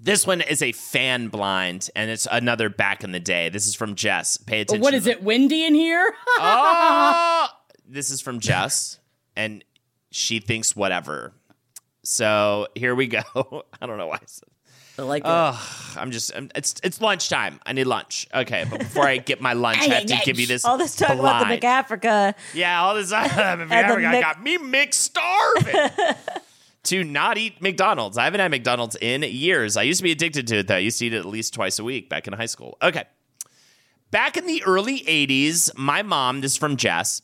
This 0.00 0.26
one 0.26 0.40
is 0.40 0.60
a 0.60 0.72
fan 0.72 1.28
blind, 1.28 1.88
and 1.96 2.10
it's 2.10 2.26
another 2.30 2.68
back 2.68 3.04
in 3.04 3.12
the 3.12 3.20
day. 3.20 3.48
This 3.48 3.66
is 3.66 3.74
from 3.74 3.94
Jess. 3.94 4.36
Pay 4.36 4.62
attention. 4.62 4.82
What 4.82 4.92
is 4.92 5.06
it, 5.06 5.22
windy 5.22 5.64
in 5.64 5.74
here? 5.74 6.12
oh, 6.38 7.48
this 7.88 8.10
is 8.10 8.20
from 8.20 8.40
Jess, 8.40 8.98
and 9.36 9.64
she 10.10 10.40
thinks 10.40 10.74
whatever. 10.76 11.32
So 12.02 12.66
here 12.74 12.94
we 12.94 13.06
go. 13.06 13.22
I 13.80 13.86
don't 13.86 13.96
know 13.96 14.06
why 14.08 14.16
I 14.16 14.26
said. 14.26 14.48
I 14.98 15.02
like. 15.02 15.22
Oh, 15.24 15.94
I'm 15.96 16.10
just. 16.10 16.34
I'm, 16.34 16.50
it's 16.54 16.76
it's 16.84 17.00
lunchtime. 17.00 17.60
I 17.66 17.72
need 17.72 17.84
lunch. 17.84 18.28
Okay, 18.32 18.64
but 18.70 18.78
before 18.78 19.06
I 19.06 19.16
get 19.16 19.40
my 19.40 19.52
lunch, 19.54 19.78
I 19.78 19.94
have 19.94 20.06
to 20.06 20.20
give 20.24 20.38
you 20.38 20.46
this. 20.46 20.64
All 20.64 20.78
this 20.78 20.94
talk 20.94 21.18
about 21.18 21.48
the. 21.48 21.56
McAfrica. 21.56 22.34
Yeah, 22.54 22.82
all 22.82 22.94
this. 22.94 23.12
I 23.12 23.56
the 23.56 23.66
Mc- 23.66 24.20
got 24.20 24.42
me 24.42 24.58
mixed 24.58 25.00
starving. 25.00 25.90
to 26.84 27.02
not 27.02 27.38
eat 27.38 27.60
McDonald's. 27.60 28.18
I 28.18 28.24
haven't 28.24 28.40
had 28.40 28.50
McDonald's 28.50 28.96
in 29.00 29.22
years. 29.22 29.76
I 29.76 29.82
used 29.82 29.98
to 29.98 30.04
be 30.04 30.12
addicted 30.12 30.46
to 30.48 30.58
it 30.58 30.68
though. 30.68 30.76
I 30.76 30.78
used 30.78 30.98
to 31.00 31.06
eat 31.06 31.14
it 31.14 31.18
at 31.18 31.26
least 31.26 31.54
twice 31.54 31.78
a 31.78 31.84
week 31.84 32.08
back 32.08 32.26
in 32.26 32.32
high 32.32 32.46
school. 32.46 32.76
Okay. 32.80 33.04
Back 34.10 34.36
in 34.36 34.46
the 34.46 34.62
early 34.64 35.00
80s, 35.00 35.76
my 35.76 36.02
mom, 36.02 36.40
this 36.40 36.52
is 36.52 36.58
from 36.58 36.76
Jess, 36.76 37.20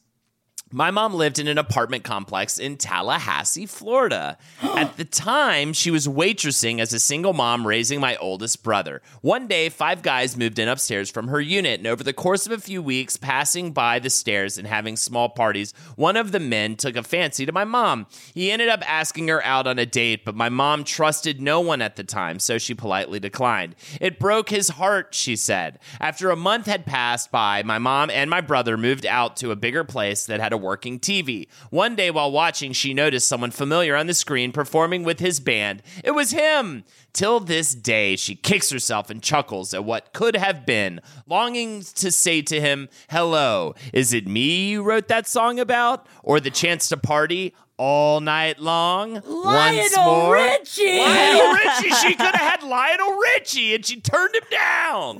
my 0.72 0.92
mom 0.92 1.14
lived 1.14 1.40
in 1.40 1.48
an 1.48 1.58
apartment 1.58 2.04
complex 2.04 2.56
in 2.56 2.76
Tallahassee, 2.76 3.66
Florida. 3.66 4.38
At 4.62 4.96
the 4.96 5.04
time, 5.04 5.72
she 5.72 5.90
was 5.90 6.06
waitressing 6.06 6.78
as 6.78 6.92
a 6.92 7.00
single 7.00 7.32
mom 7.32 7.66
raising 7.66 7.98
my 7.98 8.16
oldest 8.16 8.62
brother. 8.62 9.02
One 9.20 9.48
day, 9.48 9.68
five 9.68 10.02
guys 10.02 10.36
moved 10.36 10.60
in 10.60 10.68
upstairs 10.68 11.10
from 11.10 11.26
her 11.26 11.40
unit, 11.40 11.80
and 11.80 11.88
over 11.88 12.04
the 12.04 12.12
course 12.12 12.46
of 12.46 12.52
a 12.52 12.58
few 12.58 12.80
weeks, 12.82 13.16
passing 13.16 13.72
by 13.72 13.98
the 13.98 14.10
stairs 14.10 14.58
and 14.58 14.68
having 14.68 14.96
small 14.96 15.28
parties, 15.28 15.74
one 15.96 16.16
of 16.16 16.30
the 16.30 16.38
men 16.38 16.76
took 16.76 16.94
a 16.94 17.02
fancy 17.02 17.44
to 17.44 17.52
my 17.52 17.64
mom. 17.64 18.06
He 18.32 18.52
ended 18.52 18.68
up 18.68 18.88
asking 18.88 19.26
her 19.26 19.44
out 19.44 19.66
on 19.66 19.80
a 19.80 19.86
date, 19.86 20.24
but 20.24 20.36
my 20.36 20.48
mom 20.48 20.84
trusted 20.84 21.40
no 21.40 21.60
one 21.60 21.82
at 21.82 21.96
the 21.96 22.04
time, 22.04 22.38
so 22.38 22.58
she 22.58 22.74
politely 22.74 23.18
declined. 23.18 23.74
It 24.00 24.20
broke 24.20 24.50
his 24.50 24.68
heart, 24.68 25.16
she 25.16 25.34
said. 25.34 25.80
After 26.00 26.30
a 26.30 26.36
month 26.36 26.66
had 26.66 26.86
passed 26.86 27.32
by, 27.32 27.64
my 27.64 27.78
mom 27.78 28.08
and 28.10 28.30
my 28.30 28.40
brother 28.40 28.76
moved 28.76 29.04
out 29.04 29.36
to 29.38 29.50
a 29.50 29.56
bigger 29.56 29.82
place 29.82 30.26
that 30.26 30.38
had 30.38 30.52
a 30.52 30.59
working 30.60 30.98
TV. 30.98 31.48
One 31.70 31.96
day 31.96 32.10
while 32.10 32.30
watching, 32.30 32.72
she 32.72 32.94
noticed 32.94 33.28
someone 33.28 33.50
familiar 33.50 33.96
on 33.96 34.06
the 34.06 34.14
screen 34.14 34.52
performing 34.52 35.02
with 35.02 35.20
his 35.20 35.40
band. 35.40 35.82
It 36.04 36.12
was 36.12 36.30
him! 36.30 36.84
Till 37.12 37.40
this 37.40 37.74
day, 37.74 38.14
she 38.14 38.36
kicks 38.36 38.70
herself 38.70 39.10
and 39.10 39.22
chuckles 39.22 39.74
at 39.74 39.84
what 39.84 40.12
could 40.12 40.36
have 40.36 40.64
been, 40.64 41.00
longing 41.26 41.82
to 41.96 42.12
say 42.12 42.40
to 42.42 42.60
him, 42.60 42.88
Hello, 43.10 43.74
is 43.92 44.12
it 44.12 44.28
me 44.28 44.70
you 44.70 44.82
wrote 44.82 45.08
that 45.08 45.26
song 45.26 45.58
about? 45.58 46.06
Or 46.22 46.38
the 46.38 46.50
chance 46.50 46.88
to 46.90 46.96
party? 46.96 47.54
All 47.82 48.20
night 48.20 48.58
long. 48.58 49.14
Once 49.14 49.96
Lionel 49.96 50.04
more. 50.04 50.34
Richie! 50.34 50.98
Lionel 50.98 51.52
Richie. 51.64 51.88
She 51.94 52.14
could 52.14 52.34
have 52.34 52.60
had 52.60 52.62
Lionel 52.62 53.16
Richie, 53.16 53.74
and 53.74 53.86
she 53.86 53.98
turned 53.98 54.34
him 54.34 54.42
down. 54.50 55.16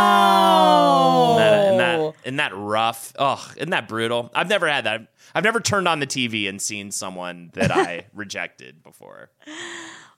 Wow. 0.00 1.36
Isn't 1.36 1.38
that, 1.38 1.64
isn't, 1.66 1.76
that, 1.76 2.14
isn't 2.24 2.36
that 2.36 2.52
rough? 2.56 3.12
Oh, 3.18 3.52
isn't 3.58 3.68
that 3.68 3.86
brutal? 3.86 4.30
I've 4.34 4.48
never 4.48 4.66
had 4.66 4.84
that. 4.84 5.08
I've 5.34 5.44
never 5.44 5.60
turned 5.60 5.86
on 5.88 6.00
the 6.00 6.06
TV 6.06 6.48
and 6.48 6.58
seen 6.60 6.90
someone 6.90 7.50
that 7.52 7.70
I 7.70 8.06
rejected 8.14 8.82
before. 8.82 9.28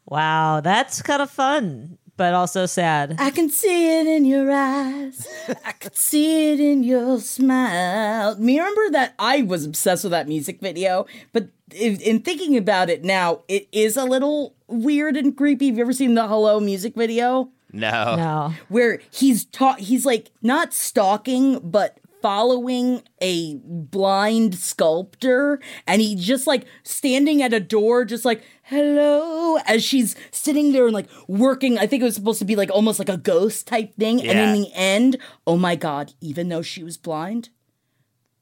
Wow, 0.07 0.61
that's 0.61 1.03
kind 1.03 1.21
of 1.21 1.31
fun, 1.33 1.99
but 2.23 2.35
also 2.35 2.67
sad. 2.67 3.17
I 3.19 3.31
can 3.31 3.51
see 3.51 3.99
it 3.99 4.07
in 4.07 4.25
your 4.25 4.49
eyes. 4.49 5.27
I 5.65 5.73
can 5.73 5.93
see 5.93 6.53
it 6.53 6.61
in 6.61 6.85
your 6.85 7.19
smile. 7.19 8.37
Me 8.37 8.61
remember 8.61 8.91
that 8.91 9.15
I 9.19 9.43
was 9.43 9.65
obsessed 9.65 10.05
with 10.05 10.13
that 10.13 10.29
music 10.29 10.61
video, 10.61 11.07
but 11.33 11.49
in, 11.75 12.01
in 12.01 12.21
thinking 12.21 12.57
about 12.57 12.91
it 12.91 13.03
now, 13.03 13.41
it 13.49 13.67
is 13.73 13.97
a 13.97 14.05
little 14.05 14.55
weird 14.69 15.17
and 15.17 15.37
creepy. 15.37 15.67
Have 15.67 15.79
you 15.79 15.83
ever 15.83 15.93
seen 15.93 16.15
the 16.15 16.29
Hello 16.29 16.61
music 16.61 16.95
video? 16.95 17.51
No. 17.73 18.15
No. 18.15 18.55
Where 18.69 19.01
he's 19.11 19.45
ta- 19.47 19.75
he's 19.81 20.07
like 20.07 20.31
not 20.43 20.73
stalking, 20.73 21.59
but 21.59 21.99
following 22.23 23.03
a 23.21 23.57
blind 23.65 24.55
sculptor 24.55 25.61
and 25.87 26.01
he 26.01 26.15
just 26.15 26.47
like 26.47 26.65
standing 26.85 27.43
at 27.43 27.53
a 27.53 27.61
door 27.61 28.05
just 28.05 28.25
like 28.25 28.43
hello 28.63 29.59
as 29.67 29.85
she's 29.85 30.17
sitting 30.31 30.73
there 30.73 30.85
and 30.87 30.95
like 30.95 31.09
working. 31.29 31.77
I 31.79 31.87
think 31.87 32.01
it 32.01 32.05
was 32.05 32.15
supposed 32.15 32.39
to 32.39 32.45
be 32.45 32.57
like 32.57 32.71
almost 32.71 32.99
like 32.99 33.09
a 33.09 33.17
ghost 33.17 33.67
type 33.67 33.95
thing 33.97 34.21
and 34.23 34.39
in 34.39 34.53
the 34.53 34.71
end 34.73 35.19
oh 35.47 35.57
my 35.57 35.77
god 35.77 36.15
even 36.21 36.49
though 36.49 36.63
she 36.63 36.83
was 36.83 36.97
blind 36.97 37.51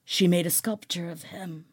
she 0.04 0.26
made 0.28 0.46
a 0.46 0.50
sculpture 0.50 1.10
of 1.10 1.24
him 1.24 1.64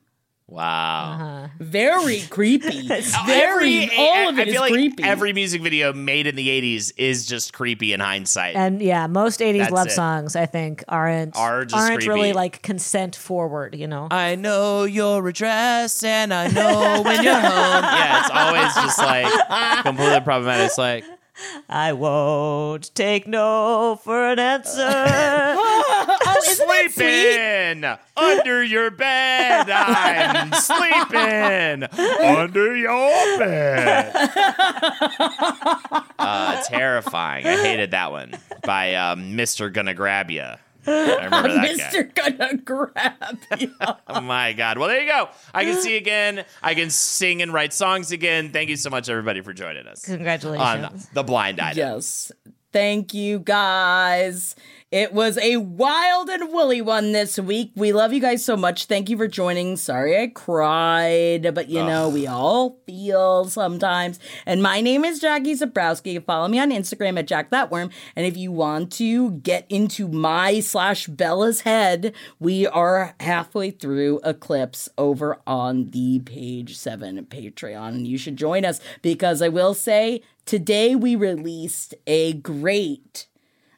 Wow. 0.49 1.11
Uh-huh. 1.13 1.47
very 1.59 2.21
creepy 2.29 2.87
very 2.87 3.83
Every- 3.83 3.89
all 3.97 4.29
of 4.29 4.37
I 4.37 4.41
it 4.43 4.47
is 4.47 4.53
feel 4.53 4.61
like 4.61 4.71
creepy 4.71 5.03
every 5.03 5.33
music 5.33 5.61
video 5.61 5.91
made 5.91 6.25
in 6.25 6.37
the 6.37 6.47
80s 6.47 6.93
is 6.95 7.25
just 7.25 7.51
creepy 7.51 7.91
in 7.91 7.99
hindsight. 7.99 8.55
And 8.55 8.81
yeah, 8.81 9.07
most 9.07 9.41
80s 9.41 9.57
That's 9.59 9.71
love 9.73 9.87
it. 9.87 9.91
songs 9.91 10.37
I 10.37 10.45
think 10.45 10.85
aren't 10.87 11.35
Are 11.35 11.65
just 11.65 11.75
aren't 11.75 11.95
creepy. 11.97 12.09
really 12.09 12.33
like 12.33 12.61
consent 12.61 13.15
forward, 13.17 13.75
you 13.75 13.87
know. 13.87 14.07
I 14.09 14.35
know 14.35 14.85
your 14.85 15.27
address 15.27 16.01
and 16.03 16.33
I 16.33 16.47
know 16.47 17.01
when 17.03 17.23
you're 17.23 17.33
home. 17.33 17.83
Yeah, 17.97 18.21
it's 18.21 18.29
always 18.31 18.73
just 18.75 18.99
like 18.99 19.83
completely 19.83 20.21
problematic. 20.21 20.67
It's 20.67 20.77
like, 20.77 21.03
I 21.69 21.93
won't 21.93 22.93
take 22.95 23.27
no 23.27 23.99
for 24.03 24.31
an 24.31 24.39
answer. 24.39 24.81
oh 24.87 26.35
isn't 26.45 26.67
sleeping 26.67 27.83
under 28.15 28.63
your 28.63 28.91
bed. 28.91 29.69
I'm 29.69 30.51
sleeping 30.53 31.83
under 32.23 32.75
your 32.75 33.37
bed. 33.39 34.13
Uh, 36.19 36.61
terrifying. 36.63 37.45
I 37.45 37.55
hated 37.57 37.91
that 37.91 38.11
one 38.11 38.33
by 38.63 38.95
um, 38.95 39.37
Mr. 39.37 39.71
Gonna 39.71 39.93
Grab 39.93 40.29
Ya. 40.29 40.57
I 40.87 41.15
remember 41.25 41.49
that 41.53 41.77
guy. 41.77 41.99
Mr. 41.99 42.15
Gonna 42.15 42.57
Grab 42.57 43.37
You. 43.59 43.73
Oh 44.07 44.21
my 44.21 44.53
God. 44.53 44.77
Well, 44.77 44.87
there 44.87 45.01
you 45.01 45.07
go. 45.09 45.29
I 45.53 45.63
can 45.65 45.81
see 45.81 45.97
again. 45.97 46.45
I 46.63 46.73
can 46.75 46.89
sing 46.89 47.41
and 47.41 47.51
write 47.53 47.73
songs 47.73 48.11
again. 48.11 48.51
Thank 48.51 48.69
you 48.69 48.75
so 48.77 48.89
much, 48.89 49.09
everybody, 49.09 49.41
for 49.41 49.53
joining 49.53 49.87
us 49.87 50.05
Congratulations. 50.05 50.85
on 50.85 51.01
The 51.13 51.23
Blind 51.23 51.59
Item. 51.59 51.77
Yes. 51.77 52.31
Thank 52.73 53.13
you 53.13 53.39
guys. 53.39 54.55
It 54.89 55.11
was 55.11 55.37
a 55.39 55.57
wild 55.57 56.29
and 56.29 56.49
woolly 56.49 56.79
one 56.79 57.11
this 57.11 57.37
week. 57.37 57.73
We 57.75 57.91
love 57.91 58.13
you 58.13 58.21
guys 58.21 58.45
so 58.45 58.55
much. 58.55 58.85
Thank 58.85 59.09
you 59.09 59.17
for 59.17 59.27
joining. 59.27 59.75
Sorry 59.75 60.17
I 60.17 60.27
cried, 60.27 61.53
but 61.53 61.67
you 61.67 61.83
know, 61.83 62.07
we 62.07 62.25
all 62.25 62.79
feel 62.85 63.43
sometimes. 63.49 64.17
And 64.45 64.63
my 64.63 64.79
name 64.79 65.03
is 65.03 65.19
Jackie 65.19 65.55
Zebrowski. 65.55 66.23
Follow 66.23 66.47
me 66.47 66.59
on 66.59 66.71
Instagram 66.71 67.19
at 67.19 67.27
Jack 67.27 67.49
That 67.49 67.69
Worm. 67.69 67.89
And 68.15 68.25
if 68.25 68.37
you 68.37 68.53
want 68.53 68.93
to 68.93 69.31
get 69.31 69.65
into 69.67 70.07
my 70.07 70.61
slash 70.61 71.07
Bella's 71.07 71.61
head, 71.61 72.15
we 72.39 72.65
are 72.65 73.13
halfway 73.19 73.71
through 73.71 74.21
Eclipse 74.23 74.87
over 74.97 75.41
on 75.45 75.89
the 75.89 76.19
page 76.19 76.77
seven 76.77 77.25
Patreon. 77.25 77.89
And 77.89 78.07
you 78.07 78.17
should 78.17 78.37
join 78.37 78.63
us 78.63 78.79
because 79.01 79.41
I 79.41 79.49
will 79.49 79.73
say 79.73 80.21
today 80.45 80.95
we 80.95 81.17
released 81.17 81.93
a 82.07 82.31
great 82.31 83.27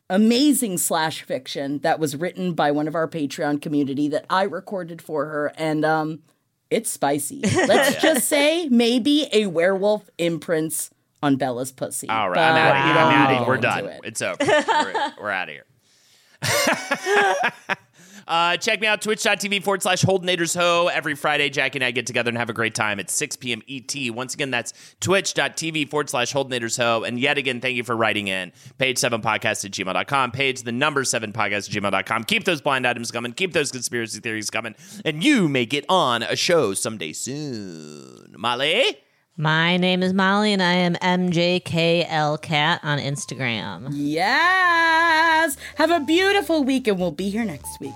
amazing 0.10 0.78
slash 0.78 1.24
fiction 1.24 1.80
that 1.80 2.00
was 2.00 2.16
written 2.16 2.54
by 2.54 2.72
one 2.72 2.88
of 2.88 2.96
our 2.96 3.08
Patreon 3.08 3.62
community 3.62 4.08
that 4.10 4.26
I 4.30 4.44
recorded 4.44 5.02
for 5.02 5.26
her, 5.26 5.54
and 5.58 5.86
um, 5.86 6.20
it's 6.70 6.90
spicy. 6.90 7.42
Let's 7.44 8.02
just 8.02 8.28
say 8.28 8.68
maybe 8.70 9.28
a 9.32 9.48
werewolf 9.48 10.10
imprints 10.18 10.90
on 11.22 11.36
Bella's 11.36 11.72
pussy. 11.72 12.08
All 12.10 12.30
right. 12.30 12.36
But 12.36 12.42
I'm 12.42 12.58
out 12.58 12.76
of 12.76 12.84
here. 12.84 12.96
Wow. 12.96 13.08
I'm 13.08 13.14
out 13.16 13.32
of 13.32 13.38
here. 13.40 13.48
We're 13.48 13.58
done. 13.58 13.86
it. 13.86 14.02
It's 14.04 14.22
over. 14.22 14.38
we're, 14.40 15.14
we're 15.22 15.32
out 15.32 15.50
of 15.50 15.56
here. 15.56 15.66
Uh, 18.30 18.56
check 18.58 18.80
me 18.80 18.86
out, 18.86 19.02
twitch.tv 19.02 19.64
forward 19.64 19.82
slash 19.82 20.04
Holdenators 20.04 20.56
Ho. 20.56 20.88
Every 20.88 21.16
Friday, 21.16 21.50
Jackie 21.50 21.80
and 21.80 21.84
I 21.84 21.90
get 21.90 22.06
together 22.06 22.30
and 22.30 22.38
have 22.38 22.52
a 22.52 22.54
great 22.54 22.76
time 22.76 23.00
at 23.00 23.10
6 23.10 23.36
p.m. 23.38 23.64
ET. 23.68 23.92
Once 24.14 24.36
again, 24.36 24.52
that's 24.52 24.72
twitch.tv 25.00 25.90
forward 25.90 26.12
slash 26.12 26.32
Holdenators 26.32 26.78
Ho. 26.78 27.04
And 27.04 27.20
yet 27.20 27.40
again, 27.40 27.60
thank 27.60 27.76
you 27.76 27.84
for 27.84 27.98
writing 27.98 28.28
in. 28.28 28.52
Page7podcast 28.78 29.66
at 29.66 29.72
gmail.com. 29.72 30.32
Page 30.32 30.62
the 30.62 30.72
number 30.72 31.02
7podcast 31.02 31.76
at 31.76 31.84
gmail.com. 31.84 32.26
Keep 32.26 32.44
those 32.44 32.62
blind 32.62 32.86
items 32.86 33.10
coming. 33.10 33.34
Keep 33.34 33.54
those 33.54 33.72
conspiracy 33.72 34.20
theories 34.20 34.52
coming. 34.52 34.76
And 35.04 35.24
you 35.24 35.50
may 35.50 35.66
get 35.66 35.86
on 35.90 36.22
a 36.22 36.36
show 36.36 36.76
someday 36.76 37.14
soon. 37.14 38.36
Molly? 38.38 38.96
My 39.38 39.78
name 39.78 40.04
is 40.04 40.14
Molly 40.14 40.54
and 40.54 40.62
I 40.62 40.74
am 40.74 40.96
MJKLCat 40.96 42.80
on 42.84 43.00
Instagram. 43.00 43.88
Yes. 43.92 45.56
Have 45.78 45.90
a 45.90 46.02
beautiful 46.02 46.64
week, 46.64 46.88
and 46.88 47.00
we'll 47.00 47.12
be 47.12 47.30
here 47.30 47.46
next 47.46 47.80
week. 47.80 47.96